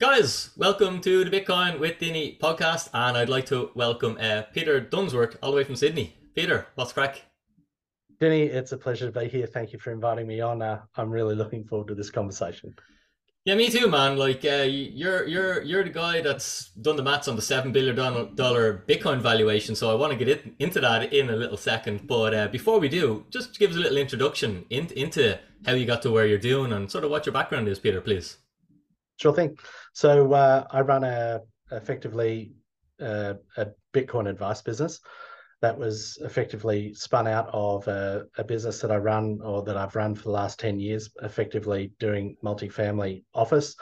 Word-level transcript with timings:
Guys, 0.00 0.50
welcome 0.56 1.00
to 1.00 1.24
the 1.24 1.40
Bitcoin 1.40 1.80
with 1.80 1.98
Dinny 1.98 2.38
podcast, 2.38 2.88
and 2.94 3.16
I'd 3.16 3.28
like 3.28 3.46
to 3.46 3.72
welcome 3.74 4.16
uh, 4.20 4.42
Peter 4.54 4.80
Dunworth 4.80 5.34
all 5.42 5.50
the 5.50 5.56
way 5.56 5.64
from 5.64 5.74
Sydney. 5.74 6.16
Peter, 6.36 6.68
what's 6.76 6.92
crack? 6.92 7.22
Dinny, 8.20 8.42
it's 8.42 8.70
a 8.70 8.76
pleasure 8.76 9.10
to 9.10 9.20
be 9.20 9.26
here. 9.26 9.48
Thank 9.48 9.72
you 9.72 9.80
for 9.80 9.90
inviting 9.90 10.28
me 10.28 10.40
on. 10.40 10.62
Uh, 10.62 10.82
I'm 10.94 11.10
really 11.10 11.34
looking 11.34 11.64
forward 11.64 11.88
to 11.88 11.96
this 11.96 12.10
conversation. 12.10 12.76
Yeah, 13.44 13.56
me 13.56 13.70
too, 13.70 13.88
man. 13.88 14.16
Like, 14.16 14.44
uh, 14.44 14.66
you're 14.68 15.26
you're 15.26 15.62
you're 15.62 15.82
the 15.82 15.90
guy 15.90 16.20
that's 16.20 16.68
done 16.80 16.94
the 16.94 17.02
maths 17.02 17.26
on 17.26 17.34
the 17.34 17.42
seven 17.42 17.72
billion 17.72 17.96
dollar 17.96 18.84
Bitcoin 18.88 19.20
valuation. 19.20 19.74
So 19.74 19.90
I 19.90 19.96
want 19.96 20.12
to 20.12 20.18
get 20.18 20.28
it, 20.28 20.54
into 20.60 20.78
that 20.78 21.12
in 21.12 21.28
a 21.28 21.36
little 21.36 21.56
second. 21.56 22.06
But 22.06 22.34
uh, 22.34 22.46
before 22.46 22.78
we 22.78 22.88
do, 22.88 23.26
just 23.30 23.58
give 23.58 23.72
us 23.72 23.76
a 23.76 23.80
little 23.80 23.98
introduction 23.98 24.64
in, 24.70 24.86
into 24.92 25.40
how 25.66 25.72
you 25.72 25.86
got 25.86 26.02
to 26.02 26.12
where 26.12 26.26
you're 26.26 26.38
doing 26.38 26.72
and 26.72 26.88
sort 26.88 27.02
of 27.02 27.10
what 27.10 27.26
your 27.26 27.32
background 27.32 27.66
is, 27.66 27.80
Peter, 27.80 28.00
please. 28.00 28.36
Sure 29.18 29.34
thing. 29.34 29.58
So 29.98 30.32
uh, 30.32 30.64
I 30.70 30.82
run 30.82 31.02
a 31.02 31.40
effectively 31.72 32.52
uh, 33.00 33.34
a 33.56 33.66
Bitcoin 33.92 34.28
advice 34.28 34.62
business 34.62 35.00
that 35.60 35.76
was 35.76 36.16
effectively 36.20 36.94
spun 36.94 37.26
out 37.26 37.50
of 37.52 37.88
a, 37.88 38.26
a, 38.36 38.44
business 38.44 38.80
that 38.80 38.92
I 38.92 38.98
run 38.98 39.40
or 39.42 39.64
that 39.64 39.76
I've 39.76 39.96
run 39.96 40.14
for 40.14 40.22
the 40.22 40.30
last 40.30 40.60
10 40.60 40.78
years, 40.78 41.10
effectively 41.22 41.90
doing 41.98 42.36
multifamily 42.44 43.24
office. 43.34 43.74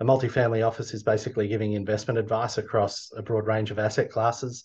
A 0.00 0.04
multifamily 0.04 0.62
office 0.62 0.92
is 0.92 1.02
basically 1.02 1.48
giving 1.48 1.72
investment 1.72 2.18
advice 2.18 2.58
across 2.58 3.10
a 3.16 3.22
broad 3.22 3.46
range 3.46 3.70
of 3.70 3.78
asset 3.78 4.10
classes, 4.10 4.64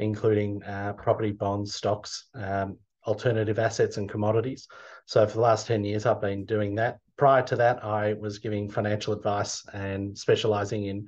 including 0.00 0.60
uh, 0.64 0.94
property, 0.94 1.30
bonds, 1.30 1.76
stocks, 1.76 2.30
um, 2.34 2.76
alternative 3.06 3.60
assets, 3.60 3.96
and 3.96 4.08
commodities. 4.08 4.66
So 5.06 5.24
for 5.24 5.34
the 5.34 5.40
last 5.40 5.68
10 5.68 5.84
years, 5.84 6.04
I've 6.04 6.20
been 6.20 6.46
doing 6.46 6.74
that 6.74 6.98
prior 7.18 7.42
to 7.42 7.56
that, 7.56 7.84
I 7.84 8.14
was 8.14 8.38
giving 8.38 8.70
financial 8.70 9.12
advice 9.12 9.62
and 9.74 10.16
specializing 10.16 10.86
in 10.86 11.06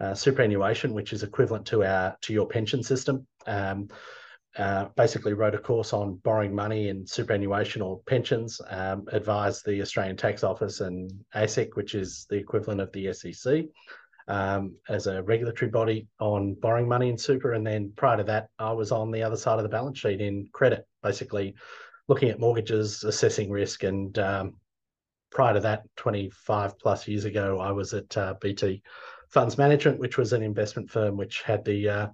uh, 0.00 0.14
superannuation, 0.14 0.94
which 0.94 1.12
is 1.12 1.22
equivalent 1.22 1.66
to 1.66 1.84
our 1.84 2.16
to 2.22 2.32
your 2.32 2.46
pension 2.46 2.82
system. 2.82 3.26
Um, 3.46 3.88
uh, 4.56 4.86
basically, 4.96 5.34
wrote 5.34 5.54
a 5.54 5.58
course 5.58 5.92
on 5.92 6.14
borrowing 6.24 6.54
money 6.54 6.88
in 6.88 7.06
superannuation 7.06 7.82
or 7.82 8.00
pensions. 8.06 8.60
Um, 8.70 9.04
advised 9.12 9.64
the 9.66 9.82
Australian 9.82 10.16
Tax 10.16 10.42
Office 10.42 10.80
and 10.80 11.12
ASIC, 11.34 11.70
which 11.74 11.94
is 11.94 12.26
the 12.30 12.36
equivalent 12.36 12.80
of 12.80 12.90
the 12.92 13.12
SEC, 13.12 13.66
um, 14.26 14.74
as 14.88 15.06
a 15.06 15.22
regulatory 15.22 15.70
body 15.70 16.08
on 16.18 16.54
borrowing 16.54 16.88
money 16.88 17.08
in 17.08 17.18
super. 17.18 17.52
And 17.52 17.66
then 17.66 17.92
prior 17.96 18.16
to 18.16 18.24
that, 18.24 18.48
I 18.58 18.72
was 18.72 18.90
on 18.90 19.10
the 19.10 19.22
other 19.22 19.36
side 19.36 19.58
of 19.58 19.64
the 19.64 19.68
balance 19.68 19.98
sheet 19.98 20.20
in 20.20 20.48
credit, 20.52 20.86
basically 21.02 21.54
looking 22.08 22.30
at 22.30 22.40
mortgages, 22.40 23.04
assessing 23.04 23.50
risk, 23.50 23.84
and 23.84 24.18
um, 24.18 24.54
prior 25.30 25.54
to 25.54 25.60
that, 25.60 25.82
25 25.96 26.78
plus 26.78 27.06
years 27.08 27.24
ago, 27.24 27.58
I 27.58 27.72
was 27.72 27.94
at 27.94 28.16
uh, 28.16 28.34
BT 28.40 28.82
Funds 29.28 29.58
Management, 29.58 29.98
which 29.98 30.16
was 30.16 30.32
an 30.32 30.42
investment 30.42 30.90
firm 30.90 31.16
which 31.16 31.42
had 31.42 31.64
the 31.64 31.88
uh, 31.88 32.06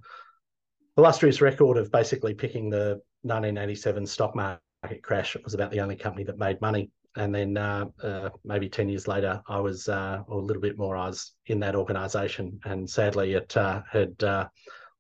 illustrious 0.97 1.41
record 1.41 1.77
of 1.77 1.91
basically 1.93 2.35
picking 2.35 2.71
the 2.71 3.01
1987 3.23 4.07
stock 4.07 4.35
market 4.35 5.03
crash. 5.03 5.37
It 5.37 5.45
was 5.45 5.55
about 5.55 5.71
the 5.71 5.81
only 5.81 5.97
company 5.97 6.25
that 6.25 6.39
made 6.39 6.61
money. 6.61 6.91
And 7.17 7.33
then 7.33 7.57
uh, 7.57 7.87
uh 8.03 8.31
maybe 8.45 8.69
10 8.69 8.89
years 8.89 9.07
later, 9.07 9.41
I 9.49 9.61
was, 9.61 9.89
uh, 9.89 10.23
or 10.27 10.41
a 10.41 10.45
little 10.45 10.63
bit 10.63 10.77
more, 10.77 10.97
I 10.97 11.07
was 11.07 11.33
in 11.47 11.61
that 11.61 11.77
organization. 11.77 12.59
And 12.65 12.91
sadly, 12.91 13.35
it 13.35 13.57
uh, 13.57 13.83
had 13.91 14.21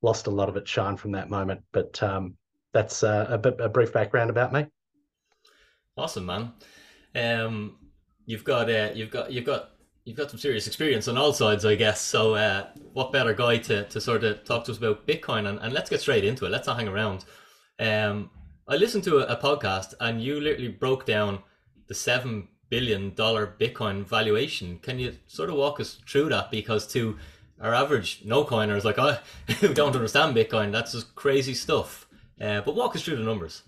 lost 0.02 0.26
a 0.26 0.30
lot 0.30 0.48
of 0.48 0.56
its 0.56 0.70
shine 0.70 0.96
from 0.96 1.12
that 1.12 1.30
moment. 1.30 1.62
But 1.72 2.00
um, 2.02 2.36
that's 2.72 3.02
a, 3.02 3.40
a 3.58 3.68
brief 3.68 3.92
background 3.92 4.30
about 4.30 4.52
me. 4.52 4.66
Awesome, 5.96 6.26
man. 6.26 6.52
Um, 7.14 7.76
you've 8.26 8.44
got 8.44 8.70
uh, 8.70 8.90
you've 8.94 9.10
got 9.10 9.32
you've 9.32 9.44
got 9.44 9.70
you've 10.04 10.16
got 10.16 10.30
some 10.30 10.38
serious 10.38 10.66
experience 10.66 11.08
on 11.08 11.16
all 11.16 11.32
sides, 11.32 11.64
I 11.64 11.74
guess. 11.74 12.00
So, 12.00 12.34
uh, 12.34 12.66
what 12.92 13.12
better 13.12 13.32
guy 13.32 13.58
to, 13.58 13.84
to 13.84 14.00
sort 14.00 14.24
of 14.24 14.44
talk 14.44 14.64
to 14.64 14.72
us 14.72 14.78
about 14.78 15.06
Bitcoin? 15.06 15.48
And, 15.48 15.58
and 15.60 15.72
let's 15.72 15.90
get 15.90 16.00
straight 16.00 16.24
into 16.24 16.44
it. 16.44 16.50
Let's 16.50 16.66
not 16.66 16.78
hang 16.78 16.88
around. 16.88 17.24
Um, 17.78 18.30
I 18.68 18.76
listened 18.76 19.04
to 19.04 19.18
a, 19.18 19.34
a, 19.34 19.36
podcast, 19.36 19.94
and 20.00 20.22
you 20.22 20.40
literally 20.40 20.68
broke 20.68 21.06
down 21.06 21.40
the 21.86 21.94
seven 21.94 22.48
billion 22.70 23.14
dollar 23.14 23.54
Bitcoin 23.58 24.06
valuation. 24.06 24.78
Can 24.78 24.98
you 24.98 25.16
sort 25.26 25.50
of 25.50 25.56
walk 25.56 25.80
us 25.80 25.98
through 26.08 26.28
that? 26.30 26.50
Because 26.50 26.86
to 26.88 27.16
our 27.60 27.74
average 27.74 28.22
no 28.24 28.44
coiners 28.44 28.84
like 28.84 28.98
I 28.98 29.18
who 29.60 29.72
don't 29.74 29.96
understand 29.96 30.36
Bitcoin, 30.36 30.72
that's 30.72 30.92
just 30.92 31.14
crazy 31.14 31.54
stuff. 31.54 32.08
Uh, 32.40 32.60
but 32.62 32.74
walk 32.74 32.96
us 32.96 33.02
through 33.02 33.16
the 33.16 33.22
numbers. 33.22 33.62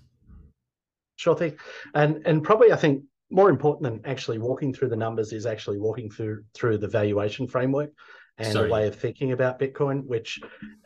Sure 1.16 1.36
thing, 1.36 1.56
and 1.94 2.22
and 2.26 2.42
probably 2.42 2.72
I 2.72 2.76
think 2.76 3.02
more 3.30 3.50
important 3.50 3.82
than 3.82 4.10
actually 4.10 4.38
walking 4.38 4.72
through 4.72 4.88
the 4.88 4.96
numbers 4.96 5.32
is 5.32 5.46
actually 5.46 5.78
walking 5.78 6.10
through 6.10 6.44
through 6.54 6.78
the 6.78 6.88
valuation 6.88 7.46
framework 7.46 7.90
and 8.38 8.52
Sorry. 8.52 8.68
the 8.68 8.72
way 8.72 8.86
of 8.86 8.94
thinking 8.94 9.32
about 9.32 9.58
Bitcoin, 9.58 10.04
which 10.04 10.40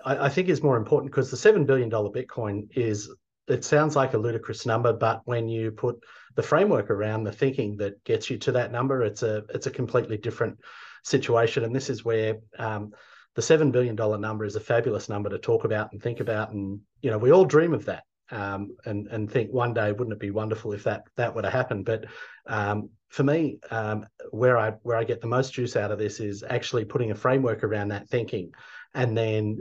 I, 0.04 0.26
I 0.26 0.28
think 0.28 0.48
is 0.48 0.62
more 0.62 0.76
important 0.76 1.10
because 1.10 1.30
the 1.30 1.36
seven 1.36 1.66
billion 1.66 1.88
dollar 1.88 2.10
Bitcoin 2.10 2.68
is 2.76 3.10
it 3.48 3.64
sounds 3.64 3.96
like 3.96 4.14
a 4.14 4.18
ludicrous 4.18 4.64
number, 4.64 4.92
but 4.92 5.22
when 5.24 5.48
you 5.48 5.72
put 5.72 5.98
the 6.36 6.42
framework 6.42 6.88
around 6.90 7.24
the 7.24 7.32
thinking 7.32 7.76
that 7.78 8.02
gets 8.04 8.30
you 8.30 8.38
to 8.38 8.52
that 8.52 8.70
number, 8.70 9.02
it's 9.02 9.22
a 9.22 9.44
it's 9.50 9.66
a 9.66 9.70
completely 9.70 10.16
different 10.16 10.58
situation. 11.04 11.64
And 11.64 11.74
this 11.74 11.90
is 11.90 12.04
where 12.04 12.36
um, 12.58 12.92
the 13.34 13.42
seven 13.42 13.70
billion 13.70 13.96
dollar 13.96 14.18
number 14.18 14.44
is 14.44 14.56
a 14.56 14.60
fabulous 14.60 15.08
number 15.08 15.28
to 15.28 15.38
talk 15.38 15.64
about 15.64 15.92
and 15.92 16.02
think 16.02 16.20
about. 16.20 16.52
And 16.52 16.80
you 17.02 17.10
know, 17.10 17.18
we 17.18 17.32
all 17.32 17.44
dream 17.44 17.74
of 17.74 17.84
that 17.86 18.04
um, 18.30 18.76
and 18.84 19.06
and 19.08 19.30
think 19.30 19.50
one 19.50 19.74
day 19.74 19.92
wouldn't 19.92 20.12
it 20.12 20.20
be 20.20 20.30
wonderful 20.30 20.72
if 20.72 20.84
that 20.84 21.04
that 21.16 21.34
would 21.34 21.44
have 21.44 21.52
happened? 21.52 21.84
But 21.84 22.06
um, 22.46 22.90
for 23.08 23.24
me, 23.24 23.58
um, 23.70 24.06
where 24.30 24.58
I 24.58 24.70
where 24.82 24.96
I 24.96 25.04
get 25.04 25.20
the 25.20 25.26
most 25.26 25.52
juice 25.52 25.76
out 25.76 25.90
of 25.90 25.98
this 25.98 26.20
is 26.20 26.44
actually 26.48 26.84
putting 26.84 27.10
a 27.10 27.14
framework 27.14 27.64
around 27.64 27.88
that 27.88 28.08
thinking, 28.08 28.52
and 28.94 29.16
then 29.16 29.58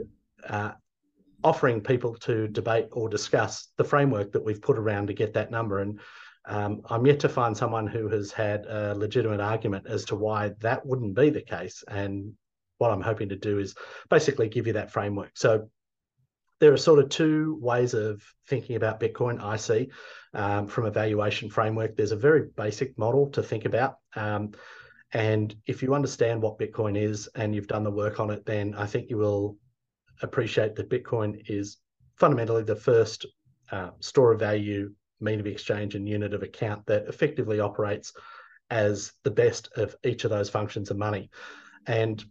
uh, 0.48 0.72
offering 1.42 1.80
people 1.80 2.14
to 2.14 2.48
debate 2.48 2.88
or 2.92 3.08
discuss 3.08 3.68
the 3.76 3.84
framework 3.84 4.32
that 4.32 4.44
we've 4.44 4.62
put 4.62 4.78
around 4.78 5.08
to 5.08 5.14
get 5.14 5.34
that 5.34 5.50
number. 5.50 5.80
And 5.80 6.00
um, 6.46 6.82
I'm 6.86 7.06
yet 7.06 7.20
to 7.20 7.28
find 7.28 7.56
someone 7.56 7.86
who 7.86 8.08
has 8.08 8.32
had 8.32 8.66
a 8.66 8.94
legitimate 8.94 9.40
argument 9.40 9.86
as 9.86 10.04
to 10.06 10.16
why 10.16 10.52
that 10.60 10.84
wouldn't 10.84 11.14
be 11.14 11.30
the 11.30 11.42
case. 11.42 11.82
And 11.88 12.34
what 12.78 12.90
I'm 12.90 13.02
hoping 13.02 13.28
to 13.28 13.36
do 13.36 13.58
is 13.58 13.74
basically 14.08 14.48
give 14.48 14.66
you 14.66 14.74
that 14.74 14.90
framework. 14.90 15.32
So 15.34 15.68
there 16.60 16.72
are 16.72 16.78
sort 16.78 16.98
of 16.98 17.08
two 17.08 17.58
ways 17.60 17.94
of 17.94 18.22
thinking 18.46 18.76
about 18.76 19.00
Bitcoin, 19.00 19.42
I 19.42 19.56
see, 19.56 19.90
um, 20.34 20.66
from 20.66 20.84
a 20.84 20.90
valuation 20.90 21.50
framework. 21.50 21.96
There's 21.96 22.12
a 22.12 22.16
very 22.16 22.48
basic 22.54 22.96
model 22.98 23.30
to 23.30 23.42
think 23.42 23.64
about. 23.64 23.96
Um, 24.14 24.52
and 25.12 25.54
if 25.66 25.82
you 25.82 25.94
understand 25.94 26.40
what 26.40 26.58
Bitcoin 26.58 26.96
is 27.00 27.28
and 27.34 27.54
you've 27.54 27.66
done 27.66 27.82
the 27.82 27.90
work 27.90 28.20
on 28.20 28.30
it, 28.30 28.44
then 28.44 28.74
I 28.74 28.86
think 28.86 29.10
you 29.10 29.16
will 29.16 29.56
appreciate 30.22 30.76
that 30.76 30.90
Bitcoin 30.90 31.42
is 31.48 31.78
fundamentally 32.16 32.62
the 32.62 32.76
first 32.76 33.26
uh, 33.72 33.90
store 34.00 34.32
of 34.32 34.38
value, 34.38 34.92
mean 35.20 35.40
of 35.40 35.46
exchange, 35.46 35.94
and 35.94 36.08
unit 36.08 36.34
of 36.34 36.42
account 36.42 36.84
that 36.86 37.08
effectively 37.08 37.58
operates 37.58 38.12
as 38.70 39.12
the 39.24 39.30
best 39.30 39.70
of 39.76 39.96
each 40.04 40.24
of 40.24 40.30
those 40.30 40.50
functions 40.50 40.90
of 40.90 40.98
money. 40.98 41.30
And 41.86 42.22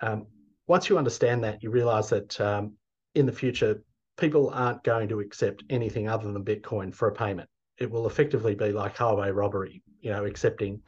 um, 0.00 0.26
once 0.66 0.88
you 0.88 0.98
understand 0.98 1.42
that, 1.44 1.62
you 1.62 1.70
realize 1.70 2.10
that 2.10 2.38
um, 2.40 2.74
in 3.18 3.26
the 3.26 3.32
future, 3.32 3.82
people 4.16 4.50
aren't 4.50 4.84
going 4.84 5.08
to 5.08 5.20
accept 5.20 5.64
anything 5.70 6.08
other 6.08 6.30
than 6.30 6.44
Bitcoin 6.44 6.94
for 6.94 7.08
a 7.08 7.14
payment. 7.14 7.48
It 7.78 7.90
will 7.90 8.06
effectively 8.06 8.54
be 8.54 8.72
like 8.72 8.96
highway 8.96 9.30
robbery, 9.30 9.82
you 10.00 10.10
know, 10.10 10.24
accepting 10.24 10.80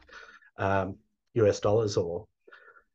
um, 0.57 0.97
US 1.33 1.59
dollars 1.59 1.97
or, 1.97 2.27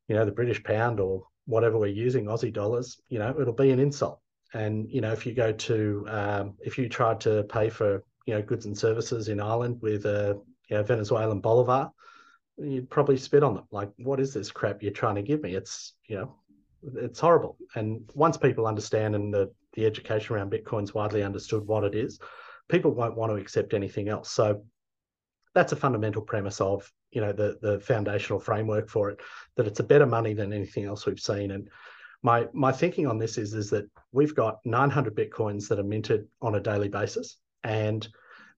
you 0.09 0.15
know, 0.15 0.25
the 0.25 0.33
British 0.33 0.63
pound 0.63 1.01
or 1.01 1.25
whatever 1.47 1.79
we're 1.79 1.87
using, 1.87 2.27
Aussie 2.27 2.53
dollars, 2.53 3.01
you 3.09 3.19
know, 3.19 3.35
it'll 3.41 3.53
be 3.53 3.71
an 3.71 3.79
insult. 3.79 4.21
And, 4.53 4.91
you 4.91 5.01
know, 5.01 5.13
if 5.13 5.27
you 5.27 5.33
go 5.33 5.53
to, 5.53 6.07
um, 6.09 6.55
if 6.61 6.79
you 6.79 6.89
tried 6.89 7.21
to 7.21 7.45
pay 7.45 7.71
for, 7.71 8.03
you 8.27 8.35
know, 8.35 8.43
goods 8.43 8.67
and 8.67 8.77
services 8.77 9.29
in 9.29 9.41
Ireland 9.41 9.79
with 9.81 10.07
a, 10.07 10.39
you 10.69 10.77
know, 10.77 10.83
Venezuelan 10.83 11.41
bolivar, 11.41 11.91
you'd 12.59 12.91
probably 12.91 13.17
spit 13.17 13.43
on 13.43 13.55
them. 13.55 13.65
Like, 13.71 13.91
what 13.99 14.21
is 14.21 14.35
this 14.35 14.51
crap 14.51 14.83
you're 14.83 14.93
trying 14.93 15.17
to 15.17 15.23
give 15.23 15.43
me? 15.43 15.55
It's, 15.55 15.95
you 16.09 16.17
know, 16.17 16.37
it's 16.95 17.21
horrible. 17.21 17.57
And 17.75 18.09
once 18.15 18.37
people 18.37 18.67
understand 18.67 19.15
and 19.15 19.33
the, 19.33 19.53
the 19.75 19.87
education 19.87 20.35
around 20.35 20.53
Bitcoin's 20.53 20.95
widely 20.95 21.23
understood 21.23 21.67
what 21.67 21.85
it 21.85 21.95
is, 21.95 22.19
people 22.69 22.93
won't 22.93 23.17
want 23.17 23.33
to 23.33 23.37
accept 23.37 23.75
anything 23.75 24.09
else. 24.09 24.31
So 24.31 24.63
that's 25.55 25.73
a 25.73 25.77
fundamental 25.77 26.23
premise 26.23 26.61
of 26.61 26.91
you 27.13 27.21
know 27.21 27.33
the 27.33 27.59
the 27.63 27.81
foundational 27.81 28.39
framework 28.39 28.89
for 28.91 29.11
it 29.11 29.21
that 29.57 29.67
it's 29.67 29.81
a 29.81 29.85
better 29.85 30.07
money 30.07 30.35
than 30.35 30.53
anything 30.53 30.85
else 30.85 31.07
we've 31.07 31.19
seen 31.19 31.51
and 31.51 31.71
my 32.23 32.47
my 32.53 32.71
thinking 32.71 33.07
on 33.07 33.19
this 33.19 33.39
is 33.39 33.55
is 33.55 33.71
that 33.71 33.89
we've 34.13 34.35
got 34.35 34.59
900 34.67 35.17
bitcoins 35.17 35.67
that 35.69 35.79
are 35.79 35.85
minted 35.85 36.27
on 36.43 36.57
a 36.57 36.61
daily 36.61 36.89
basis 36.89 37.39
and 37.65 38.07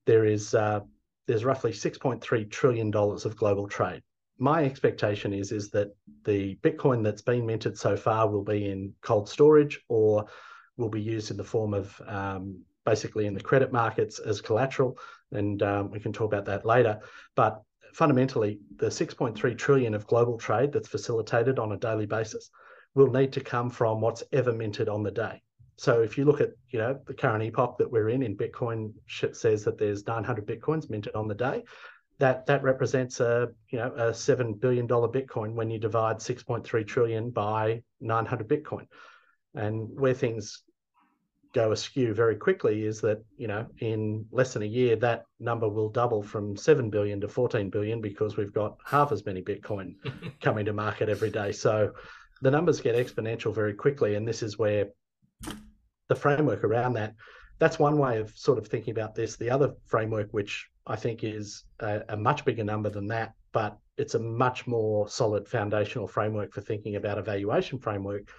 there 0.05 0.25
is 0.25 0.53
uh, 0.53 0.81
there's 1.27 1.45
roughly 1.45 1.71
6.3 1.71 2.51
trillion 2.51 2.91
dollars 2.91 3.25
of 3.25 3.37
global 3.37 3.67
trade 3.67 4.01
my 4.39 4.63
expectation 4.63 5.33
is 5.33 5.51
is 5.51 5.69
that 5.71 5.95
the 6.23 6.55
Bitcoin 6.63 7.03
that's 7.03 7.21
been 7.21 7.45
minted 7.45 7.77
so 7.77 7.95
far 7.95 8.29
will 8.29 8.43
be 8.43 8.69
in 8.69 8.93
cold 9.01 9.29
storage 9.29 9.81
or 9.89 10.25
will 10.77 10.89
be 10.89 11.01
used 11.01 11.29
in 11.29 11.37
the 11.37 11.43
form 11.43 11.73
of 11.73 12.01
um, 12.07 12.61
basically 12.85 13.27
in 13.27 13.33
the 13.33 13.41
credit 13.41 13.71
markets 13.71 14.19
as 14.19 14.41
collateral, 14.41 14.97
and 15.31 15.61
um, 15.61 15.91
we 15.91 15.99
can 15.99 16.13
talk 16.13 16.31
about 16.31 16.45
that 16.45 16.65
later. 16.65 16.99
But 17.35 17.61
fundamentally, 17.93 18.59
the 18.77 18.87
6.3 18.87 19.57
trillion 19.57 19.93
of 19.93 20.07
global 20.07 20.37
trade 20.37 20.71
that's 20.71 20.87
facilitated 20.87 21.59
on 21.59 21.73
a 21.73 21.77
daily 21.77 22.05
basis 22.05 22.49
will 22.95 23.11
need 23.11 23.33
to 23.33 23.41
come 23.41 23.69
from 23.69 24.01
what's 24.01 24.23
ever 24.31 24.53
minted 24.53 24.89
on 24.89 25.03
the 25.03 25.11
day. 25.11 25.41
So 25.77 26.01
if 26.01 26.17
you 26.17 26.25
look 26.25 26.41
at 26.41 26.51
you 26.69 26.79
know 26.79 26.99
the 27.07 27.13
current 27.13 27.43
epoch 27.43 27.77
that 27.77 27.91
we're 27.91 28.09
in, 28.09 28.23
in 28.23 28.35
Bitcoin 28.35 28.93
says 29.07 29.63
that 29.63 29.77
there's 29.77 30.07
900 30.07 30.45
bitcoins 30.45 30.89
minted 30.89 31.15
on 31.15 31.27
the 31.27 31.35
day. 31.35 31.63
That 32.19 32.45
that 32.47 32.63
represents 32.63 33.19
a 33.19 33.49
you 33.69 33.79
know 33.79 33.93
a 33.95 34.13
seven 34.13 34.53
billion 34.53 34.87
dollar 34.87 35.07
Bitcoin 35.07 35.53
when 35.53 35.69
you 35.69 35.79
divide 35.79 36.17
6.3 36.17 36.85
trillion 36.85 37.29
by 37.29 37.81
900 38.01 38.47
Bitcoin, 38.47 38.87
and 39.55 39.89
where 39.99 40.13
things 40.13 40.63
go 41.53 41.71
askew 41.71 42.13
very 42.13 42.35
quickly 42.35 42.83
is 42.83 43.01
that 43.01 43.23
you 43.37 43.47
know 43.47 43.65
in 43.79 44.25
less 44.31 44.53
than 44.53 44.61
a 44.61 44.65
year 44.65 44.95
that 44.95 45.23
number 45.39 45.67
will 45.67 45.89
double 45.89 46.21
from 46.21 46.55
7 46.55 46.89
billion 46.91 47.19
to 47.21 47.27
14 47.27 47.69
billion 47.71 48.01
because 48.01 48.37
we've 48.37 48.53
got 48.53 48.77
half 48.85 49.11
as 49.11 49.25
many 49.25 49.41
bitcoin 49.41 49.95
coming 50.41 50.65
to 50.65 50.73
market 50.73 51.09
every 51.09 51.31
day. 51.31 51.51
So 51.51 51.93
the 52.41 52.51
numbers 52.51 52.81
get 52.81 52.95
exponential 52.95 53.53
very 53.53 53.73
quickly. 53.73 54.15
And 54.15 54.27
this 54.27 54.43
is 54.43 54.57
where 54.57 54.87
the 56.07 56.15
framework 56.15 56.63
around 56.63 56.93
that 56.93 57.15
that's 57.59 57.77
one 57.77 57.97
way 57.97 58.19
of 58.19 58.31
sort 58.35 58.57
of 58.57 58.67
thinking 58.67 58.91
about 58.91 59.13
this 59.15 59.35
the 59.35 59.49
other 59.49 59.73
framework 59.85 60.29
which 60.31 60.67
i 60.87 60.95
think 60.95 61.23
is 61.23 61.63
a, 61.79 62.01
a 62.09 62.17
much 62.17 62.43
bigger 62.45 62.63
number 62.63 62.89
than 62.89 63.07
that 63.07 63.33
but 63.51 63.77
it's 63.97 64.15
a 64.15 64.19
much 64.19 64.65
more 64.65 65.09
solid 65.09 65.47
foundational 65.47 66.07
framework 66.07 66.53
for 66.53 66.61
thinking 66.61 66.95
about 66.95 67.17
a 67.17 67.21
valuation 67.21 67.77
framework 67.77 68.29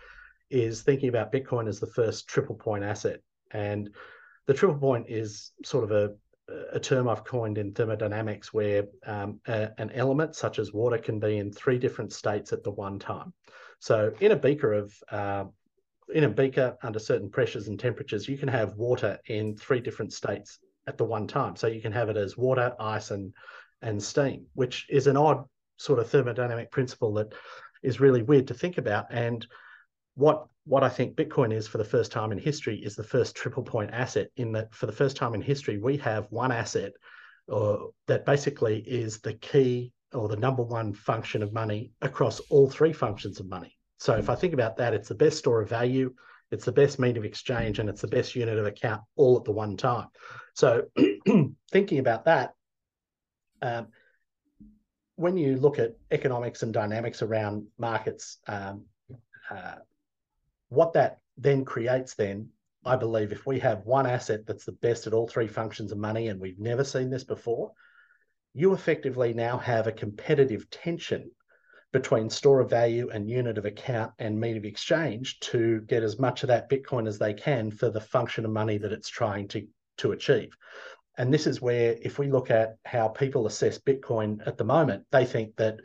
is 0.50 0.82
thinking 0.82 1.08
about 1.08 1.32
Bitcoin 1.32 1.68
as 1.68 1.78
the 1.78 1.86
first 1.86 2.28
triple 2.28 2.54
point 2.54 2.82
asset. 2.82 3.20
And 3.52 3.90
the 4.46 4.54
triple 4.54 4.78
point 4.78 5.06
is 5.08 5.52
sort 5.64 5.84
of 5.84 5.92
a, 5.92 6.10
a 6.72 6.80
term 6.80 7.08
I've 7.08 7.24
coined 7.24 7.58
in 7.58 7.72
thermodynamics 7.72 8.52
where 8.52 8.84
um, 9.06 9.40
a, 9.46 9.70
an 9.78 9.90
element 9.92 10.34
such 10.34 10.58
as 10.58 10.72
water 10.72 10.98
can 10.98 11.20
be 11.20 11.38
in 11.38 11.52
three 11.52 11.78
different 11.78 12.12
states 12.12 12.52
at 12.52 12.64
the 12.64 12.70
one 12.70 12.98
time. 12.98 13.32
So 13.78 14.12
in 14.20 14.32
a 14.32 14.36
beaker 14.36 14.72
of 14.72 14.94
uh, 15.10 15.44
in 16.14 16.24
a 16.24 16.28
beaker 16.28 16.76
under 16.82 16.98
certain 16.98 17.30
pressures 17.30 17.68
and 17.68 17.78
temperatures, 17.78 18.28
you 18.28 18.38
can 18.38 18.48
have 18.48 18.74
water 18.74 19.18
in 19.26 19.56
three 19.56 19.80
different 19.80 20.12
states 20.12 20.58
at 20.86 20.98
the 20.98 21.04
one 21.04 21.26
time. 21.26 21.56
So 21.56 21.66
you 21.66 21.80
can 21.80 21.92
have 21.92 22.08
it 22.08 22.16
as 22.16 22.36
water, 22.36 22.74
ice, 22.78 23.10
and 23.10 23.32
and 23.82 24.02
steam, 24.02 24.46
which 24.54 24.86
is 24.90 25.06
an 25.06 25.16
odd 25.16 25.44
sort 25.76 25.98
of 25.98 26.10
thermodynamic 26.10 26.70
principle 26.70 27.14
that 27.14 27.32
is 27.82 28.00
really 28.00 28.22
weird 28.22 28.46
to 28.48 28.54
think 28.54 28.76
about. 28.78 29.06
And 29.10 29.46
what 30.14 30.46
what 30.64 30.84
I 30.84 30.88
think 30.88 31.16
Bitcoin 31.16 31.52
is 31.52 31.66
for 31.66 31.78
the 31.78 31.84
first 31.84 32.12
time 32.12 32.32
in 32.32 32.38
history 32.38 32.76
is 32.76 32.94
the 32.94 33.02
first 33.02 33.34
triple 33.34 33.62
point 33.62 33.90
asset. 33.92 34.28
In 34.36 34.52
that, 34.52 34.74
for 34.74 34.86
the 34.86 34.92
first 34.92 35.16
time 35.16 35.34
in 35.34 35.40
history, 35.42 35.78
we 35.78 35.96
have 35.98 36.26
one 36.30 36.52
asset 36.52 36.92
uh, 37.50 37.76
that 38.06 38.26
basically 38.26 38.78
is 38.80 39.20
the 39.20 39.34
key 39.34 39.92
or 40.12 40.28
the 40.28 40.36
number 40.36 40.62
one 40.62 40.92
function 40.92 41.42
of 41.42 41.52
money 41.52 41.92
across 42.02 42.40
all 42.50 42.68
three 42.68 42.92
functions 42.92 43.40
of 43.40 43.48
money. 43.48 43.76
So 44.00 44.16
if 44.16 44.28
I 44.28 44.34
think 44.34 44.54
about 44.54 44.78
that, 44.78 44.94
it's 44.94 45.08
the 45.08 45.14
best 45.14 45.38
store 45.38 45.60
of 45.60 45.68
value, 45.68 46.14
it's 46.50 46.64
the 46.64 46.72
best 46.72 46.98
mean 46.98 47.16
of 47.16 47.24
exchange, 47.24 47.78
and 47.78 47.88
it's 47.88 48.00
the 48.00 48.08
best 48.08 48.34
unit 48.34 48.58
of 48.58 48.66
account 48.66 49.02
all 49.14 49.36
at 49.36 49.44
the 49.44 49.52
one 49.52 49.76
time. 49.76 50.08
So 50.54 50.86
thinking 51.70 51.98
about 51.98 52.24
that, 52.24 52.54
um, 53.62 53.88
when 55.16 55.36
you 55.36 55.56
look 55.56 55.78
at 55.78 55.96
economics 56.10 56.62
and 56.62 56.72
dynamics 56.72 57.22
around 57.22 57.66
markets, 57.78 58.38
um, 58.48 58.86
uh, 59.50 59.76
what 60.70 60.94
that 60.94 61.18
then 61.36 61.64
creates 61.64 62.14
then 62.14 62.48
i 62.84 62.96
believe 62.96 63.32
if 63.32 63.46
we 63.46 63.58
have 63.58 63.84
one 63.84 64.06
asset 64.06 64.46
that's 64.46 64.64
the 64.64 64.72
best 64.72 65.06
at 65.06 65.12
all 65.12 65.28
three 65.28 65.48
functions 65.48 65.92
of 65.92 65.98
money 65.98 66.28
and 66.28 66.40
we've 66.40 66.58
never 66.58 66.84
seen 66.84 67.10
this 67.10 67.24
before 67.24 67.72
you 68.54 68.72
effectively 68.72 69.34
now 69.34 69.58
have 69.58 69.86
a 69.86 69.92
competitive 69.92 70.68
tension 70.70 71.30
between 71.92 72.30
store 72.30 72.60
of 72.60 72.70
value 72.70 73.10
and 73.12 73.28
unit 73.28 73.58
of 73.58 73.64
account 73.64 74.12
and 74.18 74.38
mean 74.38 74.56
of 74.56 74.64
exchange 74.64 75.40
to 75.40 75.80
get 75.82 76.02
as 76.02 76.18
much 76.18 76.42
of 76.42 76.48
that 76.48 76.70
bitcoin 76.70 77.08
as 77.08 77.18
they 77.18 77.34
can 77.34 77.70
for 77.70 77.90
the 77.90 78.00
function 78.00 78.44
of 78.44 78.50
money 78.50 78.78
that 78.78 78.92
it's 78.92 79.08
trying 79.08 79.48
to 79.48 79.66
to 79.96 80.12
achieve 80.12 80.56
and 81.18 81.34
this 81.34 81.46
is 81.46 81.60
where 81.60 81.96
if 82.00 82.18
we 82.18 82.30
look 82.30 82.50
at 82.50 82.76
how 82.84 83.08
people 83.08 83.46
assess 83.46 83.78
bitcoin 83.78 84.46
at 84.46 84.56
the 84.56 84.64
moment 84.64 85.04
they 85.10 85.24
think 85.24 85.54
that 85.56 85.80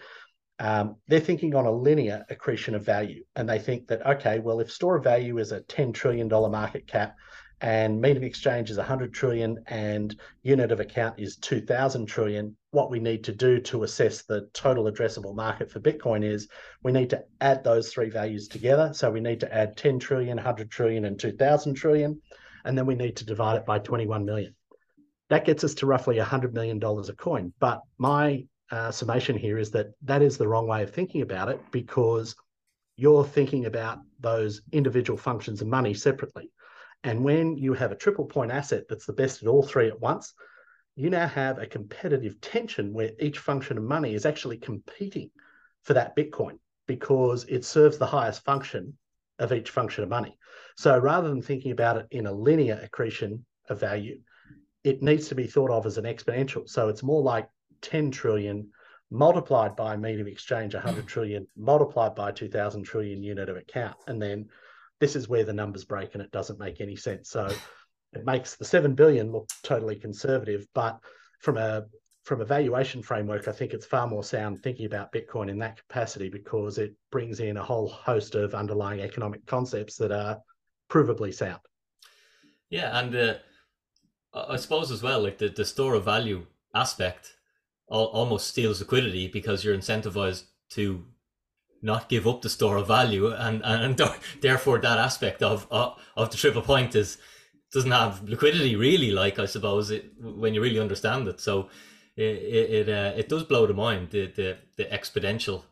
um, 0.59 0.95
they're 1.07 1.19
thinking 1.19 1.55
on 1.55 1.65
a 1.65 1.71
linear 1.71 2.25
accretion 2.29 2.75
of 2.75 2.85
value. 2.85 3.23
And 3.35 3.47
they 3.47 3.59
think 3.59 3.87
that, 3.87 4.05
okay, 4.05 4.39
well, 4.39 4.59
if 4.59 4.71
store 4.71 4.95
of 4.95 5.03
value 5.03 5.37
is 5.37 5.51
a 5.51 5.61
$10 5.61 5.93
trillion 5.93 6.29
market 6.29 6.87
cap 6.87 7.15
and 7.61 8.05
of 8.05 8.23
exchange 8.23 8.69
is 8.69 8.77
100 8.77 9.13
trillion 9.13 9.63
and 9.67 10.15
unit 10.43 10.71
of 10.71 10.79
account 10.79 11.19
is 11.19 11.37
2000 11.37 12.05
trillion, 12.05 12.55
what 12.71 12.91
we 12.91 12.99
need 12.99 13.23
to 13.23 13.31
do 13.31 13.59
to 13.61 13.83
assess 13.83 14.23
the 14.23 14.49
total 14.53 14.85
addressable 14.85 15.35
market 15.35 15.71
for 15.71 15.79
Bitcoin 15.79 16.23
is 16.23 16.47
we 16.83 16.91
need 16.91 17.09
to 17.09 17.23
add 17.41 17.63
those 17.63 17.91
three 17.91 18.09
values 18.09 18.47
together. 18.47 18.91
So 18.93 19.09
we 19.09 19.21
need 19.21 19.39
to 19.39 19.53
add 19.53 19.77
10 19.77 19.99
trillion, 19.99 20.35
100 20.35 20.69
trillion, 20.69 21.05
and 21.05 21.19
2000 21.19 21.73
trillion. 21.75 22.21
And 22.65 22.77
then 22.77 22.85
we 22.85 22.95
need 22.95 23.15
to 23.17 23.25
divide 23.25 23.57
it 23.57 23.65
by 23.65 23.79
21 23.79 24.25
million. 24.25 24.55
That 25.29 25.45
gets 25.45 25.63
us 25.63 25.73
to 25.75 25.85
roughly 25.85 26.17
$100 26.17 26.53
million 26.53 26.83
a 26.83 27.13
coin. 27.13 27.53
But 27.59 27.81
my 27.97 28.45
uh, 28.71 28.91
summation 28.91 29.37
here 29.37 29.57
is 29.57 29.71
that 29.71 29.87
that 30.03 30.21
is 30.21 30.37
the 30.37 30.47
wrong 30.47 30.67
way 30.67 30.83
of 30.83 30.93
thinking 30.93 31.21
about 31.21 31.49
it 31.49 31.61
because 31.71 32.35
you're 32.97 33.25
thinking 33.25 33.65
about 33.65 33.99
those 34.19 34.61
individual 34.71 35.17
functions 35.17 35.61
of 35.61 35.67
money 35.67 35.93
separately. 35.93 36.49
And 37.05 37.23
when 37.23 37.55
you 37.55 37.73
have 37.75 37.91
a 37.91 37.95
triple 37.95 38.25
point 38.25 38.51
asset 38.51 38.85
that's 38.89 39.05
the 39.05 39.13
best 39.13 39.43
at 39.43 39.47
all 39.47 39.61
three 39.61 39.87
at 39.87 40.01
once, 40.01 40.33
you 40.95 41.11
now 41.11 41.27
have 41.27 41.59
a 41.59 41.67
competitive 41.67 42.41
tension 42.41 42.93
where 42.93 43.11
each 43.19 43.37
function 43.37 43.77
of 43.77 43.83
money 43.83 44.15
is 44.15 44.25
actually 44.25 44.57
competing 44.57 45.29
for 45.83 45.93
that 45.93 46.15
Bitcoin 46.15 46.57
because 46.87 47.43
it 47.43 47.63
serves 47.63 47.99
the 47.99 48.07
highest 48.07 48.43
function 48.43 48.97
of 49.37 49.53
each 49.53 49.69
function 49.69 50.03
of 50.03 50.09
money. 50.09 50.35
So 50.77 50.97
rather 50.97 51.29
than 51.29 51.43
thinking 51.43 51.71
about 51.71 51.97
it 51.97 52.07
in 52.09 52.25
a 52.25 52.33
linear 52.33 52.79
accretion 52.81 53.45
of 53.69 53.79
value, 53.79 54.21
it 54.83 55.03
needs 55.03 55.27
to 55.27 55.35
be 55.35 55.45
thought 55.45 55.69
of 55.69 55.85
as 55.85 55.99
an 55.99 56.05
exponential. 56.05 56.67
So 56.67 56.89
it's 56.89 57.03
more 57.03 57.21
like 57.21 57.47
10 57.81 58.09
trillion 58.09 58.71
multiplied 59.11 59.75
by 59.75 59.93
a 59.93 59.97
of 59.97 60.27
exchange 60.27 60.73
100 60.73 61.05
trillion 61.05 61.45
multiplied 61.55 62.15
by 62.15 62.31
2000 62.31 62.81
trillion 62.81 63.21
unit 63.21 63.47
of 63.47 63.57
account 63.57 63.95
and 64.07 64.19
then 64.19 64.49
this 65.05 65.15
is 65.15 65.29
where 65.29 65.43
the 65.43 65.53
numbers 65.53 65.85
break 65.85 66.15
and 66.15 66.23
it 66.23 66.31
doesn't 66.31 66.57
make 66.57 66.81
any 66.81 66.95
sense. 66.95 67.29
So 67.29 67.47
it 68.13 68.25
makes 68.25 68.55
the 68.55 68.65
7 68.65 68.95
billion 68.95 69.31
look 69.31 69.47
totally 69.61 69.95
conservative 69.97 70.65
but 70.73 70.99
from 71.41 71.57
a 71.57 71.85
from 72.23 72.41
a 72.41 72.45
valuation 72.45 73.03
framework 73.03 73.47
i 73.47 73.51
think 73.51 73.73
it's 73.73 73.85
far 73.85 74.07
more 74.07 74.23
sound 74.23 74.63
thinking 74.63 74.85
about 74.85 75.11
bitcoin 75.11 75.49
in 75.49 75.59
that 75.59 75.77
capacity 75.77 76.29
because 76.29 76.77
it 76.77 76.95
brings 77.11 77.41
in 77.41 77.57
a 77.57 77.63
whole 77.63 77.89
host 77.89 78.33
of 78.35 78.55
underlying 78.55 79.01
economic 79.01 79.45
concepts 79.45 79.97
that 79.97 80.11
are 80.11 80.39
provably 80.89 81.33
sound. 81.33 81.59
Yeah 82.69 82.97
and 82.97 83.15
uh, 83.15 83.33
i 84.33 84.55
suppose 84.55 84.91
as 84.91 85.03
well 85.03 85.21
like 85.21 85.37
the, 85.37 85.49
the 85.49 85.65
store 85.65 85.93
of 85.95 86.05
value 86.05 86.47
aspect 86.73 87.35
almost 87.87 88.47
steals 88.47 88.79
liquidity 88.79 89.27
because 89.27 89.63
you're 89.63 89.77
incentivized 89.77 90.45
to 90.69 91.03
not 91.85 92.09
give 92.09 92.27
up 92.27 92.41
the 92.41 92.49
store 92.49 92.77
of 92.77 92.87
value 92.87 93.31
and 93.31 93.61
and 93.63 94.01
therefore 94.41 94.79
that 94.79 94.97
aspect 94.97 95.41
of 95.43 95.67
of, 95.71 95.99
of 96.17 96.31
the 96.31 96.37
triple 96.37 96.61
point 96.61 96.95
is 96.95 97.17
doesn't 97.71 97.91
have 97.91 98.23
liquidity 98.23 98.75
really 98.75 99.11
like 99.11 99.37
i 99.39 99.45
suppose 99.45 99.91
it, 99.91 100.11
when 100.19 100.53
you 100.53 100.61
really 100.61 100.79
understand 100.79 101.27
it 101.27 101.39
so 101.39 101.69
it 102.17 102.23
it, 102.23 102.89
uh, 102.89 103.13
it 103.15 103.29
does 103.29 103.43
blow 103.43 103.67
the 103.67 103.73
mind 103.73 104.09
the, 104.09 104.27
the 104.35 104.57
the 104.77 104.85
exponential 104.85 105.63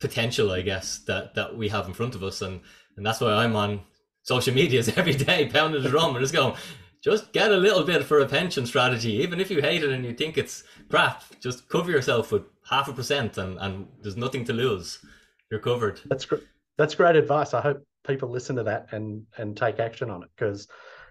potential 0.00 0.50
i 0.50 0.62
guess 0.62 0.98
that 1.06 1.34
that 1.34 1.56
we 1.56 1.68
have 1.68 1.86
in 1.86 1.94
front 1.94 2.14
of 2.14 2.22
us 2.22 2.42
and 2.42 2.60
and 2.96 3.04
that's 3.04 3.20
why 3.20 3.32
i'm 3.32 3.54
on 3.54 3.80
social 4.22 4.54
medias 4.54 4.88
every 4.96 5.14
day 5.14 5.48
pounding 5.48 5.82
the 5.82 5.88
drum 5.88 6.16
and 6.16 6.22
just 6.22 6.34
going 6.34 6.54
just 7.02 7.32
get 7.32 7.50
a 7.50 7.56
little 7.56 7.82
bit 7.82 8.04
for 8.04 8.20
a 8.20 8.28
pension 8.28 8.64
strategy. 8.64 9.14
Even 9.14 9.40
if 9.40 9.50
you 9.50 9.60
hate 9.60 9.82
it 9.82 9.90
and 9.90 10.04
you 10.04 10.14
think 10.14 10.38
it's 10.38 10.62
crap, 10.88 11.24
just 11.40 11.68
cover 11.68 11.90
yourself 11.90 12.30
with 12.30 12.44
half 12.70 12.88
a 12.88 12.92
percent 12.92 13.36
and, 13.36 13.58
and 13.58 13.88
there's 14.00 14.16
nothing 14.16 14.44
to 14.44 14.52
lose. 14.52 15.04
You're 15.52 15.60
covered. 15.60 16.00
That's 16.06 16.24
great. 16.24 16.44
That's 16.78 16.94
great 16.94 17.14
advice. 17.14 17.52
I 17.52 17.60
hope 17.60 17.84
people 18.06 18.30
listen 18.30 18.56
to 18.56 18.62
that 18.62 18.86
and 18.92 19.26
and 19.36 19.54
take 19.54 19.80
action 19.80 20.08
on 20.08 20.22
it 20.22 20.30
because 20.34 20.66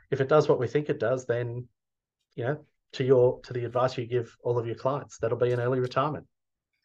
if 0.10 0.20
it 0.20 0.28
does 0.28 0.50
what 0.50 0.60
we 0.60 0.68
think 0.68 0.90
it 0.90 1.00
does, 1.00 1.28
then 1.28 1.68
you 2.36 2.46
know 2.46 2.66
to 2.94 3.04
your 3.04 3.40
to 3.42 3.54
the 3.54 3.66
advice 3.66 3.96
you 4.00 4.08
give 4.08 4.36
all 4.44 4.58
of 4.58 4.66
your 4.66 4.74
clients, 4.74 5.20
that'll 5.20 5.38
be 5.38 5.52
an 5.52 5.60
early 5.60 5.80
retirement. 5.80 6.26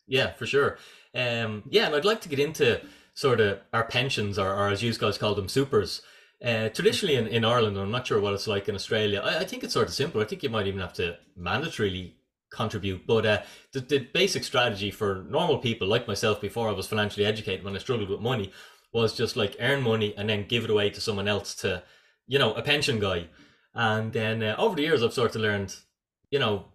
Yeah, 0.07 0.35
for 0.35 0.45
sure. 0.45 0.77
Um, 1.15 1.63
yeah, 1.71 1.87
and 1.87 1.95
I'd 1.95 2.05
like 2.05 2.21
to 2.21 2.29
get 2.29 2.39
into 2.39 2.83
sort 3.15 3.41
of 3.41 3.61
our 3.73 3.85
pensions 3.85 4.39
or, 4.39 4.53
or 4.53 4.69
as 4.69 4.83
you 4.83 4.93
guys 4.93 5.17
call 5.17 5.35
them, 5.35 5.49
supers. 5.49 6.03
Uh, 6.45 6.69
traditionally 6.69 7.17
in, 7.17 7.27
in 7.27 7.43
Ireland, 7.43 7.79
I'm 7.79 7.91
not 7.91 8.07
sure 8.07 8.21
what 8.21 8.35
it's 8.35 8.47
like 8.47 8.69
in 8.69 8.75
Australia. 8.75 9.23
I, 9.25 9.39
I, 9.39 9.45
think 9.45 9.65
it's 9.65 9.73
sort 9.73 9.89
of 9.89 9.95
simple. 9.95 10.21
I 10.21 10.27
think 10.27 10.43
you 10.43 10.51
might 10.51 10.67
even 10.67 10.81
have 10.81 10.93
to 10.95 11.17
mandatorily 11.41 12.13
contribute. 12.51 13.07
But 13.07 13.27
uh, 13.27 13.43
the, 13.73 13.81
the 13.81 13.99
basic 13.99 14.45
strategy 14.45 14.91
for 14.91 15.25
normal 15.29 15.59
people 15.59 15.89
like 15.89 16.09
myself 16.09 16.41
before 16.41 16.69
I 16.69 16.73
was 16.73 16.87
financially 16.87 17.27
educated, 17.27 17.65
when 17.65 17.75
I 17.75 17.79
struggled 17.79 18.11
with 18.11 18.21
money, 18.21 18.53
was 18.93 19.15
just 19.15 19.37
like 19.37 19.57
earn 19.61 19.83
money 19.83 20.15
and 20.17 20.29
then 20.29 20.47
give 20.47 20.65
it 20.65 20.71
away 20.71 20.91
to 20.91 21.01
someone 21.01 21.29
else 21.29 21.55
to, 21.57 21.83
you 22.27 22.39
know, 22.39 22.55
a 22.55 22.63
pension 22.63 22.99
guy. 22.99 23.27
And 23.75 24.13
then 24.13 24.43
uh, 24.43 24.57
over 24.59 24.75
the 24.75 24.83
years, 24.83 25.03
I've 25.03 25.13
sort 25.13 25.35
of 25.35 25.43
learned, 25.43 25.77
you 26.31 26.39
know, 26.39 26.67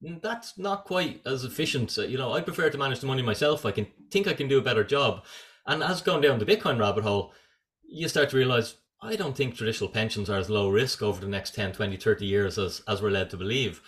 that's 0.00 0.56
not 0.56 0.84
quite 0.84 1.20
as 1.26 1.44
efficient. 1.44 1.96
You 1.96 2.18
know, 2.18 2.32
I 2.32 2.40
prefer 2.40 2.70
to 2.70 2.78
manage 2.78 3.00
the 3.00 3.06
money 3.06 3.22
myself. 3.22 3.66
I 3.66 3.72
can 3.72 3.88
think 4.10 4.26
I 4.26 4.32
can 4.32 4.48
do 4.48 4.58
a 4.58 4.62
better 4.62 4.84
job. 4.84 5.24
And 5.66 5.82
as 5.82 6.00
going 6.00 6.22
down 6.22 6.38
the 6.38 6.46
Bitcoin 6.46 6.78
rabbit 6.80 7.04
hole, 7.04 7.32
you 7.86 8.08
start 8.08 8.30
to 8.30 8.36
realize 8.36 8.76
I 9.02 9.16
don't 9.16 9.36
think 9.36 9.54
traditional 9.54 9.90
pensions 9.90 10.28
are 10.30 10.38
as 10.38 10.50
low 10.50 10.68
risk 10.68 11.02
over 11.02 11.20
the 11.20 11.30
next 11.30 11.54
10, 11.54 11.72
20, 11.72 11.96
30 11.96 12.26
years 12.26 12.58
as, 12.58 12.82
as 12.88 13.00
we're 13.02 13.10
led 13.10 13.30
to 13.30 13.36
believe. 13.36 13.82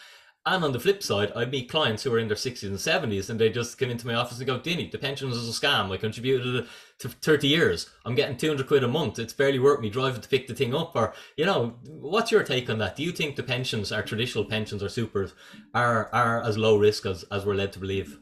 And 0.47 0.65
on 0.65 0.73
the 0.73 0.81
flip 0.81 1.03
side, 1.03 1.33
I 1.37 1.45
meet 1.45 1.69
clients 1.69 2.03
who 2.03 2.15
are 2.15 2.19
in 2.19 2.29
their 2.29 2.37
60s 2.37 2.63
and 2.63 2.79
70s 2.79 3.29
and 3.29 3.39
they 3.39 3.51
just 3.51 3.77
come 3.77 3.91
into 3.91 4.07
my 4.07 4.15
office 4.15 4.39
and 4.39 4.47
go, 4.47 4.59
Dinny, 4.59 4.91
the 4.91 4.97
pensions 4.97 5.37
is 5.37 5.47
a 5.47 5.53
scam. 5.53 5.93
I 5.93 5.99
contributed 5.99 6.67
to 7.01 7.09
30 7.09 7.47
years. 7.47 7.91
I'm 8.07 8.15
getting 8.15 8.39
200 8.39 8.67
quid 8.67 8.83
a 8.83 8.89
month. 8.89 9.19
It's 9.19 9.35
barely 9.35 9.59
worth 9.59 9.81
me 9.81 9.91
driving 9.91 10.23
to 10.23 10.29
pick 10.29 10.49
the 10.49 10.55
thing 10.55 10.75
up. 10.75 10.97
Or, 10.97 11.13
you 11.37 11.45
know, 11.45 11.77
what's 11.87 12.31
your 12.31 12.43
take 12.43 12.71
on 12.71 12.79
that? 12.79 12.97
Do 12.97 13.03
you 13.03 13.13
think 13.13 13.37
the 13.37 13.43
pensions, 13.43 13.93
our 13.93 14.03
traditional 14.03 14.47
pensions 14.47 14.83
or 14.83 14.89
supers, 14.89 15.35
are, 15.75 16.09
are 16.15 16.43
as 16.43 16.57
low 16.57 16.79
risk 16.79 17.05
as, 17.05 17.23
as 17.25 17.45
we're 17.45 17.55
led 17.55 17.75
to 17.75 17.79
believe? 17.79 18.19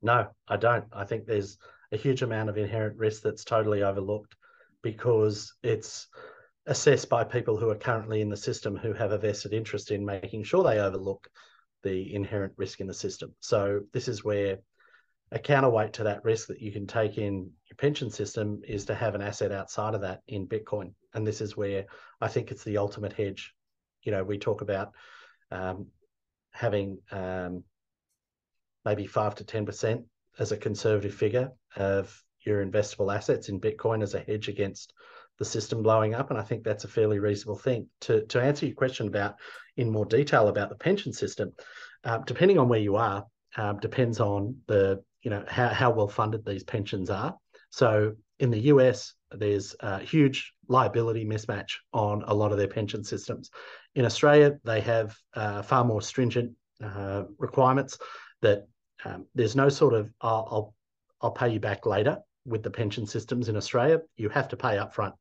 No, 0.00 0.28
I 0.48 0.56
don't. 0.56 0.86
I 0.92 1.04
think 1.04 1.26
there's 1.26 1.58
a 1.92 1.98
huge 1.98 2.22
amount 2.22 2.48
of 2.48 2.56
inherent 2.56 2.96
risk 2.96 3.22
that's 3.22 3.44
totally 3.44 3.82
overlooked 3.82 4.34
because 4.80 5.52
it's 5.62 6.06
assessed 6.68 7.08
by 7.08 7.24
people 7.24 7.56
who 7.56 7.70
are 7.70 7.74
currently 7.74 8.20
in 8.20 8.28
the 8.28 8.36
system 8.36 8.76
who 8.76 8.92
have 8.92 9.10
a 9.10 9.18
vested 9.18 9.54
interest 9.54 9.90
in 9.90 10.04
making 10.04 10.44
sure 10.44 10.62
they 10.62 10.78
overlook 10.78 11.28
the 11.82 12.14
inherent 12.14 12.52
risk 12.56 12.80
in 12.80 12.86
the 12.86 12.94
system. 12.94 13.34
So 13.40 13.80
this 13.92 14.06
is 14.06 14.22
where 14.22 14.58
a 15.32 15.38
counterweight 15.38 15.94
to 15.94 16.04
that 16.04 16.24
risk 16.24 16.48
that 16.48 16.60
you 16.60 16.70
can 16.70 16.86
take 16.86 17.16
in 17.16 17.50
your 17.70 17.76
pension 17.78 18.10
system 18.10 18.60
is 18.68 18.84
to 18.86 18.94
have 18.94 19.14
an 19.14 19.22
asset 19.22 19.50
outside 19.50 19.94
of 19.94 20.02
that 20.02 20.20
in 20.28 20.46
Bitcoin. 20.46 20.92
And 21.14 21.26
this 21.26 21.40
is 21.40 21.56
where 21.56 21.86
I 22.20 22.28
think 22.28 22.50
it's 22.50 22.64
the 22.64 22.76
ultimate 22.76 23.14
hedge. 23.14 23.54
You 24.02 24.12
know, 24.12 24.22
we 24.22 24.38
talk 24.38 24.60
about 24.60 24.92
um, 25.50 25.86
having 26.52 26.98
um, 27.10 27.64
maybe 28.84 29.06
five 29.06 29.34
to 29.36 29.44
10% 29.44 30.04
as 30.38 30.52
a 30.52 30.56
conservative 30.56 31.14
figure 31.14 31.50
of 31.76 32.22
your 32.44 32.64
investable 32.64 33.14
assets 33.14 33.48
in 33.48 33.60
Bitcoin 33.60 34.02
as 34.02 34.14
a 34.14 34.20
hedge 34.20 34.48
against 34.48 34.92
the 35.38 35.44
system 35.44 35.82
blowing 35.82 36.14
up. 36.14 36.30
And 36.30 36.38
I 36.38 36.42
think 36.42 36.64
that's 36.64 36.84
a 36.84 36.88
fairly 36.88 37.18
reasonable 37.18 37.58
thing. 37.58 37.88
To, 38.02 38.24
to 38.26 38.40
answer 38.40 38.66
your 38.66 38.74
question 38.74 39.08
about 39.08 39.36
in 39.76 39.90
more 39.90 40.06
detail 40.06 40.48
about 40.48 40.68
the 40.68 40.74
pension 40.74 41.12
system, 41.12 41.52
uh, 42.04 42.18
depending 42.18 42.58
on 42.58 42.68
where 42.68 42.80
you 42.80 42.96
are, 42.96 43.24
uh, 43.56 43.72
depends 43.74 44.20
on 44.20 44.56
the 44.66 45.02
you 45.22 45.30
know 45.30 45.44
how, 45.48 45.68
how 45.68 45.90
well 45.90 46.08
funded 46.08 46.44
these 46.44 46.64
pensions 46.64 47.10
are. 47.10 47.36
So 47.70 48.14
in 48.38 48.50
the 48.50 48.60
US, 48.72 49.14
there's 49.32 49.74
a 49.80 49.98
huge 49.98 50.52
liability 50.68 51.24
mismatch 51.24 51.72
on 51.92 52.22
a 52.26 52.34
lot 52.34 52.52
of 52.52 52.58
their 52.58 52.68
pension 52.68 53.02
systems. 53.04 53.50
In 53.94 54.04
Australia, 54.04 54.58
they 54.64 54.80
have 54.80 55.16
uh, 55.34 55.62
far 55.62 55.84
more 55.84 56.02
stringent 56.02 56.52
uh, 56.82 57.24
requirements 57.38 57.98
that 58.42 58.66
um, 59.04 59.26
there's 59.34 59.56
no 59.56 59.68
sort 59.68 59.94
of 59.94 60.12
I'll, 60.20 60.48
I'll 60.50 60.74
I'll 61.20 61.32
pay 61.32 61.48
you 61.48 61.60
back 61.60 61.86
later 61.86 62.18
with 62.44 62.62
the 62.62 62.70
pension 62.70 63.06
systems 63.06 63.48
in 63.48 63.56
Australia. 63.56 64.00
You 64.16 64.28
have 64.28 64.48
to 64.48 64.56
pay 64.56 64.76
upfront 64.76 65.12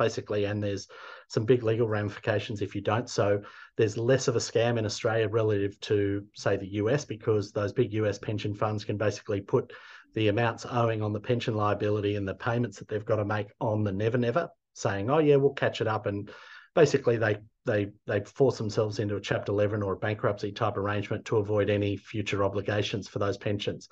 basically, 0.00 0.46
and 0.46 0.62
there's 0.62 0.88
some 1.28 1.44
big 1.44 1.62
legal 1.62 1.86
ramifications 1.86 2.62
if 2.62 2.74
you 2.74 2.80
don't. 2.80 3.08
So 3.08 3.42
there's 3.76 3.96
less 3.96 4.26
of 4.26 4.34
a 4.34 4.40
scam 4.40 4.78
in 4.78 4.86
Australia 4.86 5.28
relative 5.28 5.78
to, 5.82 6.24
say, 6.34 6.56
the 6.56 6.74
US, 6.82 7.04
because 7.04 7.52
those 7.52 7.72
big 7.72 7.92
US 7.92 8.18
pension 8.18 8.54
funds 8.54 8.84
can 8.84 8.96
basically 8.96 9.42
put 9.42 9.72
the 10.14 10.28
amounts 10.28 10.66
owing 10.68 11.02
on 11.02 11.12
the 11.12 11.20
pension 11.20 11.54
liability 11.54 12.16
and 12.16 12.26
the 12.26 12.34
payments 12.34 12.78
that 12.78 12.88
they've 12.88 13.04
got 13.04 13.16
to 13.16 13.24
make 13.24 13.48
on 13.60 13.84
the 13.84 13.92
never 13.92 14.18
never, 14.18 14.48
saying, 14.72 15.10
"Oh 15.10 15.18
yeah, 15.18 15.36
we'll 15.36 15.52
catch 15.64 15.82
it 15.82 15.86
up," 15.86 16.06
and 16.06 16.30
basically 16.74 17.18
they 17.18 17.36
they 17.66 17.92
they 18.06 18.20
force 18.20 18.58
themselves 18.58 18.98
into 18.98 19.16
a 19.16 19.20
Chapter 19.20 19.52
11 19.52 19.82
or 19.82 19.92
a 19.92 19.98
bankruptcy 19.98 20.50
type 20.50 20.78
arrangement 20.78 21.26
to 21.26 21.36
avoid 21.36 21.68
any 21.70 21.96
future 21.96 22.42
obligations 22.42 23.06
for 23.06 23.18
those 23.18 23.36
pensions. 23.36 23.88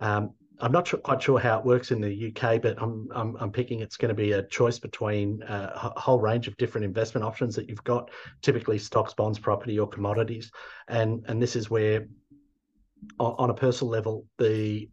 Um, 0.00 0.34
I'm 0.60 0.72
not 0.72 0.88
sure, 0.88 0.98
quite 0.98 1.22
sure 1.22 1.38
how 1.38 1.58
it 1.58 1.64
works 1.64 1.90
in 1.90 2.00
the 2.00 2.28
UK, 2.28 2.60
but 2.60 2.80
I'm 2.80 3.08
I'm, 3.14 3.36
I'm 3.38 3.52
picking 3.52 3.80
it's 3.80 3.96
going 3.96 4.08
to 4.08 4.14
be 4.14 4.32
a 4.32 4.42
choice 4.42 4.78
between 4.78 5.42
uh, 5.44 5.90
a 5.94 6.00
whole 6.00 6.18
range 6.18 6.48
of 6.48 6.56
different 6.56 6.84
investment 6.84 7.24
options 7.24 7.54
that 7.56 7.68
you've 7.68 7.84
got, 7.84 8.10
typically 8.42 8.78
stocks, 8.78 9.14
bonds, 9.14 9.38
property, 9.38 9.78
or 9.78 9.88
commodities, 9.88 10.50
and 10.88 11.24
and 11.28 11.40
this 11.40 11.54
is 11.54 11.70
where, 11.70 12.08
on, 13.20 13.50
a 13.50 13.54
personal 13.54 13.90
level, 13.90 14.26
the 14.38 14.88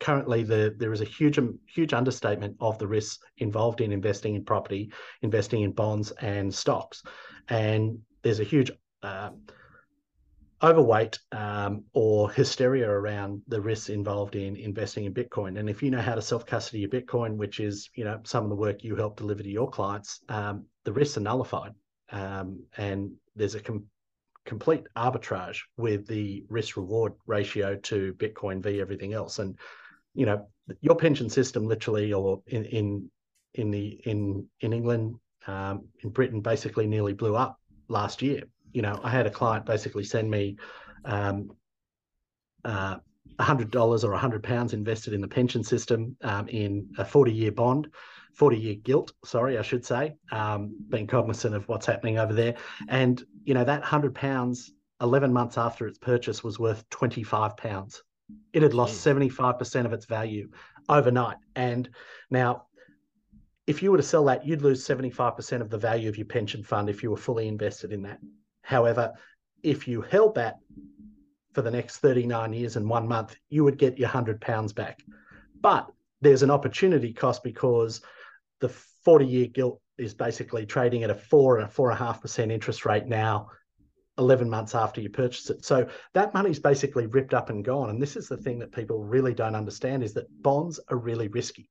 currently 0.00 0.42
the, 0.42 0.74
there 0.78 0.92
is 0.92 1.00
a 1.00 1.04
huge 1.04 1.38
huge 1.66 1.92
understatement 1.92 2.56
of 2.60 2.78
the 2.78 2.86
risks 2.86 3.18
involved 3.38 3.80
in 3.80 3.92
investing 3.92 4.34
in 4.34 4.44
property, 4.44 4.92
investing 5.22 5.62
in 5.62 5.72
bonds 5.72 6.10
and 6.12 6.52
stocks, 6.52 7.02
and 7.48 7.98
there's 8.22 8.40
a 8.40 8.44
huge 8.44 8.72
uh, 9.02 9.30
overweight 10.64 11.18
um, 11.32 11.84
or 11.92 12.30
hysteria 12.30 12.88
around 12.88 13.42
the 13.48 13.60
risks 13.60 13.90
involved 13.90 14.34
in 14.34 14.56
investing 14.56 15.04
in 15.04 15.12
Bitcoin. 15.12 15.58
And 15.58 15.68
if 15.68 15.82
you 15.82 15.90
know 15.90 16.00
how 16.00 16.14
to 16.14 16.22
self 16.22 16.46
custody 16.46 16.80
your 16.80 16.88
Bitcoin, 16.88 17.36
which 17.36 17.60
is 17.60 17.90
you 17.94 18.04
know 18.04 18.20
some 18.24 18.44
of 18.44 18.50
the 18.50 18.56
work 18.56 18.82
you 18.82 18.96
help 18.96 19.16
deliver 19.16 19.42
to 19.42 19.48
your 19.48 19.70
clients, 19.70 20.20
um, 20.28 20.64
the 20.84 20.92
risks 20.92 21.18
are 21.18 21.20
nullified, 21.20 21.72
um, 22.10 22.64
and 22.78 23.12
there's 23.36 23.54
a 23.54 23.60
com- 23.60 23.84
complete 24.46 24.84
arbitrage 24.96 25.58
with 25.76 26.06
the 26.06 26.44
risk 26.48 26.76
reward 26.76 27.12
ratio 27.26 27.76
to 27.76 28.14
Bitcoin 28.14 28.62
v 28.62 28.80
everything 28.80 29.12
else. 29.12 29.38
And 29.38 29.58
you 30.14 30.24
know 30.24 30.48
your 30.80 30.96
pension 30.96 31.28
system 31.28 31.66
literally, 31.66 32.12
or 32.14 32.42
in 32.46 32.64
in 32.64 33.10
in 33.52 33.70
the 33.70 34.00
in 34.06 34.48
in 34.60 34.72
England, 34.72 35.16
um, 35.46 35.88
in 36.02 36.08
Britain, 36.08 36.40
basically 36.40 36.86
nearly 36.86 37.12
blew 37.12 37.36
up 37.36 37.60
last 37.88 38.22
year 38.22 38.44
you 38.74 38.82
know, 38.82 39.00
I 39.02 39.08
had 39.08 39.26
a 39.26 39.30
client 39.30 39.64
basically 39.64 40.04
send 40.04 40.30
me 40.30 40.56
um, 41.06 41.52
uh, 42.64 42.96
$100 43.38 43.74
or 43.74 44.18
£100 44.18 44.72
invested 44.72 45.14
in 45.14 45.20
the 45.20 45.28
pension 45.28 45.64
system 45.64 46.16
um, 46.22 46.48
in 46.48 46.88
a 46.98 47.04
40 47.04 47.32
year 47.32 47.52
bond, 47.52 47.88
40 48.34 48.58
year 48.58 48.74
gilt, 48.74 49.12
sorry, 49.24 49.58
I 49.58 49.62
should 49.62 49.86
say, 49.86 50.16
um, 50.32 50.74
being 50.88 51.06
cognizant 51.06 51.54
of 51.54 51.68
what's 51.68 51.86
happening 51.86 52.18
over 52.18 52.32
there. 52.32 52.56
And, 52.88 53.24
you 53.44 53.54
know, 53.54 53.64
that 53.64 53.82
£100, 53.82 54.70
11 55.00 55.32
months 55.32 55.56
after 55.56 55.86
its 55.86 55.98
purchase, 55.98 56.42
was 56.42 56.58
worth 56.58 56.88
£25. 56.90 58.00
It 58.52 58.62
had 58.62 58.74
lost 58.74 59.04
75% 59.04 59.84
of 59.84 59.92
its 59.92 60.06
value 60.06 60.48
overnight. 60.88 61.36
And 61.54 61.88
now, 62.30 62.66
if 63.66 63.82
you 63.82 63.90
were 63.90 63.96
to 63.96 64.02
sell 64.02 64.24
that, 64.24 64.46
you'd 64.46 64.62
lose 64.62 64.86
75% 64.86 65.60
of 65.60 65.70
the 65.70 65.78
value 65.78 66.08
of 66.08 66.16
your 66.16 66.26
pension 66.26 66.62
fund 66.62 66.88
if 66.88 67.02
you 67.02 67.10
were 67.10 67.16
fully 67.16 67.48
invested 67.48 67.92
in 67.92 68.02
that. 68.02 68.18
However, 68.64 69.12
if 69.62 69.86
you 69.86 70.00
held 70.00 70.34
that 70.34 70.58
for 71.52 71.62
the 71.62 71.70
next 71.70 71.98
39 71.98 72.52
years 72.52 72.76
and 72.76 72.88
one 72.88 73.06
month, 73.06 73.36
you 73.48 73.62
would 73.62 73.78
get 73.78 73.98
your 73.98 74.08
100 74.08 74.40
pounds 74.40 74.72
back. 74.72 75.02
But 75.60 75.88
there's 76.20 76.42
an 76.42 76.50
opportunity 76.50 77.12
cost 77.12 77.44
because 77.44 78.00
the 78.60 78.68
40 78.68 79.26
year 79.26 79.46
gilt 79.46 79.80
is 79.98 80.14
basically 80.14 80.66
trading 80.66 81.04
at 81.04 81.10
a 81.10 81.14
four 81.14 81.58
and 81.58 81.66
a 81.66 81.68
four 81.68 81.90
and 81.90 82.00
a 82.00 82.04
half 82.04 82.20
percent 82.20 82.50
interest 82.50 82.84
rate 82.84 83.06
now 83.06 83.48
11 84.18 84.48
months 84.48 84.74
after 84.74 85.00
you 85.00 85.10
purchase 85.10 85.50
it. 85.50 85.64
So 85.64 85.88
that 86.14 86.34
money's 86.34 86.58
basically 86.58 87.06
ripped 87.06 87.34
up 87.34 87.50
and 87.50 87.64
gone. 87.64 87.90
And 87.90 88.00
this 88.00 88.16
is 88.16 88.28
the 88.28 88.36
thing 88.36 88.58
that 88.60 88.72
people 88.72 89.02
really 89.02 89.34
don't 89.34 89.56
understand 89.56 90.02
is 90.02 90.14
that 90.14 90.42
bonds 90.42 90.80
are 90.88 90.96
really 90.96 91.28
risky 91.28 91.68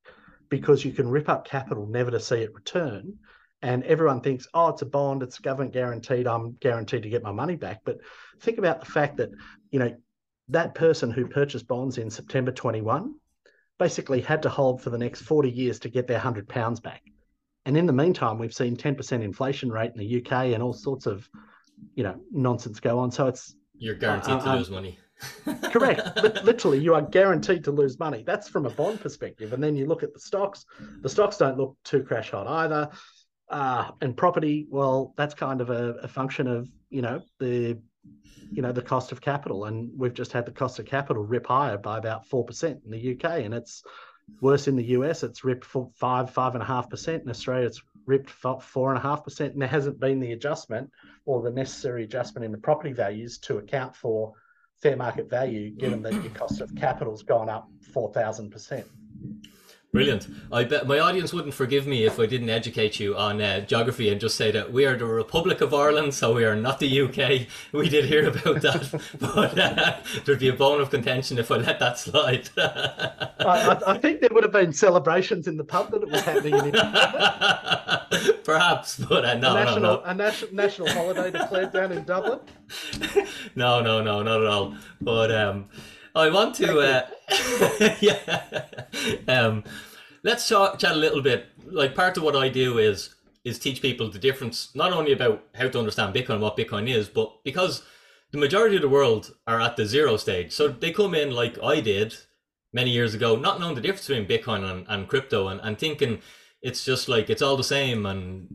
because 0.50 0.86
you 0.86 0.92
can 0.92 1.08
rip 1.08 1.30
up 1.30 1.46
capital 1.46 1.88
never 1.88 2.12
to 2.12 2.20
see 2.20 2.38
it 2.38 2.54
return 2.54 3.18
and 3.64 3.84
everyone 3.86 4.20
thinks, 4.20 4.46
oh, 4.54 4.68
it's 4.68 4.82
a 4.82 4.86
bond, 4.86 5.24
it's 5.24 5.40
government 5.40 5.74
guaranteed, 5.74 6.28
I'm 6.28 6.58
guaranteed 6.60 7.04
to 7.04 7.10
get 7.10 7.24
my 7.24 7.32
money 7.32 7.56
back. 7.56 7.80
But 7.86 8.00
think 8.42 8.58
about 8.58 8.82
the 8.82 8.86
fact 8.86 9.18
that, 9.18 9.30
you 9.72 9.80
know, 9.80 9.96
that 10.50 10.76
person 10.76 11.10
who 11.10 11.26
purchased 11.26 11.66
bonds 11.66 11.98
in 11.98 12.10
September 12.10 12.52
21 12.52 13.16
basically 13.80 14.20
had 14.20 14.42
to 14.44 14.50
hold 14.50 14.82
for 14.82 14.90
the 14.90 14.98
next 14.98 15.22
40 15.22 15.50
years 15.50 15.80
to 15.80 15.90
get 15.90 16.08
their 16.08 16.18
100 16.18 16.50
pounds 16.50 16.82
back. 16.82 17.04
And 17.66 17.78
in 17.78 17.86
the 17.86 17.94
meantime, 17.94 18.38
we've 18.38 18.54
seen 18.54 18.76
10% 18.76 19.24
inflation 19.24 19.72
rate 19.72 19.94
in 19.96 19.98
the 19.98 20.18
UK 20.18 20.54
and 20.54 20.62
all 20.62 20.74
sorts 20.74 21.06
of, 21.06 21.28
you 21.96 22.04
know, 22.04 22.20
nonsense 22.34 22.82
go 22.82 23.00
on. 23.00 23.12
So 23.12 23.28
it's 23.28 23.56
you're 23.78 23.96
guaranteed 23.96 24.34
uh, 24.34 24.40
to 24.42 24.50
uh, 24.50 24.56
lose 24.58 24.70
money. 24.70 25.00
correct. 25.72 26.02
But 26.16 26.44
Literally, 26.44 26.80
you 26.80 26.94
are 26.96 27.02
guaranteed 27.02 27.64
to 27.64 27.72
lose 27.72 27.98
money. 27.98 28.24
That's 28.28 28.50
from 28.50 28.66
a 28.66 28.70
bond 28.70 29.00
perspective. 29.00 29.54
And 29.54 29.64
then 29.64 29.78
you 29.78 29.86
look 29.86 30.04
at 30.04 30.14
the 30.14 30.20
stocks. 30.20 30.66
The 31.02 31.08
stocks 31.08 31.38
don't 31.38 31.58
look 31.58 31.78
too 31.86 32.04
crash 32.04 32.32
hot 32.32 32.48
either. 32.48 32.90
Uh, 33.54 33.92
and 34.02 34.18
property, 34.18 34.66
well, 34.72 35.14
that's 35.16 35.36
kind 35.36 35.62
of 35.62 35.70
a, 35.70 35.94
a 36.02 36.08
function 36.08 36.48
of 36.48 36.68
you 36.90 37.04
know 37.04 37.22
the 37.40 37.78
you 38.52 38.64
know 38.64 38.72
the 38.72 38.82
cost 38.82 39.12
of 39.12 39.22
capital, 39.22 39.66
and 39.66 39.92
we've 39.96 40.16
just 40.16 40.32
had 40.32 40.44
the 40.44 40.52
cost 40.52 40.80
of 40.80 40.88
capital 40.88 41.24
rip 41.24 41.46
higher 41.46 41.78
by 41.78 42.00
about 42.00 42.26
four 42.26 42.44
percent 42.44 42.80
in 42.84 42.90
the 42.90 43.14
UK, 43.14 43.44
and 43.46 43.54
it's 43.54 43.84
worse 44.42 44.68
in 44.68 44.76
the 44.76 44.86
US. 44.98 45.22
It's 45.22 45.44
ripped 45.44 45.66
five 45.66 46.32
five 46.32 46.56
and 46.56 46.64
a 46.64 46.66
half 46.66 46.90
percent. 46.90 47.22
In 47.22 47.30
Australia, 47.30 47.68
it's 47.68 47.84
ripped 48.08 48.32
four 48.32 48.90
and 48.90 48.98
a 48.98 49.02
half 49.02 49.24
percent, 49.24 49.54
and 49.54 49.62
there 49.62 49.70
hasn't 49.70 50.00
been 50.00 50.20
the 50.20 50.32
adjustment 50.32 50.90
or 51.26 51.44
the 51.44 51.52
necessary 51.52 52.06
adjustment 52.06 52.44
in 52.44 52.52
the 52.52 52.58
property 52.58 52.92
values 52.92 53.38
to 53.38 53.60
account 53.60 53.96
for 53.96 54.34
fair 54.82 54.98
market 54.98 55.30
value, 55.30 55.70
given 55.70 56.02
that 56.02 56.14
your 56.14 56.34
cost 56.34 56.60
of 56.60 56.74
capital's 56.76 57.22
gone 57.22 57.50
up 57.50 57.70
four 57.94 58.12
thousand 58.14 58.50
percent. 58.50 58.88
Brilliant. 59.94 60.28
I 60.52 60.64
bet 60.64 60.88
my 60.88 60.98
audience 60.98 61.34
wouldn't 61.34 61.54
forgive 61.54 61.86
me 61.86 62.04
if 62.04 62.20
I 62.20 62.26
didn't 62.26 62.50
educate 62.50 63.00
you 63.00 63.16
on 63.16 63.40
uh, 63.40 63.60
geography 63.60 64.10
and 64.10 64.20
just 64.20 64.36
say 64.36 64.50
that 64.50 64.74
we 64.74 64.88
are 64.88 64.98
the 64.98 65.06
Republic 65.06 65.62
of 65.62 65.72
Ireland, 65.72 66.16
so 66.16 66.34
we 66.34 66.46
are 66.46 66.56
not 66.56 66.80
the 66.80 67.02
UK. 67.02 67.48
We 67.72 67.90
did 67.90 68.06
hear 68.06 68.28
about 68.28 68.62
that, 68.62 69.02
but 69.20 69.58
uh, 69.58 69.98
there'd 70.26 70.40
be 70.40 70.48
a 70.48 70.54
bone 70.54 70.82
of 70.82 70.90
contention 70.90 71.38
if 71.38 71.52
I 71.52 71.58
let 71.58 71.80
that 71.80 72.00
slide. 72.00 72.50
I, 72.58 73.80
I, 73.86 73.98
think 74.00 74.22
there 74.22 74.30
would 74.32 74.44
have 74.44 74.52
been 74.52 74.74
celebrations 74.74 75.48
in 75.48 75.58
the 75.58 75.64
pub 75.64 75.92
that 75.92 76.02
it 76.02 76.10
was 76.10 76.22
happening 76.22 76.56
in 76.56 76.72
Perhaps, 78.44 78.98
but 78.98 79.26
uh, 79.26 79.36
no, 79.36 79.52
a 79.52 79.64
national, 79.64 79.80
no, 79.80 79.96
no. 79.98 80.04
A 80.06 80.14
national, 80.16 80.54
national 80.56 80.90
holiday 80.90 81.30
declared 81.30 81.72
down 81.72 81.92
in 81.92 82.04
Dublin? 82.04 82.40
no, 83.56 83.82
no, 83.82 84.02
no, 84.02 84.24
not 84.24 84.42
at 84.42 84.48
all. 84.48 84.76
But 85.02 85.32
um, 85.32 85.66
I 86.16 86.30
want 86.30 86.56
to, 86.56 86.80
uh, 86.80 87.96
yeah. 88.02 88.66
Um, 89.28 89.64
let's 90.24 90.48
talk, 90.48 90.80
chat 90.80 90.92
a 90.92 90.96
little 90.96 91.22
bit. 91.22 91.48
Like 91.66 91.96
part 91.96 92.18
of 92.18 92.24
what 92.24 92.36
I 92.36 92.50
do 92.50 92.78
is 92.78 93.16
is 93.44 93.60
teach 93.60 93.82
people 93.82 94.10
the 94.10 94.20
difference, 94.20 94.74
not 94.74 94.94
only 94.94 95.12
about 95.12 95.44
how 95.56 95.68
to 95.68 95.80
understand 95.80 96.16
Bitcoin, 96.16 96.40
what 96.40 96.56
Bitcoin 96.56 96.90
is, 96.90 97.10
but 97.10 97.44
because 97.44 97.84
the 98.32 98.38
majority 98.38 98.78
of 98.78 98.82
the 98.82 98.88
world 98.90 99.36
are 99.48 99.60
at 99.60 99.76
the 99.76 99.86
zero 99.86 100.16
stage. 100.16 100.54
So 100.54 100.70
they 100.70 100.92
come 100.92 101.14
in 101.14 101.32
like 101.32 101.62
I 101.62 101.82
did 101.82 102.16
many 102.72 102.92
years 102.92 103.14
ago, 103.14 103.36
not 103.36 103.60
knowing 103.60 103.76
the 103.76 103.82
difference 103.82 104.08
between 104.08 104.28
Bitcoin 104.28 104.64
and, 104.64 104.86
and 104.88 105.08
crypto 105.10 105.50
and, 105.50 105.60
and 105.62 105.78
thinking 105.78 106.22
it's 106.62 106.86
just 106.86 107.10
like 107.10 107.30
it's 107.30 107.42
all 107.42 107.58
the 107.58 107.64
same 107.64 108.06
and 108.06 108.48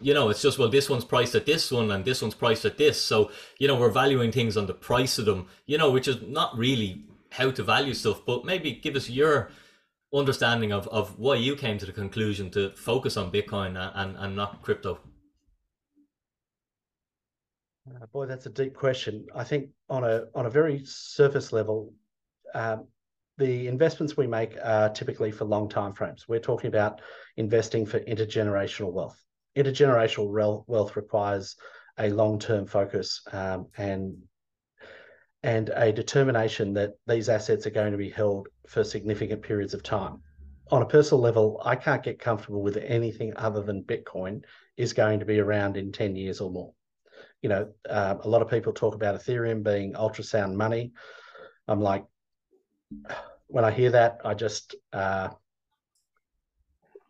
you 0.00 0.14
know, 0.14 0.28
it's 0.28 0.42
just 0.42 0.58
well, 0.58 0.68
this 0.68 0.90
one's 0.90 1.04
priced 1.04 1.34
at 1.34 1.46
this 1.46 1.70
one 1.70 1.90
and 1.90 2.04
this 2.04 2.22
one's 2.22 2.34
priced 2.34 2.64
at 2.64 2.78
this. 2.78 3.00
So 3.00 3.30
you 3.58 3.68
know, 3.68 3.76
we're 3.76 3.90
valuing 3.90 4.32
things 4.32 4.56
on 4.56 4.66
the 4.66 4.74
price 4.74 5.18
of 5.18 5.24
them. 5.24 5.46
You 5.66 5.78
know, 5.78 5.90
which 5.90 6.08
is 6.08 6.20
not 6.22 6.56
really 6.56 7.04
how 7.30 7.50
to 7.50 7.62
value 7.62 7.94
stuff. 7.94 8.24
But 8.26 8.44
maybe 8.44 8.72
give 8.72 8.96
us 8.96 9.08
your 9.08 9.50
understanding 10.12 10.72
of, 10.72 10.88
of 10.88 11.18
why 11.18 11.36
you 11.36 11.54
came 11.56 11.78
to 11.78 11.86
the 11.86 11.92
conclusion 11.92 12.50
to 12.50 12.70
focus 12.70 13.16
on 13.16 13.30
Bitcoin 13.30 13.76
and, 13.94 14.16
and 14.16 14.34
not 14.34 14.60
crypto. 14.62 14.98
Uh, 17.88 18.06
boy, 18.06 18.26
that's 18.26 18.46
a 18.46 18.50
deep 18.50 18.74
question. 18.74 19.26
I 19.34 19.44
think 19.44 19.70
on 19.88 20.04
a 20.04 20.24
on 20.34 20.46
a 20.46 20.50
very 20.50 20.84
surface 20.84 21.52
level, 21.52 21.94
um, 22.54 22.86
the 23.38 23.68
investments 23.68 24.16
we 24.16 24.26
make 24.26 24.56
are 24.62 24.90
typically 24.90 25.30
for 25.30 25.46
long 25.46 25.68
time 25.68 25.94
frames. 25.94 26.28
We're 26.28 26.40
talking 26.40 26.68
about 26.68 27.00
investing 27.36 27.86
for 27.86 28.00
intergenerational 28.00 28.92
wealth 28.92 29.18
intergenerational 29.56 30.64
wealth 30.66 30.96
requires 30.96 31.56
a 31.98 32.10
long-term 32.10 32.66
focus 32.66 33.22
um, 33.32 33.66
and 33.76 34.16
and 35.42 35.70
a 35.70 35.90
determination 35.90 36.74
that 36.74 36.92
these 37.06 37.28
assets 37.28 37.66
are 37.66 37.70
going 37.70 37.92
to 37.92 37.98
be 37.98 38.10
held 38.10 38.48
for 38.66 38.84
significant 38.84 39.42
periods 39.42 39.72
of 39.72 39.82
time. 39.82 40.20
On 40.70 40.82
a 40.82 40.86
personal 40.86 41.22
level, 41.22 41.60
I 41.64 41.76
can't 41.76 42.02
get 42.02 42.18
comfortable 42.18 42.62
with 42.62 42.76
anything 42.76 43.32
other 43.36 43.62
than 43.62 43.82
Bitcoin 43.82 44.44
is 44.76 44.92
going 44.92 45.20
to 45.20 45.24
be 45.24 45.40
around 45.40 45.78
in 45.78 45.92
10 45.92 46.14
years 46.14 46.42
or 46.42 46.50
more. 46.50 46.74
You 47.40 47.48
know, 47.48 47.72
uh, 47.88 48.16
a 48.22 48.28
lot 48.28 48.42
of 48.42 48.50
people 48.50 48.74
talk 48.74 48.94
about 48.94 49.14
Ethereum 49.14 49.62
being 49.62 49.94
ultrasound 49.94 50.54
money. 50.54 50.92
I'm 51.66 51.80
like, 51.80 52.04
when 53.46 53.64
I 53.64 53.70
hear 53.70 53.90
that, 53.92 54.18
I 54.24 54.34
just, 54.34 54.74
uh, 54.92 55.30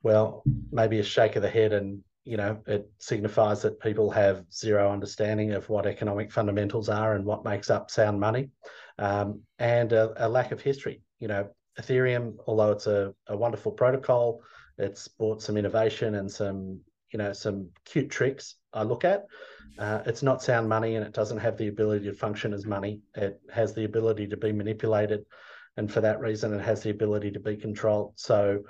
well, 0.04 0.44
maybe 0.70 1.00
a 1.00 1.02
shake 1.02 1.34
of 1.34 1.42
the 1.42 1.50
head 1.50 1.72
and 1.72 2.04
you 2.24 2.36
know, 2.36 2.60
it 2.66 2.88
signifies 2.98 3.62
that 3.62 3.80
people 3.80 4.10
have 4.10 4.44
zero 4.52 4.92
understanding 4.92 5.52
of 5.52 5.68
what 5.68 5.86
economic 5.86 6.30
fundamentals 6.30 6.88
are 6.88 7.14
and 7.14 7.24
what 7.24 7.44
makes 7.44 7.70
up 7.70 7.90
sound 7.90 8.20
money, 8.20 8.50
um, 8.98 9.40
and 9.58 9.92
a, 9.92 10.26
a, 10.26 10.28
lack 10.28 10.52
of 10.52 10.60
history. 10.60 11.00
You 11.18 11.28
know, 11.28 11.48
Ethereum, 11.80 12.36
although 12.46 12.72
it's 12.72 12.86
a, 12.86 13.14
a 13.28 13.36
wonderful 13.36 13.72
protocol, 13.72 14.42
it's 14.76 15.08
brought 15.08 15.42
some 15.42 15.56
innovation 15.56 16.16
and 16.16 16.30
some, 16.30 16.80
you 17.10 17.18
know, 17.18 17.32
some 17.32 17.70
cute 17.84 18.10
tricks. 18.10 18.56
I 18.72 18.82
look 18.82 19.04
at. 19.04 19.24
Uh, 19.78 20.02
it's 20.04 20.22
not 20.22 20.42
sound 20.42 20.68
money, 20.68 20.96
and 20.96 21.06
it 21.06 21.14
doesn't 21.14 21.38
have 21.38 21.56
the 21.56 21.68
ability 21.68 22.04
to 22.04 22.12
function 22.12 22.52
as 22.52 22.66
money. 22.66 23.00
It 23.14 23.40
has 23.50 23.72
the 23.72 23.84
ability 23.84 24.26
to 24.28 24.36
be 24.36 24.52
manipulated, 24.52 25.24
and 25.78 25.90
for 25.90 26.02
that 26.02 26.20
reason, 26.20 26.52
it 26.52 26.60
has 26.60 26.82
the 26.82 26.90
ability 26.90 27.30
to 27.32 27.40
be 27.40 27.56
controlled. 27.56 28.12
So. 28.16 28.60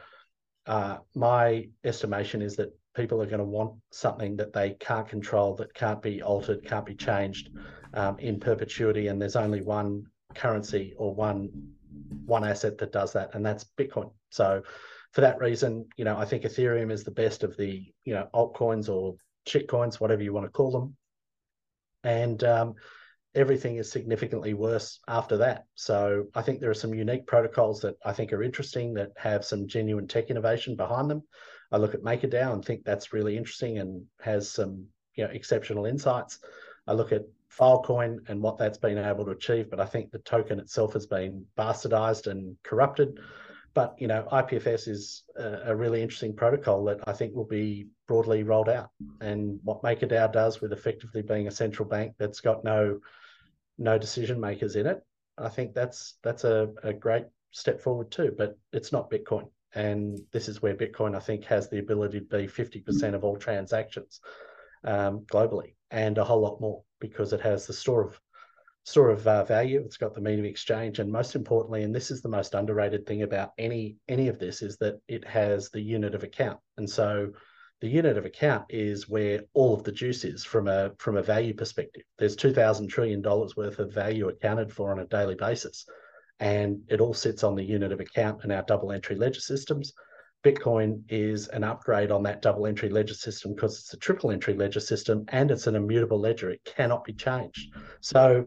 Uh, 0.66 0.98
my 1.14 1.66
estimation 1.84 2.42
is 2.42 2.54
that 2.54 2.70
people 2.94 3.22
are 3.22 3.26
going 3.26 3.38
to 3.38 3.44
want 3.44 3.74
something 3.90 4.36
that 4.36 4.52
they 4.52 4.76
can't 4.80 5.08
control, 5.08 5.54
that 5.56 5.74
can't 5.74 6.02
be 6.02 6.22
altered, 6.22 6.64
can't 6.66 6.86
be 6.86 6.94
changed 6.94 7.50
um, 7.94 8.18
in 8.18 8.40
perpetuity. 8.40 9.08
And 9.08 9.20
there's 9.20 9.36
only 9.36 9.62
one 9.62 10.04
currency 10.34 10.94
or 10.96 11.14
one 11.14 11.50
one 12.24 12.44
asset 12.44 12.78
that 12.78 12.92
does 12.92 13.12
that, 13.12 13.34
and 13.34 13.44
that's 13.44 13.66
Bitcoin. 13.76 14.12
So 14.30 14.62
for 15.12 15.20
that 15.22 15.40
reason, 15.40 15.86
you 15.96 16.04
know, 16.04 16.16
I 16.16 16.24
think 16.24 16.44
Ethereum 16.44 16.92
is 16.92 17.02
the 17.02 17.10
best 17.10 17.42
of 17.42 17.56
the 17.56 17.84
you 18.04 18.14
know 18.14 18.28
altcoins 18.34 18.88
or 18.88 19.16
shitcoins, 19.48 20.00
whatever 20.00 20.22
you 20.22 20.32
want 20.32 20.46
to 20.46 20.50
call 20.50 20.70
them. 20.70 20.96
And 22.04 22.42
um, 22.44 22.74
everything 23.34 23.76
is 23.76 23.90
significantly 23.90 24.54
worse 24.54 25.00
after 25.08 25.36
that. 25.38 25.64
So 25.74 26.26
I 26.34 26.42
think 26.42 26.60
there 26.60 26.70
are 26.70 26.74
some 26.74 26.94
unique 26.94 27.26
protocols 27.26 27.80
that 27.80 27.96
I 28.04 28.12
think 28.12 28.32
are 28.32 28.42
interesting 28.42 28.94
that 28.94 29.10
have 29.16 29.44
some 29.44 29.68
genuine 29.68 30.08
tech 30.08 30.30
innovation 30.30 30.76
behind 30.76 31.10
them. 31.10 31.22
I 31.72 31.76
look 31.76 31.94
at 31.94 32.02
MakerDAO 32.02 32.52
and 32.52 32.64
think 32.64 32.84
that's 32.84 33.12
really 33.12 33.36
interesting 33.36 33.78
and 33.78 34.04
has 34.20 34.50
some 34.50 34.86
you 35.14 35.24
know 35.24 35.30
exceptional 35.30 35.86
insights. 35.86 36.38
I 36.86 36.92
look 36.92 37.12
at 37.12 37.22
Filecoin 37.56 38.28
and 38.28 38.40
what 38.40 38.58
that's 38.58 38.78
been 38.78 38.98
able 38.98 39.24
to 39.24 39.32
achieve, 39.32 39.70
but 39.70 39.80
I 39.80 39.86
think 39.86 40.10
the 40.10 40.18
token 40.20 40.60
itself 40.60 40.92
has 40.94 41.06
been 41.06 41.44
bastardized 41.56 42.26
and 42.26 42.56
corrupted. 42.62 43.20
But 43.74 43.94
you 43.98 44.08
know, 44.08 44.26
IPFS 44.32 44.88
is 44.88 45.24
a, 45.36 45.60
a 45.66 45.76
really 45.76 46.02
interesting 46.02 46.34
protocol 46.34 46.84
that 46.84 47.00
I 47.06 47.12
think 47.12 47.34
will 47.34 47.44
be 47.44 47.86
broadly 48.08 48.42
rolled 48.42 48.68
out. 48.68 48.90
And 49.20 49.60
what 49.62 49.82
MakerDAO 49.82 50.32
does 50.32 50.60
with 50.60 50.72
effectively 50.72 51.22
being 51.22 51.46
a 51.46 51.52
central 51.52 51.88
bank 51.88 52.14
that's 52.18 52.40
got 52.40 52.64
no 52.64 53.00
no 53.78 53.96
decision 53.96 54.38
makers 54.40 54.76
in 54.76 54.86
it, 54.86 55.02
I 55.38 55.48
think 55.48 55.74
that's 55.74 56.16
that's 56.22 56.44
a, 56.44 56.70
a 56.82 56.92
great 56.92 57.26
step 57.52 57.80
forward 57.80 58.10
too. 58.10 58.34
But 58.36 58.58
it's 58.72 58.92
not 58.92 59.10
Bitcoin. 59.10 59.48
And 59.74 60.18
this 60.32 60.48
is 60.48 60.60
where 60.60 60.74
Bitcoin, 60.74 61.16
I 61.16 61.20
think, 61.20 61.44
has 61.44 61.68
the 61.68 61.78
ability 61.78 62.20
to 62.20 62.26
be 62.26 62.46
50% 62.46 63.14
of 63.14 63.24
all 63.24 63.36
transactions 63.36 64.20
um, 64.84 65.20
globally 65.30 65.74
and 65.90 66.18
a 66.18 66.24
whole 66.24 66.40
lot 66.40 66.60
more 66.60 66.82
because 67.00 67.32
it 67.32 67.40
has 67.40 67.66
the 67.66 67.72
store 67.72 68.04
of 68.04 68.20
store 68.84 69.10
of 69.10 69.26
uh, 69.26 69.44
value. 69.44 69.82
It's 69.84 69.96
got 69.96 70.14
the 70.14 70.20
medium 70.20 70.44
of 70.46 70.50
exchange, 70.50 70.98
and 70.98 71.10
most 71.10 71.34
importantly, 71.36 71.82
and 71.82 71.94
this 71.94 72.10
is 72.10 72.22
the 72.22 72.28
most 72.28 72.54
underrated 72.54 73.06
thing 73.06 73.22
about 73.22 73.52
any 73.58 73.96
any 74.08 74.28
of 74.28 74.38
this, 74.38 74.62
is 74.62 74.76
that 74.78 75.00
it 75.08 75.26
has 75.26 75.70
the 75.70 75.80
unit 75.80 76.14
of 76.14 76.22
account. 76.22 76.58
And 76.76 76.88
so, 76.88 77.32
the 77.80 77.88
unit 77.88 78.16
of 78.16 78.24
account 78.24 78.66
is 78.70 79.08
where 79.08 79.42
all 79.54 79.74
of 79.74 79.84
the 79.84 79.92
juice 79.92 80.24
is 80.24 80.44
from 80.44 80.66
a 80.66 80.92
from 80.98 81.16
a 81.16 81.22
value 81.22 81.54
perspective. 81.54 82.02
There's 82.18 82.36
two 82.36 82.52
thousand 82.52 82.88
trillion 82.88 83.22
dollars 83.22 83.56
worth 83.56 83.78
of 83.78 83.92
value 83.92 84.28
accounted 84.28 84.72
for 84.72 84.90
on 84.90 84.98
a 84.98 85.06
daily 85.06 85.34
basis 85.34 85.86
and 86.40 86.80
it 86.88 87.00
all 87.00 87.14
sits 87.14 87.44
on 87.44 87.54
the 87.54 87.62
unit 87.62 87.92
of 87.92 88.00
account 88.00 88.44
in 88.44 88.50
our 88.50 88.62
double 88.62 88.92
entry 88.92 89.14
ledger 89.14 89.40
systems. 89.40 89.92
Bitcoin 90.42 91.02
is 91.10 91.48
an 91.48 91.62
upgrade 91.62 92.10
on 92.10 92.22
that 92.22 92.40
double 92.40 92.66
entry 92.66 92.88
ledger 92.88 93.14
system 93.14 93.54
because 93.54 93.78
it's 93.78 93.92
a 93.92 93.98
triple 93.98 94.30
entry 94.30 94.54
ledger 94.54 94.80
system 94.80 95.24
and 95.28 95.50
it's 95.50 95.66
an 95.66 95.76
immutable 95.76 96.18
ledger. 96.18 96.50
It 96.50 96.64
cannot 96.64 97.04
be 97.04 97.12
changed. 97.12 97.74
So, 98.00 98.46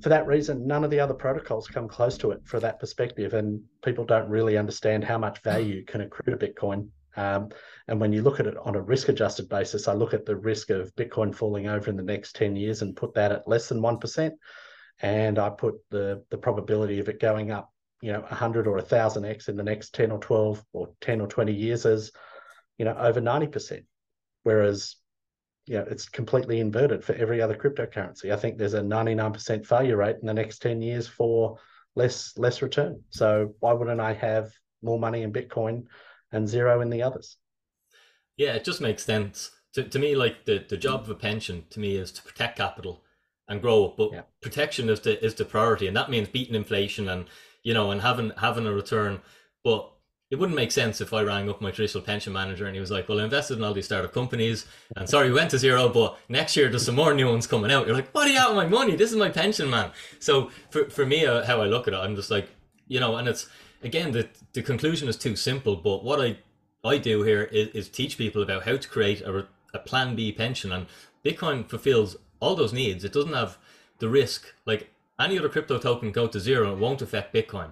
for 0.00 0.08
that 0.10 0.26
reason, 0.26 0.66
none 0.66 0.84
of 0.84 0.90
the 0.90 1.00
other 1.00 1.14
protocols 1.14 1.66
come 1.66 1.88
close 1.88 2.18
to 2.18 2.30
it 2.32 2.40
for 2.44 2.60
that 2.60 2.78
perspective. 2.78 3.32
And 3.32 3.60
people 3.84 4.04
don't 4.04 4.28
really 4.28 4.56
understand 4.56 5.02
how 5.02 5.18
much 5.18 5.42
value 5.42 5.84
can 5.84 6.02
accrue 6.02 6.36
to 6.36 6.46
Bitcoin. 6.46 6.88
Um, 7.16 7.48
and 7.88 8.00
when 8.00 8.12
you 8.12 8.22
look 8.22 8.38
at 8.38 8.46
it 8.46 8.56
on 8.58 8.74
a 8.74 8.82
risk 8.82 9.08
adjusted 9.08 9.48
basis, 9.48 9.88
I 9.88 9.94
look 9.94 10.12
at 10.12 10.26
the 10.26 10.36
risk 10.36 10.70
of 10.70 10.94
Bitcoin 10.96 11.34
falling 11.34 11.68
over 11.68 11.88
in 11.88 11.96
the 11.96 12.02
next 12.02 12.34
10 12.36 12.56
years 12.56 12.82
and 12.82 12.96
put 12.96 13.14
that 13.14 13.32
at 13.32 13.48
less 13.48 13.68
than 13.68 13.80
1% 13.80 14.32
and 15.00 15.38
I 15.38 15.50
put 15.50 15.76
the 15.90 16.24
the 16.30 16.38
probability 16.38 17.00
of 17.00 17.08
it 17.08 17.20
going 17.20 17.50
up, 17.50 17.72
you 18.00 18.12
know, 18.12 18.20
100 18.20 18.66
or 18.66 18.76
1000 18.76 19.24
x 19.24 19.48
in 19.48 19.56
the 19.56 19.62
next 19.62 19.94
10 19.94 20.10
or 20.10 20.18
12 20.18 20.64
or 20.72 20.90
10 21.00 21.20
or 21.20 21.26
20 21.26 21.52
years 21.52 21.86
as, 21.86 22.12
you 22.78 22.84
know, 22.84 22.96
over 22.96 23.20
90%. 23.20 23.84
Whereas, 24.44 24.96
you 25.66 25.78
know, 25.78 25.86
it's 25.90 26.08
completely 26.08 26.60
inverted 26.60 27.02
for 27.02 27.14
every 27.14 27.40
other 27.40 27.56
cryptocurrency. 27.56 28.32
I 28.32 28.36
think 28.36 28.58
there's 28.58 28.74
a 28.74 28.80
99% 28.80 29.66
failure 29.66 29.96
rate 29.96 30.16
in 30.20 30.26
the 30.26 30.34
next 30.34 30.60
10 30.60 30.82
years 30.82 31.08
for 31.08 31.58
less 31.96 32.36
less 32.36 32.62
return. 32.62 33.02
So 33.10 33.54
why 33.60 33.72
wouldn't 33.72 34.00
I 34.00 34.12
have 34.14 34.52
more 34.82 34.98
money 34.98 35.22
in 35.22 35.32
Bitcoin 35.32 35.84
and 36.32 36.48
zero 36.48 36.80
in 36.80 36.90
the 36.90 37.02
others? 37.02 37.36
Yeah, 38.36 38.54
it 38.54 38.64
just 38.64 38.80
makes 38.80 39.04
sense. 39.04 39.50
To, 39.74 39.84
to 39.84 39.98
me, 39.98 40.14
like 40.14 40.44
the, 40.44 40.64
the 40.68 40.76
job 40.76 41.02
of 41.02 41.10
a 41.10 41.14
pension 41.14 41.64
to 41.70 41.80
me 41.80 41.96
is 41.96 42.12
to 42.12 42.22
protect 42.22 42.58
capital 42.58 43.03
and 43.48 43.60
grow. 43.60 43.94
But 43.96 44.12
yeah. 44.12 44.22
protection 44.40 44.88
is 44.88 45.00
the 45.00 45.22
is 45.24 45.34
the 45.34 45.44
priority, 45.44 45.86
and 45.86 45.96
that 45.96 46.10
means 46.10 46.28
beating 46.28 46.54
inflation 46.54 47.08
and 47.08 47.26
you 47.62 47.74
know 47.74 47.90
and 47.90 48.00
having 48.00 48.32
having 48.38 48.66
a 48.66 48.72
return. 48.72 49.20
But 49.62 49.90
it 50.30 50.36
wouldn't 50.36 50.56
make 50.56 50.72
sense 50.72 51.00
if 51.00 51.12
I 51.12 51.22
rang 51.22 51.48
up 51.48 51.60
my 51.60 51.70
traditional 51.70 52.02
pension 52.02 52.32
manager 52.32 52.66
and 52.66 52.74
he 52.74 52.80
was 52.80 52.90
like, 52.90 53.08
"Well, 53.08 53.20
I 53.20 53.24
invested 53.24 53.58
in 53.58 53.64
all 53.64 53.74
these 53.74 53.84
startup 53.84 54.12
companies, 54.12 54.66
and 54.96 55.08
sorry, 55.08 55.28
we 55.28 55.34
went 55.34 55.50
to 55.50 55.58
zero, 55.58 55.88
but 55.88 56.18
next 56.28 56.56
year 56.56 56.68
there's 56.68 56.86
some 56.86 56.96
more 56.96 57.14
new 57.14 57.28
ones 57.28 57.46
coming 57.46 57.70
out." 57.70 57.86
You're 57.86 57.96
like, 57.96 58.10
"What 58.12 58.26
are 58.26 58.30
you 58.30 58.38
out 58.38 58.54
my 58.54 58.66
money? 58.66 58.96
This 58.96 59.10
is 59.10 59.16
my 59.16 59.28
pension, 59.28 59.70
man." 59.70 59.90
So 60.18 60.50
for 60.70 60.90
for 60.90 61.06
me, 61.06 61.26
uh, 61.26 61.44
how 61.44 61.60
I 61.60 61.66
look 61.66 61.86
at 61.86 61.94
it, 61.94 61.98
I'm 61.98 62.16
just 62.16 62.30
like, 62.30 62.48
you 62.88 63.00
know, 63.00 63.16
and 63.16 63.28
it's 63.28 63.48
again, 63.84 64.12
the 64.12 64.28
the 64.54 64.62
conclusion 64.62 65.08
is 65.08 65.16
too 65.16 65.36
simple. 65.36 65.76
But 65.76 66.02
what 66.02 66.20
I 66.20 66.38
I 66.84 66.98
do 66.98 67.22
here 67.22 67.44
is, 67.44 67.68
is 67.68 67.88
teach 67.88 68.18
people 68.18 68.42
about 68.42 68.64
how 68.64 68.76
to 68.76 68.88
create 68.88 69.20
a, 69.20 69.46
a 69.72 69.78
plan 69.78 70.16
B 70.16 70.32
pension, 70.32 70.72
and 70.72 70.86
Bitcoin 71.24 71.68
fulfills 71.68 72.16
all 72.44 72.54
those 72.54 72.72
needs. 72.72 73.04
It 73.04 73.12
doesn't 73.12 73.32
have 73.32 73.58
the 73.98 74.08
risk 74.08 74.54
like 74.66 74.90
any 75.18 75.38
other 75.38 75.48
crypto 75.48 75.78
token 75.78 76.12
go 76.12 76.26
to 76.26 76.38
zero. 76.40 76.72
It 76.72 76.78
won't 76.78 77.02
affect 77.02 77.34
Bitcoin. 77.34 77.70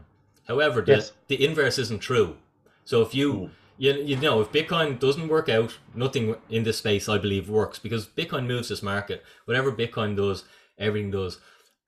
However, 0.49 0.81
the, 0.81 0.93
yes. 0.93 1.13
the 1.29 1.45
inverse 1.45 1.79
isn't 1.79 2.01
true. 2.01 2.37
So 2.85 3.03
if 3.03 3.15
you 3.15 3.51
you, 3.79 3.95
you 3.95 4.17
know 4.17 4.41
if 4.41 4.53
bitcoin 4.53 4.99
doesn't 4.99 5.29
work 5.29 5.49
out 5.49 5.79
nothing 5.95 6.37
in 6.51 6.63
this 6.63 6.79
space 6.79 7.09
i 7.09 7.19
believe 7.19 7.49
works 7.49 7.79
because 7.79 8.07
bitcoin 8.07 8.47
moves 8.47 8.69
this 8.69 8.83
market 8.83 9.25
whatever 9.47 9.73
bitcoin 9.73 10.15
does 10.15 10.45
everything 10.79 11.11
does 11.11 11.39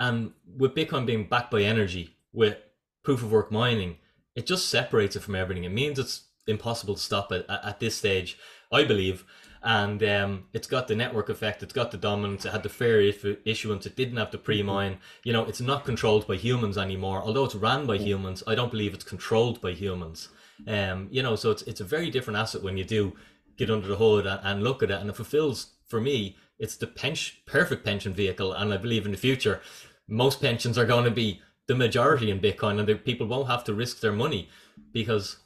and 0.01 0.33
with 0.57 0.75
bitcoin 0.75 1.05
being 1.07 1.29
backed 1.29 1.51
by 1.51 1.62
energy 1.62 2.16
with 2.33 2.57
proof 3.03 3.23
of 3.23 3.31
work 3.31 3.53
mining 3.53 3.97
it 4.35 4.47
just 4.47 4.68
separates 4.68 5.14
it 5.14 5.20
from 5.20 5.35
everything 5.35 5.64
it 5.64 5.73
means 5.73 5.99
it's 5.99 6.23
impossible 6.47 6.94
to 6.94 7.01
stop 7.01 7.31
it 7.31 7.44
at, 7.49 7.64
at 7.64 7.81
this 7.81 7.94
stage 7.94 8.38
i 8.73 8.83
believe 8.83 9.25
and 9.64 10.03
um, 10.03 10.44
it's 10.53 10.66
got 10.66 10.87
the 10.88 10.94
network 10.94 11.29
effect 11.29 11.62
it's 11.62 11.72
got 11.72 11.90
the 11.90 11.96
dominance 11.96 12.44
it 12.44 12.53
had 12.53 12.62
the 12.62 12.68
fair 12.68 13.00
issuance 13.00 13.87
it 13.87 13.96
didn't 13.96 14.18
have 14.18 14.31
the 14.31 14.38
pre-mine. 14.38 14.98
You 15.24 15.33
know 15.33 15.44
it's 15.44 15.61
not 15.61 15.85
controlled 15.85 16.27
by 16.27 16.37
humans 16.37 16.79
anymore. 16.79 17.22
Although 17.22 17.46
it's 17.46 17.55
ran 17.55 17.87
by 17.87 17.98
humans 17.98 18.42
i 18.46 18.55
don't 18.55 18.70
believe 18.70 18.94
it's 18.94 19.05
controlled 19.05 19.61
by 19.61 19.72
humans. 19.72 20.29
Um, 20.66 21.09
you 21.11 21.22
know, 21.22 21.37
so 21.37 21.50
it's 21.50 21.62
it's 21.62 21.81
a 21.81 21.85
very 21.85 22.11
different 22.11 22.38
asset 22.38 22.62
when 22.62 22.77
you 22.77 22.85
do 22.85 23.14
get 23.57 23.70
under 23.70 23.87
the 23.87 23.96
hood 23.96 24.27
and, 24.27 24.40
and 24.42 24.62
look 24.64 24.83
at 24.83 24.90
it, 24.90 25.00
and 25.00 25.11
it 25.11 25.16
fulfills 25.16 25.72
for 25.87 26.00
me. 26.00 26.37
It's 26.59 26.77
the 26.77 26.87
pension, 26.87 27.37
perfect 27.46 27.85
pension 27.85 28.14
vehicle, 28.14 28.53
and 28.53 28.72
I 28.72 28.77
believe 28.77 29.05
in 29.05 29.12
the 29.12 29.18
future, 29.18 29.61
most 30.09 30.40
pensions 30.40 30.79
are 30.79 30.87
going 30.87 31.05
to 31.05 31.11
be 31.11 31.40
the 31.66 31.74
majority 31.74 32.31
in 32.31 32.40
Bitcoin, 32.40 32.79
and 32.79 32.88
the 32.88 32.94
people 32.94 33.27
won't 33.27 33.48
have 33.48 33.64
to 33.64 33.74
risk 33.74 34.00
their 34.00 34.12
money 34.12 34.48
because, 34.92 35.38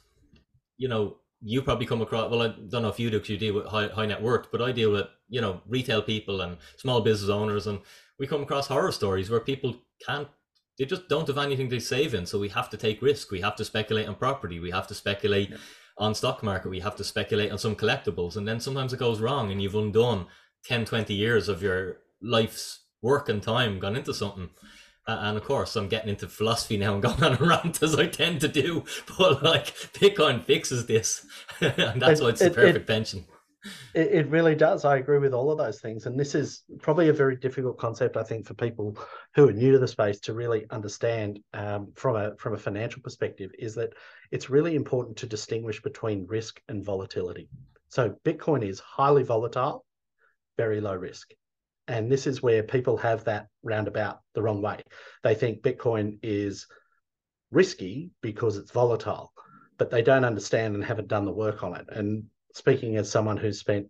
you 0.77 0.87
know, 0.87 1.17
you 1.41 1.61
probably 1.61 1.85
come 1.85 2.01
across. 2.01 2.29
Well, 2.29 2.41
I 2.41 2.47
don't 2.47 2.81
know 2.81 2.89
if 2.89 2.99
you 2.99 3.09
do, 3.09 3.17
because 3.17 3.29
you 3.29 3.37
deal 3.37 3.55
with 3.55 3.67
high 3.67 3.87
high 3.87 4.05
net 4.05 4.21
worth, 4.21 4.51
but 4.51 4.61
I 4.61 4.71
deal 4.71 4.91
with 4.91 5.07
you 5.29 5.41
know 5.41 5.61
retail 5.67 6.01
people 6.01 6.41
and 6.41 6.57
small 6.77 7.01
business 7.01 7.29
owners, 7.29 7.67
and 7.67 7.79
we 8.17 8.27
come 8.27 8.43
across 8.43 8.67
horror 8.67 8.91
stories 8.91 9.29
where 9.29 9.39
people 9.39 9.75
can't 10.05 10.27
they 10.79 10.85
just 10.85 11.09
don't 11.09 11.27
have 11.27 11.37
anything 11.37 11.69
to 11.69 11.79
save 11.81 12.13
in. 12.13 12.25
So 12.25 12.39
we 12.39 12.47
have 12.49 12.69
to 12.69 12.77
take 12.77 13.01
risk. 13.01 13.31
We 13.31 13.41
have 13.41 13.57
to 13.57 13.65
speculate 13.65 14.07
on 14.07 14.15
property. 14.15 14.61
We 14.61 14.71
have 14.71 14.87
to 14.87 14.95
speculate 14.95 15.49
yeah. 15.49 15.57
on 15.97 16.15
stock 16.15 16.41
market. 16.41 16.69
We 16.69 16.79
have 16.79 16.95
to 16.95 17.03
speculate 17.03 17.51
on 17.51 17.57
some 17.57 17.75
collectibles. 17.75 18.37
And 18.37 18.47
then 18.47 18.61
sometimes 18.61 18.93
it 18.93 18.99
goes 18.99 19.19
wrong 19.19 19.51
and 19.51 19.61
you've 19.61 19.75
undone 19.75 20.27
10, 20.65 20.85
20 20.85 21.13
years 21.13 21.49
of 21.49 21.61
your 21.61 21.97
life's 22.21 22.85
work 23.01 23.27
and 23.27 23.43
time 23.43 23.77
gone 23.79 23.97
into 23.97 24.13
something. 24.13 24.51
And 25.07 25.37
of 25.37 25.43
course, 25.43 25.75
I'm 25.75 25.87
getting 25.87 26.09
into 26.09 26.27
philosophy 26.27 26.77
now 26.77 26.93
and 26.93 27.01
going 27.01 27.23
on 27.23 27.33
a 27.33 27.43
rant 27.43 27.81
as 27.81 27.95
I 27.95 28.07
tend 28.07 28.41
to 28.41 28.47
do. 28.47 28.83
But 29.17 29.43
like 29.43 29.67
Bitcoin 29.93 30.43
fixes 30.43 30.85
this. 30.85 31.25
and 31.61 32.01
that's 32.01 32.19
it, 32.19 32.23
why 32.23 32.29
it's 32.29 32.41
it, 32.41 32.49
the 32.49 32.55
perfect 32.55 32.77
it, 32.77 32.87
pension. 32.87 33.25
It, 33.93 34.07
it 34.11 34.27
really 34.29 34.55
does. 34.55 34.85
I 34.85 34.97
agree 34.97 35.19
with 35.19 35.33
all 35.33 35.51
of 35.51 35.57
those 35.57 35.81
things. 35.81 36.05
And 36.05 36.17
this 36.17 36.35
is 36.35 36.63
probably 36.81 37.09
a 37.09 37.13
very 37.13 37.35
difficult 37.35 37.77
concept, 37.77 38.15
I 38.17 38.23
think, 38.23 38.45
for 38.45 38.53
people 38.53 38.97
who 39.35 39.49
are 39.49 39.53
new 39.53 39.73
to 39.73 39.79
the 39.79 39.87
space 39.87 40.19
to 40.21 40.33
really 40.33 40.65
understand 40.69 41.39
um, 41.53 41.91
from 41.95 42.15
a 42.15 42.35
from 42.37 42.53
a 42.53 42.57
financial 42.57 43.01
perspective. 43.01 43.51
Is 43.59 43.75
that 43.75 43.93
it's 44.31 44.49
really 44.49 44.75
important 44.75 45.17
to 45.17 45.27
distinguish 45.27 45.81
between 45.81 46.27
risk 46.27 46.61
and 46.69 46.85
volatility. 46.85 47.49
So 47.89 48.15
Bitcoin 48.23 48.65
is 48.65 48.79
highly 48.79 49.23
volatile, 49.23 49.85
very 50.57 50.79
low 50.79 50.95
risk. 50.95 51.31
And 51.89 52.09
this 52.09 52.27
is 52.27 52.41
where 52.43 52.61
people 52.61 52.97
have 52.97 53.23
that 53.23 53.47
roundabout 53.63 54.19
the 54.35 54.43
wrong 54.43 54.61
way. 54.61 54.83
They 55.23 55.33
think 55.33 55.63
Bitcoin 55.63 56.19
is 56.21 56.67
risky 57.51 58.11
because 58.21 58.57
it's 58.57 58.71
volatile, 58.71 59.33
but 59.79 59.89
they 59.89 60.03
don't 60.03 60.23
understand 60.23 60.75
and 60.75 60.85
haven't 60.85 61.07
done 61.07 61.25
the 61.25 61.33
work 61.33 61.63
on 61.63 61.75
it. 61.75 61.87
And 61.89 62.25
speaking 62.53 62.95
as 62.97 63.09
someone 63.09 63.37
who's 63.37 63.59
spent 63.59 63.87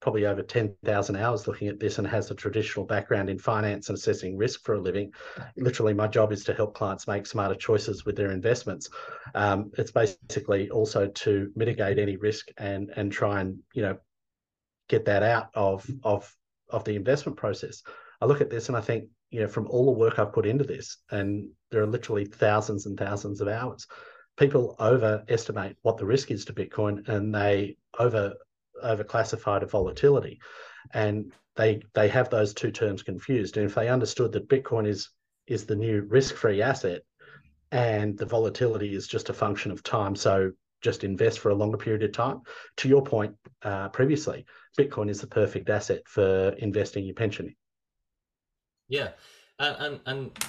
probably 0.00 0.26
over 0.26 0.42
10,000 0.42 1.16
hours 1.16 1.46
looking 1.46 1.68
at 1.68 1.78
this 1.78 1.98
and 1.98 2.06
has 2.06 2.30
a 2.30 2.34
traditional 2.34 2.84
background 2.84 3.30
in 3.30 3.38
finance 3.38 3.88
and 3.88 3.96
assessing 3.96 4.36
risk 4.36 4.62
for 4.64 4.74
a 4.74 4.80
living. 4.80 5.12
Literally, 5.56 5.94
my 5.94 6.08
job 6.08 6.32
is 6.32 6.44
to 6.44 6.54
help 6.54 6.74
clients 6.74 7.06
make 7.06 7.26
smarter 7.26 7.54
choices 7.54 8.04
with 8.04 8.16
their 8.16 8.32
investments. 8.32 8.90
Um, 9.36 9.70
it's 9.78 9.92
basically 9.92 10.68
also 10.70 11.06
to 11.06 11.50
mitigate 11.54 11.98
any 11.98 12.16
risk 12.16 12.48
and 12.58 12.90
and 12.96 13.10
try 13.10 13.40
and 13.40 13.60
you 13.72 13.82
know 13.82 13.98
get 14.88 15.06
that 15.06 15.22
out 15.22 15.48
of 15.54 15.88
of 16.02 16.32
of 16.70 16.84
the 16.84 16.96
investment 16.96 17.38
process. 17.38 17.82
I 18.20 18.26
look 18.26 18.40
at 18.40 18.50
this 18.50 18.68
and 18.68 18.76
I 18.76 18.80
think 18.80 19.08
you 19.30 19.40
know 19.40 19.48
from 19.48 19.66
all 19.68 19.86
the 19.86 19.98
work 19.98 20.18
I've 20.18 20.32
put 20.32 20.46
into 20.46 20.64
this, 20.64 20.98
and 21.10 21.48
there 21.70 21.82
are 21.82 21.86
literally 21.86 22.24
thousands 22.24 22.86
and 22.86 22.98
thousands 22.98 23.40
of 23.40 23.48
hours 23.48 23.86
people 24.36 24.76
overestimate 24.78 25.76
what 25.82 25.96
the 25.96 26.06
risk 26.06 26.30
is 26.30 26.44
to 26.44 26.52
Bitcoin 26.52 27.08
and 27.08 27.34
they 27.34 27.76
over 27.98 28.34
overclassify 28.84 29.60
the 29.60 29.66
volatility. 29.66 30.40
And 30.92 31.32
they 31.56 31.82
they 31.94 32.08
have 32.08 32.28
those 32.28 32.54
two 32.54 32.70
terms 32.70 33.02
confused. 33.02 33.56
And 33.56 33.66
if 33.66 33.74
they 33.74 33.88
understood 33.88 34.32
that 34.32 34.48
Bitcoin 34.48 34.86
is 34.86 35.10
is 35.46 35.64
the 35.64 35.76
new 35.76 36.02
risk-free 36.08 36.60
asset 36.60 37.02
and 37.72 38.18
the 38.18 38.26
volatility 38.26 38.94
is 38.94 39.06
just 39.06 39.28
a 39.28 39.34
function 39.34 39.70
of 39.70 39.82
time, 39.82 40.14
so 40.14 40.52
just 40.82 41.04
invest 41.04 41.38
for 41.38 41.50
a 41.50 41.54
longer 41.54 41.78
period 41.78 42.02
of 42.02 42.12
time. 42.12 42.42
To 42.78 42.88
your 42.88 43.02
point 43.02 43.34
uh, 43.62 43.88
previously, 43.88 44.44
Bitcoin 44.76 45.10
is 45.10 45.20
the 45.20 45.26
perfect 45.26 45.68
asset 45.68 46.02
for 46.06 46.50
investing 46.58 47.04
your 47.04 47.14
pension 47.14 47.46
in. 47.46 47.54
Yeah, 48.88 49.10
and 49.58 49.76
and, 49.78 50.00
and 50.06 50.44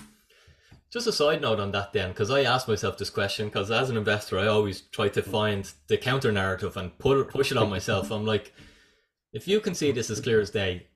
just 0.89 1.07
a 1.07 1.11
side 1.11 1.41
note 1.41 1.59
on 1.59 1.71
that, 1.71 1.91
then, 1.91 2.09
because 2.09 2.31
I 2.31 2.43
asked 2.43 2.67
myself 2.67 2.97
this 2.97 3.09
question, 3.09 3.47
because 3.47 3.71
as 3.71 3.89
an 3.89 3.97
investor, 3.97 4.39
I 4.39 4.47
always 4.47 4.81
try 4.81 5.09
to 5.09 5.21
find 5.21 5.69
the 5.87 5.97
counter 5.97 6.31
narrative 6.31 6.77
and 6.77 6.97
put 6.97 7.29
push 7.29 7.51
it 7.51 7.57
on 7.57 7.69
myself. 7.69 8.09
I'm 8.09 8.25
like, 8.25 8.53
if 9.33 9.47
you 9.47 9.59
can 9.59 9.75
see 9.75 9.91
this 9.91 10.09
as 10.09 10.21
clear 10.21 10.39
as 10.39 10.49
day, 10.49 10.87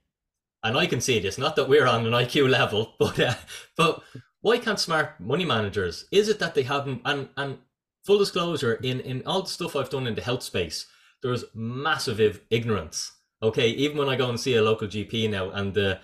and 0.63 0.77
I 0.77 0.85
can 0.85 1.01
see 1.01 1.19
this, 1.19 1.37
not 1.37 1.55
that 1.57 1.67
we're 1.67 1.87
on 1.87 2.05
an 2.05 2.13
IQ 2.13 2.49
level, 2.49 2.93
but 2.99 3.19
uh, 3.19 3.35
but 3.75 4.01
why 4.41 4.57
can't 4.57 4.79
smart 4.79 5.19
money 5.19 5.45
managers? 5.45 6.05
Is 6.11 6.29
it 6.29 6.39
that 6.39 6.55
they 6.55 6.63
haven't? 6.63 7.01
And 7.03 7.29
and 7.35 7.57
full 8.05 8.19
disclosure, 8.19 8.75
in 8.75 9.01
in 9.01 9.23
all 9.25 9.41
the 9.41 9.49
stuff 9.49 9.75
I've 9.75 9.89
done 9.89 10.07
in 10.07 10.15
the 10.15 10.21
health 10.21 10.43
space, 10.43 10.87
there's 11.21 11.43
massive 11.53 12.41
ignorance. 12.49 13.11
Okay, 13.43 13.69
even 13.69 13.97
when 13.97 14.09
I 14.09 14.15
go 14.15 14.29
and 14.29 14.39
see 14.39 14.55
a 14.55 14.61
local 14.61 14.87
GP 14.87 15.29
now, 15.29 15.49
and 15.49 15.73
the 15.73 15.99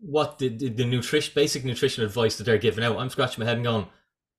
what 0.00 0.38
the, 0.38 0.48
the, 0.48 0.68
the 0.68 0.84
nutrition 0.84 1.32
basic 1.34 1.64
nutrition 1.64 2.04
advice 2.04 2.36
that 2.36 2.44
they're 2.44 2.58
giving 2.58 2.84
out, 2.84 2.98
I'm 2.98 3.10
scratching 3.10 3.42
my 3.42 3.48
head 3.48 3.56
and 3.56 3.64
going, 3.64 3.86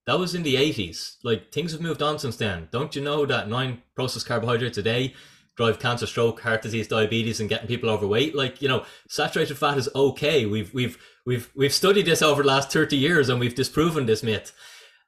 that 0.08 0.18
was 0.18 0.34
in 0.34 0.44
the 0.44 0.56
80s. 0.56 1.18
Like 1.24 1.52
things 1.52 1.74
have 1.74 1.82
moved 1.82 2.02
on 2.02 2.20
since 2.20 2.38
then. 2.38 2.70
Don't 2.72 2.96
you 2.96 3.02
know 3.02 3.26
that 3.26 3.50
nine 3.50 3.82
processed 3.96 4.26
carbohydrates 4.26 4.78
a 4.78 4.84
day 4.84 5.14
drive 5.58 5.80
cancer, 5.80 6.08
stroke, 6.08 6.42
heart 6.42 6.62
disease, 6.62 6.88
diabetes, 6.88 7.40
and 7.40 7.50
getting 7.50 7.68
people 7.68 7.90
overweight? 7.90 8.34
Like 8.36 8.62
you 8.62 8.68
know, 8.68 8.86
saturated 9.08 9.58
fat 9.58 9.78
is 9.78 9.90
okay. 9.94 10.46
We've 10.46 10.74
we've 10.74 10.98
we've 11.26 11.52
we've 11.56 11.74
studied 11.74 12.06
this 12.06 12.22
over 12.22 12.42
the 12.42 12.48
last 12.48 12.72
30 12.72 12.98
years 12.98 13.30
and 13.30 13.40
we've 13.40 13.56
disproven 13.56 14.06
this 14.06 14.24
myth. 14.24 14.54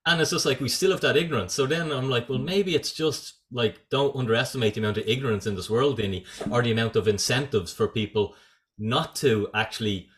And 0.06 0.20
it's 0.20 0.32
just 0.32 0.46
like 0.46 0.60
we 0.60 0.70
still 0.70 0.92
have 0.92 1.02
that 1.02 1.16
ignorance. 1.16 1.54
So 1.54 1.66
then 1.66 1.92
I'm 1.92 2.10
like, 2.10 2.28
well, 2.28 2.40
mm. 2.40 2.46
maybe 2.46 2.76
it's 2.76 2.92
just 2.92 3.36
like 3.52 3.90
don't 3.90 4.16
underestimate 4.16 4.74
the 4.74 4.82
amount 4.82 4.98
of 4.98 5.08
ignorance 5.08 5.48
in 5.48 5.56
this 5.56 5.70
world, 5.70 5.98
Danny, 5.98 6.26
or 6.52 6.62
the 6.62 6.72
amount 6.72 6.96
of 6.96 7.08
incentives 7.08 7.72
for 7.72 7.88
people 7.88 8.36
not 8.78 9.16
to 9.18 9.50
actually 9.54 10.10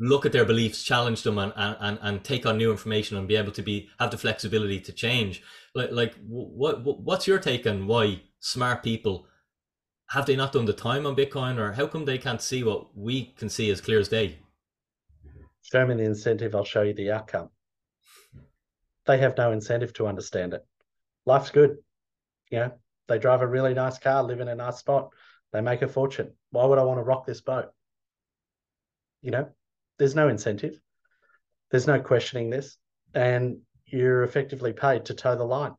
look 0.00 0.24
at 0.24 0.32
their 0.32 0.46
beliefs, 0.46 0.82
challenge 0.82 1.22
them, 1.22 1.38
and, 1.38 1.52
and, 1.56 1.98
and 2.00 2.24
take 2.24 2.46
on 2.46 2.56
new 2.56 2.70
information 2.70 3.18
and 3.18 3.28
be 3.28 3.36
able 3.36 3.52
to 3.52 3.62
be 3.62 3.88
have 3.98 4.10
the 4.10 4.18
flexibility 4.18 4.80
to 4.80 4.92
change. 4.92 5.42
Like 5.74 5.92
like 5.92 6.14
what, 6.26 6.82
what 6.82 7.00
what's 7.00 7.26
your 7.26 7.38
take 7.38 7.66
on 7.66 7.86
why 7.86 8.22
smart 8.40 8.82
people 8.82 9.26
have 10.08 10.26
they 10.26 10.34
not 10.34 10.52
done 10.52 10.64
the 10.64 10.72
time 10.72 11.06
on 11.06 11.14
Bitcoin, 11.14 11.58
or 11.58 11.72
how 11.72 11.86
come 11.86 12.04
they 12.04 12.18
can't 12.18 12.42
see 12.42 12.64
what 12.64 12.96
we 12.96 13.26
can 13.38 13.48
see 13.48 13.70
as 13.70 13.80
clear 13.80 14.00
as 14.00 14.08
day? 14.08 14.38
Show 15.62 15.86
me 15.86 15.94
the 15.94 16.04
incentive, 16.04 16.54
I'll 16.54 16.64
show 16.64 16.82
you 16.82 16.94
the 16.94 17.12
outcome. 17.12 17.50
They 19.10 19.18
have 19.18 19.36
no 19.36 19.50
incentive 19.50 19.92
to 19.94 20.06
understand 20.06 20.54
it. 20.54 20.64
Life's 21.26 21.50
good. 21.50 21.78
You 22.48 22.58
know, 22.60 22.72
they 23.08 23.18
drive 23.18 23.42
a 23.42 23.46
really 23.46 23.74
nice 23.74 23.98
car, 23.98 24.22
live 24.22 24.38
in 24.38 24.46
a 24.46 24.54
nice 24.54 24.76
spot, 24.76 25.10
they 25.52 25.60
make 25.60 25.82
a 25.82 25.88
fortune. 25.88 26.30
Why 26.52 26.64
would 26.64 26.78
I 26.78 26.84
want 26.84 27.00
to 27.00 27.02
rock 27.02 27.26
this 27.26 27.40
boat? 27.40 27.72
You 29.20 29.32
know, 29.32 29.48
there's 29.98 30.14
no 30.14 30.28
incentive. 30.28 30.80
There's 31.72 31.88
no 31.88 31.98
questioning 31.98 32.50
this. 32.50 32.76
And 33.12 33.62
you're 33.84 34.22
effectively 34.22 34.72
paid 34.72 35.06
to 35.06 35.14
toe 35.14 35.34
the 35.34 35.42
line. 35.42 35.74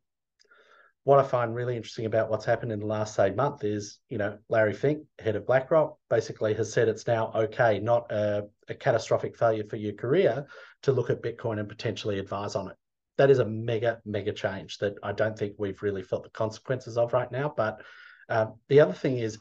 What 1.05 1.19
I 1.19 1.23
find 1.23 1.55
really 1.55 1.77
interesting 1.77 2.07
about 2.07 2.29
what's 2.29 2.43
happened 2.43 2.73
in 2.73 2.81
the 2.81 2.85
last, 2.85 3.15
say, 3.15 3.29
month 3.29 3.63
is, 3.63 3.99
you 4.09 4.17
know, 4.17 4.39
Larry 4.49 4.73
Fink, 4.73 5.05
head 5.19 5.37
of 5.37 5.47
BlackRock, 5.47 5.97
basically 6.09 6.53
has 6.55 6.73
said 6.73 6.89
it's 6.89 7.07
now 7.07 7.31
okay, 7.33 7.79
not 7.79 8.11
a, 8.11 8.49
a 8.67 8.73
catastrophic 8.75 9.37
failure 9.37 9.63
for 9.63 9.77
your 9.77 9.93
career, 9.93 10.47
to 10.81 10.91
look 10.91 11.09
at 11.09 11.23
Bitcoin 11.23 11.59
and 11.59 11.69
potentially 11.69 12.19
advise 12.19 12.55
on 12.55 12.69
it. 12.69 12.75
That 13.21 13.29
is 13.29 13.37
a 13.37 13.45
mega, 13.45 14.01
mega 14.03 14.33
change 14.33 14.79
that 14.79 14.95
I 15.03 15.11
don't 15.11 15.37
think 15.37 15.53
we've 15.59 15.83
really 15.83 16.01
felt 16.01 16.23
the 16.23 16.31
consequences 16.31 16.97
of 16.97 17.13
right 17.13 17.31
now. 17.31 17.53
But 17.55 17.83
um, 18.29 18.55
the 18.67 18.79
other 18.79 18.93
thing 18.93 19.19
is, 19.19 19.37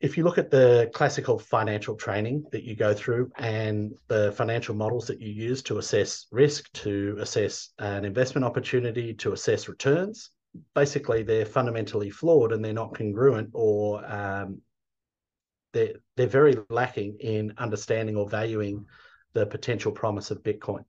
if 0.00 0.18
you 0.18 0.24
look 0.24 0.36
at 0.36 0.50
the 0.50 0.90
classical 0.92 1.38
financial 1.38 1.94
training 1.94 2.44
that 2.50 2.64
you 2.64 2.74
go 2.74 2.94
through 2.94 3.30
and 3.38 3.92
the 4.08 4.32
financial 4.32 4.74
models 4.74 5.06
that 5.06 5.20
you 5.20 5.30
use 5.30 5.62
to 5.62 5.78
assess 5.78 6.26
risk, 6.32 6.68
to 6.72 7.16
assess 7.20 7.70
an 7.78 8.04
investment 8.04 8.44
opportunity, 8.44 9.14
to 9.14 9.32
assess 9.32 9.68
returns, 9.68 10.30
basically 10.74 11.22
they're 11.22 11.46
fundamentally 11.46 12.10
flawed 12.10 12.50
and 12.50 12.64
they're 12.64 12.72
not 12.72 12.92
congruent 12.96 13.50
or 13.52 14.04
um, 14.04 14.60
they're, 15.72 15.94
they're 16.16 16.26
very 16.26 16.56
lacking 16.70 17.18
in 17.20 17.54
understanding 17.58 18.16
or 18.16 18.28
valuing 18.28 18.84
the 19.32 19.46
potential 19.46 19.92
promise 19.92 20.32
of 20.32 20.42
Bitcoin. 20.42 20.84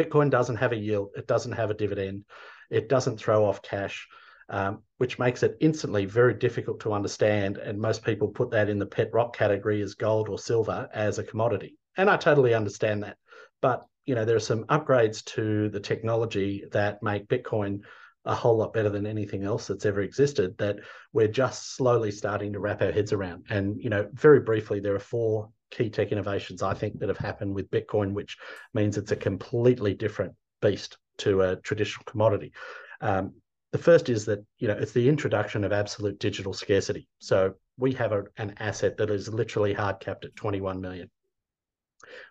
Bitcoin 0.00 0.30
doesn't 0.30 0.56
have 0.56 0.72
a 0.72 0.76
yield, 0.76 1.10
it 1.16 1.26
doesn't 1.26 1.52
have 1.52 1.70
a 1.70 1.74
dividend, 1.74 2.24
it 2.70 2.88
doesn't 2.88 3.18
throw 3.18 3.44
off 3.44 3.62
cash 3.62 4.08
um, 4.50 4.82
which 4.98 5.18
makes 5.18 5.42
it 5.42 5.56
instantly 5.60 6.04
very 6.04 6.34
difficult 6.34 6.80
to 6.80 6.92
understand. 6.92 7.56
And 7.56 7.78
most 7.78 8.04
people 8.04 8.28
put 8.28 8.50
that 8.50 8.68
in 8.68 8.78
the 8.78 8.86
pet 8.86 9.10
rock 9.12 9.34
category 9.34 9.80
as 9.80 9.94
gold 9.94 10.28
or 10.28 10.38
silver 10.38 10.88
as 10.92 11.18
a 11.18 11.24
commodity. 11.24 11.78
And 11.96 12.10
I 12.10 12.16
totally 12.16 12.52
understand 12.52 13.04
that. 13.04 13.16
But 13.62 13.86
you 14.06 14.14
know, 14.14 14.24
there 14.24 14.36
are 14.36 14.40
some 14.40 14.64
upgrades 14.64 15.24
to 15.36 15.68
the 15.68 15.78
technology 15.78 16.64
that 16.72 17.02
make 17.02 17.28
Bitcoin 17.28 17.82
a 18.24 18.34
whole 18.34 18.56
lot 18.56 18.72
better 18.72 18.88
than 18.88 19.06
anything 19.06 19.44
else 19.44 19.68
that's 19.68 19.86
ever 19.86 20.00
existed 20.00 20.58
that 20.58 20.80
we're 21.12 21.28
just 21.28 21.76
slowly 21.76 22.10
starting 22.10 22.52
to 22.52 22.60
wrap 22.60 22.82
our 22.82 22.90
heads 22.90 23.12
around. 23.12 23.44
And, 23.50 23.80
you 23.80 23.88
know, 23.88 24.08
very 24.12 24.40
briefly, 24.40 24.80
there 24.80 24.94
are 24.94 25.00
four 25.00 25.50
key 25.70 25.90
tech 25.90 26.12
innovations 26.12 26.62
I 26.62 26.74
think 26.74 26.98
that 26.98 27.08
have 27.08 27.18
happened 27.18 27.54
with 27.54 27.70
Bitcoin, 27.70 28.12
which 28.12 28.36
means 28.74 28.96
it's 28.96 29.12
a 29.12 29.16
completely 29.16 29.94
different 29.94 30.34
beast 30.60 30.98
to 31.18 31.42
a 31.42 31.56
traditional 31.56 32.04
commodity. 32.04 32.52
Um, 33.00 33.34
the 33.72 33.78
first 33.78 34.08
is 34.08 34.24
that 34.26 34.44
you 34.58 34.68
know 34.68 34.74
it's 34.74 34.92
the 34.92 35.08
introduction 35.08 35.64
of 35.64 35.72
absolute 35.72 36.18
digital 36.18 36.52
scarcity. 36.52 37.08
So 37.18 37.54
we 37.78 37.92
have 37.92 38.12
a, 38.12 38.24
an 38.36 38.54
asset 38.58 38.96
that 38.98 39.10
is 39.10 39.28
literally 39.28 39.72
hard 39.72 40.00
capped 40.00 40.24
at 40.24 40.36
21 40.36 40.80
million. 40.80 41.10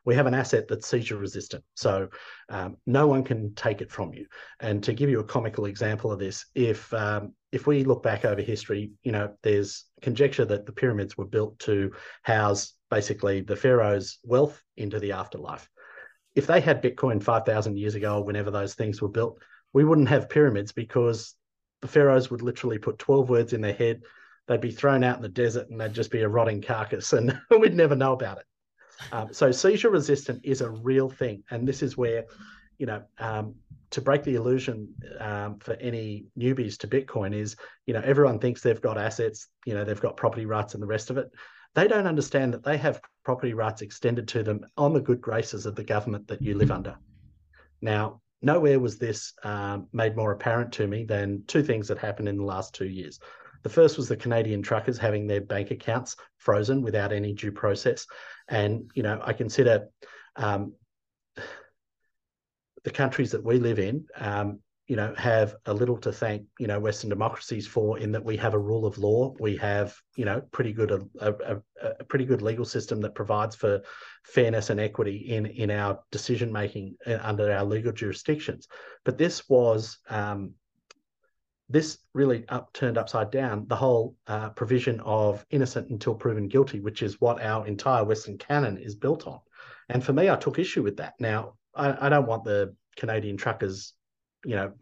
We 0.05 0.15
have 0.15 0.27
an 0.27 0.33
asset 0.33 0.67
that's 0.67 0.87
seizure 0.87 1.17
resistant, 1.17 1.63
so 1.75 2.09
um, 2.49 2.77
no 2.85 3.07
one 3.07 3.23
can 3.23 3.53
take 3.55 3.81
it 3.81 3.91
from 3.91 4.13
you. 4.13 4.25
And 4.59 4.83
to 4.83 4.93
give 4.93 5.09
you 5.09 5.19
a 5.19 5.23
comical 5.23 5.65
example 5.65 6.11
of 6.11 6.19
this, 6.19 6.45
if 6.55 6.93
um, 6.93 7.33
if 7.51 7.67
we 7.67 7.83
look 7.83 8.03
back 8.03 8.25
over 8.25 8.41
history, 8.41 8.91
you 9.03 9.11
know, 9.11 9.33
there's 9.43 9.85
conjecture 10.01 10.45
that 10.45 10.65
the 10.65 10.71
pyramids 10.71 11.17
were 11.17 11.25
built 11.25 11.57
to 11.59 11.91
house 12.23 12.73
basically 12.89 13.41
the 13.41 13.55
pharaoh's 13.55 14.19
wealth 14.23 14.61
into 14.77 14.99
the 14.99 15.11
afterlife. 15.11 15.69
If 16.35 16.47
they 16.47 16.61
had 16.61 16.81
Bitcoin 16.81 17.21
5,000 17.21 17.77
years 17.77 17.95
ago, 17.95 18.21
whenever 18.21 18.51
those 18.51 18.75
things 18.75 19.01
were 19.01 19.09
built, 19.09 19.39
we 19.73 19.83
wouldn't 19.83 20.09
have 20.09 20.29
pyramids 20.29 20.71
because 20.71 21.35
the 21.81 21.87
pharaohs 21.87 22.29
would 22.29 22.41
literally 22.41 22.77
put 22.77 22.99
12 22.99 23.29
words 23.29 23.53
in 23.53 23.61
their 23.61 23.73
head. 23.73 24.01
They'd 24.47 24.61
be 24.61 24.71
thrown 24.71 25.03
out 25.03 25.17
in 25.17 25.21
the 25.21 25.29
desert 25.29 25.69
and 25.69 25.79
they'd 25.79 25.93
just 25.93 26.11
be 26.11 26.21
a 26.21 26.29
rotting 26.29 26.61
carcass 26.61 27.13
and 27.13 27.39
we'd 27.49 27.75
never 27.75 27.95
know 27.95 28.13
about 28.13 28.39
it. 28.39 28.45
Um, 29.11 29.33
so 29.33 29.51
seizure 29.51 29.89
resistant 29.89 30.41
is 30.43 30.61
a 30.61 30.69
real 30.69 31.09
thing. 31.09 31.43
And 31.51 31.67
this 31.67 31.81
is 31.81 31.97
where, 31.97 32.25
you 32.77 32.85
know, 32.85 33.03
um, 33.17 33.55
to 33.91 34.01
break 34.01 34.23
the 34.23 34.35
illusion 34.35 34.93
um, 35.19 35.57
for 35.59 35.73
any 35.75 36.25
newbies 36.37 36.77
to 36.79 36.87
Bitcoin 36.87 37.33
is, 37.33 37.55
you 37.85 37.93
know, 37.93 38.01
everyone 38.03 38.39
thinks 38.39 38.61
they've 38.61 38.81
got 38.81 38.97
assets, 38.97 39.47
you 39.65 39.73
know, 39.73 39.83
they've 39.83 39.99
got 39.99 40.15
property 40.15 40.45
rights 40.45 40.73
and 40.73 40.83
the 40.83 40.87
rest 40.87 41.09
of 41.09 41.17
it. 41.17 41.31
They 41.75 41.87
don't 41.87 42.07
understand 42.07 42.53
that 42.53 42.63
they 42.63 42.77
have 42.77 43.01
property 43.23 43.53
rights 43.53 43.81
extended 43.81 44.27
to 44.29 44.43
them 44.43 44.65
on 44.77 44.93
the 44.93 45.01
good 45.01 45.21
graces 45.21 45.65
of 45.65 45.75
the 45.75 45.83
government 45.83 46.27
that 46.27 46.41
you 46.41 46.55
live 46.55 46.71
under. 46.71 46.97
Now, 47.81 48.21
nowhere 48.41 48.79
was 48.79 48.97
this 48.97 49.33
um, 49.43 49.87
made 49.93 50.15
more 50.15 50.31
apparent 50.31 50.71
to 50.73 50.87
me 50.87 51.03
than 51.03 51.43
two 51.47 51.63
things 51.63 51.87
that 51.87 51.97
happened 51.97 52.27
in 52.27 52.37
the 52.37 52.43
last 52.43 52.73
two 52.73 52.87
years. 52.87 53.19
The 53.63 53.69
first 53.69 53.97
was 53.97 54.07
the 54.07 54.17
Canadian 54.17 54.61
truckers 54.61 54.97
having 54.97 55.27
their 55.27 55.41
bank 55.41 55.71
accounts 55.71 56.15
frozen 56.37 56.81
without 56.81 57.11
any 57.11 57.33
due 57.33 57.51
process. 57.51 58.05
And, 58.47 58.89
you 58.93 59.03
know, 59.03 59.21
I 59.23 59.33
consider 59.33 59.87
um, 60.35 60.73
the 62.83 62.91
countries 62.91 63.31
that 63.31 63.43
we 63.43 63.59
live 63.59 63.79
in, 63.79 64.05
um, 64.15 64.59
you 64.87 64.95
know, 64.95 65.13
have 65.15 65.55
a 65.67 65.73
little 65.73 65.97
to 65.97 66.11
thank, 66.11 66.45
you 66.57 66.65
know, 66.65 66.79
Western 66.79 67.09
democracies 67.09 67.67
for 67.67 67.99
in 67.99 68.11
that 68.13 68.23
we 68.23 68.37
have 68.37 68.55
a 68.55 68.59
rule 68.59 68.87
of 68.87 68.97
law. 68.97 69.35
We 69.39 69.55
have, 69.57 69.95
you 70.15 70.25
know, 70.25 70.41
pretty 70.51 70.73
good 70.73 70.91
a, 70.91 71.01
a, 71.19 71.57
a 71.99 72.03
pretty 72.05 72.25
good 72.25 72.41
legal 72.41 72.65
system 72.65 73.01
that 73.01 73.13
provides 73.13 73.55
for 73.55 73.81
fairness 74.23 74.71
and 74.71 74.79
equity 74.79 75.17
in 75.17 75.45
in 75.45 75.69
our 75.69 75.99
decision 76.11 76.51
making 76.51 76.95
uh, 77.05 77.19
under 77.21 77.51
our 77.51 77.65
legal 77.65 77.91
jurisdictions. 77.91 78.67
But 79.05 79.19
this 79.19 79.47
was 79.47 79.99
um, 80.09 80.53
this 81.69 81.99
really 82.13 82.47
up, 82.49 82.73
turned 82.73 82.97
upside 82.97 83.31
down 83.31 83.65
the 83.67 83.75
whole 83.75 84.15
uh, 84.27 84.49
provision 84.49 84.99
of 85.01 85.45
innocent 85.51 85.89
until 85.89 86.15
proven 86.15 86.47
guilty, 86.47 86.79
which 86.79 87.03
is 87.03 87.21
what 87.21 87.41
our 87.41 87.67
entire 87.67 88.03
Western 88.03 88.37
canon 88.37 88.77
is 88.77 88.95
built 88.95 89.27
on. 89.27 89.39
And 89.87 90.03
for 90.03 90.13
me, 90.13 90.29
I 90.29 90.35
took 90.35 90.59
issue 90.59 90.83
with 90.83 90.97
that. 90.97 91.13
Now, 91.19 91.53
I, 91.75 92.07
I 92.07 92.09
don't 92.09 92.27
want 92.27 92.43
the 92.43 92.75
Canadian 92.97 93.37
truckers 93.37 93.93
you 94.45 94.55
know, 94.55 94.73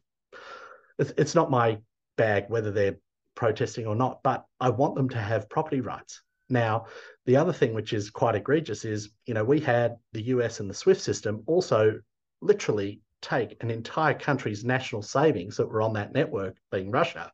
it's, 1.00 1.14
it's 1.18 1.36
not 1.36 1.52
my 1.52 1.80
bag 2.16 2.46
whether 2.48 2.72
they're 2.72 2.98
protesting 3.36 3.86
or 3.86 3.96
not, 3.96 4.24
but 4.24 4.46
I 4.60 4.70
want 4.70 4.96
them 4.96 5.10
to 5.10 5.18
have 5.18 5.50
property 5.50 5.82
rights. 5.82 6.22
Now, 6.50 6.86
the 7.26 7.38
other 7.38 7.54
thing 7.54 7.74
which 7.74 7.94
is 7.94 8.10
quite 8.10 8.36
egregious 8.36 8.86
is, 8.86 9.10
you 9.26 9.34
know, 9.34 9.44
we 9.44 9.60
had 9.60 9.98
the 10.14 10.24
US 10.24 10.60
and 10.60 10.70
the 10.70 10.74
SWIFT 10.74 11.02
system 11.02 11.44
also 11.46 12.00
literally 12.42 13.02
take 13.22 13.62
an 13.62 13.72
entire 13.72 14.14
country's 14.14 14.64
national 14.64 15.02
savings 15.02 15.58
that 15.58 15.68
were 15.68 15.82
on 15.82 15.94
that 15.94 16.14
network, 16.14 16.56
being 16.72 16.92
Russia, 16.92 17.32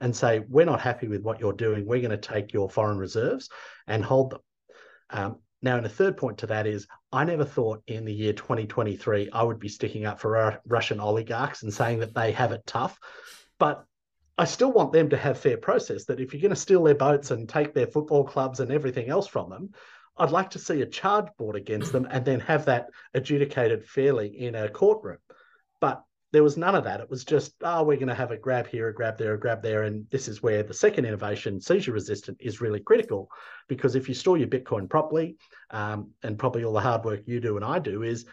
and 0.00 0.14
say, 0.14 0.40
we're 0.48 0.66
not 0.66 0.80
happy 0.80 1.08
with 1.08 1.22
what 1.22 1.40
you're 1.40 1.52
doing. 1.52 1.86
We're 1.86 2.00
going 2.00 2.10
to 2.10 2.16
take 2.16 2.52
your 2.52 2.68
foreign 2.68 2.98
reserves 2.98 3.48
and 3.86 4.04
hold 4.04 4.32
them. 4.32 4.40
Um, 5.10 5.36
now, 5.62 5.76
and 5.76 5.86
a 5.86 5.90
third 5.90 6.16
point 6.16 6.38
to 6.38 6.46
that 6.48 6.66
is 6.66 6.86
I 7.12 7.24
never 7.24 7.44
thought 7.44 7.82
in 7.86 8.04
the 8.04 8.12
year 8.12 8.32
2023 8.32 9.30
I 9.32 9.42
would 9.42 9.60
be 9.60 9.68
sticking 9.68 10.04
up 10.04 10.18
for 10.18 10.60
Russian 10.66 10.98
oligarchs 10.98 11.62
and 11.62 11.72
saying 11.72 12.00
that 12.00 12.14
they 12.14 12.32
have 12.32 12.52
it 12.52 12.66
tough. 12.66 12.98
But 13.58 13.84
I 14.36 14.44
still 14.44 14.72
want 14.72 14.92
them 14.92 15.10
to 15.10 15.16
have 15.16 15.38
fair 15.38 15.56
process 15.56 16.04
that 16.06 16.18
if 16.18 16.32
you're 16.32 16.42
going 16.42 16.50
to 16.50 16.56
steal 16.56 16.82
their 16.82 16.94
boats 16.94 17.30
and 17.30 17.48
take 17.48 17.74
their 17.74 17.86
football 17.86 18.24
clubs 18.24 18.60
and 18.60 18.72
everything 18.72 19.08
else 19.08 19.28
from 19.28 19.50
them, 19.50 19.70
I'd 20.16 20.30
like 20.30 20.50
to 20.50 20.58
see 20.58 20.82
a 20.82 20.86
charge 20.86 21.28
brought 21.38 21.56
against 21.56 21.92
them 21.92 22.06
and 22.10 22.24
then 22.24 22.40
have 22.40 22.66
that 22.66 22.88
adjudicated 23.14 23.84
fairly 23.84 24.28
in 24.28 24.54
a 24.54 24.68
courtroom. 24.68 25.18
But 25.80 26.02
there 26.32 26.42
was 26.42 26.56
none 26.56 26.74
of 26.74 26.84
that. 26.84 27.00
It 27.00 27.10
was 27.10 27.24
just, 27.24 27.52
oh, 27.62 27.82
we're 27.82 27.96
going 27.96 28.08
to 28.08 28.14
have 28.14 28.30
a 28.30 28.36
grab 28.38 28.66
here, 28.66 28.88
a 28.88 28.94
grab 28.94 29.18
there, 29.18 29.34
a 29.34 29.40
grab 29.40 29.62
there. 29.62 29.82
And 29.82 30.06
this 30.10 30.28
is 30.28 30.42
where 30.42 30.62
the 30.62 30.74
second 30.74 31.04
innovation, 31.04 31.60
seizure 31.60 31.92
resistant, 31.92 32.38
is 32.40 32.60
really 32.60 32.80
critical 32.80 33.30
because 33.68 33.94
if 33.94 34.08
you 34.08 34.14
store 34.14 34.38
your 34.38 34.48
Bitcoin 34.48 34.88
properly, 34.88 35.36
um, 35.70 36.10
and 36.22 36.38
probably 36.38 36.64
all 36.64 36.72
the 36.72 36.80
hard 36.80 37.04
work 37.04 37.20
you 37.26 37.38
do 37.40 37.56
and 37.56 37.64
I 37.64 37.78
do 37.78 38.02
is 38.02 38.24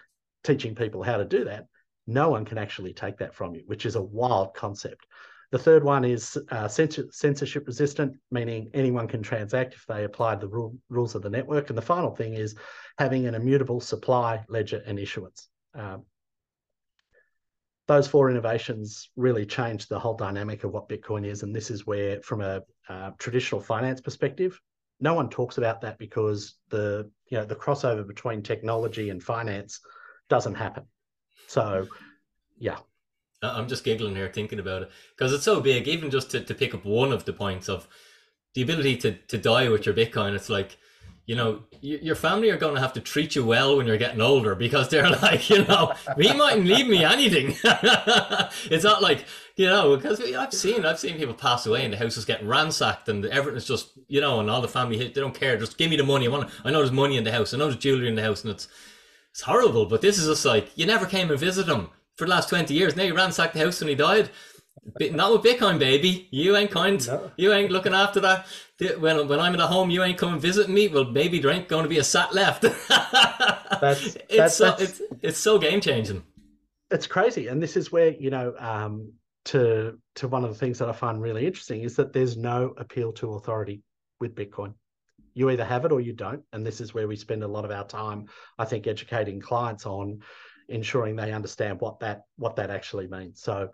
teaching 0.43 0.75
people 0.75 1.03
how 1.03 1.17
to 1.17 1.25
do 1.25 1.43
that, 1.45 1.67
no 2.07 2.29
one 2.29 2.45
can 2.45 2.57
actually 2.57 2.93
take 2.93 3.17
that 3.17 3.35
from 3.35 3.53
you, 3.53 3.63
which 3.67 3.85
is 3.85 3.95
a 3.95 4.01
wild 4.01 4.53
concept. 4.53 5.05
The 5.51 5.59
third 5.59 5.83
one 5.83 6.05
is 6.05 6.37
uh, 6.51 6.67
censorship 6.67 7.65
resistant, 7.65 8.15
meaning 8.29 8.69
anyone 8.73 9.07
can 9.07 9.23
transact 9.23 9.73
if 9.73 9.85
they 9.87 10.03
apply 10.03 10.35
the 10.35 10.47
rule, 10.47 10.75
rules 10.89 11.15
of 11.15 11.23
the 11.23 11.29
network. 11.29 11.69
And 11.69 11.77
the 11.77 11.81
final 11.81 12.15
thing 12.15 12.35
is 12.35 12.55
having 12.99 13.25
an 13.25 13.33
immutable 13.33 13.79
supply, 13.79 14.45
ledger, 14.47 14.83
and 14.85 14.99
issuance. 14.99 15.49
Um, 15.73 16.05
those 17.87 18.07
four 18.07 18.29
innovations 18.29 19.09
really 19.15 19.47
changed 19.47 19.89
the 19.89 19.97
whole 19.97 20.13
dynamic 20.13 20.63
of 20.63 20.71
what 20.71 20.87
Bitcoin 20.87 21.25
is. 21.25 21.41
And 21.41 21.55
this 21.55 21.71
is 21.71 21.87
where, 21.87 22.21
from 22.21 22.41
a 22.41 22.61
uh, 22.87 23.11
traditional 23.17 23.59
finance 23.59 24.01
perspective, 24.01 24.61
no 24.99 25.15
one 25.15 25.29
talks 25.29 25.57
about 25.57 25.81
that 25.81 25.97
because 25.97 26.55
the 26.69 27.09
you 27.29 27.37
know 27.37 27.45
the 27.45 27.55
crossover 27.55 28.05
between 28.05 28.43
technology 28.43 29.09
and 29.09 29.23
finance 29.23 29.79
doesn't 30.29 30.55
happen. 30.55 30.83
So, 31.47 31.87
yeah. 32.59 32.77
I'm 33.41 33.67
just 33.67 33.83
giggling 33.83 34.15
here 34.15 34.29
thinking 34.33 34.59
about 34.59 34.83
it 34.83 34.91
because 35.15 35.33
it's 35.33 35.45
so 35.45 35.61
big. 35.61 35.87
Even 35.87 36.09
just 36.09 36.31
to, 36.31 36.41
to 36.41 36.53
pick 36.53 36.73
up 36.73 36.85
one 36.85 37.11
of 37.11 37.25
the 37.25 37.33
points 37.33 37.69
of 37.69 37.87
the 38.53 38.61
ability 38.61 38.97
to 38.97 39.13
to 39.13 39.37
die 39.37 39.69
with 39.69 39.85
your 39.85 39.95
Bitcoin, 39.95 40.35
it's 40.35 40.49
like 40.49 40.77
you 41.29 41.35
know, 41.35 41.61
your 41.79 42.15
family 42.15 42.49
are 42.49 42.57
going 42.57 42.73
to 42.73 42.81
have 42.81 42.93
to 42.93 42.99
treat 42.99 43.35
you 43.35 43.45
well 43.45 43.77
when 43.77 43.85
you're 43.85 43.99
getting 43.99 44.19
older 44.19 44.55
because 44.55 44.89
they're 44.89 45.07
like, 45.21 45.47
you 45.47 45.63
know, 45.63 45.93
he 46.17 46.33
mightn't 46.33 46.65
leave 46.65 46.87
me 46.87 47.03
anything. 47.03 47.55
it's 47.63 48.83
not 48.83 49.03
like, 49.03 49.25
you 49.55 49.67
know, 49.67 49.95
because 49.95 50.19
I've 50.19 50.51
seen, 50.51 50.83
I've 50.87 50.97
seen 50.97 51.17
people 51.17 51.35
pass 51.35 51.67
away 51.67 51.83
and 51.83 51.93
the 51.93 51.97
house 51.97 52.17
is 52.17 52.25
getting 52.25 52.47
ransacked 52.47 53.09
and 53.09 53.27
everything's 53.27 53.67
just, 53.67 53.91
you 54.07 54.19
know, 54.19 54.39
and 54.39 54.49
all 54.49 54.59
the 54.59 54.67
family, 54.67 54.97
they 54.97 55.21
don't 55.21 55.39
care. 55.39 55.55
Just 55.55 55.77
give 55.77 55.91
me 55.91 55.97
the 55.97 56.03
money. 56.03 56.25
I 56.25 56.31
want, 56.31 56.49
I 56.65 56.71
know 56.71 56.79
there's 56.79 56.91
money 56.91 57.15
in 57.15 57.23
the 57.23 57.31
house. 57.31 57.53
I 57.53 57.57
know 57.57 57.65
there's 57.65 57.77
jewelry 57.77 58.07
in 58.07 58.15
the 58.15 58.23
house 58.23 58.43
and 58.43 58.49
it's, 58.49 58.67
it's 59.29 59.41
horrible. 59.41 59.85
But 59.85 60.01
this 60.01 60.17
is 60.17 60.25
just 60.25 60.45
like, 60.45 60.75
you 60.75 60.87
never 60.87 61.05
came 61.05 61.29
and 61.29 61.39
visited 61.39 61.71
him 61.71 61.89
for 62.19 62.25
the 62.25 62.31
last 62.31 62.49
20 62.49 62.73
years. 62.73 62.95
Now 62.95 63.03
you 63.03 63.15
ransacked 63.15 63.53
the 63.53 63.59
house 63.59 63.79
when 63.79 63.89
he 63.89 63.95
died. 63.95 64.29
Not 64.99 65.31
with 65.31 65.43
Bitcoin, 65.43 65.79
baby. 65.79 66.27
You 66.31 66.55
ain't 66.55 66.71
kind. 66.71 67.05
No. 67.07 67.31
You 67.37 67.53
ain't 67.53 67.71
looking 67.71 67.93
after 67.93 68.19
that. 68.21 68.45
When 68.99 69.27
when 69.27 69.39
I'm 69.39 69.53
at 69.53 69.61
home, 69.61 69.89
you 69.89 70.03
ain't 70.03 70.17
coming 70.17 70.39
visiting 70.39 70.73
me. 70.73 70.87
Well, 70.87 71.05
baby, 71.05 71.39
there 71.39 71.51
ain't 71.51 71.67
going 71.67 71.83
to 71.83 71.89
be 71.89 71.97
a 71.97 72.03
sat 72.03 72.33
left. 72.33 72.61
that's, 72.61 74.15
it's 74.15 74.37
that's, 74.37 74.55
so 74.55 74.65
that's, 74.65 74.81
it's 74.81 75.01
it's 75.21 75.37
so 75.37 75.59
game 75.59 75.81
changing. 75.81 76.23
It's 76.91 77.07
crazy, 77.07 77.47
and 77.47 77.61
this 77.61 77.75
is 77.75 77.91
where 77.91 78.11
you 78.11 78.29
know 78.29 78.53
um, 78.57 79.13
to 79.45 79.99
to 80.15 80.27
one 80.27 80.43
of 80.43 80.49
the 80.49 80.57
things 80.57 80.79
that 80.79 80.89
I 80.89 80.93
find 80.93 81.21
really 81.21 81.45
interesting 81.45 81.83
is 81.83 81.95
that 81.97 82.13
there's 82.13 82.37
no 82.37 82.73
appeal 82.77 83.11
to 83.13 83.33
authority. 83.33 83.81
with 84.19 84.35
Bitcoin. 84.35 84.73
You 85.33 85.49
either 85.49 85.65
have 85.65 85.85
it 85.85 85.91
or 85.91 86.01
you 86.01 86.13
don't. 86.13 86.43
And 86.51 86.65
this 86.65 86.81
is 86.81 86.93
where 86.93 87.07
we 87.07 87.15
spend 87.15 87.43
a 87.43 87.47
lot 87.47 87.63
of 87.63 87.71
our 87.71 87.85
time, 87.85 88.25
I 88.57 88.65
think, 88.65 88.87
educating 88.87 89.39
clients 89.39 89.85
on 89.85 90.21
ensuring 90.69 91.15
they 91.15 91.33
understand 91.33 91.79
what 91.81 91.99
that 91.99 92.23
what 92.37 92.55
that 92.55 92.69
actually 92.69 93.07
means. 93.07 93.41
So 93.41 93.69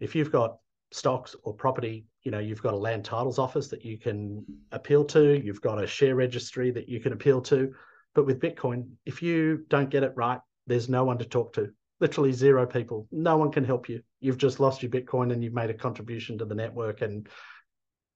if 0.00 0.14
you've 0.14 0.32
got 0.32 0.56
stocks 0.92 1.36
or 1.44 1.54
property, 1.54 2.06
you 2.22 2.30
know, 2.30 2.38
you've 2.38 2.62
got 2.62 2.74
a 2.74 2.78
land 2.78 3.04
titles 3.04 3.38
office 3.38 3.68
that 3.68 3.84
you 3.84 3.98
can 3.98 4.44
appeal 4.72 5.04
to, 5.04 5.40
you've 5.40 5.60
got 5.60 5.82
a 5.82 5.86
share 5.86 6.16
registry 6.16 6.70
that 6.72 6.88
you 6.88 7.00
can 7.00 7.12
appeal 7.12 7.40
to. 7.42 7.72
But 8.14 8.26
with 8.26 8.40
Bitcoin, 8.40 8.90
if 9.06 9.22
you 9.22 9.64
don't 9.68 9.90
get 9.90 10.02
it 10.02 10.12
right, 10.16 10.40
there's 10.66 10.88
no 10.88 11.04
one 11.04 11.18
to 11.18 11.24
talk 11.24 11.52
to. 11.54 11.70
Literally 12.00 12.32
zero 12.32 12.66
people. 12.66 13.06
No 13.12 13.36
one 13.36 13.52
can 13.52 13.64
help 13.64 13.88
you. 13.88 14.02
You've 14.20 14.38
just 14.38 14.58
lost 14.58 14.82
your 14.82 14.90
Bitcoin 14.90 15.32
and 15.32 15.44
you've 15.44 15.52
made 15.52 15.70
a 15.70 15.74
contribution 15.74 16.38
to 16.38 16.44
the 16.44 16.54
network. 16.54 17.02
And, 17.02 17.28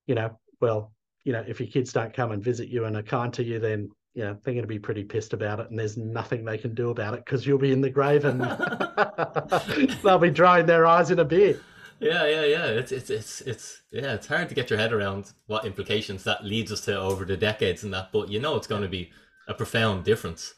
you 0.07 0.15
know, 0.15 0.39
well, 0.61 0.93
you 1.23 1.33
know, 1.33 1.45
if 1.47 1.61
your 1.61 1.69
kids 1.69 1.93
don't 1.93 2.15
come 2.15 2.33
and 2.33 2.43
visit 2.43 2.69
you 2.69 2.87
and 2.87 2.97
are 2.97 3.03
kind 3.03 3.33
to 3.35 3.45
you, 3.45 3.59
then 3.59 3.91
you 4.15 4.23
know 4.23 4.37
they're 4.43 4.55
going 4.55 4.63
to 4.63 4.69
be 4.69 4.79
pretty 4.79 5.05
pissed 5.05 5.33
about 5.33 5.61
it 5.61 5.69
and 5.71 5.79
there's 5.79 5.97
nothing 5.97 6.45
they 6.45 6.59
can 6.59 6.75
do 6.75 6.91
about 6.91 7.15
it 7.15 7.25
because 7.25 7.47
you'll 7.47 7.59
be 7.59 7.73
in 7.73 7.81
the 7.81 7.91
grave 7.91 8.25
and 8.25 8.41
they'll 10.03 10.19
be 10.19 10.31
drying 10.31 10.67
their 10.67 10.87
eyes 10.87 11.11
in 11.11 11.19
a 11.19 11.25
beer 11.25 11.61
yeah 12.01 12.27
yeah 12.27 12.45
yeah. 12.45 12.67
It's 12.67 12.93
it's 12.93 13.11
it's 13.11 13.41
it's 13.43 13.83
yeah 13.91 14.15
it's 14.15 14.27
hard 14.27 14.49
to 14.49 14.55
get 14.55 14.71
your 14.71 14.79
head 14.79 14.93
around 14.93 15.33
what 15.47 15.65
implications 15.65 16.25
that 16.25 16.45
leads 16.45 16.73
us 16.73 16.81
to 16.83 16.99
over 16.99 17.25
the 17.25 17.37
decades 17.37 17.85
and 17.85 17.93
that 17.95 18.11
but 18.13 18.29
you 18.29 18.41
know 18.41 18.57
it's 18.57 18.67
going 18.67 18.83
to 18.83 18.89
be 18.89 19.11
a 19.49 19.55
profound 19.55 20.05
difference. 20.05 20.55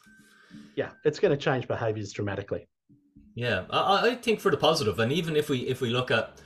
Yeah 0.75 0.89
it's 1.03 1.19
going 1.19 1.31
to 1.31 1.37
change 1.37 1.67
behaviors 1.67 2.11
dramatically. 2.11 2.67
Yeah 3.35 3.65
I, 3.69 4.09
I 4.09 4.15
think 4.15 4.39
for 4.39 4.51
the 4.51 4.57
positive 4.57 4.99
and 4.99 5.11
even 5.11 5.35
if 5.35 5.49
we 5.49 5.59
if 5.59 5.79
we 5.79 5.89
look 5.89 6.11
at 6.11 6.39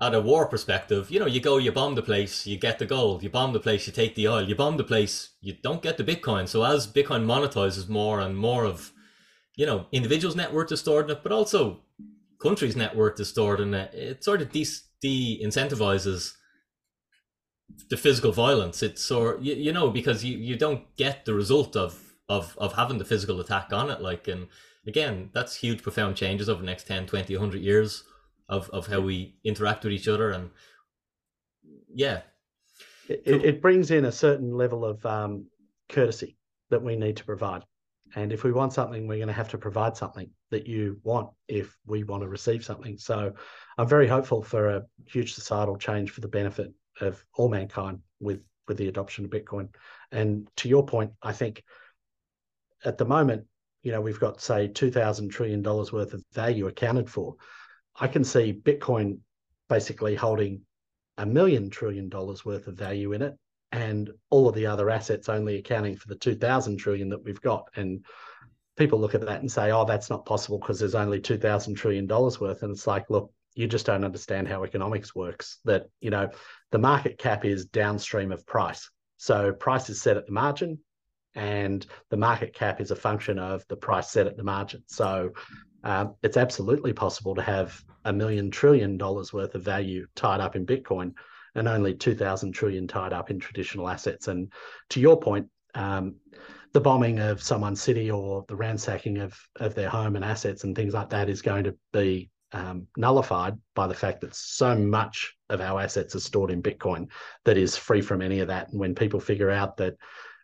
at 0.00 0.14
a 0.14 0.20
war 0.20 0.46
perspective, 0.46 1.10
you 1.10 1.18
know, 1.18 1.26
you 1.26 1.40
go, 1.40 1.56
you 1.56 1.72
bomb 1.72 1.94
the 1.94 2.02
place, 2.02 2.46
you 2.46 2.58
get 2.58 2.78
the 2.78 2.86
gold, 2.86 3.22
you 3.22 3.30
bomb 3.30 3.52
the 3.52 3.60
place, 3.60 3.86
you 3.86 3.92
take 3.92 4.14
the 4.14 4.28
oil, 4.28 4.42
you 4.42 4.54
bomb 4.54 4.76
the 4.76 4.84
place, 4.84 5.30
you 5.40 5.54
don't 5.62 5.82
get 5.82 5.96
the 5.96 6.04
Bitcoin. 6.04 6.46
So 6.46 6.64
as 6.64 6.86
Bitcoin 6.86 7.24
monetizes 7.24 7.88
more 7.88 8.20
and 8.20 8.36
more 8.36 8.64
of, 8.64 8.92
you 9.56 9.64
know, 9.64 9.86
individuals' 9.92 10.36
net 10.36 10.52
worth 10.52 10.70
is 10.70 10.80
stored 10.80 11.06
in 11.06 11.16
it, 11.16 11.22
but 11.22 11.32
also 11.32 11.80
countries' 12.42 12.76
net 12.76 12.94
worth 12.94 13.18
is 13.20 13.28
stored 13.28 13.60
in 13.60 13.72
it, 13.72 13.94
it 13.94 14.24
sort 14.24 14.42
of 14.42 14.52
de, 14.52 14.66
de 15.00 15.42
incentivizes 15.42 16.34
the 17.88 17.96
physical 17.96 18.32
violence. 18.32 18.82
It's 18.82 19.02
sort, 19.02 19.40
you, 19.40 19.54
you 19.54 19.72
know, 19.72 19.88
because 19.90 20.22
you, 20.24 20.36
you 20.36 20.56
don't 20.56 20.94
get 20.96 21.24
the 21.24 21.34
result 21.34 21.74
of, 21.74 22.16
of, 22.28 22.54
of 22.58 22.74
having 22.74 22.98
the 22.98 23.04
physical 23.06 23.40
attack 23.40 23.72
on 23.72 23.88
it. 23.88 24.02
Like, 24.02 24.28
and 24.28 24.48
again, 24.86 25.30
that's 25.32 25.56
huge, 25.56 25.82
profound 25.82 26.16
changes 26.16 26.50
over 26.50 26.60
the 26.60 26.66
next 26.66 26.86
10, 26.86 27.06
20, 27.06 27.34
100 27.34 27.62
years 27.62 28.04
of 28.48 28.68
of 28.70 28.86
how 28.86 29.00
we 29.00 29.36
interact 29.44 29.84
with 29.84 29.92
each 29.92 30.08
other 30.08 30.30
and 30.30 30.50
yeah. 31.92 32.20
It, 33.08 33.44
it 33.44 33.62
brings 33.62 33.90
in 33.90 34.04
a 34.04 34.12
certain 34.12 34.52
level 34.56 34.84
of 34.84 35.04
um, 35.06 35.46
courtesy 35.88 36.36
that 36.70 36.82
we 36.82 36.96
need 36.96 37.16
to 37.18 37.24
provide. 37.24 37.62
And 38.14 38.32
if 38.32 38.44
we 38.44 38.52
want 38.52 38.72
something 38.72 39.06
we're 39.06 39.16
going 39.16 39.28
to 39.28 39.32
have 39.32 39.50
to 39.50 39.58
provide 39.58 39.96
something 39.96 40.30
that 40.50 40.66
you 40.66 41.00
want 41.02 41.30
if 41.48 41.76
we 41.86 42.04
want 42.04 42.22
to 42.22 42.28
receive 42.28 42.64
something. 42.64 42.98
So 42.98 43.32
i'm 43.78 43.88
very 43.88 44.06
hopeful 44.06 44.42
for 44.42 44.70
a 44.70 44.84
huge 45.06 45.34
societal 45.34 45.76
change 45.76 46.10
for 46.10 46.20
the 46.20 46.28
benefit 46.28 46.72
of 47.00 47.24
all 47.34 47.48
mankind 47.48 48.00
with 48.20 48.42
with 48.68 48.76
the 48.76 48.88
adoption 48.88 49.24
of 49.24 49.30
bitcoin. 49.30 49.68
And 50.12 50.48
to 50.56 50.68
your 50.68 50.84
point 50.84 51.12
i 51.22 51.32
think 51.32 51.62
at 52.84 52.98
the 52.98 53.04
moment 53.04 53.44
you 53.82 53.92
know 53.92 54.00
we've 54.00 54.20
got 54.20 54.40
say 54.40 54.68
2000 54.68 55.28
trillion 55.28 55.62
dollars 55.62 55.92
worth 55.92 56.14
of 56.14 56.24
value 56.32 56.66
accounted 56.68 57.10
for 57.10 57.34
I 57.98 58.08
can 58.08 58.24
see 58.24 58.52
Bitcoin 58.52 59.18
basically 59.68 60.14
holding 60.14 60.62
a 61.18 61.26
million 61.26 61.70
trillion 61.70 62.08
dollars 62.08 62.44
worth 62.44 62.66
of 62.66 62.74
value 62.74 63.12
in 63.12 63.22
it 63.22 63.34
and 63.72 64.10
all 64.30 64.48
of 64.48 64.54
the 64.54 64.66
other 64.66 64.90
assets 64.90 65.28
only 65.28 65.58
accounting 65.58 65.96
for 65.96 66.08
the 66.08 66.14
2000 66.14 66.76
trillion 66.76 67.08
that 67.08 67.24
we've 67.24 67.40
got. 67.40 67.68
And 67.74 68.04
people 68.76 69.00
look 69.00 69.14
at 69.14 69.22
that 69.22 69.40
and 69.40 69.50
say 69.50 69.70
oh 69.70 69.84
that's 69.84 70.10
not 70.10 70.26
possible 70.26 70.58
because 70.58 70.78
there's 70.78 70.94
only 70.94 71.20
2000 71.20 71.74
trillion 71.74 72.06
dollars 72.06 72.40
worth. 72.40 72.62
And 72.62 72.72
it's 72.72 72.86
like 72.86 73.08
look 73.10 73.32
you 73.54 73.66
just 73.66 73.86
don't 73.86 74.04
understand 74.04 74.46
how 74.46 74.64
economics 74.64 75.14
works 75.14 75.58
that 75.64 75.86
you 76.00 76.10
know 76.10 76.28
the 76.72 76.78
market 76.78 77.18
cap 77.18 77.44
is 77.44 77.66
downstream 77.66 78.30
of 78.30 78.46
price. 78.46 78.90
So 79.16 79.52
price 79.52 79.88
is 79.88 80.00
set 80.00 80.18
at 80.18 80.26
the 80.26 80.32
margin 80.32 80.78
and 81.34 81.84
the 82.10 82.16
market 82.16 82.54
cap 82.54 82.80
is 82.80 82.90
a 82.90 82.96
function 82.96 83.38
of 83.38 83.64
the 83.68 83.76
price 83.76 84.10
set 84.10 84.26
at 84.26 84.36
the 84.36 84.44
margin. 84.44 84.82
So 84.86 85.32
uh, 85.86 86.08
it's 86.24 86.36
absolutely 86.36 86.92
possible 86.92 87.32
to 87.36 87.40
have 87.42 87.80
a 88.06 88.12
million 88.12 88.50
trillion 88.50 88.98
dollars 88.98 89.32
worth 89.32 89.54
of 89.54 89.62
value 89.62 90.04
tied 90.16 90.40
up 90.40 90.56
in 90.56 90.66
Bitcoin 90.66 91.12
and 91.54 91.68
only 91.68 91.94
2,000 91.94 92.50
trillion 92.50 92.88
tied 92.88 93.12
up 93.12 93.30
in 93.30 93.38
traditional 93.38 93.88
assets. 93.88 94.26
And 94.26 94.52
to 94.90 95.00
your 95.00 95.16
point, 95.16 95.46
um, 95.76 96.16
the 96.72 96.80
bombing 96.80 97.20
of 97.20 97.40
someone's 97.40 97.80
city 97.80 98.10
or 98.10 98.44
the 98.48 98.56
ransacking 98.56 99.18
of, 99.18 99.38
of 99.60 99.76
their 99.76 99.88
home 99.88 100.16
and 100.16 100.24
assets 100.24 100.64
and 100.64 100.74
things 100.74 100.92
like 100.92 101.10
that 101.10 101.28
is 101.28 101.40
going 101.40 101.62
to 101.62 101.76
be 101.92 102.30
um, 102.50 102.88
nullified 102.96 103.56
by 103.76 103.86
the 103.86 103.94
fact 103.94 104.22
that 104.22 104.34
so 104.34 104.74
much 104.74 105.36
of 105.50 105.60
our 105.60 105.80
assets 105.80 106.16
are 106.16 106.20
stored 106.20 106.50
in 106.50 106.64
Bitcoin 106.64 107.06
that 107.44 107.56
is 107.56 107.76
free 107.76 108.02
from 108.02 108.22
any 108.22 108.40
of 108.40 108.48
that. 108.48 108.70
And 108.70 108.80
when 108.80 108.96
people 108.96 109.20
figure 109.20 109.52
out 109.52 109.76
that 109.76 109.94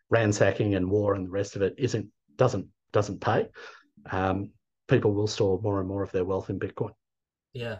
ransacking 0.08 0.76
and 0.76 0.88
war 0.88 1.14
and 1.14 1.26
the 1.26 1.30
rest 1.30 1.56
of 1.56 1.62
it 1.62 1.74
isn't 1.78 2.06
doesn't 2.36 2.68
doesn't 2.92 3.20
pay, 3.20 3.48
um, 4.08 4.50
people 4.92 5.12
will 5.12 5.26
store 5.26 5.58
more 5.62 5.80
and 5.80 5.88
more 5.88 6.02
of 6.02 6.12
their 6.12 6.24
wealth 6.24 6.50
in 6.50 6.60
Bitcoin. 6.60 6.92
Yeah. 7.52 7.78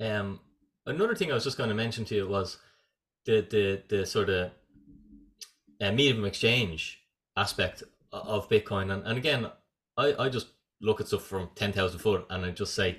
Um, 0.00 0.40
another 0.86 1.14
thing 1.14 1.30
I 1.30 1.34
was 1.34 1.44
just 1.44 1.58
going 1.58 1.68
to 1.68 1.74
mention 1.74 2.04
to 2.06 2.14
you 2.14 2.28
was 2.28 2.58
the 3.26 3.46
the 3.50 3.82
the 3.88 4.06
sort 4.06 4.30
of 4.30 4.50
uh, 5.80 5.92
medium 5.92 6.24
exchange 6.24 7.00
aspect 7.36 7.82
of 8.12 8.48
Bitcoin, 8.48 8.92
and, 8.92 9.06
and 9.06 9.18
again, 9.18 9.50
I 9.96 10.14
I 10.18 10.28
just 10.28 10.48
look 10.80 11.00
at 11.00 11.08
stuff 11.08 11.24
from 11.24 11.50
ten 11.54 11.72
thousand 11.72 11.98
foot, 12.00 12.26
and 12.30 12.44
I 12.44 12.50
just 12.50 12.74
say, 12.74 12.98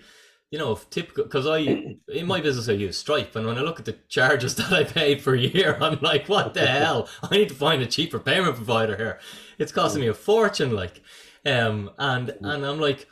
you 0.51 0.60
know, 0.60 0.71
if 0.73 0.89
typical 0.89 1.23
because 1.23 1.47
I 1.47 1.60
in 2.08 2.27
my 2.27 2.41
business 2.41 2.69
I 2.69 2.73
use 2.73 2.97
Stripe, 2.97 3.36
and 3.36 3.47
when 3.47 3.58
I 3.58 3.62
look 3.62 3.80
at 3.80 3.86
the 3.86 3.97
charges 4.10 4.56
that 4.58 4.71
I 4.71 4.84
pay 4.84 5.15
per 5.15 5.36
year, 5.36 5.77
I'm 5.82 5.99
like, 6.01 6.27
what 6.27 6.53
the 6.53 6.65
hell? 6.80 7.10
I 7.23 7.38
need 7.38 7.49
to 7.49 7.56
find 7.56 7.82
a 7.82 7.88
cheaper 7.88 8.19
payment 8.19 8.56
provider 8.56 8.95
here. 8.97 9.19
It's 9.58 9.71
costing 9.71 10.01
me 10.01 10.08
a 10.08 10.13
fortune, 10.13 10.75
like. 10.75 11.01
Um, 11.45 11.91
and 11.97 12.36
and 12.41 12.65
I'm 12.65 12.80
like, 12.80 13.08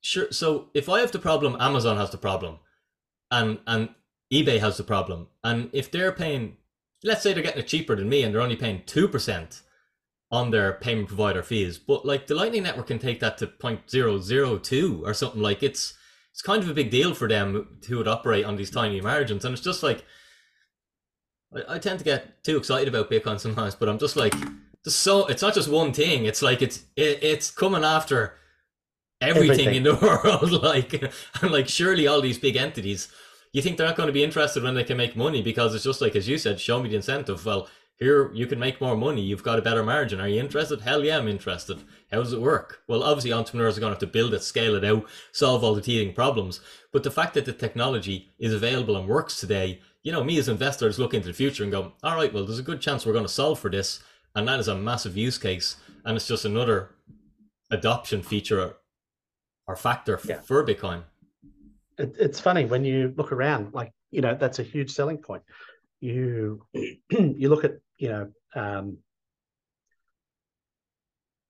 sure. 0.00 0.30
So 0.32 0.68
if 0.74 0.88
I 0.88 1.00
have 1.00 1.12
the 1.12 1.18
problem, 1.18 1.56
Amazon 1.60 1.96
has 1.96 2.10
the 2.10 2.18
problem, 2.18 2.58
and 3.30 3.58
and 3.66 3.90
eBay 4.32 4.60
has 4.60 4.76
the 4.76 4.84
problem, 4.84 5.28
and 5.42 5.70
if 5.72 5.90
they're 5.90 6.12
paying, 6.12 6.56
let's 7.02 7.22
say 7.22 7.32
they're 7.32 7.42
getting 7.42 7.62
it 7.62 7.68
cheaper 7.68 7.96
than 7.96 8.08
me, 8.08 8.22
and 8.22 8.34
they're 8.34 8.42
only 8.42 8.56
paying 8.56 8.82
two 8.86 9.08
percent 9.08 9.62
on 10.30 10.50
their 10.50 10.74
payment 10.74 11.08
provider 11.08 11.42
fees, 11.42 11.78
but 11.78 12.04
like 12.04 12.26
the 12.26 12.34
Lightning 12.34 12.62
Network 12.62 12.88
can 12.88 12.98
take 12.98 13.18
that 13.20 13.38
to 13.38 13.46
0.002 13.46 15.00
or 15.02 15.14
something 15.14 15.40
like 15.40 15.62
it's 15.62 15.94
it's 16.30 16.42
kind 16.42 16.62
of 16.62 16.68
a 16.68 16.74
big 16.74 16.90
deal 16.90 17.14
for 17.14 17.26
them 17.26 17.78
who 17.88 17.96
would 17.96 18.06
operate 18.06 18.44
on 18.44 18.56
these 18.56 18.70
tiny 18.70 19.00
margins, 19.00 19.44
and 19.44 19.54
it's 19.54 19.64
just 19.64 19.82
like. 19.82 20.04
I, 21.54 21.76
I 21.76 21.78
tend 21.78 21.98
to 22.00 22.04
get 22.04 22.44
too 22.44 22.58
excited 22.58 22.88
about 22.88 23.10
Bitcoin 23.10 23.40
sometimes, 23.40 23.74
but 23.74 23.88
I'm 23.88 23.98
just 23.98 24.16
like, 24.16 24.34
so 24.88 25.26
it's 25.26 25.42
not 25.42 25.54
just 25.54 25.68
one 25.68 25.92
thing. 25.92 26.24
It's 26.24 26.42
like 26.42 26.62
it's 26.62 26.84
it, 26.96 27.22
it's 27.22 27.50
coming 27.50 27.84
after 27.84 28.34
everything, 29.20 29.50
everything, 29.50 29.74
in 29.74 29.82
the 29.82 29.94
world. 30.24 30.62
like 30.62 30.92
and 31.42 31.50
like 31.50 31.68
surely 31.68 32.06
all 32.06 32.20
these 32.20 32.38
big 32.38 32.56
entities, 32.56 33.08
you 33.52 33.62
think 33.62 33.76
they're 33.76 33.86
not 33.86 33.96
going 33.96 34.08
to 34.08 34.12
be 34.12 34.24
interested 34.24 34.62
when 34.62 34.74
they 34.74 34.84
can 34.84 34.96
make 34.96 35.16
money 35.16 35.42
because 35.42 35.74
it's 35.74 35.84
just 35.84 36.00
like 36.00 36.16
as 36.16 36.28
you 36.28 36.38
said, 36.38 36.60
show 36.60 36.82
me 36.82 36.88
the 36.88 36.96
incentive. 36.96 37.44
Well, 37.44 37.68
here 37.98 38.32
you 38.32 38.46
can 38.46 38.60
make 38.60 38.80
more 38.80 38.96
money. 38.96 39.20
You've 39.22 39.42
got 39.42 39.58
a 39.58 39.62
better 39.62 39.82
margin. 39.82 40.20
Are 40.20 40.28
you 40.28 40.38
interested? 40.38 40.82
Hell 40.82 41.04
yeah, 41.04 41.18
I'm 41.18 41.26
interested. 41.26 41.82
How 42.12 42.18
does 42.18 42.32
it 42.32 42.40
work? 42.40 42.82
Well, 42.86 43.02
obviously 43.02 43.32
entrepreneurs 43.32 43.76
are 43.76 43.80
going 43.80 43.90
to 43.90 43.94
have 43.94 44.00
to 44.00 44.06
build 44.06 44.34
it, 44.34 44.42
scale 44.42 44.76
it 44.76 44.84
out, 44.84 45.04
solve 45.32 45.64
all 45.64 45.74
the 45.74 45.82
teething 45.82 46.14
problems. 46.14 46.60
But 46.92 47.02
the 47.02 47.10
fact 47.10 47.34
that 47.34 47.44
the 47.44 47.52
technology 47.52 48.30
is 48.38 48.54
available 48.54 48.96
and 48.96 49.08
works 49.08 49.40
today, 49.40 49.80
you 50.04 50.12
know, 50.12 50.22
me 50.22 50.38
as 50.38 50.48
investors 50.48 50.98
look 50.98 51.12
into 51.12 51.26
the 51.26 51.34
future 51.34 51.64
and 51.64 51.72
go, 51.72 51.92
all 52.04 52.14
right, 52.14 52.32
well, 52.32 52.46
there's 52.46 52.60
a 52.60 52.62
good 52.62 52.80
chance 52.80 53.04
we're 53.04 53.12
going 53.12 53.24
to 53.24 53.28
solve 53.28 53.58
for 53.58 53.68
this 53.68 54.00
and 54.38 54.46
that 54.48 54.60
is 54.60 54.68
a 54.68 54.74
massive 54.74 55.16
use 55.16 55.36
case 55.36 55.76
and 56.04 56.16
it's 56.16 56.28
just 56.28 56.44
another 56.44 56.90
adoption 57.70 58.22
feature 58.22 58.76
or 59.66 59.76
factor 59.76 60.18
yeah. 60.24 60.40
for 60.40 60.64
bitcoin. 60.64 61.02
It, 61.98 62.14
it's 62.18 62.40
funny 62.40 62.64
when 62.64 62.84
you 62.84 63.12
look 63.16 63.32
around 63.32 63.74
like 63.74 63.92
you 64.10 64.20
know 64.20 64.34
that's 64.34 64.58
a 64.58 64.62
huge 64.62 64.92
selling 64.92 65.18
point. 65.18 65.42
You 66.00 66.64
you 66.72 67.48
look 67.48 67.64
at 67.64 67.72
you 67.98 68.08
know 68.08 68.30
um, 68.54 68.98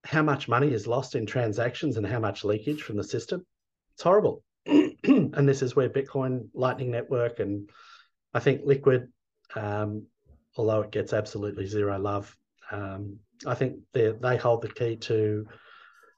how 0.05 0.23
much 0.23 0.49
money 0.49 0.73
is 0.73 0.87
lost 0.87 1.15
in 1.15 1.27
transactions 1.27 1.97
and 1.99 2.07
how 2.07 2.19
much 2.19 2.43
leakage 2.43 2.83
from 2.83 2.97
the 2.97 3.05
system. 3.05 3.47
It's 3.95 4.03
horrible. 4.03 4.43
And 5.05 5.49
this 5.49 5.63
is 5.63 5.77
where 5.77 5.89
bitcoin 5.89 6.49
lightning 6.53 6.91
network 6.91 7.39
and 7.39 7.71
i 8.35 8.41
think 8.41 8.63
liquid 8.65 9.09
um, 9.55 10.07
although 10.57 10.83
it 10.83 10.91
gets 10.91 11.13
absolutely 11.13 11.67
zero 11.67 11.99
love 11.99 12.37
um, 12.71 13.19
I 13.47 13.55
think 13.55 13.81
they 13.93 14.37
hold 14.37 14.63
the 14.63 14.69
key 14.69 14.97
to 14.97 15.47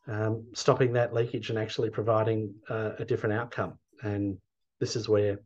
um, 0.08 0.46
stopping 0.54 0.92
that 0.94 1.14
leakage 1.14 1.50
and 1.50 1.58
actually 1.58 1.90
providing 1.90 2.54
uh, 2.68 2.92
a 2.98 3.04
different 3.04 3.34
outcome. 3.34 3.78
And 4.02 4.38
this 4.80 4.96
is 4.96 5.08
where 5.08 5.38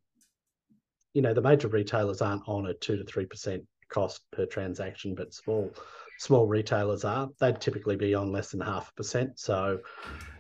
you 1.15 1.23
know, 1.23 1.33
the 1.33 1.41
major 1.41 1.69
retailers 1.69 2.21
aren't 2.21 2.47
on 2.47 2.67
a 2.67 2.75
two 2.75 2.97
to 2.97 3.05
three 3.05 3.25
percent 3.25 3.65
cost 3.89 4.21
per 4.33 4.45
transaction, 4.45 5.15
but 5.15 5.33
small 5.33 5.71
small 6.19 6.47
retailers 6.47 7.05
are. 7.05 7.31
They'd 7.41 7.61
typically 7.61 7.97
be 7.97 8.15
on 8.15 8.33
less 8.33 8.51
than 8.51 8.61
half 8.61 8.91
a 8.91 8.95
percent. 8.95 9.39
So 9.39 9.79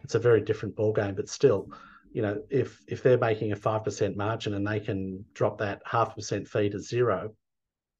it's 0.02 0.16
a 0.16 0.18
very 0.18 0.40
different 0.40 0.76
ball 0.76 0.92
game. 0.92 1.14
But 1.14 1.28
still, 1.28 1.70
you 2.12 2.22
know, 2.22 2.42
if 2.50 2.82
if 2.88 3.02
they're 3.02 3.18
making 3.18 3.52
a 3.52 3.56
five 3.56 3.84
percent 3.84 4.16
margin 4.16 4.54
and 4.54 4.66
they 4.66 4.80
can 4.80 5.24
drop 5.32 5.58
that 5.58 5.80
half 5.86 6.16
percent 6.16 6.48
fee 6.48 6.70
to 6.70 6.80
zero, 6.80 7.34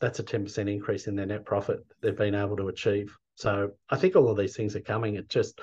that's 0.00 0.18
a 0.18 0.22
ten 0.22 0.44
percent 0.44 0.68
increase 0.68 1.06
in 1.06 1.16
their 1.16 1.26
net 1.26 1.44
profit 1.44 1.84
they've 2.00 2.16
been 2.16 2.34
able 2.34 2.56
to 2.56 2.68
achieve. 2.68 3.16
So 3.34 3.72
I 3.90 3.96
think 3.96 4.16
all 4.16 4.28
of 4.28 4.36
these 4.36 4.56
things 4.56 4.76
are 4.76 4.80
coming. 4.80 5.16
It 5.16 5.28
just, 5.28 5.60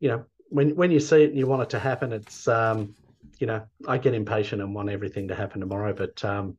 you 0.00 0.08
know, 0.08 0.24
when 0.48 0.74
when 0.74 0.90
you 0.90 1.00
see 1.00 1.22
it 1.22 1.30
and 1.30 1.38
you 1.38 1.46
want 1.46 1.62
it 1.62 1.70
to 1.70 1.78
happen, 1.78 2.12
it's 2.12 2.48
um, 2.48 2.94
you 3.38 3.46
know, 3.46 3.62
I 3.86 3.98
get 3.98 4.14
impatient 4.14 4.62
and 4.62 4.74
want 4.74 4.90
everything 4.90 5.28
to 5.28 5.34
happen 5.34 5.60
tomorrow. 5.60 5.92
But 5.92 6.24
um, 6.24 6.56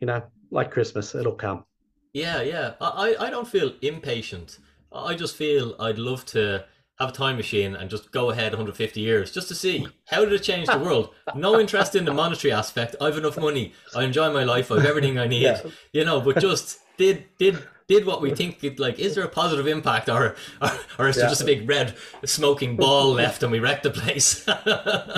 you 0.00 0.06
know, 0.06 0.22
like 0.50 0.70
Christmas, 0.70 1.14
it'll 1.14 1.34
come. 1.34 1.64
Yeah, 2.12 2.42
yeah. 2.42 2.74
I 2.80 3.16
I 3.18 3.30
don't 3.30 3.48
feel 3.48 3.72
impatient. 3.82 4.58
I 4.92 5.14
just 5.14 5.36
feel 5.36 5.74
I'd 5.80 5.98
love 5.98 6.26
to 6.26 6.66
have 7.02 7.10
a 7.10 7.12
time 7.12 7.36
machine 7.36 7.74
and 7.74 7.90
just 7.90 8.10
go 8.12 8.30
ahead 8.30 8.52
150 8.52 9.00
years 9.00 9.32
just 9.32 9.48
to 9.48 9.54
see 9.54 9.86
how 10.06 10.24
did 10.24 10.32
it 10.32 10.42
change 10.42 10.68
the 10.68 10.78
world. 10.78 11.10
No 11.34 11.60
interest 11.60 11.94
in 11.94 12.04
the 12.04 12.14
monetary 12.14 12.52
aspect. 12.52 12.96
I've 13.00 13.18
enough 13.18 13.36
money. 13.36 13.74
I 13.94 14.04
enjoy 14.04 14.32
my 14.32 14.44
life. 14.44 14.70
I've 14.70 14.86
everything 14.86 15.18
I 15.18 15.26
need. 15.26 15.42
Yeah. 15.42 15.62
You 15.92 16.04
know, 16.04 16.20
but 16.20 16.38
just 16.38 16.78
did 16.96 17.24
did 17.38 17.58
did 17.88 18.06
what 18.06 18.22
we 18.22 18.30
think 18.30 18.62
it 18.62 18.78
like 18.78 18.98
is 18.98 19.14
there 19.14 19.24
a 19.24 19.28
positive 19.28 19.66
impact 19.66 20.08
or 20.08 20.36
or, 20.60 20.70
or 20.98 21.08
is 21.08 21.16
there 21.16 21.24
yeah. 21.24 21.28
just 21.28 21.42
a 21.42 21.44
big 21.44 21.68
red 21.68 21.94
smoking 22.24 22.76
ball 22.76 23.12
left 23.12 23.42
and 23.42 23.50
we 23.50 23.58
wrecked 23.58 23.82
the 23.82 23.90
place 23.90 24.44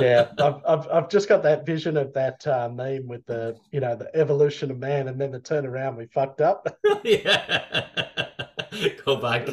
yeah 0.01 0.29
I've, 0.39 0.61
I've, 0.67 0.89
I've 0.91 1.09
just 1.09 1.29
got 1.29 1.43
that 1.43 1.67
vision 1.67 1.97
of 1.97 2.13
that 2.15 2.45
uh, 2.47 2.69
meme 2.69 3.07
with 3.07 3.27
the 3.27 3.57
you 3.71 3.81
know 3.81 3.95
the 3.95 4.11
evolution 4.17 4.71
of 4.71 4.79
man 4.79 5.09
and 5.09 5.21
then 5.21 5.31
the 5.31 5.41
turnaround 5.41 5.97
we 5.97 6.07
fucked 6.07 6.41
up 6.41 6.67
yeah 7.05 8.31
go 9.05 9.17
back 9.17 9.49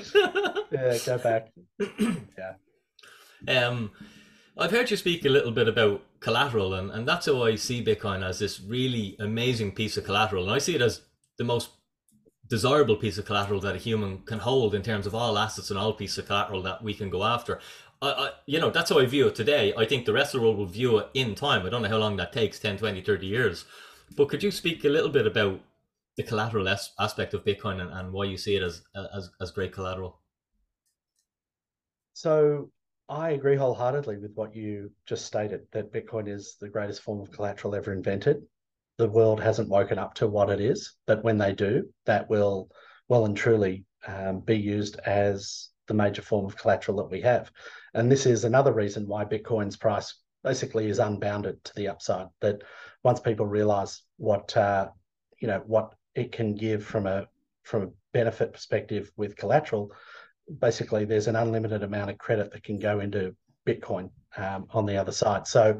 yeah 0.71 0.97
go 1.05 1.17
back 1.17 1.51
yeah 2.37 2.53
um 3.47 3.91
I've 4.57 4.71
heard 4.71 4.91
you 4.91 4.97
speak 4.97 5.25
a 5.25 5.29
little 5.29 5.51
bit 5.51 5.67
about 5.67 6.03
collateral, 6.19 6.73
and, 6.73 6.91
and 6.91 7.07
that's 7.07 7.25
how 7.25 7.43
I 7.43 7.55
see 7.55 7.83
Bitcoin 7.83 8.23
as 8.23 8.39
this 8.39 8.59
really 8.59 9.15
amazing 9.19 9.71
piece 9.71 9.95
of 9.95 10.03
collateral. 10.03 10.43
And 10.43 10.51
I 10.51 10.57
see 10.57 10.75
it 10.75 10.81
as 10.81 11.01
the 11.37 11.45
most 11.45 11.69
desirable 12.47 12.97
piece 12.97 13.17
of 13.17 13.25
collateral 13.25 13.61
that 13.61 13.75
a 13.75 13.79
human 13.79 14.19
can 14.19 14.39
hold 14.39 14.75
in 14.75 14.83
terms 14.83 15.07
of 15.07 15.15
all 15.15 15.37
assets 15.37 15.69
and 15.69 15.79
all 15.79 15.93
pieces 15.93 16.17
of 16.17 16.27
collateral 16.27 16.61
that 16.63 16.83
we 16.83 16.93
can 16.93 17.09
go 17.09 17.23
after. 17.23 17.59
I, 18.01 18.09
I, 18.09 18.29
you 18.45 18.59
know, 18.59 18.69
that's 18.69 18.89
how 18.89 18.99
I 18.99 19.05
view 19.05 19.27
it 19.27 19.35
today. 19.35 19.73
I 19.77 19.85
think 19.85 20.05
the 20.05 20.13
rest 20.13 20.35
of 20.35 20.41
the 20.41 20.45
world 20.45 20.57
will 20.57 20.65
view 20.65 20.97
it 20.97 21.09
in 21.13 21.33
time. 21.33 21.65
I 21.65 21.69
don't 21.69 21.81
know 21.81 21.89
how 21.89 21.97
long 21.97 22.17
that 22.17 22.33
takes 22.33 22.59
10, 22.59 22.77
20, 22.77 23.01
30 23.01 23.25
years. 23.25 23.65
But 24.17 24.27
could 24.27 24.43
you 24.43 24.51
speak 24.51 24.83
a 24.83 24.89
little 24.89 25.09
bit 25.09 25.25
about 25.25 25.61
the 26.17 26.23
collateral 26.23 26.67
as- 26.67 26.91
aspect 26.99 27.33
of 27.33 27.45
Bitcoin 27.45 27.81
and, 27.81 27.91
and 27.91 28.11
why 28.11 28.25
you 28.25 28.37
see 28.37 28.55
it 28.55 28.63
as, 28.63 28.83
as, 29.13 29.29
as 29.39 29.51
great 29.51 29.73
collateral? 29.73 30.19
So 32.13 32.69
I 33.09 33.31
agree 33.31 33.55
wholeheartedly 33.55 34.17
with 34.17 34.31
what 34.35 34.55
you 34.55 34.91
just 35.05 35.25
stated 35.25 35.61
that 35.71 35.93
Bitcoin 35.93 36.27
is 36.27 36.57
the 36.59 36.69
greatest 36.69 37.01
form 37.01 37.21
of 37.21 37.31
collateral 37.31 37.75
ever 37.75 37.93
invented 37.93 38.43
the 39.01 39.09
world 39.09 39.41
hasn't 39.41 39.67
woken 39.67 39.97
up 39.97 40.13
to 40.13 40.27
what 40.27 40.51
it 40.51 40.61
is. 40.61 40.93
But 41.07 41.23
when 41.23 41.39
they 41.39 41.53
do, 41.53 41.89
that 42.05 42.29
will 42.29 42.69
well 43.07 43.25
and 43.25 43.35
truly 43.35 43.85
um, 44.07 44.41
be 44.41 44.55
used 44.55 44.97
as 44.99 45.69
the 45.87 45.93
major 45.95 46.21
form 46.21 46.45
of 46.45 46.55
collateral 46.55 46.97
that 46.97 47.09
we 47.09 47.21
have. 47.21 47.51
And 47.95 48.11
this 48.11 48.27
is 48.27 48.43
another 48.43 48.73
reason 48.73 49.07
why 49.07 49.25
Bitcoin's 49.25 49.75
price 49.75 50.19
basically 50.43 50.87
is 50.87 50.99
unbounded 50.99 51.63
to 51.63 51.73
the 51.75 51.87
upside. 51.87 52.27
That 52.41 52.61
once 53.03 53.19
people 53.19 53.47
realize 53.47 54.03
what 54.17 54.55
uh, 54.55 54.89
you 55.39 55.47
know 55.47 55.63
what 55.65 55.93
it 56.15 56.31
can 56.31 56.55
give 56.55 56.83
from 56.83 57.07
a 57.07 57.27
from 57.63 57.83
a 57.83 57.89
benefit 58.13 58.53
perspective 58.53 59.11
with 59.17 59.37
collateral, 59.37 59.91
basically 60.59 61.05
there's 61.05 61.27
an 61.27 61.35
unlimited 61.35 61.83
amount 61.83 62.09
of 62.09 62.17
credit 62.17 62.51
that 62.51 62.63
can 62.63 62.79
go 62.79 62.99
into 62.99 63.35
Bitcoin 63.67 64.09
um, 64.37 64.65
on 64.71 64.85
the 64.85 64.97
other 64.97 65.11
side. 65.11 65.47
So 65.47 65.79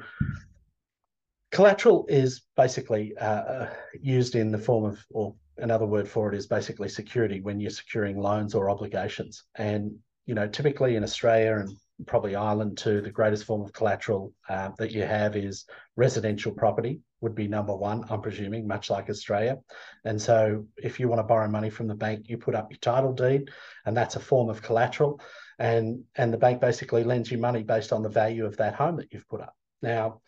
Collateral 1.52 2.06
is 2.08 2.44
basically 2.56 3.16
uh, 3.18 3.26
uh, 3.26 3.70
used 4.00 4.36
in 4.36 4.52
the 4.52 4.58
form 4.58 4.86
of, 4.86 5.06
or 5.10 5.36
another 5.58 5.86
word 5.86 6.08
for 6.08 6.32
it 6.32 6.38
is 6.38 6.48
basically 6.48 6.88
security 6.88 7.42
when 7.42 7.60
you're 7.60 7.70
securing 7.72 8.18
loans 8.18 8.56
or 8.56 8.70
obligations. 8.70 9.44
And, 9.56 9.94
you 10.26 10.34
know, 10.34 10.48
typically 10.48 10.96
in 10.96 11.04
Australia 11.04 11.58
and 11.58 11.78
probably 12.06 12.36
Ireland 12.36 12.78
too, 12.78 13.02
the 13.02 13.12
greatest 13.12 13.46
form 13.46 13.62
of 13.62 13.74
collateral 13.74 14.34
uh, 14.50 14.70
that 14.78 14.92
you 14.92 15.04
have 15.04 15.36
is 15.36 15.66
residential 15.96 16.52
property 16.52 17.00
would 17.22 17.36
be 17.36 17.48
number 17.48 17.76
one, 17.76 18.06
I'm 18.10 18.22
presuming, 18.22 18.68
much 18.68 18.90
like 18.90 19.10
Australia. 19.10 19.60
And 20.06 20.22
so 20.22 20.66
if 20.78 21.00
you 21.00 21.08
want 21.08 21.20
to 21.20 21.24
borrow 21.24 21.48
money 21.48 21.70
from 21.70 21.88
the 21.88 21.96
bank, 21.96 22.28
you 22.28 22.38
put 22.38 22.56
up 22.56 22.72
your 22.72 22.80
title 22.80 23.14
deed, 23.14 23.50
and 23.86 23.96
that's 23.96 24.16
a 24.16 24.20
form 24.20 24.50
of 24.50 24.62
collateral. 24.62 25.22
And, 25.60 26.04
and 26.16 26.34
the 26.34 26.40
bank 26.40 26.60
basically 26.60 27.04
lends 27.04 27.32
you 27.32 27.38
money 27.38 27.62
based 27.64 27.94
on 27.94 28.02
the 28.02 28.10
value 28.10 28.46
of 28.46 28.58
that 28.58 28.74
home 28.74 28.98
that 28.98 29.14
you've 29.14 29.28
put 29.28 29.42
up. 29.42 29.56
Now, 29.82 30.22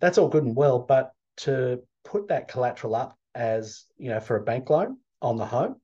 that's 0.00 0.18
all 0.18 0.28
good 0.28 0.44
and 0.44 0.56
well, 0.56 0.78
but 0.78 1.12
to 1.38 1.82
put 2.04 2.28
that 2.28 2.48
collateral 2.48 2.94
up 2.94 3.18
as 3.34 3.84
you 3.98 4.08
know 4.08 4.20
for 4.20 4.36
a 4.36 4.42
bank 4.42 4.70
loan 4.70 4.96
on 5.20 5.36
the 5.36 5.44
home, 5.44 5.76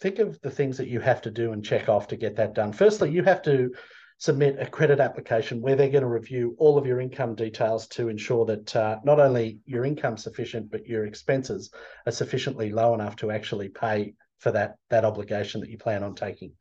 think 0.00 0.18
of 0.18 0.40
the 0.40 0.50
things 0.50 0.78
that 0.78 0.88
you 0.88 1.00
have 1.00 1.22
to 1.22 1.30
do 1.30 1.52
and 1.52 1.64
check 1.64 1.88
off 1.88 2.08
to 2.08 2.16
get 2.16 2.36
that 2.36 2.54
done. 2.54 2.72
Firstly, 2.72 3.10
you 3.10 3.22
have 3.24 3.42
to 3.42 3.72
submit 4.18 4.56
a 4.58 4.66
credit 4.66 4.98
application 4.98 5.60
where 5.60 5.76
they're 5.76 5.88
going 5.88 6.02
to 6.02 6.08
review 6.08 6.54
all 6.58 6.76
of 6.76 6.86
your 6.86 7.00
income 7.00 7.36
details 7.36 7.86
to 7.86 8.08
ensure 8.08 8.44
that 8.44 8.74
uh, 8.74 8.98
not 9.04 9.20
only 9.20 9.60
your 9.64 9.84
income 9.84 10.16
sufficient 10.16 10.70
but 10.70 10.86
your 10.86 11.06
expenses 11.06 11.70
are 12.04 12.12
sufficiently 12.12 12.70
low 12.70 12.94
enough 12.94 13.14
to 13.14 13.30
actually 13.30 13.68
pay 13.68 14.14
for 14.38 14.50
that 14.50 14.74
that 14.90 15.04
obligation 15.04 15.60
that 15.60 15.70
you 15.70 15.78
plan 15.78 16.02
on 16.02 16.14
taking. 16.14 16.52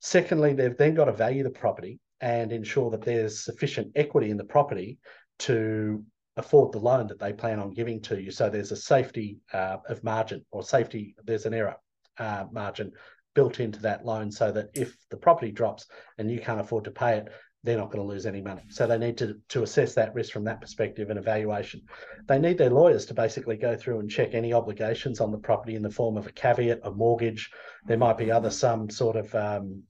Secondly, 0.00 0.52
they've 0.52 0.76
then 0.76 0.94
got 0.94 1.04
to 1.04 1.12
value 1.12 1.42
the 1.42 1.50
property 1.50 2.00
and 2.20 2.52
ensure 2.52 2.90
that 2.90 3.02
there's 3.02 3.44
sufficient 3.44 3.92
equity 3.94 4.30
in 4.30 4.36
the 4.36 4.44
property 4.44 4.98
to 5.38 6.04
afford 6.36 6.72
the 6.72 6.78
loan 6.78 7.06
that 7.06 7.18
they 7.18 7.32
plan 7.32 7.58
on 7.58 7.72
giving 7.72 8.00
to 8.00 8.20
you. 8.20 8.30
So 8.30 8.48
there's 8.48 8.72
a 8.72 8.76
safety 8.76 9.38
uh, 9.52 9.78
of 9.88 10.02
margin 10.02 10.44
or 10.50 10.62
safety, 10.62 11.14
there's 11.24 11.46
an 11.46 11.54
error 11.54 11.76
uh, 12.18 12.46
margin 12.50 12.92
built 13.34 13.60
into 13.60 13.80
that 13.80 14.04
loan 14.04 14.30
so 14.30 14.50
that 14.52 14.70
if 14.74 14.96
the 15.10 15.16
property 15.16 15.52
drops 15.52 15.86
and 16.18 16.30
you 16.30 16.40
can't 16.40 16.60
afford 16.60 16.84
to 16.84 16.90
pay 16.90 17.18
it, 17.18 17.28
they're 17.62 17.76
not 17.76 17.90
going 17.90 18.02
to 18.02 18.08
lose 18.08 18.24
any 18.24 18.40
money. 18.40 18.62
So 18.68 18.86
they 18.86 18.96
need 18.96 19.18
to, 19.18 19.36
to 19.50 19.62
assess 19.62 19.94
that 19.94 20.14
risk 20.14 20.32
from 20.32 20.44
that 20.44 20.62
perspective 20.62 21.10
and 21.10 21.18
evaluation. 21.18 21.82
They 22.26 22.38
need 22.38 22.56
their 22.56 22.70
lawyers 22.70 23.04
to 23.06 23.14
basically 23.14 23.56
go 23.56 23.76
through 23.76 24.00
and 24.00 24.10
check 24.10 24.32
any 24.32 24.54
obligations 24.54 25.20
on 25.20 25.30
the 25.30 25.38
property 25.38 25.74
in 25.74 25.82
the 25.82 25.90
form 25.90 26.16
of 26.16 26.26
a 26.26 26.32
caveat, 26.32 26.80
a 26.84 26.90
mortgage. 26.90 27.50
There 27.86 27.98
might 27.98 28.16
be 28.16 28.30
other 28.30 28.50
some 28.50 28.88
sort 28.88 29.16
of 29.16 29.34
um, 29.34 29.82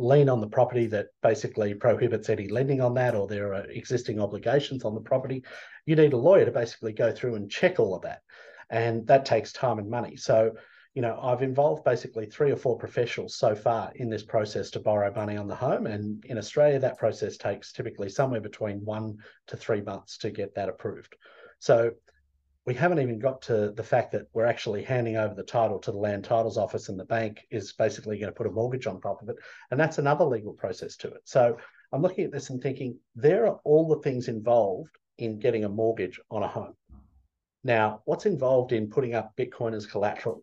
lien 0.00 0.28
on 0.28 0.40
the 0.40 0.48
property 0.48 0.86
that 0.86 1.08
basically 1.22 1.74
prohibits 1.74 2.28
any 2.28 2.48
lending 2.48 2.80
on 2.80 2.94
that, 2.94 3.14
or 3.14 3.26
there 3.26 3.54
are 3.54 3.64
existing 3.64 4.20
obligations 4.20 4.84
on 4.84 4.94
the 4.94 5.00
property, 5.00 5.44
you 5.86 5.96
need 5.96 6.12
a 6.12 6.16
lawyer 6.16 6.44
to 6.44 6.52
basically 6.52 6.92
go 6.92 7.12
through 7.12 7.34
and 7.34 7.50
check 7.50 7.78
all 7.78 7.94
of 7.94 8.02
that. 8.02 8.22
And 8.70 9.06
that 9.08 9.24
takes 9.24 9.52
time 9.52 9.78
and 9.78 9.90
money. 9.90 10.16
So, 10.16 10.52
you 10.94 11.02
know, 11.02 11.18
I've 11.22 11.42
involved 11.42 11.84
basically 11.84 12.26
three 12.26 12.50
or 12.50 12.56
four 12.56 12.76
professionals 12.76 13.36
so 13.36 13.54
far 13.54 13.92
in 13.94 14.10
this 14.10 14.24
process 14.24 14.70
to 14.70 14.80
borrow 14.80 15.12
money 15.14 15.36
on 15.36 15.46
the 15.46 15.54
home. 15.54 15.86
And 15.86 16.24
in 16.24 16.36
Australia, 16.36 16.80
that 16.80 16.98
process 16.98 17.36
takes 17.36 17.72
typically 17.72 18.08
somewhere 18.08 18.40
between 18.40 18.84
one 18.84 19.18
to 19.46 19.56
three 19.56 19.82
months 19.82 20.18
to 20.18 20.30
get 20.30 20.54
that 20.56 20.68
approved. 20.68 21.14
So 21.60 21.92
we 22.66 22.74
haven't 22.74 22.98
even 22.98 23.20
got 23.20 23.40
to 23.42 23.70
the 23.70 23.84
fact 23.84 24.12
that 24.12 24.26
we're 24.32 24.46
actually 24.46 24.82
handing 24.82 25.16
over 25.16 25.34
the 25.34 25.44
title 25.44 25.78
to 25.78 25.92
the 25.92 25.98
land 25.98 26.24
titles 26.24 26.58
office 26.58 26.88
and 26.88 26.98
the 26.98 27.04
bank 27.04 27.46
is 27.50 27.72
basically 27.72 28.18
going 28.18 28.32
to 28.32 28.36
put 28.36 28.46
a 28.46 28.50
mortgage 28.50 28.86
on 28.86 29.00
top 29.00 29.22
of 29.22 29.28
it. 29.28 29.36
And 29.70 29.78
that's 29.78 29.98
another 29.98 30.24
legal 30.24 30.52
process 30.52 30.96
to 30.96 31.08
it. 31.08 31.22
So 31.24 31.56
I'm 31.92 32.02
looking 32.02 32.24
at 32.24 32.32
this 32.32 32.50
and 32.50 32.60
thinking 32.60 32.98
there 33.14 33.46
are 33.46 33.60
all 33.64 33.88
the 33.88 34.00
things 34.00 34.28
involved 34.28 34.96
in 35.18 35.38
getting 35.38 35.64
a 35.64 35.68
mortgage 35.68 36.20
on 36.30 36.42
a 36.42 36.48
home. 36.48 36.74
Now, 37.62 38.02
what's 38.06 38.26
involved 38.26 38.72
in 38.72 38.90
putting 38.90 39.14
up 39.14 39.36
Bitcoin 39.36 39.74
as 39.74 39.86
collateral? 39.86 40.42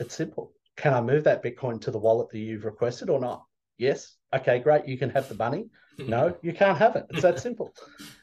It's 0.00 0.14
simple. 0.14 0.52
Can 0.76 0.94
I 0.94 1.00
move 1.00 1.24
that 1.24 1.42
Bitcoin 1.42 1.80
to 1.82 1.90
the 1.90 1.98
wallet 1.98 2.30
that 2.30 2.38
you've 2.38 2.64
requested 2.64 3.10
or 3.10 3.20
not? 3.20 3.44
Yes. 3.76 4.16
Okay, 4.34 4.58
great. 4.58 4.88
You 4.88 4.96
can 4.96 5.10
have 5.10 5.28
the 5.28 5.34
money. 5.34 5.68
No, 5.98 6.36
you 6.42 6.52
can't 6.52 6.78
have 6.78 6.96
it. 6.96 7.06
It's 7.10 7.22
that 7.22 7.38
simple. 7.38 7.74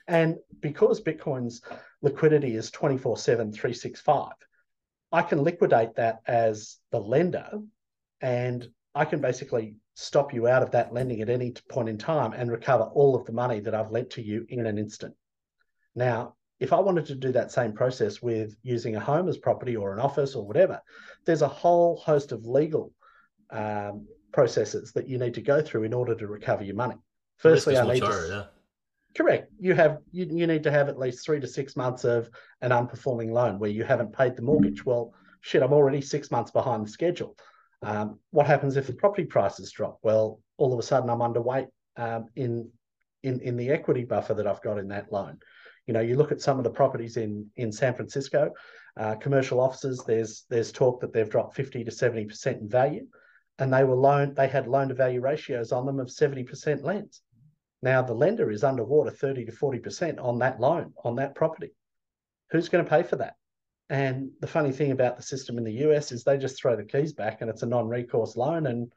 And 0.07 0.37
because 0.59 1.01
Bitcoin's 1.01 1.61
liquidity 2.01 2.55
is 2.55 2.71
24 2.71 3.17
7, 3.17 3.51
365, 3.51 4.31
I 5.11 5.21
can 5.21 5.43
liquidate 5.43 5.95
that 5.95 6.19
as 6.25 6.77
the 6.91 6.99
lender 6.99 7.49
and 8.21 8.67
I 8.95 9.05
can 9.05 9.21
basically 9.21 9.75
stop 9.93 10.33
you 10.33 10.47
out 10.47 10.63
of 10.63 10.71
that 10.71 10.93
lending 10.93 11.21
at 11.21 11.29
any 11.29 11.53
point 11.69 11.89
in 11.89 11.97
time 11.97 12.33
and 12.33 12.51
recover 12.51 12.83
all 12.83 13.15
of 13.15 13.25
the 13.25 13.33
money 13.33 13.59
that 13.59 13.75
I've 13.75 13.91
lent 13.91 14.09
to 14.11 14.21
you 14.21 14.45
in 14.49 14.65
an 14.65 14.77
instant. 14.79 15.13
Now, 15.95 16.35
if 16.59 16.73
I 16.73 16.79
wanted 16.79 17.05
to 17.07 17.15
do 17.15 17.31
that 17.33 17.51
same 17.51 17.73
process 17.73 18.21
with 18.21 18.55
using 18.63 18.95
a 18.95 18.99
home 18.99 19.27
as 19.27 19.37
property 19.37 19.75
or 19.75 19.93
an 19.93 19.99
office 19.99 20.35
or 20.35 20.45
whatever, 20.45 20.81
there's 21.25 21.43
a 21.43 21.47
whole 21.47 21.97
host 21.97 22.31
of 22.31 22.45
legal 22.45 22.93
um, 23.51 24.07
processes 24.33 24.91
that 24.93 25.07
you 25.07 25.17
need 25.17 25.35
to 25.35 25.41
go 25.41 25.61
through 25.61 25.83
in 25.83 25.93
order 25.93 26.15
to 26.15 26.27
recover 26.27 26.63
your 26.63 26.75
money. 26.75 26.95
Firstly, 27.37 27.77
I 27.77 27.93
need 27.93 28.01
to, 28.01 28.27
yeah. 28.29 28.43
Correct. 29.15 29.51
You 29.59 29.73
have 29.73 29.99
you, 30.11 30.27
you 30.29 30.47
need 30.47 30.63
to 30.63 30.71
have 30.71 30.89
at 30.89 30.99
least 30.99 31.25
three 31.25 31.39
to 31.39 31.47
six 31.47 31.75
months 31.75 32.03
of 32.03 32.29
an 32.61 32.71
unperforming 32.71 33.31
loan 33.31 33.57
where 33.57 33.69
you 33.69 33.83
haven't 33.83 34.13
paid 34.13 34.35
the 34.35 34.41
mortgage. 34.41 34.85
Well, 34.85 35.13
shit, 35.41 35.63
I'm 35.63 35.73
already 35.73 36.01
six 36.01 36.29
months 36.29 36.51
behind 36.51 36.85
the 36.85 36.89
schedule. 36.89 37.35
Um, 37.81 38.19
what 38.31 38.47
happens 38.47 38.77
if 38.77 38.87
the 38.87 38.93
property 38.93 39.25
prices 39.25 39.71
drop? 39.71 39.99
Well, 40.01 40.39
all 40.57 40.73
of 40.73 40.79
a 40.79 40.83
sudden 40.83 41.09
I'm 41.09 41.19
underweight 41.19 41.67
um, 41.95 42.25
in 42.35 42.69
in 43.23 43.39
in 43.41 43.57
the 43.57 43.69
equity 43.69 44.03
buffer 44.03 44.33
that 44.35 44.47
I've 44.47 44.61
got 44.61 44.77
in 44.77 44.87
that 44.89 45.11
loan. 45.11 45.39
You 45.87 45.93
know, 45.93 46.01
you 46.01 46.15
look 46.15 46.31
at 46.31 46.41
some 46.41 46.57
of 46.57 46.63
the 46.63 46.69
properties 46.69 47.17
in 47.17 47.49
in 47.55 47.71
San 47.71 47.95
Francisco, 47.95 48.51
uh, 48.97 49.15
commercial 49.15 49.59
offices. 49.59 50.03
There's 50.05 50.45
there's 50.49 50.71
talk 50.71 51.01
that 51.01 51.13
they've 51.13 51.29
dropped 51.29 51.55
fifty 51.55 51.83
to 51.83 51.91
seventy 51.91 52.25
percent 52.25 52.61
in 52.61 52.69
value, 52.69 53.07
and 53.57 53.73
they 53.73 53.83
were 53.83 53.95
loan 53.95 54.33
they 54.35 54.47
had 54.47 54.67
loan 54.67 54.89
to 54.89 54.93
value 54.93 55.21
ratios 55.21 55.71
on 55.71 55.85
them 55.85 55.99
of 55.99 56.11
seventy 56.11 56.43
percent 56.43 56.83
lends. 56.83 57.21
Now 57.81 58.01
the 58.01 58.13
lender 58.13 58.51
is 58.51 58.63
underwater 58.63 59.11
30 59.11 59.45
to 59.45 59.51
40% 59.51 60.23
on 60.23 60.39
that 60.39 60.59
loan, 60.59 60.93
on 61.03 61.15
that 61.17 61.35
property. 61.35 61.71
Who's 62.51 62.69
going 62.69 62.83
to 62.83 62.89
pay 62.89 63.03
for 63.03 63.17
that? 63.17 63.35
And 63.89 64.31
the 64.41 64.47
funny 64.47 64.71
thing 64.71 64.91
about 64.91 65.15
the 65.15 65.23
system 65.23 65.57
in 65.57 65.63
the 65.63 65.87
US 65.87 66.11
is 66.11 66.23
they 66.23 66.37
just 66.37 66.59
throw 66.59 66.75
the 66.75 66.83
keys 66.83 67.13
back 67.13 67.41
and 67.41 67.49
it's 67.49 67.63
a 67.63 67.67
non 67.67 67.87
recourse 67.87 68.35
loan 68.35 68.67
and 68.67 68.91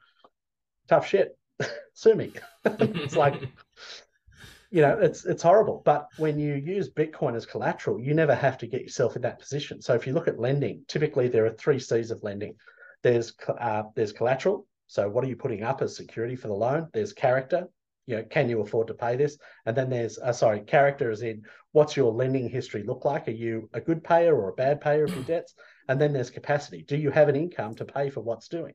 tough 0.88 1.06
shit. 1.06 1.36
Sue 1.94 2.14
me. 2.14 2.32
it's 2.64 3.16
like, 3.16 3.34
you 4.70 4.82
know, 4.82 4.98
it's 4.98 5.24
it's 5.24 5.42
horrible. 5.42 5.82
But 5.84 6.06
when 6.16 6.38
you 6.38 6.54
use 6.54 6.90
Bitcoin 6.90 7.34
as 7.34 7.46
collateral, 7.46 8.00
you 8.00 8.14
never 8.14 8.34
have 8.34 8.58
to 8.58 8.66
get 8.66 8.82
yourself 8.82 9.16
in 9.16 9.22
that 9.22 9.38
position. 9.38 9.82
So 9.82 9.94
if 9.94 10.06
you 10.06 10.12
look 10.12 10.28
at 10.28 10.38
lending, 10.38 10.84
typically 10.86 11.28
there 11.28 11.46
are 11.46 11.50
three 11.50 11.78
C's 11.78 12.10
of 12.10 12.22
lending. 12.22 12.54
There's 13.02 13.34
uh, 13.48 13.84
there's 13.94 14.12
collateral. 14.12 14.66
So 14.86 15.08
what 15.08 15.24
are 15.24 15.28
you 15.28 15.36
putting 15.36 15.62
up 15.62 15.82
as 15.82 15.96
security 15.96 16.36
for 16.36 16.48
the 16.48 16.54
loan? 16.54 16.88
There's 16.92 17.12
character 17.12 17.68
you 18.10 18.16
know, 18.16 18.24
can 18.24 18.48
you 18.48 18.60
afford 18.60 18.88
to 18.88 18.94
pay 18.94 19.14
this? 19.14 19.38
And 19.66 19.76
then 19.76 19.88
there's, 19.88 20.18
uh, 20.18 20.32
sorry, 20.32 20.60
character 20.62 21.12
is 21.12 21.22
in 21.22 21.42
what's 21.70 21.96
your 21.96 22.12
lending 22.12 22.48
history 22.48 22.82
look 22.82 23.04
like? 23.04 23.28
Are 23.28 23.32
you 23.32 23.70
a 23.72 23.80
good 23.80 24.02
payer 24.02 24.34
or 24.34 24.48
a 24.48 24.54
bad 24.54 24.80
payer 24.80 25.04
of 25.04 25.14
your 25.14 25.22
debts? 25.22 25.54
And 25.88 26.00
then 26.00 26.12
there's 26.12 26.30
capacity. 26.30 26.82
Do 26.82 26.96
you 26.96 27.10
have 27.10 27.28
an 27.28 27.36
income 27.36 27.76
to 27.76 27.84
pay 27.84 28.10
for 28.10 28.20
what's 28.20 28.48
doing? 28.48 28.74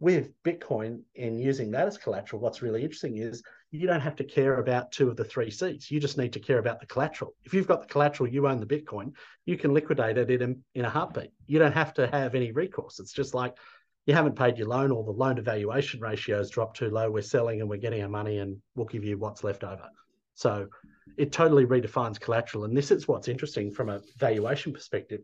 With 0.00 0.30
Bitcoin, 0.42 1.02
in 1.14 1.38
using 1.38 1.70
that 1.72 1.86
as 1.86 1.98
collateral, 1.98 2.40
what's 2.40 2.62
really 2.62 2.82
interesting 2.82 3.18
is 3.18 3.42
you 3.72 3.86
don't 3.86 4.00
have 4.00 4.16
to 4.16 4.24
care 4.24 4.60
about 4.60 4.92
two 4.92 5.08
of 5.08 5.16
the 5.16 5.24
three 5.24 5.50
C's. 5.50 5.90
You 5.90 5.98
just 5.98 6.18
need 6.18 6.34
to 6.34 6.40
care 6.40 6.58
about 6.58 6.78
the 6.78 6.86
collateral. 6.86 7.34
If 7.44 7.54
you've 7.54 7.66
got 7.66 7.80
the 7.80 7.86
collateral, 7.86 8.28
you 8.28 8.46
own 8.46 8.60
the 8.60 8.66
Bitcoin, 8.66 9.14
you 9.46 9.56
can 9.56 9.72
liquidate 9.72 10.18
it 10.18 10.30
in 10.30 10.42
a, 10.42 10.78
in 10.78 10.84
a 10.84 10.90
heartbeat. 10.90 11.32
You 11.46 11.58
don't 11.58 11.72
have 11.72 11.94
to 11.94 12.06
have 12.06 12.34
any 12.34 12.52
recourse. 12.52 13.00
It's 13.00 13.14
just 13.14 13.32
like, 13.32 13.56
you 14.04 14.12
haven't 14.12 14.36
paid 14.36 14.58
your 14.58 14.68
loan 14.68 14.90
or 14.90 15.04
the 15.04 15.10
loan 15.10 15.36
to 15.36 15.42
valuation 15.42 16.00
ratios 16.00 16.50
dropped 16.50 16.76
too 16.76 16.90
low. 16.90 17.10
We're 17.10 17.22
selling 17.22 17.60
and 17.60 17.70
we're 17.70 17.78
getting 17.78 18.02
our 18.02 18.08
money 18.08 18.38
and 18.38 18.58
we'll 18.74 18.86
give 18.86 19.04
you 19.04 19.16
what's 19.16 19.42
left 19.42 19.64
over. 19.64 19.88
So 20.34 20.68
it 21.16 21.32
totally 21.32 21.64
redefines 21.64 22.20
collateral. 22.20 22.64
And 22.64 22.76
this 22.76 22.90
is 22.90 23.08
what's 23.08 23.28
interesting 23.28 23.70
from 23.70 23.88
a 23.88 24.02
valuation 24.18 24.72
perspective. 24.72 25.20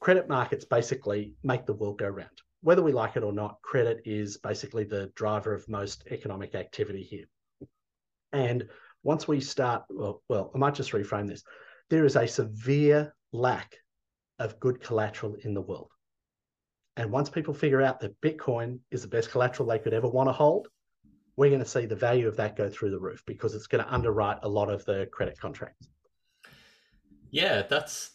Credit 0.00 0.28
markets 0.28 0.64
basically 0.64 1.34
make 1.42 1.66
the 1.66 1.74
world 1.74 1.98
go 1.98 2.08
round. 2.08 2.30
Whether 2.62 2.82
we 2.82 2.92
like 2.92 3.16
it 3.16 3.24
or 3.24 3.32
not, 3.32 3.60
credit 3.62 4.02
is 4.04 4.36
basically 4.36 4.84
the 4.84 5.10
driver 5.16 5.52
of 5.52 5.68
most 5.68 6.04
economic 6.10 6.54
activity 6.54 7.02
here. 7.02 7.24
And 8.32 8.68
once 9.02 9.28
we 9.28 9.40
start, 9.40 9.84
well, 9.88 10.22
well, 10.28 10.50
I 10.54 10.58
might 10.58 10.74
just 10.74 10.92
reframe 10.92 11.28
this. 11.28 11.42
There 11.90 12.04
is 12.04 12.16
a 12.16 12.26
severe 12.26 13.14
lack 13.32 13.76
of 14.38 14.58
good 14.60 14.80
collateral 14.80 15.36
in 15.44 15.54
the 15.54 15.60
world. 15.60 15.90
And 16.96 17.10
once 17.10 17.28
people 17.28 17.54
figure 17.54 17.82
out 17.82 18.00
that 18.00 18.20
Bitcoin 18.20 18.78
is 18.90 19.02
the 19.02 19.08
best 19.08 19.30
collateral 19.30 19.68
they 19.68 19.78
could 19.78 19.94
ever 19.94 20.08
want 20.08 20.28
to 20.28 20.32
hold, 20.32 20.68
we're 21.36 21.50
going 21.50 21.62
to 21.62 21.68
see 21.68 21.84
the 21.84 21.94
value 21.96 22.26
of 22.26 22.36
that 22.36 22.56
go 22.56 22.68
through 22.70 22.90
the 22.90 22.98
roof 22.98 23.22
because 23.26 23.54
it's 23.54 23.66
going 23.66 23.84
to 23.84 23.92
underwrite 23.92 24.38
a 24.42 24.48
lot 24.48 24.70
of 24.70 24.84
the 24.86 25.06
credit 25.12 25.38
contracts. 25.38 25.88
Yeah, 27.30 27.62
that's 27.62 28.12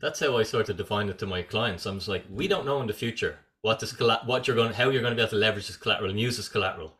that's 0.00 0.20
how 0.20 0.36
I 0.36 0.42
sort 0.42 0.68
of 0.68 0.76
define 0.76 1.08
it 1.08 1.18
to 1.18 1.26
my 1.26 1.42
clients. 1.42 1.86
I'm 1.86 1.96
just 1.96 2.08
like, 2.08 2.24
we 2.30 2.46
don't 2.46 2.66
know 2.66 2.80
in 2.80 2.86
the 2.86 2.92
future 2.92 3.38
what 3.62 3.80
this 3.80 3.98
what 3.98 4.46
you're 4.46 4.56
going, 4.56 4.74
how 4.74 4.90
you're 4.90 5.00
going 5.00 5.12
to 5.12 5.16
be 5.16 5.22
able 5.22 5.30
to 5.30 5.36
leverage 5.36 5.66
this 5.66 5.76
collateral 5.76 6.10
and 6.10 6.20
use 6.20 6.36
this 6.36 6.48
collateral. 6.48 6.97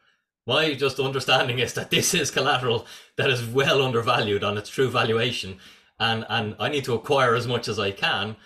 My 0.48 0.72
just 0.72 0.98
understanding 0.98 1.58
is 1.58 1.74
that 1.74 1.90
this 1.90 2.14
is 2.14 2.30
collateral 2.30 2.86
that 3.16 3.28
is 3.28 3.44
well 3.46 3.82
undervalued 3.82 4.42
on 4.42 4.56
its 4.56 4.70
true 4.70 4.88
valuation, 4.88 5.58
and 6.00 6.24
and 6.30 6.56
I 6.58 6.70
need 6.70 6.84
to 6.84 6.94
acquire 6.94 7.34
as 7.34 7.46
much 7.46 7.68
as 7.68 7.78
I 7.78 7.90
can 7.90 8.36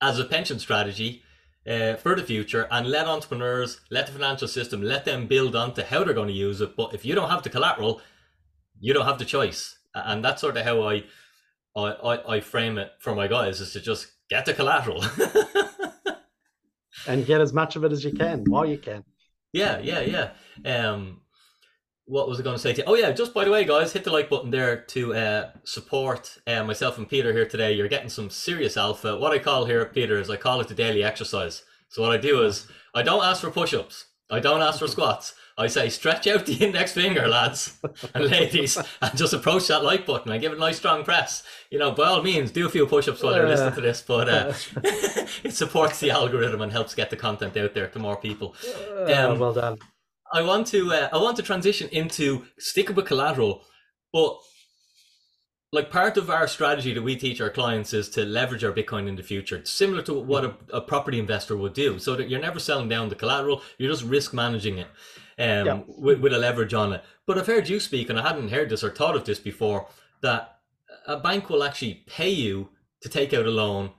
as 0.00 0.18
a 0.18 0.24
pension 0.24 0.58
strategy 0.58 1.22
uh, 1.68 1.96
for 1.96 2.16
the 2.16 2.22
future 2.22 2.66
and 2.70 2.88
let 2.88 3.06
entrepreneurs, 3.06 3.82
let 3.90 4.06
the 4.06 4.12
financial 4.12 4.48
system, 4.48 4.80
let 4.80 5.04
them 5.04 5.26
build 5.26 5.54
onto 5.54 5.82
how 5.82 6.02
they're 6.02 6.14
going 6.14 6.28
to 6.28 6.34
use 6.34 6.62
it. 6.62 6.74
But 6.74 6.94
if 6.94 7.04
you 7.04 7.14
don't 7.14 7.28
have 7.28 7.42
the 7.42 7.50
collateral, 7.50 8.00
you 8.80 8.94
don't 8.94 9.06
have 9.06 9.18
the 9.18 9.26
choice. 9.26 9.78
And 9.94 10.24
that's 10.24 10.40
sort 10.40 10.56
of 10.56 10.64
how 10.64 10.80
I, 10.88 11.04
I, 11.76 11.82
I, 11.82 12.36
I 12.36 12.40
frame 12.40 12.78
it 12.78 12.92
for 12.98 13.14
my 13.14 13.28
guys 13.28 13.60
is 13.60 13.74
to 13.74 13.80
just 13.80 14.06
get 14.30 14.46
the 14.46 14.54
collateral. 14.54 15.04
and 17.06 17.26
get 17.26 17.42
as 17.42 17.52
much 17.52 17.76
of 17.76 17.84
it 17.84 17.92
as 17.92 18.02
you 18.04 18.12
can 18.12 18.44
while 18.44 18.64
you 18.64 18.78
can. 18.78 19.04
Yeah, 19.52 19.78
yeah, 19.80 20.00
yeah. 20.00 20.30
Um, 20.64 21.21
what 22.06 22.28
was 22.28 22.40
I 22.40 22.42
going 22.42 22.56
to 22.56 22.62
say 22.62 22.72
to 22.72 22.80
you? 22.80 22.84
Oh 22.86 22.94
yeah, 22.94 23.10
just 23.12 23.32
by 23.32 23.44
the 23.44 23.50
way, 23.50 23.64
guys, 23.64 23.92
hit 23.92 24.04
the 24.04 24.12
like 24.12 24.28
button 24.28 24.50
there 24.50 24.76
to 24.76 25.14
uh, 25.14 25.50
support 25.64 26.38
uh, 26.46 26.64
myself 26.64 26.98
and 26.98 27.08
Peter 27.08 27.32
here 27.32 27.46
today. 27.46 27.72
You're 27.72 27.88
getting 27.88 28.08
some 28.08 28.30
serious 28.30 28.76
alpha. 28.76 29.16
What 29.16 29.32
I 29.32 29.38
call 29.38 29.66
here, 29.66 29.84
Peter, 29.84 30.18
is 30.18 30.28
I 30.28 30.36
call 30.36 30.60
it 30.60 30.68
the 30.68 30.74
daily 30.74 31.04
exercise. 31.04 31.62
So 31.88 32.02
what 32.02 32.12
I 32.12 32.16
do 32.16 32.42
is 32.42 32.66
I 32.94 33.02
don't 33.02 33.24
ask 33.24 33.40
for 33.40 33.50
push-ups. 33.50 34.06
I 34.30 34.40
don't 34.40 34.62
ask 34.62 34.78
for 34.78 34.88
squats. 34.88 35.34
I 35.58 35.66
say 35.66 35.90
stretch 35.90 36.26
out 36.26 36.46
the 36.46 36.54
index 36.64 36.92
finger, 36.92 37.28
lads 37.28 37.78
and 38.14 38.24
ladies, 38.24 38.78
and 39.00 39.16
just 39.16 39.34
approach 39.34 39.68
that 39.68 39.84
like 39.84 40.04
button 40.04 40.32
and 40.32 40.40
give 40.40 40.52
it 40.52 40.56
a 40.56 40.60
nice 40.60 40.78
strong 40.78 41.04
press. 41.04 41.44
You 41.70 41.78
know, 41.78 41.92
by 41.92 42.08
all 42.08 42.22
means, 42.22 42.50
do 42.50 42.66
a 42.66 42.70
few 42.70 42.86
push-ups 42.86 43.22
while 43.22 43.36
you're 43.36 43.48
listening 43.48 43.74
to 43.74 43.80
this, 43.80 44.02
but 44.02 44.28
uh, 44.28 44.52
it 45.44 45.54
supports 45.54 46.00
the 46.00 46.10
algorithm 46.10 46.62
and 46.62 46.72
helps 46.72 46.94
get 46.94 47.10
the 47.10 47.16
content 47.16 47.56
out 47.56 47.74
there 47.74 47.88
to 47.88 47.98
more 47.98 48.16
people. 48.16 48.56
Um, 49.06 49.38
well 49.38 49.52
done. 49.52 49.78
I 50.32 50.42
want 50.42 50.66
to 50.68 50.92
uh, 50.92 51.08
I 51.12 51.18
want 51.18 51.36
to 51.36 51.42
transition 51.42 51.88
into 51.90 52.46
sticking 52.58 52.96
with 52.96 53.06
collateral, 53.06 53.64
but 54.12 54.38
like 55.72 55.90
part 55.90 56.18
of 56.18 56.28
our 56.28 56.46
strategy 56.46 56.92
that 56.92 57.02
we 57.02 57.16
teach 57.16 57.40
our 57.40 57.48
clients 57.48 57.94
is 57.94 58.10
to 58.10 58.24
leverage 58.24 58.62
our 58.62 58.72
Bitcoin 58.72 59.08
in 59.08 59.16
the 59.16 59.22
future, 59.22 59.64
similar 59.64 60.02
to 60.02 60.12
what 60.12 60.44
a, 60.44 60.54
a 60.72 60.80
property 60.80 61.18
investor 61.18 61.56
would 61.56 61.72
do, 61.72 61.98
so 61.98 62.14
that 62.14 62.28
you're 62.28 62.40
never 62.40 62.58
selling 62.58 62.88
down 62.88 63.08
the 63.08 63.14
collateral, 63.14 63.62
you're 63.78 63.90
just 63.90 64.04
risk 64.04 64.34
managing 64.34 64.78
it 64.78 64.88
um, 65.38 65.66
yeah. 65.66 65.80
with, 65.86 66.20
with 66.20 66.34
a 66.34 66.38
leverage 66.38 66.74
on 66.74 66.92
it. 66.92 67.02
But 67.26 67.38
I've 67.38 67.46
heard 67.46 67.68
you 67.68 67.80
speak, 67.80 68.10
and 68.10 68.18
I 68.18 68.28
hadn't 68.28 68.50
heard 68.50 68.68
this 68.68 68.84
or 68.84 68.90
thought 68.90 69.16
of 69.16 69.24
this 69.24 69.38
before, 69.38 69.88
that 70.20 70.58
a 71.06 71.16
bank 71.16 71.48
will 71.48 71.64
actually 71.64 72.04
pay 72.06 72.28
you 72.28 72.68
to 73.00 73.08
take 73.08 73.32
out 73.32 73.46
a 73.46 73.50
loan 73.50 73.92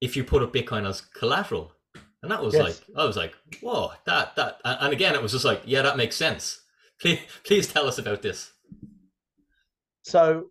if 0.00 0.16
you 0.16 0.24
put 0.24 0.42
up 0.42 0.54
Bitcoin 0.54 0.88
as 0.88 1.02
collateral. 1.02 1.72
And 2.22 2.30
that 2.30 2.42
was 2.42 2.54
yes. 2.54 2.62
like, 2.62 2.98
I 2.98 3.04
was 3.04 3.16
like, 3.16 3.34
whoa, 3.62 3.92
that, 4.04 4.36
that, 4.36 4.60
and 4.64 4.92
again, 4.92 5.14
it 5.14 5.22
was 5.22 5.32
just 5.32 5.44
like, 5.44 5.62
yeah, 5.64 5.82
that 5.82 5.96
makes 5.96 6.16
sense. 6.16 6.60
Please, 7.00 7.20
please 7.44 7.66
tell 7.66 7.86
us 7.86 7.96
about 7.96 8.20
this. 8.20 8.52
So 10.02 10.50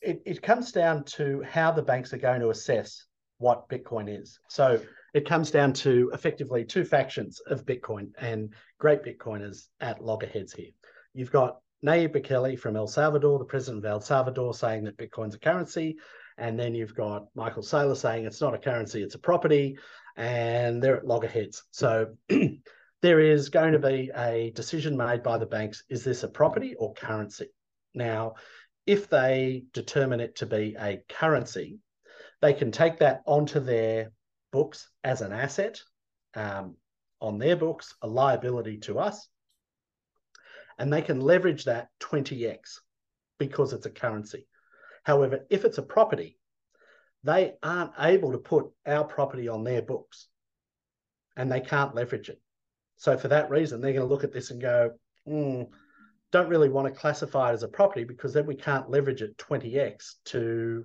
it, 0.00 0.20
it 0.26 0.42
comes 0.42 0.72
down 0.72 1.04
to 1.04 1.44
how 1.48 1.70
the 1.70 1.82
banks 1.82 2.12
are 2.12 2.18
going 2.18 2.40
to 2.40 2.50
assess 2.50 3.04
what 3.38 3.68
Bitcoin 3.68 4.08
is. 4.08 4.40
So 4.48 4.80
it 5.14 5.24
comes 5.24 5.52
down 5.52 5.74
to 5.74 6.10
effectively 6.12 6.64
two 6.64 6.84
factions 6.84 7.40
of 7.46 7.64
Bitcoin 7.64 8.08
and 8.18 8.52
great 8.80 9.04
Bitcoiners 9.04 9.68
at 9.80 10.02
loggerheads 10.02 10.52
here. 10.52 10.70
You've 11.14 11.30
got 11.30 11.58
Nayib 11.84 12.16
Bukele 12.16 12.58
from 12.58 12.74
El 12.74 12.88
Salvador, 12.88 13.38
the 13.38 13.44
president 13.44 13.84
of 13.84 13.90
El 13.90 14.00
Salvador, 14.00 14.54
saying 14.54 14.82
that 14.84 14.96
Bitcoin's 14.96 15.36
a 15.36 15.38
currency. 15.38 15.98
And 16.38 16.58
then 16.58 16.74
you've 16.74 16.94
got 16.94 17.26
Michael 17.34 17.62
Saylor 17.62 17.96
saying 17.96 18.26
it's 18.26 18.40
not 18.40 18.54
a 18.54 18.58
currency, 18.58 19.02
it's 19.02 19.14
a 19.14 19.20
property 19.20 19.78
and 20.16 20.82
they're 20.82 20.96
at 20.96 21.06
loggerheads. 21.06 21.62
So 21.70 22.16
there 23.02 23.20
is 23.20 23.48
going 23.50 23.72
to 23.72 23.78
be 23.78 24.10
a 24.14 24.50
decision 24.54 24.96
made 24.96 25.22
by 25.22 25.38
the 25.38 25.46
banks 25.46 25.84
is 25.88 26.04
this 26.04 26.22
a 26.22 26.28
property 26.28 26.74
or 26.74 26.94
currency? 26.94 27.48
Now, 27.94 28.34
if 28.86 29.08
they 29.08 29.64
determine 29.72 30.20
it 30.20 30.36
to 30.36 30.46
be 30.46 30.76
a 30.78 31.02
currency, 31.08 31.78
they 32.40 32.52
can 32.52 32.70
take 32.70 32.98
that 32.98 33.22
onto 33.26 33.60
their 33.60 34.12
books 34.52 34.88
as 35.02 35.22
an 35.22 35.32
asset 35.32 35.80
um, 36.34 36.76
on 37.20 37.38
their 37.38 37.56
books, 37.56 37.94
a 38.02 38.06
liability 38.06 38.78
to 38.78 38.98
us, 38.98 39.28
and 40.78 40.92
they 40.92 41.02
can 41.02 41.20
leverage 41.20 41.64
that 41.64 41.88
20x 42.00 42.80
because 43.38 43.72
it's 43.72 43.86
a 43.86 43.90
currency. 43.90 44.46
However, 45.02 45.46
if 45.50 45.64
it's 45.64 45.78
a 45.78 45.82
property, 45.82 46.38
they 47.26 47.54
aren't 47.62 47.92
able 47.98 48.32
to 48.32 48.38
put 48.38 48.66
our 48.86 49.04
property 49.04 49.48
on 49.48 49.64
their 49.64 49.82
books 49.82 50.28
and 51.36 51.50
they 51.50 51.60
can't 51.60 51.94
leverage 51.94 52.28
it. 52.28 52.40
So 52.96 53.16
for 53.18 53.28
that 53.28 53.50
reason, 53.50 53.80
they're 53.80 53.92
going 53.92 54.06
to 54.06 54.12
look 54.12 54.24
at 54.24 54.32
this 54.32 54.50
and 54.50 54.60
go, 54.60 54.92
mm, 55.28 55.66
don't 56.32 56.48
really 56.48 56.68
want 56.68 56.92
to 56.92 56.98
classify 56.98 57.50
it 57.50 57.54
as 57.54 57.62
a 57.62 57.68
property 57.68 58.04
because 58.04 58.32
then 58.32 58.46
we 58.46 58.54
can't 58.54 58.90
leverage 58.90 59.22
it 59.22 59.36
20x 59.38 60.14
to 60.26 60.84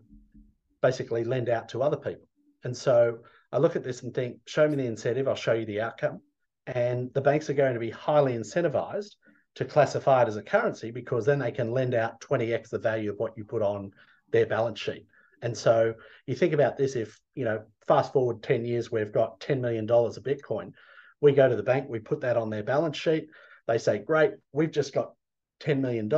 basically 0.81 1.23
lend 1.23 1.47
out 1.47 1.69
to 1.69 1.83
other 1.83 1.97
people. 1.97 2.27
And 2.63 2.75
so 2.75 3.19
I 3.51 3.57
look 3.57 3.75
at 3.75 3.83
this 3.83 4.03
and 4.03 4.13
think, 4.13 4.37
show 4.45 4.67
me 4.67 4.75
the 4.75 4.85
incentive, 4.85 5.27
I'll 5.27 5.35
show 5.35 5.53
you 5.53 5.65
the 5.65 5.81
outcome. 5.81 6.21
And 6.67 7.13
the 7.13 7.21
banks 7.21 7.49
are 7.49 7.53
going 7.53 7.73
to 7.73 7.79
be 7.79 7.89
highly 7.89 8.33
incentivized 8.33 9.15
to 9.55 9.65
classify 9.65 10.23
it 10.23 10.27
as 10.27 10.37
a 10.37 10.43
currency 10.43 10.91
because 10.91 11.25
then 11.25 11.39
they 11.39 11.51
can 11.51 11.71
lend 11.71 11.93
out 11.93 12.21
20x 12.21 12.69
the 12.69 12.79
value 12.79 13.11
of 13.11 13.19
what 13.19 13.37
you 13.37 13.43
put 13.43 13.61
on 13.61 13.91
their 14.31 14.45
balance 14.45 14.79
sheet. 14.79 15.05
And 15.41 15.57
so 15.57 15.95
you 16.27 16.35
think 16.35 16.53
about 16.53 16.77
this 16.77 16.95
if, 16.95 17.19
you 17.33 17.45
know, 17.45 17.63
fast 17.87 18.13
forward 18.13 18.43
10 18.43 18.63
years, 18.65 18.91
we've 18.91 19.11
got 19.11 19.39
$10 19.39 19.59
million 19.59 19.89
of 19.89 20.23
Bitcoin. 20.23 20.73
We 21.19 21.33
go 21.33 21.49
to 21.49 21.55
the 21.55 21.63
bank, 21.63 21.87
we 21.89 21.99
put 21.99 22.21
that 22.21 22.37
on 22.37 22.49
their 22.49 22.63
balance 22.63 22.97
sheet. 22.97 23.27
They 23.67 23.77
say, 23.77 23.99
great, 23.99 24.33
we've 24.51 24.71
just 24.71 24.93
got 24.93 25.13
$10 25.61 25.79
million. 25.79 26.09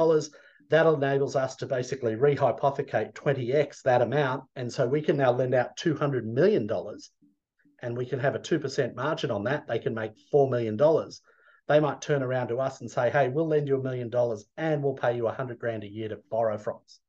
That 0.69 0.85
enables 0.85 1.35
us 1.35 1.55
to 1.57 1.65
basically 1.65 2.15
rehypothecate 2.15 3.13
20x 3.13 3.83
that 3.83 4.01
amount. 4.01 4.43
And 4.55 4.71
so 4.71 4.87
we 4.87 5.01
can 5.01 5.17
now 5.17 5.31
lend 5.31 5.53
out 5.53 5.77
$200 5.77 6.23
million 6.23 6.69
and 7.81 7.97
we 7.97 8.05
can 8.05 8.19
have 8.19 8.35
a 8.35 8.39
2% 8.39 8.95
margin 8.95 9.31
on 9.31 9.43
that. 9.43 9.67
They 9.67 9.79
can 9.79 9.93
make 9.93 10.13
$4 10.33 10.49
million. 10.49 10.77
They 11.67 11.79
might 11.79 12.01
turn 12.01 12.23
around 12.23 12.49
to 12.49 12.59
us 12.59 12.81
and 12.81 12.89
say, 12.89 13.09
hey, 13.09 13.29
we'll 13.29 13.47
lend 13.47 13.67
you 13.67 13.77
a 13.79 13.83
million 13.83 14.09
dollars 14.09 14.45
and 14.57 14.83
we'll 14.83 14.93
pay 14.93 15.15
you 15.15 15.27
a 15.27 15.33
hundred 15.33 15.59
grand 15.59 15.83
a 15.83 15.89
year 15.89 16.09
to 16.09 16.19
borrow 16.29 16.57
from 16.57 16.77
us 16.83 16.99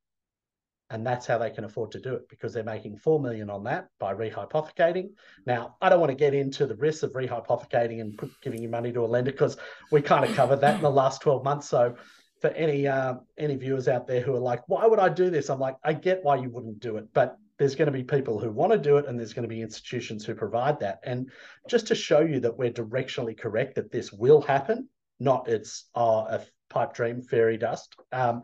and 0.95 1.05
that's 1.05 1.27
how 1.27 1.37
they 1.37 1.51
can 1.51 1.65
afford 1.65 1.91
to 1.91 2.01
do 2.01 2.15
it 2.15 2.29
because 2.29 2.53
they're 2.53 2.63
making 2.63 2.97
4 2.97 3.21
million 3.21 3.51
on 3.51 3.65
that 3.65 3.89
by 3.99 4.15
rehypothecating. 4.15 5.11
Now 5.45 5.77
i 5.83 5.89
don't 5.89 6.01
want 6.01 6.11
to 6.11 6.17
get 6.17 6.35
into 6.35 6.67
the 6.67 6.77
risks 6.77 7.03
of 7.03 7.13
rehypothecating 7.13 8.01
and 8.01 8.19
giving 8.43 8.63
you 8.63 8.69
money 8.69 8.93
to 8.93 9.05
a 9.05 9.07
lender 9.07 9.33
because 9.33 9.57
we 9.91 10.01
kind 10.01 10.25
of 10.25 10.35
covered 10.37 10.61
that 10.61 10.77
in 10.77 10.83
the 10.83 10.91
last 10.91 11.21
12 11.21 11.45
months. 11.45 11.69
So 11.69 11.97
for 12.41 12.49
any 12.51 12.87
uh, 12.87 13.15
any 13.37 13.57
viewers 13.57 13.89
out 13.89 14.07
there 14.07 14.21
who 14.21 14.35
are 14.35 14.47
like 14.53 14.63
why 14.69 14.87
would 14.87 15.01
i 15.01 15.09
do 15.09 15.31
this? 15.31 15.51
I'm 15.51 15.61
like 15.61 15.77
i 15.83 15.93
get 15.93 16.23
why 16.23 16.37
you 16.37 16.49
wouldn't 16.49 16.79
do 16.79 16.97
it 16.97 17.09
but 17.13 17.37
there's 17.59 17.75
going 17.75 17.87
to 17.87 17.93
be 17.93 18.05
people 18.05 18.39
who 18.39 18.51
want 18.51 18.73
to 18.73 18.79
do 18.79 18.97
it 18.97 19.07
and 19.07 19.19
there's 19.19 19.33
going 19.33 19.49
to 19.49 19.55
be 19.55 19.63
institutions 19.63 20.25
who 20.25 20.35
provide 20.35 20.81
that. 20.81 20.99
And 21.05 21.31
just 21.69 21.87
to 21.89 21.95
show 21.95 22.21
you 22.21 22.41
that 22.41 22.59
we're 22.59 22.73
directionally 22.73 23.39
correct 23.39 23.77
that 23.77 23.93
this 23.93 24.13
will 24.13 24.41
happen 24.41 24.89
not 25.21 25.49
it's 25.49 25.87
uh, 25.95 26.25
a 26.29 26.41
pipe 26.69 26.95
dream 26.95 27.23
fairy 27.23 27.57
dust. 27.57 27.95
Um, 28.13 28.43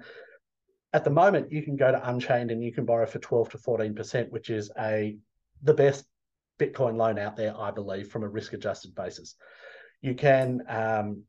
at 0.93 1.05
the 1.05 1.11
moment 1.11 1.53
you 1.53 1.63
can 1.63 1.77
go 1.77 1.91
to 1.91 2.09
unchained 2.09 2.51
and 2.51 2.63
you 2.63 2.73
can 2.73 2.85
borrow 2.85 3.07
for 3.07 3.19
12 3.19 3.51
to 3.51 3.59
14% 3.59 4.31
which 4.31 4.51
is 4.51 4.71
a 4.79 5.17
the 5.63 5.75
best 5.75 6.05
bitcoin 6.59 6.97
loan 6.97 7.19
out 7.19 7.37
there 7.37 7.57
i 7.59 7.71
believe 7.71 8.09
from 8.09 8.23
a 8.23 8.29
risk 8.29 8.53
adjusted 8.53 8.95
basis. 8.95 9.35
You 10.03 10.15
can 10.15 10.63
um, 10.67 11.25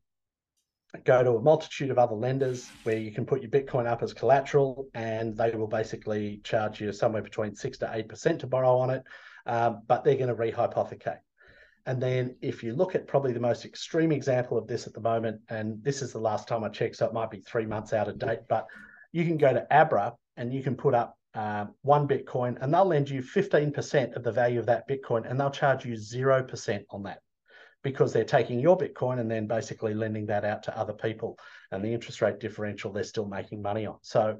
go 1.04 1.22
to 1.22 1.36
a 1.36 1.42
multitude 1.42 1.90
of 1.90 1.98
other 1.98 2.14
lenders 2.14 2.68
where 2.84 2.96
you 2.96 3.12
can 3.12 3.26
put 3.26 3.42
your 3.42 3.50
bitcoin 3.50 3.86
up 3.86 4.02
as 4.02 4.14
collateral 4.14 4.88
and 4.94 5.36
they 5.36 5.50
will 5.50 5.66
basically 5.66 6.40
charge 6.44 6.80
you 6.80 6.92
somewhere 6.92 7.22
between 7.22 7.54
6 7.54 7.78
to 7.78 7.86
8% 7.86 8.38
to 8.40 8.46
borrow 8.46 8.78
on 8.78 8.90
it 8.90 9.02
um, 9.46 9.82
but 9.86 10.04
they're 10.04 10.16
going 10.16 10.28
to 10.28 10.34
rehypothecate. 10.34 11.18
And 11.84 12.00
then 12.00 12.36
if 12.40 12.62
you 12.62 12.74
look 12.74 12.94
at 12.94 13.08
probably 13.08 13.32
the 13.32 13.40
most 13.40 13.64
extreme 13.64 14.12
example 14.12 14.56
of 14.56 14.68
this 14.68 14.86
at 14.86 14.92
the 14.92 15.00
moment 15.00 15.40
and 15.48 15.82
this 15.82 16.00
is 16.00 16.12
the 16.12 16.20
last 16.20 16.46
time 16.46 16.62
i 16.62 16.68
checked 16.68 16.96
so 16.96 17.06
it 17.06 17.12
might 17.12 17.30
be 17.30 17.40
three 17.40 17.66
months 17.66 17.92
out 17.92 18.08
of 18.08 18.18
date 18.18 18.40
but 18.48 18.66
you 19.12 19.24
can 19.24 19.36
go 19.36 19.52
to 19.52 19.66
Abra 19.70 20.14
and 20.36 20.52
you 20.52 20.62
can 20.62 20.74
put 20.74 20.94
up 20.94 21.16
uh, 21.34 21.66
one 21.82 22.06
Bitcoin 22.08 22.58
and 22.60 22.72
they'll 22.72 22.84
lend 22.84 23.08
you 23.08 23.22
15% 23.22 24.16
of 24.16 24.22
the 24.22 24.32
value 24.32 24.58
of 24.58 24.66
that 24.66 24.88
Bitcoin 24.88 25.28
and 25.28 25.38
they'll 25.38 25.50
charge 25.50 25.84
you 25.84 25.94
0% 25.94 26.84
on 26.90 27.02
that 27.04 27.20
because 27.82 28.12
they're 28.12 28.24
taking 28.24 28.60
your 28.60 28.76
Bitcoin 28.76 29.18
and 29.18 29.30
then 29.30 29.46
basically 29.46 29.94
lending 29.94 30.26
that 30.26 30.44
out 30.44 30.62
to 30.64 30.78
other 30.78 30.92
people. 30.92 31.38
And 31.70 31.84
the 31.84 31.92
interest 31.92 32.22
rate 32.22 32.38
differential 32.38 32.92
they're 32.92 33.04
still 33.04 33.26
making 33.26 33.62
money 33.62 33.86
on. 33.86 33.96
So, 34.02 34.38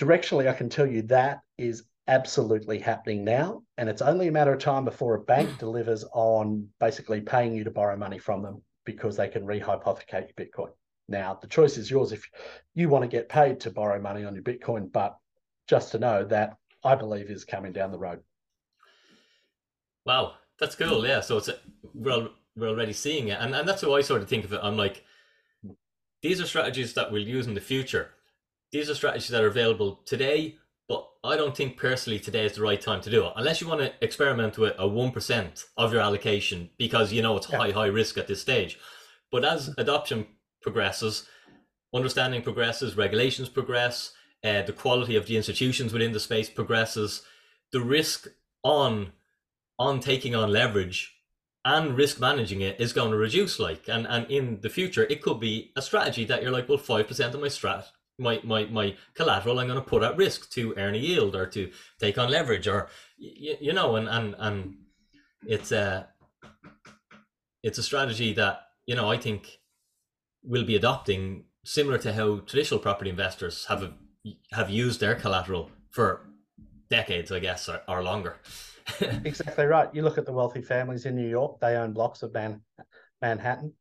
directionally, 0.00 0.48
I 0.48 0.54
can 0.54 0.68
tell 0.68 0.86
you 0.86 1.02
that 1.02 1.40
is 1.58 1.84
absolutely 2.08 2.78
happening 2.78 3.24
now. 3.24 3.62
And 3.76 3.88
it's 3.88 4.02
only 4.02 4.28
a 4.28 4.32
matter 4.32 4.52
of 4.52 4.58
time 4.58 4.84
before 4.84 5.14
a 5.14 5.20
bank 5.20 5.50
delivers 5.58 6.04
on 6.12 6.68
basically 6.80 7.20
paying 7.20 7.54
you 7.54 7.64
to 7.64 7.70
borrow 7.70 7.96
money 7.96 8.18
from 8.18 8.42
them 8.42 8.62
because 8.84 9.16
they 9.16 9.28
can 9.28 9.44
rehypothecate 9.44 10.28
your 10.36 10.46
Bitcoin. 10.46 10.70
Now, 11.08 11.38
the 11.40 11.46
choice 11.46 11.78
is 11.78 11.90
yours 11.90 12.12
if 12.12 12.28
you 12.74 12.88
want 12.88 13.02
to 13.02 13.08
get 13.08 13.28
paid 13.28 13.60
to 13.60 13.70
borrow 13.70 14.00
money 14.00 14.24
on 14.24 14.34
your 14.34 14.42
Bitcoin, 14.42 14.92
but 14.92 15.16
just 15.66 15.92
to 15.92 15.98
know 15.98 16.24
that 16.24 16.56
I 16.84 16.94
believe 16.94 17.30
is 17.30 17.44
coming 17.44 17.72
down 17.72 17.92
the 17.92 17.98
road. 17.98 18.20
Wow, 20.04 20.34
that's 20.58 20.74
cool. 20.74 21.06
Yeah, 21.06 21.20
so 21.20 21.38
it's 21.38 21.48
a, 21.48 21.56
we're 21.94 22.28
we're 22.56 22.68
already 22.68 22.92
seeing 22.92 23.28
it, 23.28 23.38
and 23.40 23.54
and 23.54 23.68
that's 23.68 23.82
how 23.82 23.94
I 23.94 24.02
sort 24.02 24.22
of 24.22 24.28
think 24.28 24.44
of 24.44 24.52
it. 24.52 24.60
I'm 24.62 24.76
like, 24.76 25.04
these 26.22 26.40
are 26.40 26.46
strategies 26.46 26.94
that 26.94 27.10
we'll 27.10 27.22
use 27.22 27.46
in 27.46 27.54
the 27.54 27.60
future. 27.60 28.10
These 28.72 28.90
are 28.90 28.94
strategies 28.94 29.28
that 29.28 29.42
are 29.42 29.48
available 29.48 30.00
today, 30.04 30.56
but 30.88 31.08
I 31.24 31.36
don't 31.36 31.56
think 31.56 31.76
personally 31.76 32.18
today 32.18 32.44
is 32.44 32.54
the 32.54 32.62
right 32.62 32.80
time 32.80 33.00
to 33.02 33.10
do 33.10 33.26
it, 33.26 33.32
unless 33.36 33.60
you 33.60 33.68
want 33.68 33.80
to 33.80 33.92
experiment 34.02 34.58
with 34.58 34.74
a 34.78 34.86
one 34.86 35.10
percent 35.10 35.64
of 35.76 35.92
your 35.92 36.02
allocation 36.02 36.70
because 36.78 37.12
you 37.12 37.22
know 37.22 37.36
it's 37.36 37.50
yeah. 37.50 37.58
high 37.58 37.70
high 37.70 37.86
risk 37.86 38.18
at 38.18 38.28
this 38.28 38.40
stage. 38.40 38.78
But 39.30 39.44
as 39.44 39.68
mm-hmm. 39.68 39.80
adoption 39.80 40.26
progresses, 40.62 41.26
understanding 41.94 42.42
progresses, 42.42 42.96
regulations 42.96 43.48
progress, 43.48 44.12
uh, 44.44 44.62
the 44.62 44.72
quality 44.72 45.16
of 45.16 45.26
the 45.26 45.36
institutions 45.36 45.92
within 45.92 46.12
the 46.12 46.20
space 46.20 46.48
progresses, 46.48 47.22
the 47.72 47.80
risk 47.80 48.28
on 48.62 49.12
on 49.78 50.00
taking 50.00 50.34
on 50.34 50.50
leverage 50.50 51.14
and 51.64 51.96
risk 51.96 52.18
managing 52.18 52.60
it 52.60 52.80
is 52.80 52.92
going 52.92 53.10
to 53.10 53.16
reduce 53.16 53.58
like 53.58 53.88
and 53.88 54.06
and 54.06 54.30
in 54.30 54.60
the 54.62 54.68
future 54.68 55.04
it 55.04 55.22
could 55.22 55.38
be 55.38 55.72
a 55.76 55.82
strategy 55.82 56.24
that 56.24 56.42
you're 56.42 56.50
like 56.50 56.68
well 56.68 56.78
5% 56.78 57.34
of 57.34 57.40
my 57.40 57.46
strat 57.46 57.84
my 58.18 58.40
my 58.42 58.64
my 58.66 58.96
collateral 59.14 59.58
i'm 59.58 59.68
going 59.68 59.78
to 59.78 59.84
put 59.84 60.02
at 60.02 60.16
risk 60.16 60.50
to 60.50 60.74
earn 60.76 60.94
a 60.94 60.98
yield 60.98 61.36
or 61.36 61.46
to 61.46 61.70
take 62.00 62.18
on 62.18 62.30
leverage 62.30 62.66
or 62.66 62.88
you, 63.16 63.56
you 63.60 63.72
know 63.72 63.96
and 63.96 64.08
and 64.08 64.34
and 64.38 64.74
it's 65.46 65.72
a 65.72 66.08
it's 67.62 67.78
a 67.78 67.82
strategy 67.82 68.32
that 68.32 68.62
you 68.86 68.94
know 68.94 69.10
i 69.10 69.16
think 69.16 69.57
will 70.48 70.64
be 70.64 70.76
adopting 70.76 71.44
similar 71.64 71.98
to 71.98 72.12
how 72.12 72.38
traditional 72.40 72.80
property 72.80 73.10
investors 73.10 73.66
have 73.66 73.92
have 74.52 74.70
used 74.70 75.00
their 75.00 75.14
collateral 75.14 75.70
for 75.90 76.26
decades, 76.90 77.30
I 77.30 77.38
guess, 77.38 77.68
or, 77.68 77.82
or 77.86 78.02
longer. 78.02 78.36
exactly 79.24 79.66
right. 79.66 79.94
You 79.94 80.02
look 80.02 80.18
at 80.18 80.26
the 80.26 80.32
wealthy 80.32 80.62
families 80.62 81.04
in 81.04 81.14
New 81.14 81.28
York; 81.28 81.60
they 81.60 81.76
own 81.76 81.92
blocks 81.92 82.22
of 82.22 82.32
Man- 82.32 82.62
Manhattan. 83.20 83.74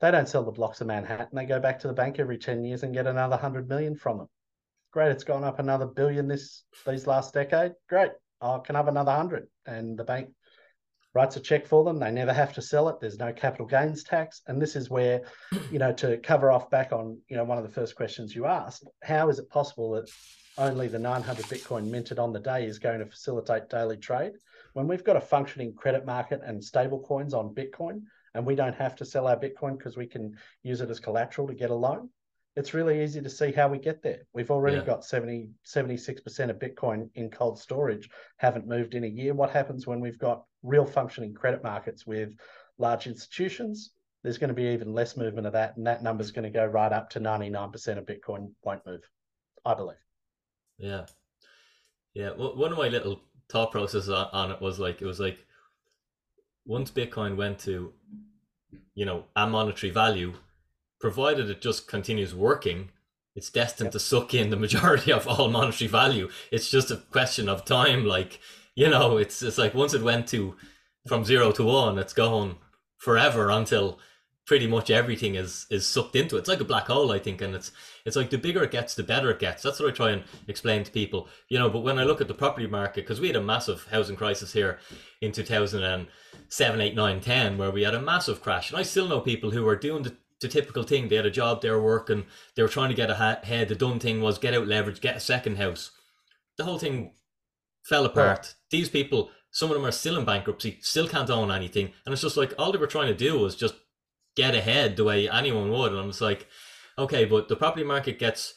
They 0.00 0.10
don't 0.10 0.28
sell 0.28 0.44
the 0.44 0.52
blocks 0.52 0.80
of 0.80 0.86
Manhattan. 0.86 1.28
They 1.32 1.44
go 1.46 1.60
back 1.60 1.80
to 1.80 1.88
the 1.88 1.94
bank 1.94 2.18
every 2.18 2.38
ten 2.38 2.64
years 2.64 2.82
and 2.82 2.94
get 2.94 3.06
another 3.06 3.36
hundred 3.36 3.68
million 3.68 3.96
from 3.96 4.18
them. 4.18 4.28
Great, 4.92 5.10
it's 5.10 5.24
gone 5.24 5.44
up 5.44 5.58
another 5.58 5.86
billion 5.86 6.28
this 6.28 6.64
these 6.86 7.06
last 7.06 7.34
decade. 7.34 7.72
Great, 7.88 8.12
oh, 8.40 8.56
I 8.56 8.58
can 8.60 8.76
have 8.76 8.88
another 8.88 9.12
hundred, 9.12 9.48
and 9.66 9.98
the 9.98 10.04
bank 10.04 10.30
writes 11.14 11.36
a 11.36 11.40
check 11.40 11.66
for 11.66 11.84
them. 11.84 11.98
They 11.98 12.10
never 12.10 12.32
have 12.32 12.52
to 12.54 12.62
sell 12.62 12.88
it. 12.88 13.00
There's 13.00 13.18
no 13.18 13.32
capital 13.32 13.66
gains 13.66 14.02
tax. 14.02 14.42
And 14.46 14.60
this 14.60 14.76
is 14.76 14.90
where, 14.90 15.22
you 15.70 15.78
know, 15.78 15.92
to 15.94 16.18
cover 16.18 16.50
off 16.50 16.70
back 16.70 16.92
on, 16.92 17.18
you 17.28 17.36
know, 17.36 17.44
one 17.44 17.58
of 17.58 17.64
the 17.64 17.70
first 17.70 17.94
questions 17.94 18.34
you 18.34 18.46
asked, 18.46 18.84
how 19.02 19.28
is 19.28 19.38
it 19.38 19.48
possible 19.48 19.92
that 19.92 20.10
only 20.58 20.88
the 20.88 20.98
900 20.98 21.44
Bitcoin 21.46 21.90
minted 21.90 22.18
on 22.18 22.32
the 22.32 22.40
day 22.40 22.66
is 22.66 22.78
going 22.78 22.98
to 22.98 23.06
facilitate 23.06 23.68
daily 23.68 23.96
trade 23.96 24.32
when 24.74 24.86
we've 24.86 25.04
got 25.04 25.16
a 25.16 25.20
functioning 25.20 25.74
credit 25.74 26.04
market 26.04 26.40
and 26.44 26.62
stable 26.62 27.00
coins 27.00 27.34
on 27.34 27.54
Bitcoin 27.54 28.02
and 28.34 28.46
we 28.46 28.54
don't 28.54 28.74
have 28.74 28.94
to 28.96 29.04
sell 29.04 29.26
our 29.26 29.36
Bitcoin 29.36 29.76
because 29.76 29.96
we 29.96 30.06
can 30.06 30.36
use 30.62 30.80
it 30.80 30.90
as 30.90 31.00
collateral 31.00 31.48
to 31.48 31.54
get 31.54 31.70
a 31.70 31.74
loan? 31.74 32.08
it's 32.56 32.74
really 32.74 33.02
easy 33.02 33.20
to 33.20 33.30
see 33.30 33.50
how 33.50 33.68
we 33.68 33.78
get 33.78 34.02
there. 34.02 34.22
We've 34.32 34.50
already 34.50 34.76
yeah. 34.76 34.84
got 34.84 35.04
70, 35.04 35.48
76% 35.66 36.50
of 36.50 36.58
Bitcoin 36.58 37.10
in 37.14 37.30
cold 37.30 37.58
storage, 37.58 38.08
haven't 38.36 38.68
moved 38.68 38.94
in 38.94 39.04
a 39.04 39.08
year. 39.08 39.34
What 39.34 39.50
happens 39.50 39.86
when 39.86 40.00
we've 40.00 40.18
got 40.18 40.44
real 40.64 40.84
functioning 40.84 41.34
credit 41.34 41.62
markets 41.62 42.04
with 42.06 42.30
large 42.78 43.06
institutions? 43.06 43.92
There's 44.24 44.38
going 44.38 44.48
to 44.48 44.54
be 44.54 44.64
even 44.64 44.94
less 44.94 45.16
movement 45.16 45.46
of 45.46 45.52
that, 45.52 45.76
and 45.76 45.86
that 45.86 46.02
number 46.02 46.22
is 46.22 46.32
going 46.32 46.50
to 46.50 46.50
go 46.50 46.64
right 46.64 46.92
up 46.92 47.10
to 47.10 47.20
99% 47.20 47.98
of 47.98 48.06
Bitcoin 48.06 48.50
won't 48.64 48.84
move, 48.86 49.02
I 49.64 49.74
believe. 49.74 49.96
Yeah. 50.78 51.06
Yeah. 52.14 52.30
Well, 52.36 52.56
one 52.56 52.72
of 52.72 52.78
my 52.78 52.88
little 52.88 53.20
thought 53.50 53.70
processes 53.70 54.08
on 54.08 54.50
it 54.50 54.60
was 54.60 54.80
like, 54.80 55.02
it 55.02 55.06
was 55.06 55.20
like, 55.20 55.44
once 56.64 56.90
Bitcoin 56.90 57.36
went 57.36 57.58
to, 57.60 57.92
you 58.94 59.04
know, 59.04 59.24
a 59.36 59.46
monetary 59.46 59.92
value, 59.92 60.32
provided 61.00 61.50
it 61.50 61.60
just 61.60 61.86
continues 61.86 62.34
working, 62.34 62.88
it's 63.36 63.50
destined 63.50 63.88
yep. 63.88 63.92
to 63.92 63.98
suck 63.98 64.32
in 64.32 64.48
the 64.48 64.56
majority 64.56 65.12
of 65.12 65.28
all 65.28 65.50
monetary 65.50 65.88
value. 65.88 66.30
It's 66.50 66.70
just 66.70 66.90
a 66.90 66.96
question 66.96 67.48
of 67.48 67.66
time. 67.66 68.06
Like, 68.06 68.40
you 68.74 68.88
know, 68.88 69.16
it's 69.16 69.42
it's 69.42 69.58
like 69.58 69.74
once 69.74 69.94
it 69.94 70.02
went 70.02 70.26
to 70.28 70.56
from 71.06 71.24
zero 71.24 71.52
to 71.52 71.64
one, 71.64 71.98
it's 71.98 72.12
gone 72.12 72.56
forever 72.98 73.50
until 73.50 73.98
pretty 74.46 74.66
much 74.66 74.90
everything 74.90 75.34
is 75.34 75.66
is 75.70 75.86
sucked 75.86 76.16
into 76.16 76.36
it. 76.36 76.40
It's 76.40 76.48
like 76.48 76.60
a 76.60 76.64
black 76.64 76.86
hole, 76.86 77.12
I 77.12 77.18
think, 77.18 77.40
and 77.40 77.54
it's 77.54 77.72
it's 78.04 78.16
like 78.16 78.30
the 78.30 78.38
bigger 78.38 78.62
it 78.62 78.70
gets, 78.70 78.94
the 78.94 79.02
better 79.02 79.30
it 79.30 79.38
gets. 79.38 79.62
That's 79.62 79.80
what 79.80 79.90
I 79.90 79.92
try 79.92 80.10
and 80.10 80.24
explain 80.48 80.84
to 80.84 80.90
people, 80.90 81.28
you 81.48 81.58
know. 81.58 81.70
But 81.70 81.80
when 81.80 81.98
I 81.98 82.04
look 82.04 82.20
at 82.20 82.28
the 82.28 82.34
property 82.34 82.66
market, 82.66 83.02
because 83.02 83.20
we 83.20 83.28
had 83.28 83.36
a 83.36 83.42
massive 83.42 83.86
housing 83.90 84.16
crisis 84.16 84.52
here 84.52 84.78
in 85.20 85.32
2007, 85.32 86.80
8, 86.80 86.94
9, 86.94 87.20
10, 87.20 87.58
where 87.58 87.70
we 87.70 87.82
had 87.82 87.94
a 87.94 88.00
massive 88.00 88.42
crash, 88.42 88.70
and 88.70 88.78
I 88.78 88.82
still 88.82 89.08
know 89.08 89.20
people 89.20 89.50
who 89.50 89.66
are 89.68 89.76
doing 89.76 90.02
the 90.02 90.16
the 90.40 90.48
typical 90.48 90.82
thing. 90.82 91.08
They 91.08 91.16
had 91.16 91.26
a 91.26 91.30
job, 91.30 91.62
they 91.62 91.70
were 91.70 91.82
working, 91.82 92.26
they 92.54 92.62
were 92.62 92.68
trying 92.68 92.90
to 92.90 92.94
get 92.94 93.10
ahead. 93.10 93.68
The 93.68 93.74
done 93.74 93.98
thing 93.98 94.20
was 94.20 94.38
get 94.38 94.52
out 94.52 94.66
leverage, 94.66 95.00
get 95.00 95.16
a 95.16 95.20
second 95.20 95.56
house. 95.56 95.90
The 96.56 96.64
whole 96.64 96.78
thing 96.78 97.12
fell 97.84 98.04
apart. 98.04 98.54
These 98.70 98.88
people, 98.88 99.30
some 99.50 99.70
of 99.70 99.76
them 99.76 99.86
are 99.86 99.92
still 99.92 100.18
in 100.18 100.24
bankruptcy, 100.24 100.78
still 100.80 101.06
can't 101.08 101.30
own 101.30 101.50
anything, 101.50 101.92
and 102.04 102.12
it's 102.12 102.22
just 102.22 102.36
like 102.36 102.52
all 102.58 102.72
they 102.72 102.78
were 102.78 102.86
trying 102.86 103.08
to 103.08 103.14
do 103.14 103.38
was 103.38 103.54
just 103.54 103.74
get 104.36 104.54
ahead 104.54 104.96
the 104.96 105.04
way 105.04 105.28
anyone 105.28 105.70
would. 105.70 105.92
And 105.92 106.00
I 106.00 106.06
was 106.06 106.20
like, 106.20 106.48
okay, 106.98 107.24
but 107.24 107.48
the 107.48 107.56
property 107.56 107.84
market 107.84 108.18
gets 108.18 108.54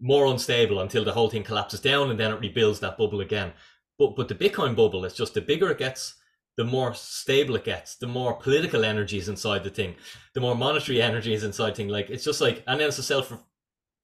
more 0.00 0.26
unstable 0.26 0.80
until 0.80 1.04
the 1.04 1.12
whole 1.12 1.30
thing 1.30 1.44
collapses 1.44 1.80
down 1.80 2.10
and 2.10 2.18
then 2.18 2.32
it 2.32 2.40
rebuilds 2.40 2.80
that 2.80 2.98
bubble 2.98 3.20
again. 3.20 3.52
But 3.98 4.16
but 4.16 4.28
the 4.28 4.34
Bitcoin 4.34 4.74
bubble 4.74 5.04
it's 5.04 5.14
just 5.14 5.34
the 5.34 5.40
bigger 5.40 5.70
it 5.70 5.78
gets, 5.78 6.16
the 6.56 6.64
more 6.64 6.94
stable 6.94 7.56
it 7.56 7.64
gets, 7.64 7.96
the 7.96 8.06
more 8.06 8.34
political 8.34 8.84
energy 8.84 9.18
is 9.18 9.28
inside 9.28 9.62
the 9.64 9.70
thing, 9.70 9.94
the 10.34 10.40
more 10.40 10.54
monetary 10.54 11.00
energy 11.00 11.32
is 11.32 11.44
inside 11.44 11.70
the 11.70 11.76
thing. 11.76 11.88
Like 11.88 12.10
it's 12.10 12.24
just 12.24 12.40
like, 12.40 12.62
and 12.66 12.80
then 12.80 12.88
it's 12.88 12.98
a 12.98 13.02
self 13.02 13.32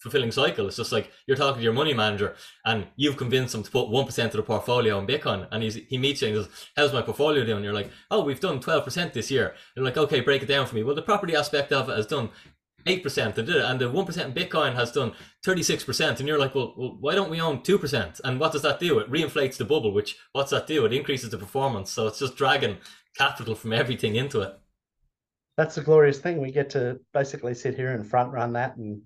fulfilling 0.00 0.32
cycle. 0.32 0.66
It's 0.66 0.76
just 0.76 0.92
like 0.92 1.10
you're 1.26 1.36
talking 1.36 1.58
to 1.58 1.64
your 1.64 1.72
money 1.72 1.94
manager 1.94 2.34
and 2.64 2.86
you've 2.96 3.16
convinced 3.16 3.54
him 3.54 3.62
to 3.62 3.70
put 3.70 3.88
1% 3.88 4.24
of 4.24 4.32
the 4.32 4.42
portfolio 4.42 4.98
in 4.98 5.06
Bitcoin. 5.06 5.46
And 5.50 5.62
he's, 5.62 5.74
he 5.74 5.98
meets 5.98 6.22
you 6.22 6.28
and 6.28 6.36
goes, 6.36 6.48
How's 6.76 6.92
my 6.92 7.02
portfolio 7.02 7.44
doing? 7.44 7.62
You're 7.62 7.72
like, 7.72 7.90
Oh, 8.10 8.22
we've 8.24 8.40
done 8.40 8.60
12% 8.60 9.12
this 9.12 9.30
year. 9.30 9.54
And 9.76 9.84
like, 9.84 9.96
Okay, 9.96 10.20
break 10.20 10.42
it 10.42 10.46
down 10.46 10.66
for 10.66 10.74
me. 10.74 10.82
Well, 10.82 10.94
the 10.94 11.02
property 11.02 11.36
aspect 11.36 11.72
of 11.72 11.88
it 11.88 11.96
has 11.96 12.06
done 12.06 12.30
8% 12.86 13.38
and 13.38 13.78
the 13.78 13.90
1% 13.90 14.24
in 14.24 14.32
Bitcoin 14.32 14.74
has 14.74 14.92
done 14.92 15.12
36%. 15.44 16.18
And 16.18 16.28
you're 16.28 16.38
like, 16.38 16.54
well, 16.54 16.74
well, 16.76 16.96
why 17.00 17.14
don't 17.14 17.30
we 17.30 17.40
own 17.40 17.60
2%? 17.60 18.20
And 18.24 18.40
what 18.40 18.52
does 18.52 18.62
that 18.62 18.80
do? 18.80 18.98
It 18.98 19.10
reinflates 19.10 19.56
the 19.56 19.64
bubble, 19.64 19.92
which 19.92 20.16
what's 20.32 20.50
that 20.50 20.66
do? 20.66 20.84
It 20.86 20.92
increases 20.92 21.30
the 21.30 21.38
performance. 21.38 21.90
So 21.90 22.06
it's 22.06 22.18
just 22.18 22.36
dragging 22.36 22.78
capital 23.16 23.54
from 23.54 23.72
everything 23.72 24.16
into 24.16 24.40
it. 24.40 24.58
That's 25.56 25.74
the 25.74 25.82
glorious 25.82 26.18
thing. 26.18 26.40
We 26.40 26.52
get 26.52 26.70
to 26.70 26.98
basically 27.12 27.54
sit 27.54 27.74
here 27.74 27.92
and 27.92 28.06
front 28.06 28.32
run 28.32 28.54
that 28.54 28.76
and 28.76 29.02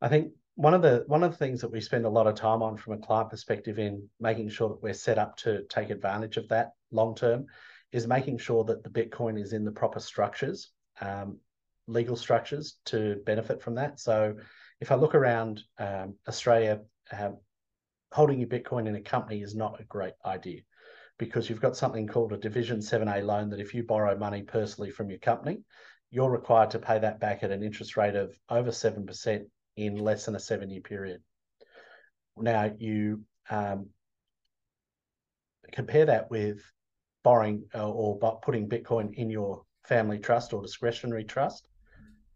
I 0.00 0.08
think 0.08 0.32
one 0.54 0.74
of 0.74 0.82
the 0.82 1.04
one 1.06 1.22
of 1.22 1.30
the 1.32 1.36
things 1.36 1.60
that 1.60 1.70
we 1.70 1.80
spend 1.80 2.04
a 2.04 2.10
lot 2.10 2.26
of 2.26 2.34
time 2.34 2.62
on 2.62 2.76
from 2.76 2.94
a 2.94 2.98
client 2.98 3.30
perspective 3.30 3.78
in 3.78 4.08
making 4.20 4.48
sure 4.48 4.68
that 4.68 4.82
we're 4.82 4.94
set 4.94 5.18
up 5.18 5.36
to 5.38 5.62
take 5.68 5.90
advantage 5.90 6.36
of 6.36 6.48
that 6.48 6.72
long 6.90 7.14
term 7.14 7.46
is 7.92 8.06
making 8.06 8.38
sure 8.38 8.64
that 8.64 8.82
the 8.82 8.90
Bitcoin 8.90 9.40
is 9.40 9.52
in 9.52 9.64
the 9.64 9.70
proper 9.70 10.00
structures, 10.00 10.70
um, 11.00 11.38
legal 11.86 12.16
structures 12.16 12.78
to 12.84 13.16
benefit 13.24 13.62
from 13.62 13.76
that. 13.76 13.98
So 13.98 14.36
if 14.80 14.92
I 14.92 14.94
look 14.94 15.14
around 15.14 15.62
um, 15.78 16.16
Australia, 16.28 16.80
uh, 17.10 17.30
holding 18.12 18.40
your 18.40 18.48
Bitcoin 18.48 18.86
in 18.86 18.96
a 18.96 19.00
company 19.00 19.42
is 19.42 19.54
not 19.54 19.80
a 19.80 19.84
great 19.84 20.14
idea 20.24 20.60
because 21.18 21.48
you've 21.48 21.60
got 21.60 21.76
something 21.76 22.06
called 22.06 22.32
a 22.32 22.36
Division 22.36 22.78
7A 22.78 23.24
loan 23.24 23.50
that 23.50 23.60
if 23.60 23.74
you 23.74 23.82
borrow 23.82 24.16
money 24.16 24.42
personally 24.42 24.90
from 24.90 25.10
your 25.10 25.18
company, 25.18 25.58
you're 26.10 26.30
required 26.30 26.70
to 26.70 26.78
pay 26.78 26.98
that 26.98 27.20
back 27.20 27.42
at 27.42 27.50
an 27.50 27.62
interest 27.62 27.96
rate 27.96 28.14
of 28.14 28.32
over 28.48 28.70
7% 28.70 29.46
in 29.78 29.96
less 29.96 30.26
than 30.26 30.34
a 30.34 30.40
seven 30.40 30.70
year 30.70 30.80
period. 30.80 31.20
Now, 32.36 32.72
you 32.78 33.24
um, 33.48 33.88
compare 35.72 36.06
that 36.06 36.30
with 36.30 36.60
borrowing 37.22 37.64
uh, 37.74 37.88
or 37.88 38.18
putting 38.42 38.68
Bitcoin 38.68 39.14
in 39.14 39.30
your 39.30 39.62
family 39.86 40.18
trust 40.18 40.52
or 40.52 40.62
discretionary 40.62 41.24
trust. 41.24 41.68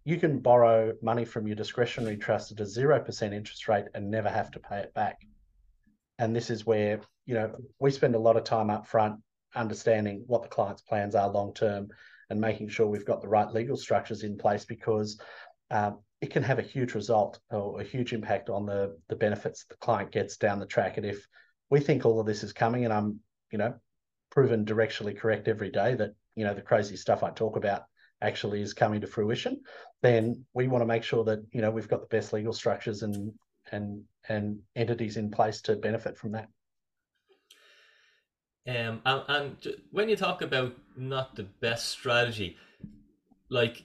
You 0.05 0.19
can 0.19 0.39
borrow 0.39 0.95
money 1.03 1.25
from 1.25 1.47
your 1.47 1.57
discretionary 1.57 2.17
trust 2.17 2.53
at 2.53 2.61
a 2.61 2.65
0% 2.65 3.33
interest 3.33 3.69
rate 3.69 3.87
and 3.95 4.11
never 4.11 4.29
have 4.29 4.51
to 4.53 4.61
pay 4.61 4.79
it 4.79 4.95
back. 4.95 5.21
And 6.19 6.35
this 6.35 6.51
is 6.51 6.67
where, 6.67 7.01
you 7.27 7.35
know, 7.35 7.55
we 7.79 7.91
spend 7.91 8.15
a 8.15 8.19
lot 8.19 8.37
of 8.37 8.45
time 8.45 8.71
up 8.71 8.87
front 8.87 9.21
understanding 9.55 10.25
what 10.27 10.43
the 10.43 10.49
client's 10.49 10.83
plans 10.83 11.15
are 11.15 11.29
long 11.29 11.53
term 11.55 11.89
and 12.31 12.41
making 12.41 12.69
sure 12.69 12.87
we've 12.87 13.05
got 13.05 13.21
the 13.21 13.29
right 13.29 13.51
legal 13.53 13.77
structures 13.77 14.23
in 14.23 14.39
place 14.39 14.65
because 14.65 15.21
um, 15.71 15.99
it 16.23 16.31
can 16.31 16.45
have 16.45 16.61
a 16.61 16.63
huge 16.63 16.95
result 16.95 17.41
or 17.51 17.81
a 17.81 17.85
huge 17.85 18.13
impact 18.13 18.49
on 18.49 18.65
the 18.65 18.97
the 19.09 19.17
benefits 19.17 19.65
the 19.69 19.75
client 19.77 20.13
gets 20.13 20.37
down 20.37 20.61
the 20.61 20.67
track. 20.67 20.97
And 20.97 21.05
if 21.05 21.27
we 21.69 21.81
think 21.81 22.07
all 22.07 22.21
of 22.21 22.27
this 22.27 22.45
is 22.45 22.53
coming, 22.53 22.85
and 22.85 22.95
I'm 22.95 23.19
you 23.51 23.59
know 23.59 23.75
proven 24.31 24.65
directionally 24.65 25.19
correct 25.19 25.49
every 25.49 25.71
day 25.71 25.97
that 25.97 26.15
you 26.37 26.45
know 26.45 26.55
the 26.55 26.63
crazy 26.63 26.97
stuff 26.97 27.25
I 27.25 27.31
talk 27.31 27.57
about 27.57 27.83
actually 28.23 28.63
is 28.63 28.73
coming 28.73 29.01
to 29.01 29.09
fruition, 29.09 29.63
then 30.01 30.45
we 30.55 30.69
want 30.69 30.83
to 30.83 30.87
make 30.87 31.03
sure 31.03 31.25
that 31.25 31.41
you 31.51 31.61
know 31.61 31.73
we've 31.73 31.89
got 31.89 32.01
the 32.01 32.17
best 32.17 32.33
legal 32.33 32.53
structures 32.53 33.03
and 33.03 33.33
and 33.73 34.05
and 34.29 34.61
entities 34.77 35.17
in 35.17 35.29
place 35.29 35.61
to 35.63 35.75
benefit 35.75 36.17
from 36.17 36.33
that. 36.33 36.49
Um, 38.65 39.03
and, 39.05 39.23
and 39.27 39.77
when 39.91 40.09
you 40.09 40.15
talk 40.15 40.41
about 40.41 40.77
not 40.97 41.35
the 41.35 41.43
best 41.43 41.89
strategy, 41.89 42.57
like 43.49 43.83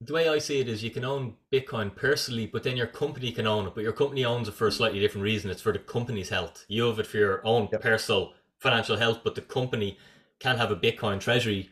the 0.00 0.14
way 0.14 0.28
I 0.28 0.38
see 0.38 0.60
it 0.60 0.68
is 0.68 0.82
you 0.82 0.90
can 0.90 1.04
own 1.04 1.34
Bitcoin 1.52 1.94
personally, 1.94 2.46
but 2.46 2.62
then 2.62 2.76
your 2.76 2.86
company 2.86 3.32
can 3.32 3.46
own 3.46 3.66
it. 3.66 3.74
But 3.74 3.84
your 3.84 3.92
company 3.92 4.24
owns 4.24 4.48
it 4.48 4.54
for 4.54 4.66
a 4.66 4.72
slightly 4.72 4.98
different 4.98 5.24
reason. 5.24 5.50
It's 5.50 5.60
for 5.60 5.72
the 5.72 5.78
company's 5.78 6.30
health. 6.30 6.64
You 6.68 6.84
have 6.84 6.98
it 6.98 7.06
for 7.06 7.18
your 7.18 7.46
own 7.46 7.68
yep. 7.70 7.82
personal 7.82 8.32
financial 8.58 8.96
health, 8.96 9.20
but 9.22 9.34
the 9.34 9.42
company 9.42 9.98
can 10.38 10.56
have 10.56 10.70
a 10.70 10.76
Bitcoin 10.76 11.20
treasury 11.20 11.70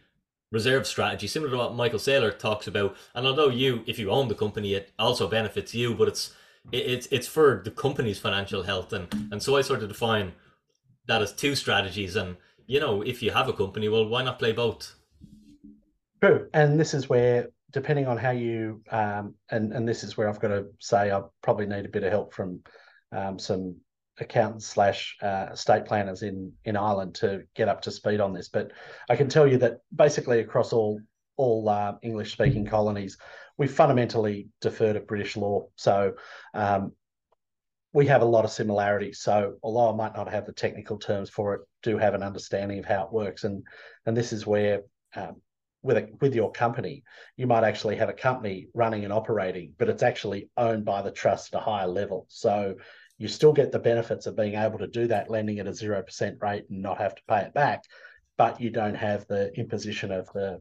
reserve 0.51 0.87
strategy, 0.87 1.27
similar 1.27 1.51
to 1.51 1.57
what 1.57 1.75
Michael 1.75 1.99
Saylor 1.99 2.37
talks 2.37 2.67
about. 2.67 2.97
And 3.15 3.27
although 3.27 3.49
you, 3.49 3.83
if 3.87 3.99
you 3.99 4.11
own 4.11 4.29
the 4.29 4.35
company, 4.35 4.75
it 4.75 4.93
also 4.99 5.27
benefits 5.27 5.75
you, 5.75 5.95
but 5.95 6.09
it's 6.09 6.35
it's 6.71 7.07
it's 7.11 7.27
for 7.27 7.63
the 7.65 7.71
company's 7.71 8.19
financial 8.19 8.63
health. 8.63 8.93
And 8.93 9.09
and 9.33 9.43
so 9.43 9.57
I 9.57 9.63
sort 9.63 9.83
of 9.83 9.89
define 9.89 10.33
that 11.07 11.23
as 11.23 11.33
two 11.33 11.55
strategies. 11.55 12.15
And 12.15 12.37
you 12.67 12.79
know, 12.79 13.01
if 13.01 13.23
you 13.23 13.31
have 13.31 13.49
a 13.49 13.55
company, 13.55 13.89
well, 13.89 14.07
why 14.07 14.23
not 14.23 14.39
play 14.39 14.53
both? 14.53 14.95
True, 16.23 16.49
and 16.53 16.79
this 16.79 16.93
is 16.93 17.09
where 17.09 17.49
depending 17.71 18.07
on 18.07 18.17
how 18.17 18.31
you 18.31 18.83
um, 18.91 19.35
and 19.51 19.73
and 19.73 19.87
this 19.87 20.05
is 20.05 20.17
where 20.17 20.29
I've 20.29 20.41
got 20.41 20.49
to 20.49 20.67
say 20.81 21.11
I 21.11 21.23
probably 21.43 21.67
need 21.67 21.85
a 21.85 21.91
bit 21.91 22.05
of 22.05 22.11
help 22.11 22.33
from 22.33 22.61
um, 23.13 23.39
some 23.39 23.77
accountants 24.21 24.67
slash 24.67 25.17
uh, 25.23 25.47
estate 25.53 25.85
planners 25.85 26.23
in 26.23 26.53
in 26.65 26.77
Ireland 26.77 27.15
to 27.17 27.45
get 27.55 27.69
up 27.69 27.83
to 27.83 27.91
speed 27.91 28.21
on 28.21 28.33
this. 28.33 28.49
But 28.49 28.73
I 29.09 29.17
can 29.17 29.29
tell 29.29 29.47
you 29.47 29.59
that 29.59 29.79
basically 29.95 30.41
across 30.41 30.73
all 30.73 31.01
all 31.37 31.69
uh, 31.69 31.95
English 32.03 32.33
speaking 32.33 32.67
colonies, 32.67 33.17
we 33.57 33.67
fundamentally 33.67 34.49
defer 34.61 34.93
to 34.93 35.01
British 35.01 35.37
law. 35.37 35.67
So 35.77 36.15
um, 36.55 36.93
we 37.93 38.07
have 38.07 38.23
a 38.23 38.27
lot 38.27 38.45
of 38.45 38.51
similarities. 38.51 39.21
So 39.21 39.55
although 39.63 39.93
I 39.93 39.97
might 39.97 40.17
not 40.17 40.31
have 40.31 40.47
the 40.47 40.53
technical 40.53 40.99
terms 40.99 41.31
for 41.31 41.55
it, 41.55 41.61
do 41.83 41.97
have 41.99 42.15
an 42.15 42.23
understanding 42.23 42.79
of 42.79 42.85
how 42.85 43.05
it 43.05 43.13
works. 43.13 43.45
And 43.45 43.63
and 44.07 44.17
this 44.17 44.33
is 44.33 44.47
where 44.47 44.83
um, 45.15 45.41
with 45.83 45.97
a, 45.97 46.09
with 46.21 46.35
your 46.35 46.51
company, 46.51 47.05
you 47.37 47.47
might 47.47 47.65
actually 47.65 47.97
have 47.97 48.09
a 48.09 48.15
company 48.15 48.69
running 48.75 49.05
and 49.05 49.13
operating, 49.13 49.73
but 49.79 49.89
it's 49.89 50.03
actually 50.03 50.49
owned 50.57 50.85
by 50.85 51.03
the 51.03 51.11
trust 51.11 51.55
at 51.55 51.61
a 51.61 51.65
higher 51.65 51.87
level. 51.87 52.27
So 52.29 52.77
you 53.19 53.29
still 53.29 53.53
get 53.53 53.73
the 53.73 53.79
benefits 53.79 54.27
of 54.27 54.37
being 54.37 54.55
able 54.55 54.79
to 54.79 54.87
do 54.87 55.07
that 55.09 55.31
lending 55.31 55.59
at 55.59 55.67
a 55.67 55.75
zero 55.75 56.03
percent 56.03 56.39
rate 56.41 56.65
and 56.71 56.83
not 56.83 56.99
have 56.99 57.15
to 57.15 57.23
pay 57.29 57.41
it 57.41 57.55
back, 57.55 57.85
but 58.37 58.61
you 58.61 58.71
don't 58.71 58.95
have 58.95 59.27
the 59.27 59.53
imposition 59.55 60.13
of 60.13 60.29
the 60.33 60.61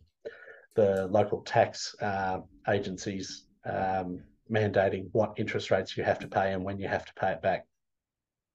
the 0.75 1.07
local 1.07 1.41
tax 1.41 1.95
uh, 2.01 2.39
agencies 2.67 3.45
um, 3.65 4.21
mandating 4.51 5.09
what 5.11 5.33
interest 5.37 5.71
rates 5.71 5.97
you 5.97 6.03
have 6.03 6.19
to 6.19 6.27
pay 6.27 6.53
and 6.53 6.63
when 6.63 6.79
you 6.79 6.87
have 6.87 7.03
to 7.03 7.13
pay 7.15 7.31
it 7.31 7.41
back. 7.41 7.65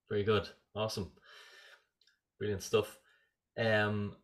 Very 0.09 0.23
good, 0.23 0.47
awesome, 0.73 1.11
brilliant 2.39 2.63
stuff. 2.63 2.97
Um, 3.57 4.15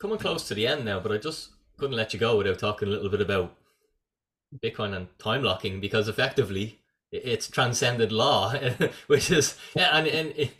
coming 0.00 0.18
close 0.18 0.48
to 0.48 0.54
the 0.54 0.66
end 0.66 0.84
now, 0.84 0.98
but 1.00 1.12
I 1.12 1.18
just 1.18 1.50
couldn't 1.78 1.96
let 1.96 2.12
you 2.12 2.18
go 2.18 2.36
without 2.36 2.58
talking 2.58 2.88
a 2.88 2.90
little 2.90 3.10
bit 3.10 3.20
about 3.20 3.54
Bitcoin 4.62 4.94
and 4.94 5.06
time 5.18 5.42
locking 5.42 5.80
because 5.80 6.08
effectively 6.08 6.80
it's 7.12 7.48
transcended 7.48 8.12
law, 8.12 8.52
which 9.06 9.30
is 9.30 9.56
and 9.76 10.06
and 10.06 10.34
it, 10.36 10.54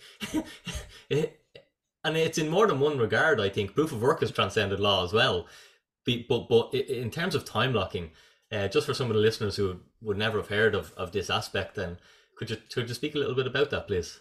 and 2.05 2.17
it's 2.17 2.39
in 2.39 2.49
more 2.49 2.67
than 2.67 2.81
one 2.81 2.99
regard. 2.99 3.41
I 3.41 3.49
think 3.49 3.75
proof 3.75 3.93
of 3.93 4.03
work 4.03 4.21
has 4.21 4.31
transcended 4.31 4.81
law 4.81 5.05
as 5.05 5.13
well. 5.13 5.47
But 6.07 6.49
but 6.49 6.75
in 6.75 7.11
terms 7.11 7.35
of 7.35 7.45
time 7.45 7.73
locking, 7.73 8.11
uh, 8.51 8.69
just 8.69 8.87
for 8.87 8.95
some 8.95 9.09
of 9.09 9.15
the 9.15 9.21
listeners 9.21 9.57
who 9.57 9.81
would 10.01 10.17
never 10.17 10.39
have 10.39 10.49
heard 10.49 10.75
of, 10.75 10.93
of 10.97 11.13
this 11.13 11.31
aspect, 11.31 11.75
then 11.75 11.99
could 12.37 12.51
you 12.51 12.57
could 12.73 12.89
you 12.89 12.95
speak 12.95 13.15
a 13.15 13.19
little 13.19 13.35
bit 13.35 13.47
about 13.47 13.71
that, 13.71 13.87
please? 13.87 14.21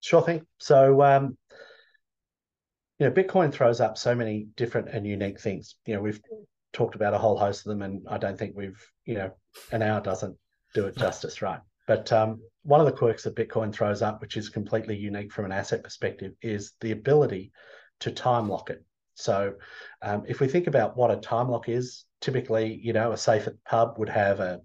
Sure 0.00 0.22
thing. 0.22 0.46
So 0.58 1.02
um, 1.02 1.36
you 3.02 3.08
know, 3.08 3.14
Bitcoin 3.14 3.52
throws 3.52 3.80
up 3.80 3.98
so 3.98 4.14
many 4.14 4.46
different 4.56 4.88
and 4.88 5.04
unique 5.04 5.40
things. 5.40 5.74
You 5.86 5.96
know, 5.96 6.00
we've 6.00 6.20
talked 6.72 6.94
about 6.94 7.14
a 7.14 7.18
whole 7.18 7.36
host 7.36 7.66
of 7.66 7.70
them, 7.70 7.82
and 7.82 8.06
I 8.08 8.16
don't 8.16 8.38
think 8.38 8.54
we've, 8.54 8.80
you 9.04 9.14
know, 9.14 9.32
an 9.72 9.82
hour 9.82 10.00
doesn't 10.00 10.36
do 10.72 10.86
it 10.86 10.96
justice, 10.96 11.42
right? 11.42 11.58
But 11.88 12.12
um, 12.12 12.40
one 12.62 12.78
of 12.78 12.86
the 12.86 12.92
quirks 12.92 13.24
that 13.24 13.34
Bitcoin 13.34 13.74
throws 13.74 14.02
up, 14.02 14.20
which 14.20 14.36
is 14.36 14.48
completely 14.48 14.96
unique 14.96 15.32
from 15.32 15.46
an 15.46 15.50
asset 15.50 15.82
perspective, 15.82 16.34
is 16.42 16.74
the 16.80 16.92
ability 16.92 17.50
to 18.00 18.12
time 18.12 18.48
lock 18.48 18.70
it. 18.70 18.84
So, 19.14 19.54
um, 20.00 20.22
if 20.28 20.38
we 20.38 20.46
think 20.46 20.68
about 20.68 20.96
what 20.96 21.10
a 21.10 21.16
time 21.16 21.48
lock 21.48 21.68
is, 21.68 22.04
typically, 22.20 22.80
you 22.84 22.92
know, 22.92 23.10
a 23.10 23.16
safe 23.16 23.48
at 23.48 23.54
the 23.54 23.60
pub 23.66 23.98
would 23.98 24.10
have 24.10 24.38
a 24.38 24.60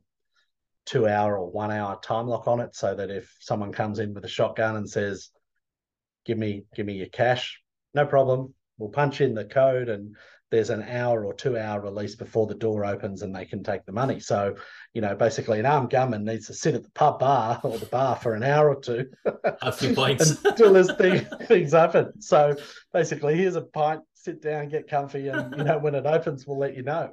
two 0.85 1.07
hour 1.07 1.39
or 1.39 1.49
one 1.49 1.71
hour 1.71 1.99
time 2.03 2.27
lock 2.27 2.47
on 2.47 2.59
it, 2.59 2.75
so 2.75 2.93
that 2.93 3.09
if 3.09 3.35
someone 3.39 3.71
comes 3.71 3.97
in 3.97 4.13
with 4.13 4.25
a 4.25 4.29
shotgun 4.29 4.75
and 4.75 4.87
says, 4.87 5.31
"Give 6.23 6.37
me, 6.37 6.65
give 6.75 6.85
me 6.85 6.93
your 6.93 7.09
cash," 7.09 7.63
no 7.97 8.05
problem. 8.05 8.53
We'll 8.77 8.89
punch 8.89 9.21
in 9.21 9.33
the 9.33 9.45
code 9.45 9.89
and 9.89 10.15
there's 10.49 10.69
an 10.69 10.83
hour 10.83 11.25
or 11.25 11.33
two 11.33 11.57
hour 11.57 11.81
release 11.81 12.15
before 12.15 12.47
the 12.47 12.55
door 12.55 12.85
opens 12.85 13.21
and 13.21 13.35
they 13.35 13.43
can 13.43 13.63
take 13.63 13.85
the 13.85 13.91
money. 13.91 14.19
So, 14.19 14.55
you 14.93 15.01
know, 15.01 15.13
basically 15.13 15.59
an 15.59 15.65
armed 15.65 15.89
gunman 15.89 16.23
needs 16.23 16.47
to 16.47 16.53
sit 16.53 16.75
at 16.75 16.83
the 16.83 16.91
pub 16.91 17.19
bar 17.19 17.59
or 17.63 17.77
the 17.77 17.85
bar 17.87 18.15
for 18.15 18.33
an 18.33 18.43
hour 18.43 18.69
or 18.69 18.79
two. 18.79 19.09
A 19.61 19.71
few 19.71 19.93
points. 19.93 20.41
until 20.45 20.73
this 20.73 20.91
thing, 20.93 21.25
things 21.47 21.73
happen. 21.73 22.21
So 22.21 22.55
basically 22.93 23.35
here's 23.35 23.55
a 23.55 23.61
pint, 23.61 24.01
sit 24.13 24.41
down, 24.41 24.69
get 24.69 24.87
comfy, 24.87 25.27
and 25.27 25.55
you 25.57 25.63
know, 25.63 25.79
when 25.79 25.95
it 25.95 26.05
opens, 26.05 26.47
we'll 26.47 26.59
let 26.59 26.75
you 26.75 26.83
know. 26.83 27.11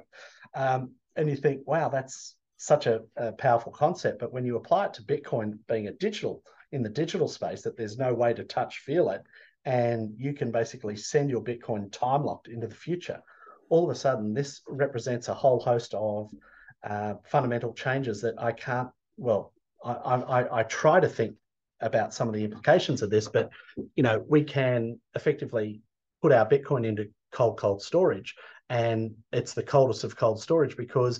Um, 0.53 0.91
and 1.17 1.29
you 1.29 1.35
think, 1.35 1.61
wow, 1.65 1.89
that's 1.89 2.35
such 2.57 2.87
a, 2.87 3.01
a, 3.17 3.33
powerful 3.33 3.71
concept. 3.71 4.19
But 4.19 4.31
when 4.31 4.45
you 4.45 4.55
apply 4.55 4.85
it 4.85 4.93
to 4.95 5.03
Bitcoin 5.03 5.57
being 5.67 5.87
a 5.87 5.91
digital 5.91 6.41
in 6.71 6.83
the 6.83 6.89
digital 6.89 7.27
space, 7.27 7.63
that 7.63 7.75
there's 7.75 7.97
no 7.97 8.13
way 8.13 8.33
to 8.33 8.43
touch, 8.43 8.79
feel 8.79 9.09
it, 9.09 9.21
and 9.65 10.13
you 10.17 10.33
can 10.33 10.51
basically 10.51 10.95
send 10.95 11.29
your 11.29 11.41
Bitcoin 11.41 11.91
time 11.91 12.23
locked 12.23 12.47
into 12.47 12.67
the 12.67 12.75
future. 12.75 13.21
All 13.69 13.83
of 13.83 13.89
a 13.89 13.99
sudden, 13.99 14.33
this 14.33 14.61
represents 14.67 15.27
a 15.27 15.33
whole 15.33 15.59
host 15.59 15.93
of 15.95 16.31
uh, 16.83 17.15
fundamental 17.25 17.73
changes 17.73 18.21
that 18.21 18.35
I 18.37 18.51
can't. 18.51 18.89
Well, 19.17 19.53
I, 19.83 19.91
I, 19.91 20.59
I 20.59 20.63
try 20.63 20.99
to 20.99 21.09
think 21.09 21.35
about 21.81 22.13
some 22.13 22.27
of 22.27 22.35
the 22.35 22.43
implications 22.43 23.01
of 23.01 23.09
this, 23.09 23.27
but 23.27 23.49
you 23.95 24.03
know, 24.03 24.23
we 24.27 24.43
can 24.43 24.99
effectively 25.15 25.81
put 26.21 26.31
our 26.31 26.47
Bitcoin 26.47 26.85
into 26.85 27.09
cold, 27.31 27.57
cold 27.57 27.81
storage, 27.81 28.35
and 28.69 29.15
it's 29.31 29.53
the 29.53 29.63
coldest 29.63 30.03
of 30.03 30.15
cold 30.15 30.41
storage 30.41 30.77
because 30.77 31.19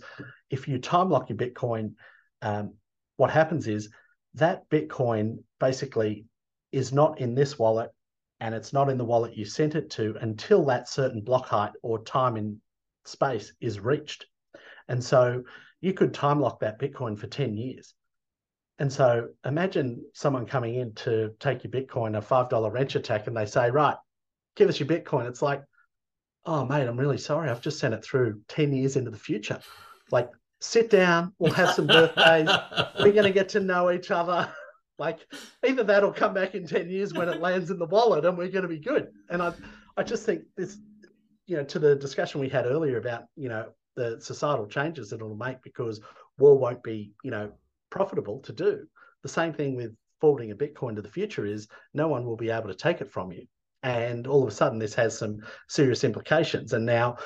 if 0.50 0.68
you 0.68 0.78
time 0.80 1.10
lock 1.10 1.30
your 1.30 1.38
Bitcoin, 1.38 1.93
um, 2.41 2.76
what 3.18 3.32
happens 3.32 3.68
is 3.68 3.89
that 4.36 4.70
Bitcoin 4.70 5.39
basically 5.60 6.26
is 6.72 6.91
not 6.91 7.20
in 7.20 7.36
this 7.36 7.58
wallet 7.58 7.91
and 8.40 8.54
it's 8.54 8.74
not 8.74 8.90
in 8.90 8.98
the 8.98 9.06
wallet 9.06 9.38
you 9.38 9.46
sent 9.46 9.76
it 9.76 9.90
to 9.92 10.16
until 10.22 10.66
that 10.66 10.90
certain 10.90 11.22
block 11.22 11.48
height 11.48 11.72
or 11.82 12.04
time 12.04 12.38
in 12.38 12.60
space 13.06 13.54
is 13.62 13.80
reached. 13.80 14.26
And 14.88 15.04
so 15.04 15.44
you 15.82 15.94
could 15.94 16.14
time 16.14 16.40
lock 16.40 16.60
that 16.60 16.80
Bitcoin 16.80 17.18
for 17.18 17.28
10 17.28 17.56
years. 17.56 17.94
And 18.78 18.92
so 18.92 19.30
imagine 19.46 20.04
someone 20.14 20.46
coming 20.46 20.76
in 20.76 20.94
to 20.96 21.32
take 21.40 21.64
your 21.64 21.72
Bitcoin, 21.72 22.18
a 22.18 22.22
$5 22.22 22.72
wrench 22.72 22.96
attack, 22.96 23.28
and 23.28 23.38
they 23.38 23.46
say, 23.46 23.72
right, 23.72 23.96
give 24.56 24.68
us 24.68 24.80
your 24.80 24.90
Bitcoin. 24.90 25.28
It's 25.28 25.42
like, 25.42 25.64
oh, 26.46 26.66
mate, 26.66 26.88
I'm 26.88 27.00
really 27.00 27.18
sorry. 27.18 27.50
I've 27.50 27.62
just 27.62 27.80
sent 27.80 27.94
it 27.94 28.04
through 28.04 28.42
10 28.50 28.74
years 28.74 28.98
into 28.98 29.12
the 29.12 29.18
future. 29.18 29.60
Like, 30.12 30.30
sit 30.60 30.90
down, 30.90 31.34
we'll 31.40 31.54
have 31.54 31.74
some 31.74 31.88
birthdays. 31.88 32.50
We're 33.00 33.14
going 33.14 33.24
to 33.24 33.32
get 33.32 33.50
to 33.50 33.62
know 33.62 33.92
each 33.92 34.12
other. 34.12 34.54
Like, 34.98 35.20
either 35.66 35.84
that'll 35.84 36.14
come 36.14 36.34
back 36.34 36.56
in 36.56 36.66
10 36.66 36.89
years 36.89 37.14
when 37.14 37.30
it 37.30 37.41
lands 37.41 37.70
in 37.70 37.80
the 37.80 37.86
wallet 37.86 38.26
and 38.26 38.38
we're 38.38 38.48
going 38.48 38.64
to 38.64 38.70
be 38.70 38.80
good. 38.80 39.10
And 39.30 39.41
I, 39.41 39.54
I 39.98 40.04
just 40.04 40.26
think 40.26 40.43
this, 40.56 40.78
you 41.48 41.58
know, 41.58 41.64
to 41.66 41.80
the 41.80 41.96
discussion 41.96 42.39
we 42.39 42.50
had 42.50 42.66
earlier 42.66 42.98
about, 42.98 43.24
you 43.36 43.50
know, 43.50 43.70
the 43.96 44.20
societal 44.20 44.68
changes 44.68 45.10
that 45.10 45.18
it'll 45.18 45.36
make 45.36 45.62
because 45.64 46.02
war 46.38 46.58
won't 46.58 46.84
be, 46.84 47.14
you 47.24 47.32
know, 47.32 47.52
profitable 47.89 48.39
to 48.41 48.54
do. 48.54 48.86
The 49.24 49.30
same 49.30 49.54
thing 49.54 49.76
with 49.76 49.96
forwarding 50.22 50.52
a 50.52 50.56
Bitcoin 50.56 50.96
to 50.96 51.02
the 51.02 51.10
future 51.10 51.46
is 51.46 51.68
no 51.93 52.08
one 52.08 52.26
will 52.26 52.38
be 52.38 52.50
able 52.50 52.68
to 52.68 52.76
take 52.76 53.02
it 53.02 53.12
from 53.12 53.32
you. 53.32 53.46
And 53.84 54.28
all 54.28 54.43
of 54.43 54.50
a 54.50 54.52
sudden, 54.52 54.80
this 54.80 54.96
has 54.96 55.18
some 55.18 55.39
serious 55.68 56.04
implications. 56.04 56.74
And 56.74 56.86
now, 56.86 57.18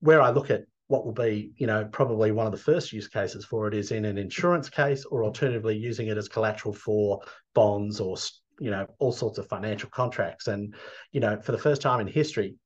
where 0.00 0.22
I 0.22 0.30
look 0.30 0.50
at 0.50 0.62
what 0.88 1.04
will 1.04 1.12
be, 1.12 1.52
you 1.56 1.66
know, 1.66 1.84
probably 1.92 2.32
one 2.32 2.46
of 2.46 2.52
the 2.52 2.58
first 2.58 2.92
use 2.92 3.08
cases 3.08 3.44
for 3.44 3.68
it 3.68 3.74
is 3.74 3.92
in 3.92 4.04
an 4.04 4.18
insurance 4.18 4.68
case, 4.68 5.04
or 5.04 5.22
alternatively 5.22 5.76
using 5.76 6.08
it 6.08 6.16
as 6.16 6.28
collateral 6.28 6.74
for 6.74 7.20
bonds 7.54 8.00
or, 8.00 8.16
you 8.58 8.70
know, 8.70 8.86
all 8.98 9.12
sorts 9.12 9.38
of 9.38 9.46
financial 9.46 9.90
contracts. 9.90 10.48
And, 10.48 10.74
you 11.12 11.20
know, 11.20 11.40
for 11.40 11.52
the 11.52 11.58
first 11.58 11.82
time 11.82 12.00
in 12.00 12.06
history, 12.06 12.56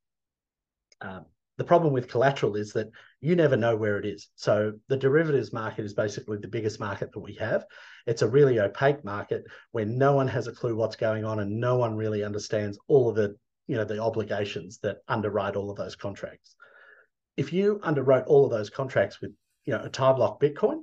um, 1.01 1.27
the 1.59 1.65
problem 1.65 1.93
with 1.93 2.09
collateral 2.09 2.57
is 2.57 2.73
that 2.73 2.89
you 3.21 3.37
never 3.37 3.57
know 3.57 3.77
where 3.77 3.99
it 3.99 4.07
is. 4.07 4.29
So 4.37 4.73
the 4.89 4.97
derivatives 4.97 5.53
market 5.53 5.85
is 5.85 5.93
basically 5.93 6.39
the 6.39 6.49
biggest 6.49 6.81
market 6.81 7.13
that 7.13 7.21
we 7.21 7.35
have. 7.35 7.67
It's 8.07 8.23
a 8.23 8.29
really 8.29 8.59
opaque 8.59 9.05
market 9.05 9.45
where 9.73 9.85
no 9.85 10.15
one 10.15 10.29
has 10.29 10.47
a 10.47 10.53
clue 10.53 10.77
what's 10.77 10.97
going 10.97 11.25
on 11.25 11.41
and 11.41 11.61
no 11.61 11.77
one 11.77 11.95
really 11.95 12.25
understands 12.25 12.79
all 12.89 13.11
of 13.11 13.17
the, 13.17 13.37
you 13.67 13.77
know, 13.77 13.85
the 13.85 13.99
obligations 13.99 14.79
that 14.83 14.99
underwrite 15.09 15.57
all 15.57 15.71
of 15.71 15.77
those 15.77 15.95
contracts. 15.95 16.57
If 17.37 17.53
you 17.53 17.81
underwrote 17.83 18.27
all 18.27 18.45
of 18.45 18.51
those 18.51 18.71
contracts 18.71 19.21
with, 19.21 19.33
you 19.65 19.75
know, 19.75 19.83
a 19.83 19.89
time 19.89 20.19
lock 20.19 20.41
Bitcoin, 20.41 20.83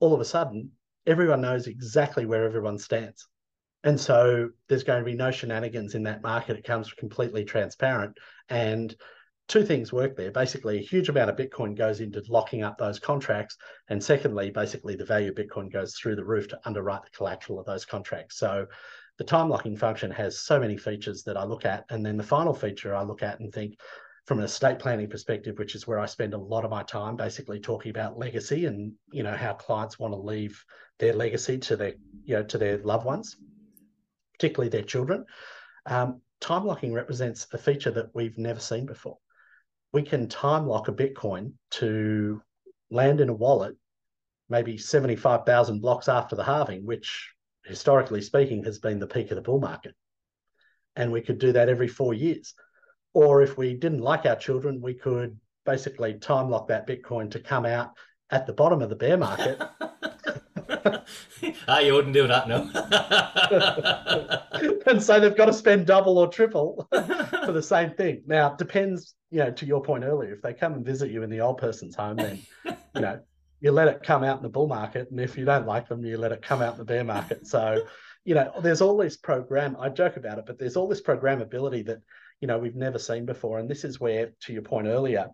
all 0.00 0.14
of 0.14 0.20
a 0.20 0.24
sudden 0.24 0.72
everyone 1.06 1.40
knows 1.40 1.66
exactly 1.66 2.26
where 2.26 2.44
everyone 2.44 2.78
stands. 2.78 3.28
And 3.82 4.00
so 4.00 4.48
there's 4.68 4.84
going 4.84 5.00
to 5.00 5.04
be 5.04 5.16
no 5.16 5.30
shenanigans 5.30 5.94
in 5.94 6.04
that 6.04 6.22
market. 6.22 6.56
It 6.56 6.64
comes 6.64 6.92
completely 6.92 7.44
transparent. 7.44 8.16
And 8.48 8.94
two 9.46 9.64
things 9.64 9.92
work 9.92 10.16
there. 10.16 10.30
Basically, 10.30 10.78
a 10.78 10.82
huge 10.82 11.10
amount 11.10 11.28
of 11.28 11.36
Bitcoin 11.36 11.76
goes 11.76 12.00
into 12.00 12.22
locking 12.28 12.62
up 12.62 12.78
those 12.78 12.98
contracts. 12.98 13.58
And 13.88 14.02
secondly, 14.02 14.50
basically, 14.50 14.96
the 14.96 15.04
value 15.04 15.30
of 15.30 15.34
Bitcoin 15.34 15.70
goes 15.70 15.96
through 15.96 16.16
the 16.16 16.24
roof 16.24 16.48
to 16.48 16.60
underwrite 16.64 17.04
the 17.04 17.10
collateral 17.10 17.60
of 17.60 17.66
those 17.66 17.84
contracts. 17.84 18.38
So 18.38 18.66
the 19.18 19.24
time 19.24 19.50
locking 19.50 19.76
function 19.76 20.10
has 20.12 20.40
so 20.40 20.58
many 20.58 20.78
features 20.78 21.22
that 21.24 21.36
I 21.36 21.44
look 21.44 21.66
at. 21.66 21.84
And 21.90 22.04
then 22.04 22.16
the 22.16 22.22
final 22.22 22.54
feature 22.54 22.94
I 22.94 23.02
look 23.02 23.22
at 23.22 23.40
and 23.40 23.52
think, 23.52 23.78
from 24.26 24.38
an 24.38 24.44
estate 24.44 24.78
planning 24.78 25.08
perspective, 25.08 25.58
which 25.58 25.74
is 25.74 25.86
where 25.86 25.98
I 25.98 26.06
spend 26.06 26.34
a 26.34 26.38
lot 26.38 26.64
of 26.64 26.70
my 26.70 26.82
time, 26.82 27.16
basically 27.16 27.60
talking 27.60 27.90
about 27.90 28.18
legacy 28.18 28.66
and 28.66 28.92
you 29.12 29.22
know 29.22 29.34
how 29.34 29.52
clients 29.54 29.98
want 29.98 30.14
to 30.14 30.18
leave 30.18 30.64
their 30.98 31.12
legacy 31.12 31.58
to 31.58 31.76
their 31.76 31.94
you 32.24 32.36
know 32.36 32.42
to 32.44 32.58
their 32.58 32.78
loved 32.78 33.04
ones, 33.04 33.36
particularly 34.32 34.70
their 34.70 34.82
children. 34.82 35.24
Um, 35.86 36.20
time 36.40 36.64
locking 36.64 36.92
represents 36.92 37.46
a 37.52 37.58
feature 37.58 37.90
that 37.90 38.14
we've 38.14 38.38
never 38.38 38.60
seen 38.60 38.86
before 38.86 39.18
we 39.94 40.02
can 40.02 40.28
time 40.28 40.66
lock 40.66 40.88
a 40.88 40.92
Bitcoin 40.92 41.52
to 41.70 42.42
land 42.90 43.20
in 43.20 43.28
a 43.28 43.32
wallet 43.32 43.76
maybe 44.48 44.76
75,000 44.76 45.80
blocks 45.80 46.08
after 46.08 46.36
the 46.36 46.44
halving, 46.44 46.84
which 46.84 47.32
historically 47.64 48.20
speaking 48.20 48.64
has 48.64 48.78
been 48.78 48.98
the 48.98 49.06
peak 49.06 49.30
of 49.30 49.36
the 49.36 49.42
bull 49.42 49.60
market. 49.60 49.94
And 50.96 51.10
we 51.10 51.22
could 51.22 51.38
do 51.38 51.52
that 51.52 51.68
every 51.68 51.88
four 51.88 52.12
years. 52.12 52.54
Or 53.14 53.42
if 53.42 53.56
we 53.56 53.74
didn't 53.74 54.00
like 54.00 54.26
our 54.26 54.36
children, 54.36 54.80
we 54.82 54.94
could 54.94 55.38
basically 55.64 56.14
time 56.14 56.50
lock 56.50 56.68
that 56.68 56.86
Bitcoin 56.86 57.30
to 57.30 57.40
come 57.40 57.64
out 57.64 57.92
at 58.30 58.46
the 58.46 58.52
bottom 58.52 58.82
of 58.82 58.90
the 58.90 58.96
bear 58.96 59.16
market 59.16 59.60
ah, 61.68 61.78
you 61.78 61.92
wouldn't 61.94 62.14
do 62.14 62.26
that, 62.26 62.48
no. 62.48 62.70
and 64.86 65.02
so 65.02 65.20
they've 65.20 65.36
got 65.36 65.46
to 65.46 65.52
spend 65.52 65.86
double 65.86 66.18
or 66.18 66.28
triple 66.28 66.86
for 66.90 67.52
the 67.52 67.62
same 67.62 67.90
thing. 67.90 68.22
Now, 68.26 68.52
it 68.52 68.58
depends, 68.58 69.14
you 69.30 69.38
know, 69.40 69.50
to 69.50 69.66
your 69.66 69.82
point 69.82 70.04
earlier, 70.04 70.32
if 70.32 70.42
they 70.42 70.54
come 70.54 70.74
and 70.74 70.84
visit 70.84 71.10
you 71.10 71.22
in 71.22 71.30
the 71.30 71.40
old 71.40 71.58
person's 71.58 71.96
home, 71.96 72.16
then, 72.16 72.40
you 72.94 73.00
know, 73.00 73.20
you 73.60 73.72
let 73.72 73.88
it 73.88 74.02
come 74.02 74.24
out 74.24 74.36
in 74.38 74.42
the 74.42 74.48
bull 74.48 74.68
market. 74.68 75.10
And 75.10 75.20
if 75.20 75.38
you 75.38 75.44
don't 75.44 75.66
like 75.66 75.88
them, 75.88 76.04
you 76.04 76.18
let 76.18 76.32
it 76.32 76.42
come 76.42 76.62
out 76.62 76.74
in 76.74 76.78
the 76.78 76.84
bear 76.84 77.04
market. 77.04 77.46
So, 77.46 77.84
you 78.24 78.34
know, 78.34 78.52
there's 78.62 78.80
all 78.80 78.96
this 78.96 79.16
program, 79.16 79.76
I 79.78 79.88
joke 79.88 80.16
about 80.16 80.38
it, 80.38 80.44
but 80.46 80.58
there's 80.58 80.76
all 80.76 80.88
this 80.88 81.02
programmability 81.02 81.86
that, 81.86 81.98
you 82.40 82.48
know, 82.48 82.58
we've 82.58 82.76
never 82.76 82.98
seen 82.98 83.24
before. 83.26 83.58
And 83.58 83.68
this 83.68 83.84
is 83.84 84.00
where, 84.00 84.30
to 84.42 84.52
your 84.52 84.62
point 84.62 84.86
earlier, 84.86 85.28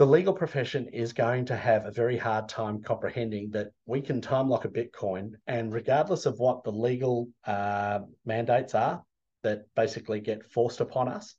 the 0.00 0.06
legal 0.06 0.32
profession 0.32 0.88
is 0.88 1.12
going 1.12 1.44
to 1.44 1.56
have 1.56 1.84
a 1.84 1.90
very 1.90 2.16
hard 2.16 2.48
time 2.48 2.80
comprehending 2.80 3.50
that 3.50 3.70
we 3.84 4.00
can 4.00 4.22
time 4.22 4.48
lock 4.48 4.64
a 4.64 4.68
Bitcoin, 4.68 5.32
and 5.46 5.74
regardless 5.74 6.24
of 6.24 6.38
what 6.38 6.64
the 6.64 6.72
legal 6.72 7.28
uh, 7.46 8.00
mandates 8.24 8.74
are 8.74 9.02
that 9.42 9.66
basically 9.76 10.20
get 10.20 10.50
forced 10.50 10.80
upon 10.80 11.08
us, 11.08 11.34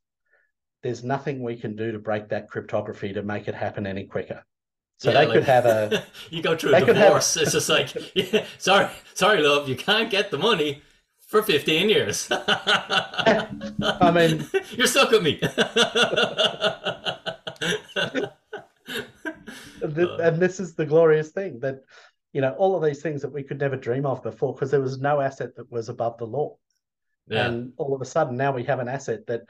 there's 0.83 1.03
nothing 1.03 1.41
we 1.41 1.55
can 1.55 1.75
do 1.75 1.91
to 1.91 1.97
break 1.97 2.29
that 2.29 2.49
cryptography 2.49 3.13
to 3.13 3.23
make 3.23 3.47
it 3.47 3.55
happen 3.55 3.87
any 3.87 4.05
quicker. 4.05 4.43
So 4.99 5.09
yeah, 5.09 5.21
they 5.21 5.25
like, 5.25 5.33
could 5.33 5.43
have 5.45 5.65
a. 5.65 6.03
you 6.29 6.43
go 6.43 6.55
through 6.55 6.75
a 6.75 6.85
divorce. 6.85 7.33
Have... 7.33 7.43
it's 7.43 7.53
just 7.53 7.67
like, 7.67 7.95
yeah, 8.15 8.45
sorry, 8.59 8.89
sorry, 9.15 9.41
love, 9.41 9.67
you 9.67 9.75
can't 9.75 10.11
get 10.11 10.29
the 10.29 10.37
money 10.37 10.83
for 11.31 11.41
15 11.41 11.89
years. 11.89 12.27
I 12.31 14.11
mean, 14.13 14.45
you're 14.71 14.85
stuck 14.85 15.11
with 15.11 15.23
me 15.23 15.39
and 19.81 20.39
this 20.39 20.59
is 20.59 20.75
the 20.75 20.85
glorious 20.85 21.29
thing 21.29 21.59
that 21.59 21.81
you 22.33 22.41
know 22.41 22.51
all 22.53 22.75
of 22.75 22.83
these 22.83 23.01
things 23.01 23.21
that 23.21 23.31
we 23.31 23.43
could 23.43 23.59
never 23.59 23.75
dream 23.75 24.05
of 24.05 24.21
before 24.23 24.53
because 24.53 24.71
there 24.71 24.81
was 24.81 24.99
no 24.99 25.19
asset 25.19 25.55
that 25.55 25.71
was 25.71 25.89
above 25.89 26.17
the 26.17 26.25
law 26.25 26.55
yeah. 27.27 27.47
and 27.47 27.73
all 27.77 27.95
of 27.95 28.01
a 28.01 28.05
sudden 28.05 28.35
now 28.35 28.51
we 28.51 28.63
have 28.63 28.79
an 28.79 28.87
asset 28.87 29.25
that 29.27 29.41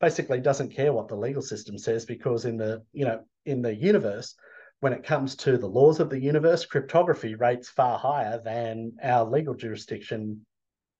basically 0.00 0.40
doesn't 0.40 0.74
care 0.74 0.92
what 0.92 1.08
the 1.08 1.16
legal 1.16 1.42
system 1.42 1.78
says 1.78 2.04
because 2.04 2.44
in 2.44 2.56
the 2.56 2.82
you 2.92 3.04
know 3.04 3.20
in 3.46 3.62
the 3.62 3.74
universe 3.74 4.34
when 4.80 4.92
it 4.92 5.04
comes 5.04 5.34
to 5.34 5.58
the 5.58 5.66
laws 5.66 6.00
of 6.00 6.10
the 6.10 6.20
universe 6.20 6.64
cryptography 6.66 7.34
rates 7.34 7.68
far 7.68 7.98
higher 7.98 8.40
than 8.44 8.92
our 9.02 9.24
legal 9.24 9.54
jurisdiction 9.54 10.44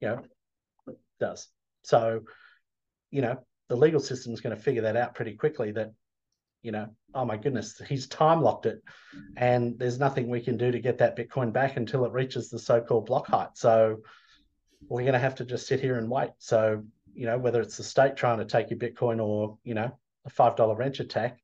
you 0.00 0.08
know 0.08 0.22
does 1.20 1.48
so 1.82 2.20
you 3.10 3.22
know 3.22 3.38
the 3.68 3.76
legal 3.76 4.00
system 4.00 4.32
is 4.32 4.40
going 4.40 4.54
to 4.54 4.62
figure 4.62 4.82
that 4.82 4.96
out 4.96 5.14
pretty 5.14 5.34
quickly 5.34 5.72
that 5.72 5.92
you 6.62 6.72
know, 6.72 6.88
oh 7.14 7.24
my 7.24 7.36
goodness, 7.36 7.80
he's 7.88 8.06
time 8.08 8.42
locked 8.42 8.66
it, 8.66 8.82
and 9.36 9.78
there's 9.78 9.98
nothing 9.98 10.28
we 10.28 10.40
can 10.40 10.56
do 10.56 10.70
to 10.70 10.80
get 10.80 10.98
that 10.98 11.16
Bitcoin 11.16 11.52
back 11.52 11.76
until 11.76 12.04
it 12.04 12.12
reaches 12.12 12.50
the 12.50 12.58
so-called 12.58 13.06
block 13.06 13.26
height. 13.28 13.50
So 13.54 13.98
we're 14.88 15.02
going 15.02 15.12
to 15.12 15.18
have 15.18 15.36
to 15.36 15.44
just 15.44 15.66
sit 15.66 15.80
here 15.80 15.98
and 15.98 16.10
wait. 16.10 16.30
So 16.38 16.82
you 17.14 17.26
know, 17.26 17.38
whether 17.38 17.60
it's 17.60 17.76
the 17.76 17.84
state 17.84 18.16
trying 18.16 18.38
to 18.38 18.44
take 18.44 18.70
your 18.70 18.78
Bitcoin 18.78 19.22
or 19.22 19.58
you 19.64 19.74
know 19.74 19.96
a 20.24 20.30
five 20.30 20.56
dollar 20.56 20.74
wrench 20.74 21.00
attack, 21.00 21.38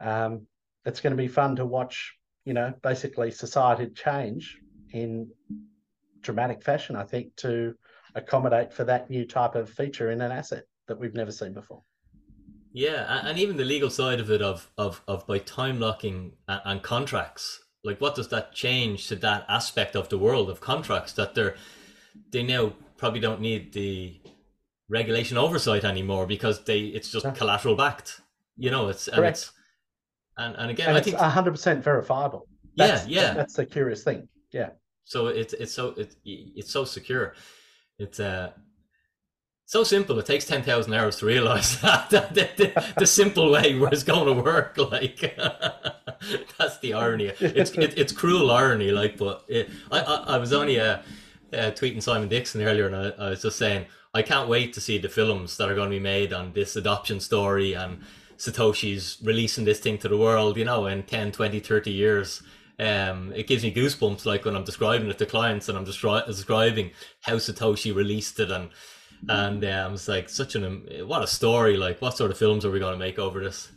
um, 0.00 0.46
it's 0.84 1.00
going 1.00 1.16
to 1.16 1.22
be 1.22 1.28
fun 1.28 1.56
to 1.56 1.66
watch. 1.66 2.14
You 2.44 2.54
know, 2.54 2.74
basically 2.82 3.30
society 3.30 3.88
change 3.90 4.58
in 4.92 5.30
dramatic 6.20 6.62
fashion. 6.62 6.96
I 6.96 7.04
think 7.04 7.36
to 7.36 7.74
accommodate 8.14 8.72
for 8.72 8.84
that 8.84 9.10
new 9.10 9.24
type 9.24 9.54
of 9.54 9.68
feature 9.68 10.10
in 10.10 10.20
an 10.20 10.32
asset 10.32 10.64
that 10.88 10.98
we've 10.98 11.14
never 11.14 11.32
seen 11.32 11.52
before. 11.52 11.82
Yeah, 12.72 13.26
and 13.26 13.38
even 13.38 13.56
the 13.56 13.64
legal 13.64 13.90
side 13.90 14.20
of 14.20 14.30
it, 14.30 14.42
of 14.42 14.70
of 14.78 15.02
of 15.08 15.26
by 15.26 15.38
time 15.38 15.80
locking 15.80 16.32
and 16.46 16.82
contracts, 16.82 17.60
like 17.82 18.00
what 18.00 18.14
does 18.14 18.28
that 18.28 18.52
change 18.52 19.08
to 19.08 19.16
that 19.16 19.44
aspect 19.48 19.96
of 19.96 20.08
the 20.08 20.18
world 20.18 20.48
of 20.48 20.60
contracts 20.60 21.12
that 21.14 21.34
they're 21.34 21.56
they 22.30 22.42
now 22.42 22.72
probably 22.96 23.20
don't 23.20 23.40
need 23.40 23.72
the 23.72 24.20
regulation 24.88 25.36
oversight 25.36 25.84
anymore 25.84 26.26
because 26.26 26.64
they 26.64 26.80
it's 26.80 27.10
just 27.10 27.34
collateral 27.34 27.74
backed. 27.74 28.20
You 28.56 28.70
know, 28.70 28.88
it's 28.88 29.06
Correct. 29.06 29.18
and 29.18 29.26
it's 29.26 29.52
and, 30.36 30.56
and 30.56 30.70
again, 30.70 30.88
and 30.88 30.98
I 30.98 31.00
think 31.00 31.16
hundred 31.16 31.52
percent 31.52 31.82
verifiable. 31.82 32.46
That's, 32.76 33.06
yeah, 33.06 33.22
yeah, 33.22 33.34
that's 33.34 33.54
the 33.54 33.66
curious 33.66 34.04
thing. 34.04 34.28
Yeah. 34.52 34.70
So 35.04 35.26
it's 35.26 35.54
it's 35.54 35.72
so 35.72 35.94
it's 35.96 36.16
it's 36.24 36.70
so 36.70 36.84
secure. 36.84 37.34
It's 38.00 38.18
uh 38.18 38.52
so 39.66 39.84
simple. 39.84 40.18
It 40.18 40.26
takes 40.26 40.46
ten 40.46 40.62
thousand 40.62 40.94
hours 40.94 41.18
to 41.18 41.26
realize 41.26 41.80
that, 41.82 42.10
the, 42.10 42.92
the, 42.98 43.06
simple 43.06 43.52
way 43.52 43.78
it's 43.92 44.02
going 44.02 44.26
to 44.26 44.42
work. 44.42 44.76
Like 44.90 45.20
that's 46.58 46.78
the 46.78 46.94
irony. 46.94 47.30
It's 47.40 47.70
it, 47.72 47.96
it's 47.96 48.12
cruel 48.12 48.50
irony. 48.50 48.90
Like, 48.90 49.18
but 49.18 49.44
it, 49.48 49.70
I, 49.92 50.00
I, 50.00 50.14
I 50.34 50.38
was 50.38 50.52
only 50.52 50.80
uh, 50.80 50.98
uh, 51.52 51.70
tweeting 51.72 52.02
Simon 52.02 52.28
Dixon 52.28 52.62
earlier, 52.62 52.86
and 52.86 52.96
I, 52.96 53.26
I 53.26 53.30
was 53.30 53.42
just 53.42 53.58
saying 53.58 53.86
I 54.14 54.22
can't 54.22 54.48
wait 54.48 54.72
to 54.72 54.80
see 54.80 54.98
the 54.98 55.08
films 55.08 55.56
that 55.58 55.70
are 55.70 55.74
going 55.74 55.90
to 55.90 55.96
be 55.96 56.02
made 56.02 56.32
on 56.32 56.52
this 56.52 56.74
adoption 56.76 57.20
story 57.20 57.74
and 57.74 58.00
Satoshi's 58.38 59.18
releasing 59.22 59.66
this 59.66 59.78
thing 59.78 59.98
to 59.98 60.08
the 60.08 60.16
world. 60.16 60.56
You 60.56 60.64
know, 60.64 60.86
in 60.86 61.02
10, 61.02 61.32
20, 61.32 61.60
30 61.60 61.90
years. 61.90 62.42
Um, 62.80 63.32
it 63.34 63.46
gives 63.46 63.62
me 63.62 63.74
goosebumps 63.74 64.24
like 64.24 64.44
when 64.44 64.56
I'm 64.56 64.64
describing 64.64 65.10
it 65.10 65.18
to 65.18 65.26
clients 65.26 65.68
and 65.68 65.76
I'm 65.76 65.84
descri- 65.84 66.26
describing 66.26 66.92
how 67.20 67.34
Satoshi 67.34 67.94
released 67.94 68.40
it 68.40 68.50
and 68.50 68.70
and 69.28 69.64
um, 69.64 69.94
it's 69.94 70.08
like 70.08 70.28
such 70.28 70.54
an 70.54 70.86
what 71.06 71.22
a 71.22 71.26
story. 71.26 71.76
Like, 71.76 72.00
what 72.00 72.16
sort 72.16 72.30
of 72.30 72.38
films 72.38 72.64
are 72.64 72.70
we 72.70 72.78
going 72.78 72.94
to 72.94 72.98
make 72.98 73.18
over 73.18 73.42
this? 73.42 73.70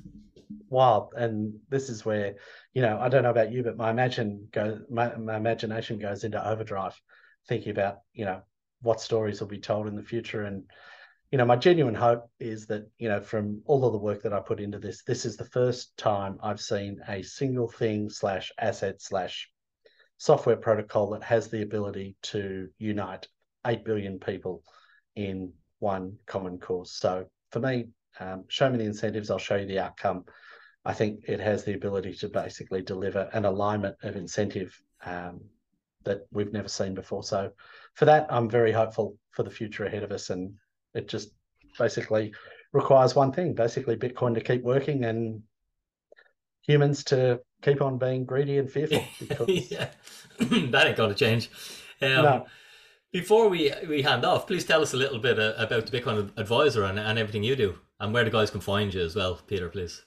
Wild, 0.69 1.13
and 1.15 1.53
this 1.69 1.89
is 1.89 2.05
where 2.05 2.35
you 2.73 2.81
know 2.81 2.97
I 2.99 3.09
don't 3.09 3.23
know 3.23 3.29
about 3.29 3.51
you, 3.51 3.63
but 3.63 3.77
my 3.77 3.89
imagine 3.89 4.47
go 4.51 4.79
my, 4.89 5.15
my 5.15 5.37
imagination 5.37 5.99
goes 5.99 6.23
into 6.23 6.45
overdrive, 6.47 6.99
thinking 7.47 7.71
about 7.71 7.99
you 8.13 8.25
know 8.25 8.41
what 8.81 9.01
stories 9.01 9.39
will 9.39 9.47
be 9.47 9.59
told 9.59 9.87
in 9.87 9.95
the 9.95 10.03
future 10.03 10.43
and 10.43 10.63
you 11.33 11.37
know 11.37 11.45
my 11.45 11.55
genuine 11.55 11.95
hope 11.95 12.29
is 12.39 12.67
that 12.67 12.87
you 12.99 13.09
know 13.09 13.19
from 13.19 13.61
all 13.65 13.83
of 13.85 13.91
the 13.91 13.97
work 13.97 14.21
that 14.21 14.33
i 14.33 14.39
put 14.39 14.59
into 14.59 14.77
this 14.77 15.03
this 15.03 15.25
is 15.25 15.35
the 15.35 15.45
first 15.45 15.97
time 15.97 16.37
i've 16.43 16.61
seen 16.61 17.01
a 17.09 17.23
single 17.23 17.67
thing 17.67 18.07
slash 18.09 18.51
asset 18.59 19.01
slash 19.01 19.49
software 20.17 20.55
protocol 20.55 21.09
that 21.09 21.23
has 21.23 21.49
the 21.49 21.61
ability 21.61 22.15
to 22.21 22.69
unite 22.77 23.27
8 23.65 23.83
billion 23.83 24.19
people 24.19 24.63
in 25.15 25.51
one 25.79 26.17
common 26.25 26.57
cause. 26.59 26.93
So 26.93 27.25
for 27.51 27.59
me, 27.59 27.87
um, 28.19 28.45
show 28.47 28.69
me 28.69 28.77
the 28.77 28.85
incentives, 28.85 29.29
I'll 29.29 29.37
show 29.37 29.57
you 29.57 29.65
the 29.65 29.79
outcome. 29.79 30.23
I 30.85 30.93
think 30.93 31.25
it 31.27 31.39
has 31.39 31.63
the 31.63 31.73
ability 31.73 32.13
to 32.15 32.29
basically 32.29 32.81
deliver 32.81 33.29
an 33.33 33.45
alignment 33.45 33.97
of 34.03 34.15
incentive 34.15 34.77
um, 35.05 35.41
that 36.03 36.21
we've 36.31 36.53
never 36.53 36.67
seen 36.67 36.93
before. 36.93 37.23
So 37.23 37.51
for 37.95 38.05
that, 38.05 38.27
I'm 38.29 38.49
very 38.49 38.71
hopeful 38.71 39.17
for 39.31 39.43
the 39.43 39.49
future 39.49 39.85
ahead 39.85 40.03
of 40.03 40.11
us. 40.11 40.29
And 40.29 40.53
it 40.93 41.07
just 41.07 41.31
basically 41.77 42.33
requires 42.71 43.15
one 43.15 43.31
thing, 43.31 43.53
basically 43.53 43.95
Bitcoin 43.95 44.33
to 44.35 44.41
keep 44.41 44.63
working 44.63 45.05
and 45.05 45.43
humans 46.61 47.03
to 47.05 47.39
keep 47.61 47.81
on 47.81 47.97
being 47.97 48.25
greedy 48.25 48.57
and 48.57 48.69
fearful. 48.69 49.03
Because... 49.19 49.71
yeah, 49.71 49.89
that 50.39 50.87
ain't 50.87 50.97
going 50.97 51.09
to 51.09 51.15
change. 51.15 51.49
Um, 52.01 52.09
no. 52.09 52.45
Before 53.11 53.47
we 53.47 53.71
we 53.87 54.01
hand 54.01 54.25
off, 54.25 54.47
please 54.47 54.65
tell 54.65 54.81
us 54.81 54.93
a 54.93 54.97
little 54.97 55.19
bit 55.19 55.39
uh, 55.39 55.53
about 55.57 55.85
the 55.85 55.99
Bitcoin 55.99 56.31
Advisor 56.35 56.83
and, 56.85 56.97
and 56.97 57.19
everything 57.19 57.43
you 57.43 57.55
do, 57.55 57.77
and 57.99 58.11
where 58.11 58.23
the 58.23 58.31
guys 58.31 58.49
can 58.49 58.61
find 58.61 58.91
you 58.91 59.01
as 59.01 59.15
well, 59.15 59.39
Peter. 59.47 59.69
Please. 59.69 60.03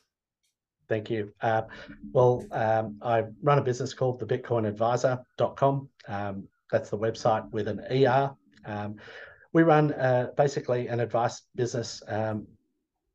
Thank 0.88 1.10
you. 1.10 1.32
Uh, 1.40 1.62
well, 2.12 2.44
um, 2.52 2.98
I 3.02 3.24
run 3.42 3.58
a 3.58 3.62
business 3.62 3.94
called 3.94 4.20
the 4.20 4.26
BitcoinAdvisor.com. 4.26 5.88
Um, 6.08 6.48
that's 6.70 6.90
the 6.90 6.98
website 6.98 7.50
with 7.50 7.68
an 7.68 7.80
ER. 7.90 8.30
Um, 8.64 8.96
we 9.56 9.62
run 9.62 9.90
uh, 9.94 10.28
basically 10.36 10.88
an 10.88 11.00
advice 11.00 11.40
business 11.54 12.02
um, 12.08 12.46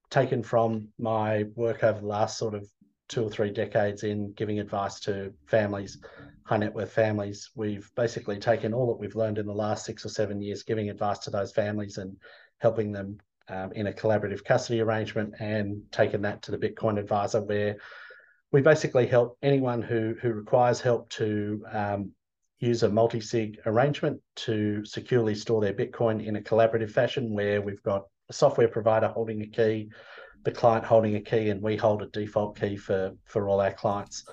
taken 0.10 0.42
from 0.42 0.88
my 0.98 1.44
work 1.54 1.84
over 1.84 2.00
the 2.00 2.08
last 2.08 2.36
sort 2.36 2.56
of 2.56 2.68
two 3.10 3.24
or 3.24 3.30
three 3.30 3.52
decades 3.52 4.02
in 4.02 4.34
giving 4.34 4.60
advice 4.60 5.00
to 5.02 5.32
families 5.46 6.00
high 6.44 6.58
net 6.58 6.74
worth 6.74 6.92
families. 6.92 7.52
We've 7.54 7.88
basically 7.96 8.40
taken 8.40 8.74
all 8.74 8.88
that 8.88 9.00
we've 9.00 9.16
learned 9.16 9.38
in 9.38 9.46
the 9.46 9.54
last 9.54 9.86
six 9.86 10.04
or 10.04 10.10
seven 10.10 10.42
years, 10.42 10.64
giving 10.64 10.90
advice 10.90 11.20
to 11.20 11.30
those 11.30 11.52
families 11.52 12.00
and 12.00 12.18
helping 12.58 12.92
them 12.92 13.20
um, 13.48 13.72
in 13.74 13.86
a 13.86 13.94
collaborative 13.94 14.44
custody 14.44 14.82
arrangement, 14.82 15.36
and 15.40 15.84
taken 15.92 16.24
that 16.24 16.42
to 16.42 16.52
the 16.52 16.58
Bitcoin 16.58 16.98
Advisor, 16.98 17.42
where 17.44 17.78
we 18.52 18.62
basically 18.62 19.06
help 19.06 19.38
anyone 19.44 19.84
who 19.84 20.16
who 20.20 20.34
requires 20.34 20.82
help 20.82 21.08
to 21.12 21.64
um, 21.72 22.12
use 22.62 22.84
a 22.84 22.90
multi-sig 22.90 23.60
arrangement 23.66 24.22
to 24.36 24.86
securely 24.86 25.36
store 25.36 25.60
their 25.60 25.74
Bitcoin 25.74 26.26
in 26.26 26.38
a 26.38 26.42
collaborative 26.42 26.92
fashion, 26.92 27.34
where 27.34 27.60
we've 27.60 27.84
got 27.84 28.06
a 28.30 28.34
software 28.34 28.68
provider 28.68 29.08
holding 29.08 29.42
a 29.42 29.48
key, 29.48 29.90
the 30.44 30.52
client 30.52 30.86
holding 30.86 31.16
a 31.16 31.22
key, 31.22 31.50
and 31.50 31.62
we 31.62 31.76
hold 31.76 32.02
a 32.02 32.08
default 32.08 32.58
key 32.60 32.78
for 32.78 33.12
for 33.26 33.50
all 33.50 33.60
our 33.60 33.74
clients. 33.74 34.24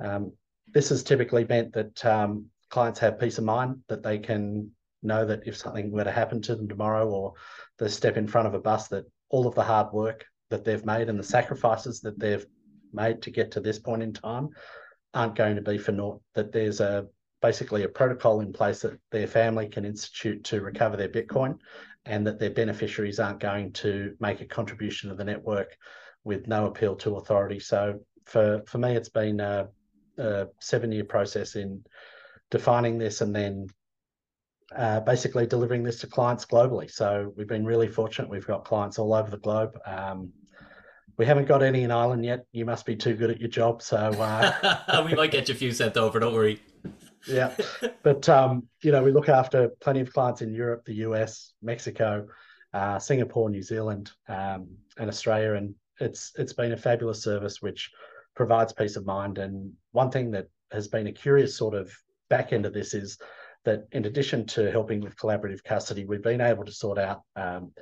Um, 0.00 0.32
this 0.72 0.88
has 0.88 1.02
typically 1.02 1.44
meant 1.44 1.72
that 1.74 2.04
um, 2.04 2.46
clients 2.70 2.98
have 3.00 3.20
peace 3.20 3.38
of 3.38 3.44
mind 3.44 3.80
that 3.88 4.02
they 4.02 4.18
can 4.18 4.70
know 5.02 5.26
that 5.26 5.46
if 5.46 5.56
something 5.56 5.92
were 5.92 6.04
to 6.04 6.10
happen 6.10 6.40
to 6.42 6.56
them 6.56 6.68
tomorrow 6.68 7.08
or 7.08 7.34
they 7.78 7.88
step 7.88 8.16
in 8.16 8.26
front 8.26 8.48
of 8.48 8.54
a 8.54 8.58
bus, 8.58 8.88
that 8.88 9.04
all 9.28 9.46
of 9.46 9.54
the 9.54 9.62
hard 9.62 9.92
work 9.92 10.24
that 10.48 10.64
they've 10.64 10.86
made 10.86 11.08
and 11.10 11.18
the 11.18 11.24
sacrifices 11.24 12.00
that 12.00 12.18
they've 12.18 12.46
made 12.92 13.20
to 13.20 13.30
get 13.30 13.50
to 13.50 13.60
this 13.60 13.78
point 13.78 14.02
in 14.02 14.12
time 14.12 14.48
aren't 15.12 15.36
going 15.36 15.56
to 15.56 15.62
be 15.62 15.76
for 15.76 15.92
naught. 15.92 16.20
That 16.34 16.50
there's 16.50 16.80
a 16.80 17.06
basically 17.44 17.82
a 17.82 17.88
protocol 17.88 18.40
in 18.40 18.54
place 18.54 18.80
that 18.80 18.98
their 19.10 19.26
family 19.26 19.68
can 19.68 19.84
institute 19.84 20.42
to 20.44 20.62
recover 20.62 20.96
their 20.96 21.10
Bitcoin, 21.10 21.58
and 22.06 22.26
that 22.26 22.40
their 22.40 22.48
beneficiaries 22.48 23.20
aren't 23.20 23.38
going 23.38 23.70
to 23.70 24.16
make 24.18 24.40
a 24.40 24.46
contribution 24.46 25.10
to 25.10 25.14
the 25.14 25.24
network 25.24 25.76
with 26.24 26.48
no 26.48 26.64
appeal 26.64 26.96
to 26.96 27.16
authority. 27.16 27.60
So 27.60 28.00
for 28.24 28.62
for 28.66 28.78
me, 28.78 28.96
it's 28.96 29.10
been 29.10 29.40
a, 29.40 29.68
a 30.16 30.46
seven 30.58 30.90
year 30.90 31.04
process 31.04 31.54
in 31.54 31.84
defining 32.50 32.96
this 32.96 33.20
and 33.20 33.36
then 33.36 33.66
uh, 34.74 35.00
basically 35.00 35.46
delivering 35.46 35.82
this 35.82 36.00
to 36.00 36.06
clients 36.06 36.46
globally. 36.46 36.90
So 36.90 37.30
we've 37.36 37.46
been 37.46 37.66
really 37.66 37.88
fortunate. 37.88 38.30
We've 38.30 38.46
got 38.46 38.64
clients 38.64 38.98
all 38.98 39.12
over 39.12 39.30
the 39.30 39.42
globe. 39.46 39.78
Um, 39.84 40.32
we 41.18 41.26
haven't 41.26 41.46
got 41.46 41.62
any 41.62 41.82
in 41.82 41.90
Ireland 41.90 42.24
yet. 42.24 42.46
You 42.52 42.64
must 42.64 42.86
be 42.86 42.96
too 42.96 43.14
good 43.14 43.30
at 43.30 43.38
your 43.38 43.50
job. 43.50 43.82
So 43.82 43.98
uh... 43.98 45.04
we 45.06 45.14
might 45.14 45.30
get 45.30 45.48
you 45.48 45.54
a 45.54 45.58
few 45.58 45.72
sent 45.72 45.98
over. 45.98 46.18
Don't 46.18 46.32
worry. 46.32 46.58
Yeah, 47.26 47.54
but 48.02 48.28
um, 48.28 48.68
you 48.82 48.92
know 48.92 49.02
we 49.02 49.12
look 49.12 49.28
after 49.28 49.68
plenty 49.80 50.00
of 50.00 50.12
clients 50.12 50.42
in 50.42 50.54
Europe, 50.54 50.84
the 50.84 50.94
US, 51.06 51.52
Mexico, 51.62 52.26
uh, 52.72 52.98
Singapore, 52.98 53.50
New 53.50 53.62
Zealand, 53.62 54.12
um, 54.28 54.68
and 54.98 55.08
Australia, 55.08 55.54
and 55.54 55.74
it's 56.00 56.32
it's 56.36 56.52
been 56.52 56.72
a 56.72 56.76
fabulous 56.76 57.22
service 57.22 57.62
which 57.62 57.90
provides 58.34 58.72
peace 58.72 58.96
of 58.96 59.06
mind. 59.06 59.38
And 59.38 59.72
one 59.92 60.10
thing 60.10 60.30
that 60.32 60.48
has 60.72 60.88
been 60.88 61.06
a 61.06 61.12
curious 61.12 61.56
sort 61.56 61.74
of 61.74 61.92
back 62.28 62.52
end 62.52 62.66
of 62.66 62.72
this 62.72 62.94
is 62.94 63.18
that 63.64 63.86
in 63.92 64.04
addition 64.04 64.46
to 64.46 64.70
helping 64.70 65.00
with 65.00 65.16
collaborative 65.16 65.62
custody, 65.64 66.04
we've 66.04 66.22
been 66.22 66.40
able 66.40 66.64
to 66.64 66.72
sort 66.72 66.98
out 66.98 67.22
um, 67.36 67.72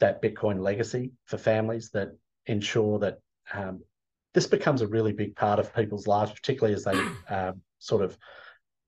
that 0.00 0.20
Bitcoin 0.20 0.60
legacy 0.60 1.12
for 1.26 1.38
families 1.38 1.90
that 1.90 2.08
ensure 2.46 2.98
that 2.98 3.18
um, 3.54 3.80
this 4.34 4.46
becomes 4.46 4.82
a 4.82 4.86
really 4.88 5.12
big 5.12 5.36
part 5.36 5.58
of 5.58 5.74
people's 5.74 6.06
lives, 6.06 6.32
particularly 6.32 6.74
as 6.74 6.84
they 6.84 7.00
um, 7.34 7.60
sort 7.78 8.02
of, 8.02 8.16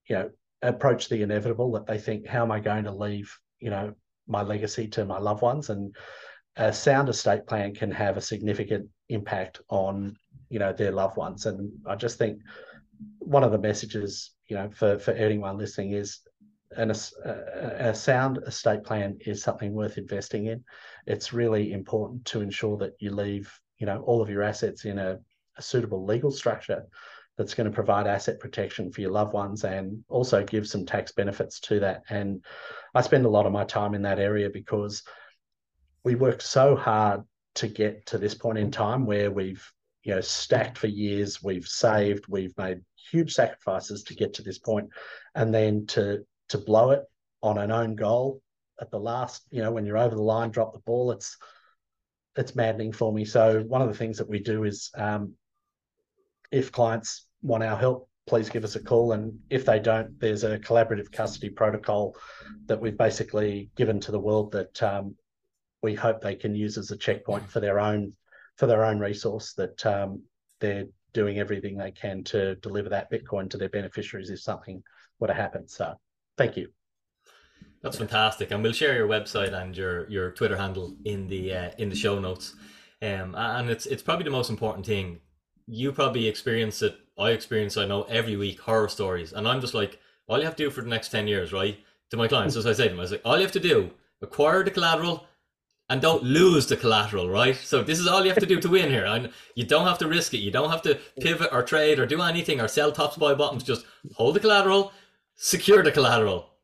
you 0.06 0.16
know, 0.16 0.30
approach 0.62 1.08
the 1.08 1.22
inevitable 1.22 1.72
that 1.72 1.86
they 1.86 1.98
think, 1.98 2.26
how 2.26 2.42
am 2.42 2.52
I 2.52 2.60
going 2.60 2.84
to 2.84 2.92
leave, 2.92 3.36
you 3.58 3.70
know, 3.70 3.94
my 4.26 4.42
legacy 4.42 4.88
to 4.88 5.04
my 5.04 5.18
loved 5.18 5.42
ones? 5.42 5.70
And 5.70 5.94
a 6.56 6.72
sound 6.72 7.08
estate 7.08 7.46
plan 7.46 7.74
can 7.74 7.90
have 7.90 8.16
a 8.16 8.20
significant 8.20 8.88
impact 9.08 9.60
on 9.68 10.16
you 10.48 10.58
know 10.58 10.72
their 10.72 10.92
loved 10.92 11.16
ones 11.16 11.46
and 11.46 11.70
i 11.86 11.94
just 11.94 12.18
think 12.18 12.40
one 13.18 13.42
of 13.42 13.52
the 13.52 13.58
messages 13.58 14.32
you 14.48 14.56
know 14.56 14.70
for 14.70 14.98
for 14.98 15.10
anyone 15.12 15.58
listening 15.58 15.92
is 15.92 16.20
and 16.76 16.90
a, 16.90 17.88
a 17.88 17.94
sound 17.94 18.38
estate 18.46 18.82
plan 18.82 19.16
is 19.26 19.42
something 19.42 19.72
worth 19.72 19.98
investing 19.98 20.46
in 20.46 20.62
it's 21.06 21.32
really 21.32 21.72
important 21.72 22.24
to 22.24 22.40
ensure 22.40 22.76
that 22.76 22.92
you 22.98 23.10
leave 23.10 23.52
you 23.78 23.86
know 23.86 24.00
all 24.02 24.22
of 24.22 24.30
your 24.30 24.42
assets 24.42 24.84
in 24.84 24.98
a, 24.98 25.18
a 25.56 25.62
suitable 25.62 26.04
legal 26.04 26.30
structure 26.30 26.84
that's 27.36 27.54
going 27.54 27.68
to 27.68 27.74
provide 27.74 28.06
asset 28.06 28.38
protection 28.38 28.90
for 28.90 29.00
your 29.00 29.10
loved 29.10 29.32
ones 29.32 29.64
and 29.64 30.04
also 30.08 30.44
give 30.44 30.66
some 30.66 30.86
tax 30.86 31.12
benefits 31.12 31.60
to 31.60 31.80
that 31.80 32.02
and 32.08 32.44
i 32.94 33.00
spend 33.00 33.24
a 33.24 33.28
lot 33.28 33.46
of 33.46 33.52
my 33.52 33.64
time 33.64 33.94
in 33.94 34.02
that 34.02 34.18
area 34.18 34.50
because 34.50 35.02
we 36.04 36.14
worked 36.14 36.42
so 36.42 36.76
hard 36.76 37.22
to 37.54 37.68
get 37.68 38.06
to 38.06 38.18
this 38.18 38.34
point 38.34 38.58
in 38.58 38.70
time 38.70 39.06
where 39.06 39.30
we've 39.30 39.70
you 40.02 40.14
know 40.14 40.20
stacked 40.20 40.78
for 40.78 40.86
years 40.86 41.42
we've 41.42 41.66
saved 41.66 42.24
we've 42.28 42.56
made 42.56 42.80
huge 43.10 43.32
sacrifices 43.32 44.04
to 44.04 44.14
get 44.14 44.34
to 44.34 44.42
this 44.42 44.58
point 44.58 44.88
and 45.34 45.52
then 45.52 45.86
to 45.86 46.24
to 46.48 46.58
blow 46.58 46.90
it 46.90 47.02
on 47.42 47.58
an 47.58 47.70
own 47.70 47.94
goal 47.94 48.40
at 48.80 48.90
the 48.90 48.98
last 48.98 49.42
you 49.50 49.62
know 49.62 49.70
when 49.70 49.86
you're 49.86 49.98
over 49.98 50.14
the 50.14 50.22
line 50.22 50.50
drop 50.50 50.72
the 50.72 50.80
ball 50.80 51.10
it's 51.10 51.36
it's 52.36 52.54
maddening 52.54 52.92
for 52.92 53.12
me. 53.12 53.24
So 53.24 53.62
one 53.62 53.82
of 53.82 53.88
the 53.88 53.94
things 53.94 54.18
that 54.18 54.28
we 54.28 54.40
do 54.40 54.64
is, 54.64 54.90
um, 54.96 55.34
if 56.54 56.70
clients 56.70 57.26
want 57.42 57.64
our 57.64 57.76
help, 57.76 58.08
please 58.26 58.48
give 58.48 58.64
us 58.64 58.76
a 58.76 58.82
call. 58.82 59.12
And 59.12 59.38
if 59.50 59.66
they 59.66 59.80
don't, 59.80 60.18
there's 60.20 60.44
a 60.44 60.58
collaborative 60.58 61.10
custody 61.10 61.50
protocol 61.50 62.16
that 62.66 62.80
we've 62.80 62.96
basically 62.96 63.70
given 63.76 64.00
to 64.00 64.12
the 64.12 64.20
world 64.20 64.52
that 64.52 64.82
um, 64.82 65.16
we 65.82 65.94
hope 65.94 66.20
they 66.20 66.36
can 66.36 66.54
use 66.54 66.78
as 66.78 66.90
a 66.90 66.96
checkpoint 66.96 67.50
for 67.50 67.60
their 67.60 67.80
own 67.80 68.12
for 68.56 68.66
their 68.66 68.84
own 68.84 69.00
resource 69.00 69.52
that 69.54 69.84
um, 69.84 70.22
they're 70.60 70.86
doing 71.12 71.40
everything 71.40 71.76
they 71.76 71.90
can 71.90 72.22
to 72.22 72.54
deliver 72.56 72.88
that 72.88 73.10
Bitcoin 73.10 73.50
to 73.50 73.56
their 73.56 73.68
beneficiaries 73.68 74.30
if 74.30 74.40
something 74.40 74.80
were 75.18 75.26
to 75.26 75.34
happen. 75.34 75.66
So 75.66 75.94
thank 76.38 76.56
you. 76.56 76.68
That's 77.82 77.98
fantastic, 77.98 78.52
and 78.52 78.62
we'll 78.62 78.72
share 78.72 78.94
your 78.94 79.08
website 79.08 79.52
and 79.52 79.76
your 79.76 80.08
your 80.08 80.30
Twitter 80.30 80.56
handle 80.56 80.96
in 81.04 81.26
the 81.26 81.52
uh, 81.52 81.70
in 81.78 81.88
the 81.88 81.96
show 81.96 82.18
notes. 82.18 82.54
Um, 83.02 83.34
and 83.36 83.68
it's 83.68 83.86
it's 83.86 84.02
probably 84.02 84.24
the 84.24 84.30
most 84.30 84.48
important 84.48 84.86
thing. 84.86 85.20
You 85.66 85.92
probably 85.92 86.26
experience 86.26 86.82
it. 86.82 86.96
I 87.18 87.30
experience. 87.30 87.76
I 87.76 87.86
know 87.86 88.02
every 88.04 88.36
week 88.36 88.60
horror 88.60 88.88
stories, 88.88 89.32
and 89.32 89.46
I'm 89.46 89.60
just 89.60 89.74
like, 89.74 89.98
all 90.26 90.38
you 90.38 90.44
have 90.44 90.56
to 90.56 90.64
do 90.64 90.70
for 90.70 90.82
the 90.82 90.88
next 90.88 91.10
ten 91.10 91.26
years, 91.28 91.52
right? 91.52 91.78
To 92.10 92.16
my 92.16 92.28
clients, 92.28 92.56
as 92.56 92.66
I 92.66 92.72
say 92.72 92.84
to 92.84 92.90
them, 92.90 92.98
I 92.98 93.02
was 93.02 93.12
like, 93.12 93.22
all 93.24 93.36
you 93.36 93.42
have 93.42 93.52
to 93.52 93.60
do, 93.60 93.90
acquire 94.20 94.62
the 94.62 94.70
collateral, 94.70 95.26
and 95.88 96.00
don't 96.00 96.22
lose 96.22 96.66
the 96.66 96.76
collateral, 96.76 97.28
right? 97.28 97.56
So 97.56 97.82
this 97.82 97.98
is 97.98 98.06
all 98.06 98.22
you 98.22 98.30
have 98.30 98.40
to 98.40 98.46
do 98.46 98.60
to 98.60 98.68
win 98.68 98.90
here. 98.90 99.04
And 99.04 99.30
you 99.54 99.64
don't 99.64 99.86
have 99.86 99.98
to 99.98 100.08
risk 100.08 100.34
it. 100.34 100.38
You 100.38 100.50
don't 100.50 100.70
have 100.70 100.82
to 100.82 100.98
pivot 101.20 101.50
or 101.52 101.62
trade 101.62 101.98
or 101.98 102.06
do 102.06 102.22
anything 102.22 102.60
or 102.60 102.68
sell 102.68 102.90
tops, 102.90 103.16
buy 103.16 103.34
bottoms. 103.34 103.62
Just 103.62 103.84
hold 104.14 104.36
the 104.36 104.40
collateral, 104.40 104.92
secure 105.36 105.82
the 105.82 105.92
collateral, 105.92 106.54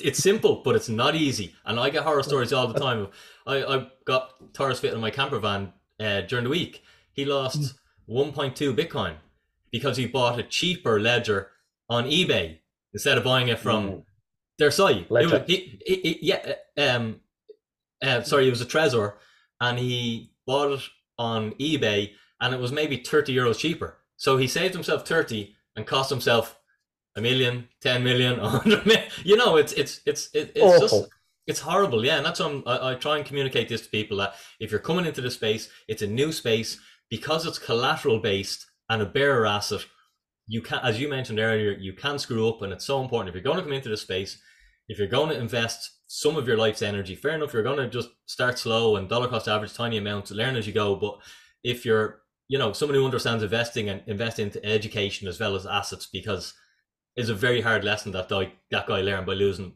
it's 0.00 0.18
simple, 0.18 0.62
but 0.64 0.76
it's 0.76 0.88
not 0.88 1.14
easy. 1.14 1.54
And 1.64 1.78
I 1.78 1.90
get 1.90 2.02
horror 2.02 2.22
stories 2.22 2.52
all 2.52 2.66
the 2.66 2.78
time. 2.78 3.08
I, 3.46 3.64
I 3.64 3.86
got 4.04 4.54
Taurus 4.54 4.80
fit 4.80 4.94
in 4.94 5.00
my 5.00 5.10
camper 5.10 5.38
van 5.38 5.72
uh, 6.00 6.22
during 6.22 6.44
the 6.44 6.50
week. 6.50 6.82
He 7.12 7.24
lost 7.24 7.60
mm. 7.60 7.74
1.2 8.08 8.74
Bitcoin 8.76 9.14
because 9.70 9.96
he 9.96 10.06
bought 10.06 10.38
a 10.38 10.42
cheaper 10.42 11.00
ledger 11.00 11.50
on 11.88 12.04
eBay 12.04 12.58
instead 12.92 13.18
of 13.18 13.24
buying 13.24 13.48
it 13.48 13.58
from 13.58 13.88
mm. 13.88 14.02
their 14.58 14.70
site. 14.70 15.10
Was, 15.10 15.30
he, 15.46 15.80
he, 15.86 15.94
he, 15.96 16.18
yeah, 16.22 16.54
um, 16.78 17.20
uh, 18.02 18.22
sorry, 18.22 18.46
it 18.46 18.50
was 18.50 18.60
a 18.60 18.66
Trezor, 18.66 19.14
and 19.60 19.78
he 19.78 20.32
bought 20.46 20.72
it 20.72 20.80
on 21.18 21.52
eBay, 21.52 22.12
and 22.40 22.54
it 22.54 22.60
was 22.60 22.72
maybe 22.72 22.98
30 22.98 23.34
euros 23.34 23.58
cheaper. 23.58 23.98
So 24.16 24.36
he 24.36 24.46
saved 24.46 24.74
himself 24.74 25.06
30 25.06 25.54
and 25.76 25.86
cost 25.86 26.10
himself 26.10 26.58
a 27.16 27.20
million, 27.20 27.68
10 27.82 28.02
million, 28.04 28.40
100 28.40 28.86
million. 28.86 29.04
You 29.24 29.36
know, 29.36 29.56
it's 29.56 29.72
it's 29.72 30.00
it's 30.06 30.30
it's 30.32 30.60
Awful. 30.60 30.80
just 30.80 31.10
it's 31.46 31.60
horrible. 31.60 32.04
Yeah, 32.04 32.16
and 32.16 32.26
that's 32.26 32.40
why 32.40 32.62
I, 32.66 32.92
I 32.92 32.94
try 32.94 33.16
and 33.16 33.26
communicate 33.26 33.68
this 33.68 33.82
to 33.82 33.88
people 33.88 34.16
that 34.18 34.34
if 34.60 34.70
you're 34.70 34.80
coming 34.80 35.06
into 35.06 35.20
the 35.20 35.30
space, 35.30 35.68
it's 35.88 36.02
a 36.02 36.06
new 36.06 36.32
space 36.32 36.78
because 37.10 37.46
it's 37.46 37.58
collateral 37.58 38.18
based 38.18 38.66
and 38.88 39.02
a 39.02 39.06
bearer 39.06 39.46
asset. 39.46 39.84
You 40.46 40.62
can, 40.62 40.80
as 40.82 41.00
you 41.00 41.08
mentioned 41.08 41.40
earlier, 41.40 41.72
you 41.72 41.92
can 41.92 42.18
screw 42.18 42.48
up, 42.48 42.62
and 42.62 42.72
it's 42.72 42.84
so 42.84 43.02
important. 43.02 43.28
If 43.28 43.34
you're 43.34 43.42
going 43.42 43.56
to 43.56 43.62
come 43.62 43.72
into 43.72 43.88
the 43.88 43.96
space, 43.96 44.38
if 44.88 44.98
you're 44.98 45.08
going 45.08 45.30
to 45.30 45.38
invest 45.38 45.90
some 46.06 46.36
of 46.36 46.46
your 46.46 46.56
life's 46.56 46.82
energy, 46.82 47.16
fair 47.16 47.32
enough, 47.32 47.52
you're 47.52 47.64
going 47.64 47.78
to 47.78 47.88
just 47.88 48.10
start 48.26 48.58
slow 48.58 48.96
and 48.96 49.08
dollar 49.08 49.26
cost 49.26 49.48
average, 49.48 49.74
tiny 49.74 49.98
amounts, 49.98 50.30
learn 50.30 50.54
as 50.54 50.66
you 50.66 50.72
go. 50.72 50.94
But 50.94 51.18
if 51.64 51.84
you're, 51.84 52.20
you 52.48 52.58
know, 52.58 52.72
someone 52.72 52.94
who 52.94 53.04
understands 53.04 53.42
investing 53.42 53.88
and 53.88 54.02
invest 54.06 54.38
into 54.38 54.64
education 54.64 55.26
as 55.26 55.40
well 55.40 55.56
as 55.56 55.66
assets, 55.66 56.06
because 56.06 56.54
it's 57.16 57.28
a 57.28 57.34
very 57.34 57.60
hard 57.60 57.82
lesson 57.82 58.12
that 58.12 58.28
guy, 58.28 58.52
that 58.70 58.86
guy 58.86 59.00
learned 59.00 59.26
by 59.26 59.34
losing 59.34 59.74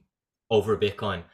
over 0.50 0.74
a 0.74 0.78
Bitcoin 0.78 1.24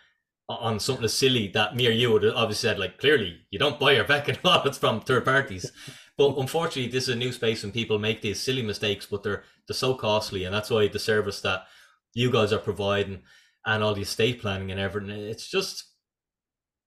on 0.48 0.78
something 0.78 1.04
as 1.04 1.14
silly 1.14 1.48
that 1.48 1.74
me 1.74 1.88
or 1.88 1.90
you 1.90 2.12
would 2.12 2.22
have 2.22 2.34
obviously 2.34 2.68
said, 2.68 2.78
like, 2.78 2.98
clearly 2.98 3.40
you 3.50 3.58
don't 3.58 3.80
buy 3.80 3.92
your 3.92 4.04
Bitcoin 4.04 4.40
wallets 4.44 4.78
from 4.78 5.00
third 5.00 5.24
parties. 5.24 5.70
But 6.16 6.36
unfortunately, 6.38 6.90
this 6.90 7.08
is 7.08 7.14
a 7.14 7.18
new 7.18 7.32
space 7.32 7.64
and 7.64 7.72
people 7.72 7.98
make 7.98 8.22
these 8.22 8.40
silly 8.40 8.62
mistakes, 8.62 9.06
but 9.06 9.22
they're 9.22 9.44
they're 9.66 9.74
so 9.74 9.94
costly, 9.94 10.44
and 10.44 10.54
that's 10.54 10.70
why 10.70 10.86
the 10.86 10.98
service 10.98 11.40
that 11.40 11.66
you 12.14 12.30
guys 12.30 12.52
are 12.52 12.58
providing 12.58 13.22
and 13.66 13.82
all 13.82 13.94
the 13.94 14.02
estate 14.02 14.40
planning 14.40 14.70
and 14.70 14.78
everything, 14.78 15.10
it's 15.10 15.48
just 15.48 15.84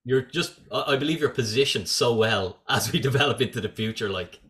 you're 0.04 0.22
just 0.22 0.58
I 0.72 0.96
believe 0.96 1.20
you're 1.20 1.28
positioned 1.28 1.88
so 1.88 2.14
well 2.14 2.62
as 2.68 2.90
we 2.90 2.98
develop 2.98 3.40
into 3.40 3.60
the 3.60 3.68
future. 3.68 4.08
Like, 4.08 4.40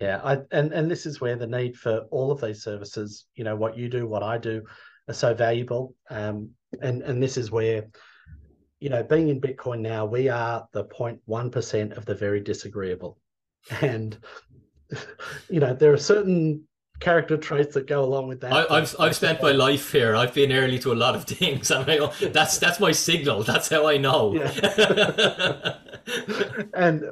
yeah, 0.00 0.20
I, 0.22 0.38
and 0.52 0.72
and 0.72 0.90
this 0.90 1.06
is 1.06 1.20
where 1.20 1.36
the 1.36 1.46
need 1.46 1.76
for 1.76 2.06
all 2.10 2.30
of 2.30 2.40
these 2.40 2.62
services, 2.62 3.26
you 3.34 3.42
know, 3.42 3.56
what 3.56 3.76
you 3.76 3.88
do, 3.88 4.06
what 4.06 4.22
I 4.22 4.38
do, 4.38 4.62
are 5.08 5.14
so 5.14 5.34
valuable. 5.34 5.94
Um, 6.10 6.50
and 6.80 7.02
and 7.02 7.22
this 7.22 7.36
is 7.36 7.50
where, 7.50 7.86
you 8.80 8.90
know, 8.90 9.02
being 9.02 9.28
in 9.28 9.40
Bitcoin 9.40 9.80
now, 9.80 10.04
we 10.04 10.28
are 10.28 10.66
the 10.72 10.84
0.1 10.84 11.52
percent 11.52 11.92
of 11.92 12.04
the 12.04 12.14
very 12.14 12.40
disagreeable, 12.40 13.18
and 13.80 14.18
you 15.48 15.60
know, 15.60 15.74
there 15.74 15.92
are 15.92 15.98
certain 15.98 16.64
character 17.00 17.36
traits 17.36 17.74
that 17.74 17.86
go 17.86 18.04
along 18.04 18.28
with 18.28 18.40
that. 18.40 18.52
I, 18.52 18.80
have 18.80 18.94
I've 18.98 19.16
spent 19.16 19.42
my 19.42 19.52
life 19.52 19.92
here. 19.92 20.14
I've 20.16 20.34
been 20.34 20.52
early 20.52 20.78
to 20.80 20.92
a 20.92 20.94
lot 20.94 21.14
of 21.14 21.24
things, 21.36 21.70
and 21.70 21.88
I, 21.90 22.06
that's 22.28 22.58
that's 22.58 22.80
my 22.80 22.92
signal. 22.92 23.42
That's 23.42 23.68
how 23.68 23.86
I 23.86 23.96
know. 23.96 24.34
Yeah. 24.34 25.76
and 26.74 27.10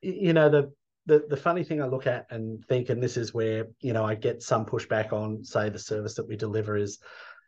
you 0.00 0.32
know 0.32 0.48
the 0.48 0.72
the, 1.06 1.24
the 1.28 1.36
funny 1.36 1.64
thing 1.64 1.82
I 1.82 1.86
look 1.86 2.06
at 2.06 2.26
and 2.30 2.64
think, 2.66 2.88
and 2.88 3.02
this 3.02 3.16
is 3.16 3.34
where, 3.34 3.66
you 3.80 3.92
know, 3.92 4.04
I 4.04 4.14
get 4.14 4.42
some 4.42 4.64
pushback 4.64 5.12
on, 5.12 5.44
say, 5.44 5.68
the 5.68 5.78
service 5.78 6.14
that 6.14 6.28
we 6.28 6.36
deliver 6.36 6.76
is, 6.76 6.98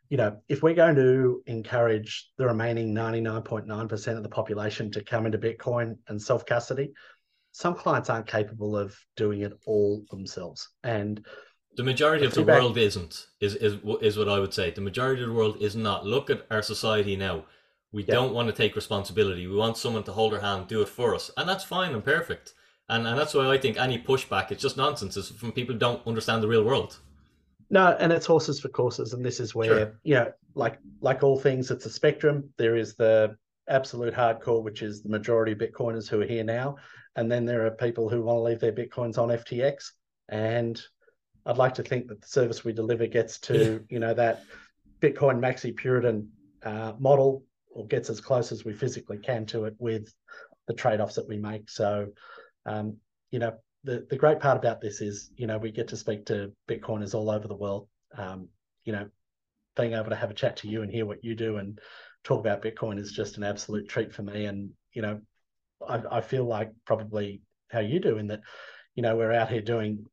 you 0.09 0.17
know, 0.17 0.37
if 0.49 0.61
we're 0.61 0.75
going 0.75 0.95
to 0.95 1.41
encourage 1.47 2.29
the 2.37 2.45
remaining 2.45 2.93
99.9% 2.93 4.17
of 4.17 4.23
the 4.23 4.29
population 4.29 4.91
to 4.91 5.03
come 5.03 5.25
into 5.25 5.37
Bitcoin 5.37 5.97
and 6.07 6.21
self 6.21 6.45
custody, 6.45 6.91
some 7.53 7.75
clients 7.75 8.09
aren't 8.09 8.27
capable 8.27 8.77
of 8.77 8.95
doing 9.15 9.41
it 9.41 9.53
all 9.65 10.03
themselves. 10.11 10.69
And 10.83 11.25
the 11.77 11.83
majority 11.83 12.25
of 12.25 12.33
the 12.33 12.43
world 12.43 12.77
isn't, 12.77 13.27
is, 13.39 13.55
is, 13.55 13.77
is 14.01 14.17
what 14.17 14.29
I 14.29 14.39
would 14.39 14.53
say. 14.53 14.71
The 14.71 14.81
majority 14.81 15.23
of 15.23 15.29
the 15.29 15.35
world 15.35 15.61
is 15.61 15.75
not. 15.75 16.05
Look 16.05 16.29
at 16.29 16.45
our 16.51 16.61
society 16.61 17.15
now. 17.15 17.45
We 17.91 18.03
don't 18.03 18.33
want 18.33 18.49
to 18.49 18.53
take 18.53 18.75
responsibility. 18.75 19.47
We 19.47 19.55
want 19.55 19.77
someone 19.77 20.03
to 20.03 20.11
hold 20.11 20.33
our 20.33 20.41
hand, 20.41 20.67
do 20.67 20.81
it 20.81 20.89
for 20.89 21.15
us. 21.15 21.31
And 21.37 21.47
that's 21.47 21.63
fine 21.63 21.93
and 21.93 22.03
perfect 22.03 22.53
and 22.89 23.07
and 23.07 23.17
that's 23.17 23.33
why 23.33 23.47
I 23.49 23.57
think 23.57 23.77
any 23.77 23.99
pushback 23.99 24.51
it's 24.51 24.61
just 24.61 24.77
nonsense. 24.77 25.17
It's 25.17 25.29
from 25.29 25.51
people 25.51 25.73
who 25.73 25.79
don't 25.79 26.05
understand 26.05 26.43
the 26.43 26.47
real 26.47 26.63
world. 26.63 26.99
No, 27.69 27.95
and 27.99 28.11
it's 28.11 28.25
horses 28.25 28.59
for 28.59 28.69
courses, 28.69 29.13
and 29.13 29.25
this 29.25 29.39
is 29.39 29.55
where 29.55 29.77
sure. 29.77 29.99
you 30.03 30.15
know, 30.15 30.31
like 30.53 30.79
like 31.01 31.23
all 31.23 31.39
things, 31.39 31.71
it's 31.71 31.85
a 31.85 31.89
spectrum. 31.89 32.49
There 32.57 32.75
is 32.75 32.95
the 32.95 33.35
absolute 33.67 34.13
hardcore, 34.13 34.63
which 34.63 34.81
is 34.83 35.01
the 35.01 35.09
majority 35.09 35.53
of 35.53 35.57
Bitcoiners 35.57 36.07
who 36.07 36.21
are 36.21 36.27
here 36.27 36.43
now, 36.43 36.77
and 37.15 37.31
then 37.31 37.45
there 37.45 37.65
are 37.65 37.71
people 37.71 38.07
who 38.07 38.21
want 38.21 38.37
to 38.37 38.43
leave 38.43 38.59
their 38.59 38.71
Bitcoins 38.71 39.17
on 39.17 39.29
FTX. 39.29 39.91
And 40.29 40.79
I'd 41.45 41.57
like 41.57 41.73
to 41.75 41.83
think 41.83 42.07
that 42.07 42.21
the 42.21 42.27
service 42.27 42.63
we 42.63 42.73
deliver 42.73 43.07
gets 43.07 43.39
to 43.41 43.83
you 43.89 43.99
know 43.99 44.13
that 44.13 44.43
Bitcoin 45.01 45.39
maxi 45.39 45.75
Puritan 45.75 46.29
uh, 46.63 46.93
model, 46.99 47.43
or 47.71 47.87
gets 47.87 48.11
as 48.11 48.21
close 48.21 48.51
as 48.51 48.63
we 48.63 48.73
physically 48.73 49.17
can 49.17 49.45
to 49.47 49.65
it 49.65 49.75
with 49.79 50.13
the 50.67 50.73
trade 50.73 50.99
offs 50.99 51.15
that 51.15 51.27
we 51.27 51.37
make. 51.37 51.69
So 51.69 52.09
um, 52.65 52.97
you 53.31 53.39
know, 53.39 53.53
the, 53.83 54.05
the 54.09 54.17
great 54.17 54.39
part 54.39 54.57
about 54.57 54.81
this 54.81 55.01
is, 55.01 55.31
you 55.35 55.47
know, 55.47 55.57
we 55.57 55.71
get 55.71 55.87
to 55.89 55.97
speak 55.97 56.25
to 56.25 56.51
Bitcoiners 56.67 57.13
all 57.13 57.29
over 57.29 57.47
the 57.47 57.55
world. 57.55 57.87
Um, 58.17 58.49
you 58.83 58.93
know, 58.93 59.07
being 59.75 59.93
able 59.93 60.09
to 60.09 60.15
have 60.15 60.31
a 60.31 60.35
chat 60.35 60.57
to 60.57 60.67
you 60.67 60.81
and 60.81 60.91
hear 60.91 61.05
what 61.05 61.23
you 61.23 61.35
do 61.35 61.57
and 61.57 61.79
talk 62.23 62.39
about 62.39 62.63
Bitcoin 62.63 62.99
is 62.99 63.11
just 63.11 63.37
an 63.37 63.43
absolute 63.43 63.87
treat 63.87 64.13
for 64.13 64.23
me. 64.23 64.45
And, 64.45 64.71
you 64.93 65.01
know, 65.01 65.21
I, 65.87 66.01
I 66.11 66.21
feel 66.21 66.45
like 66.45 66.71
probably 66.85 67.41
how 67.71 67.79
you 67.79 67.99
do 67.99 68.17
in 68.17 68.27
that, 68.27 68.41
you 68.95 69.03
know, 69.03 69.15
we're 69.15 69.33
out 69.33 69.49
here 69.49 69.61
doing 69.61 70.05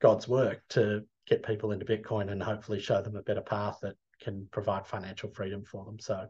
God's 0.00 0.28
work 0.28 0.62
to 0.70 1.02
get 1.26 1.44
people 1.44 1.72
into 1.72 1.86
Bitcoin 1.86 2.30
and 2.30 2.42
hopefully 2.42 2.80
show 2.80 3.02
them 3.02 3.16
a 3.16 3.22
better 3.22 3.40
path 3.40 3.78
that 3.82 3.94
can 4.20 4.46
provide 4.50 4.86
financial 4.86 5.30
freedom 5.30 5.64
for 5.64 5.84
them. 5.84 5.98
So 5.98 6.26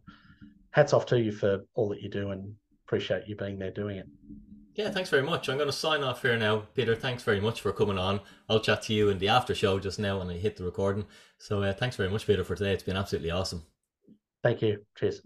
hats 0.71 0.93
off 0.93 1.07
to 1.07 1.21
you 1.21 1.33
for 1.33 1.65
all 1.75 1.89
that 1.89 2.03
you 2.03 2.09
do 2.09 2.31
and 2.31 2.55
appreciate 2.87 3.27
you 3.27 3.37
being 3.37 3.59
there 3.59 3.73
doing 3.73 3.99
it. 3.99 4.07
Yeah, 4.75 4.91
thanks 4.91 5.11
very 5.11 5.23
much. 5.23 5.49
I'm 5.49 5.57
going 5.57 5.69
to 5.69 5.73
sign 5.73 6.03
off 6.03 6.23
here 6.23 6.37
now. 6.37 6.61
Peter, 6.75 6.95
thanks 6.95 7.23
very 7.23 7.41
much 7.41 7.61
for 7.61 7.73
coming 7.73 7.99
on. 7.99 8.21
I'll 8.49 8.61
chat 8.61 8.83
to 8.83 8.95
you 8.95 9.09
in 9.09 9.19
the 9.19 9.29
after 9.29 9.55
show 9.55 9.79
just 9.79 9.99
now 9.99 10.19
when 10.19 10.31
I 10.31 10.35
hit 10.35 10.57
the 10.57 10.65
recording. 10.65 11.07
So 11.39 11.63
uh, 11.63 11.73
thanks 11.73 11.97
very 11.97 12.09
much, 12.09 12.27
Peter, 12.27 12.45
for 12.45 12.55
today. 12.55 12.73
It's 12.73 12.83
been 12.83 12.97
absolutely 12.97 13.31
awesome. 13.31 13.65
Thank 14.43 14.63
you. 14.63 14.85
Cheers. 14.97 15.23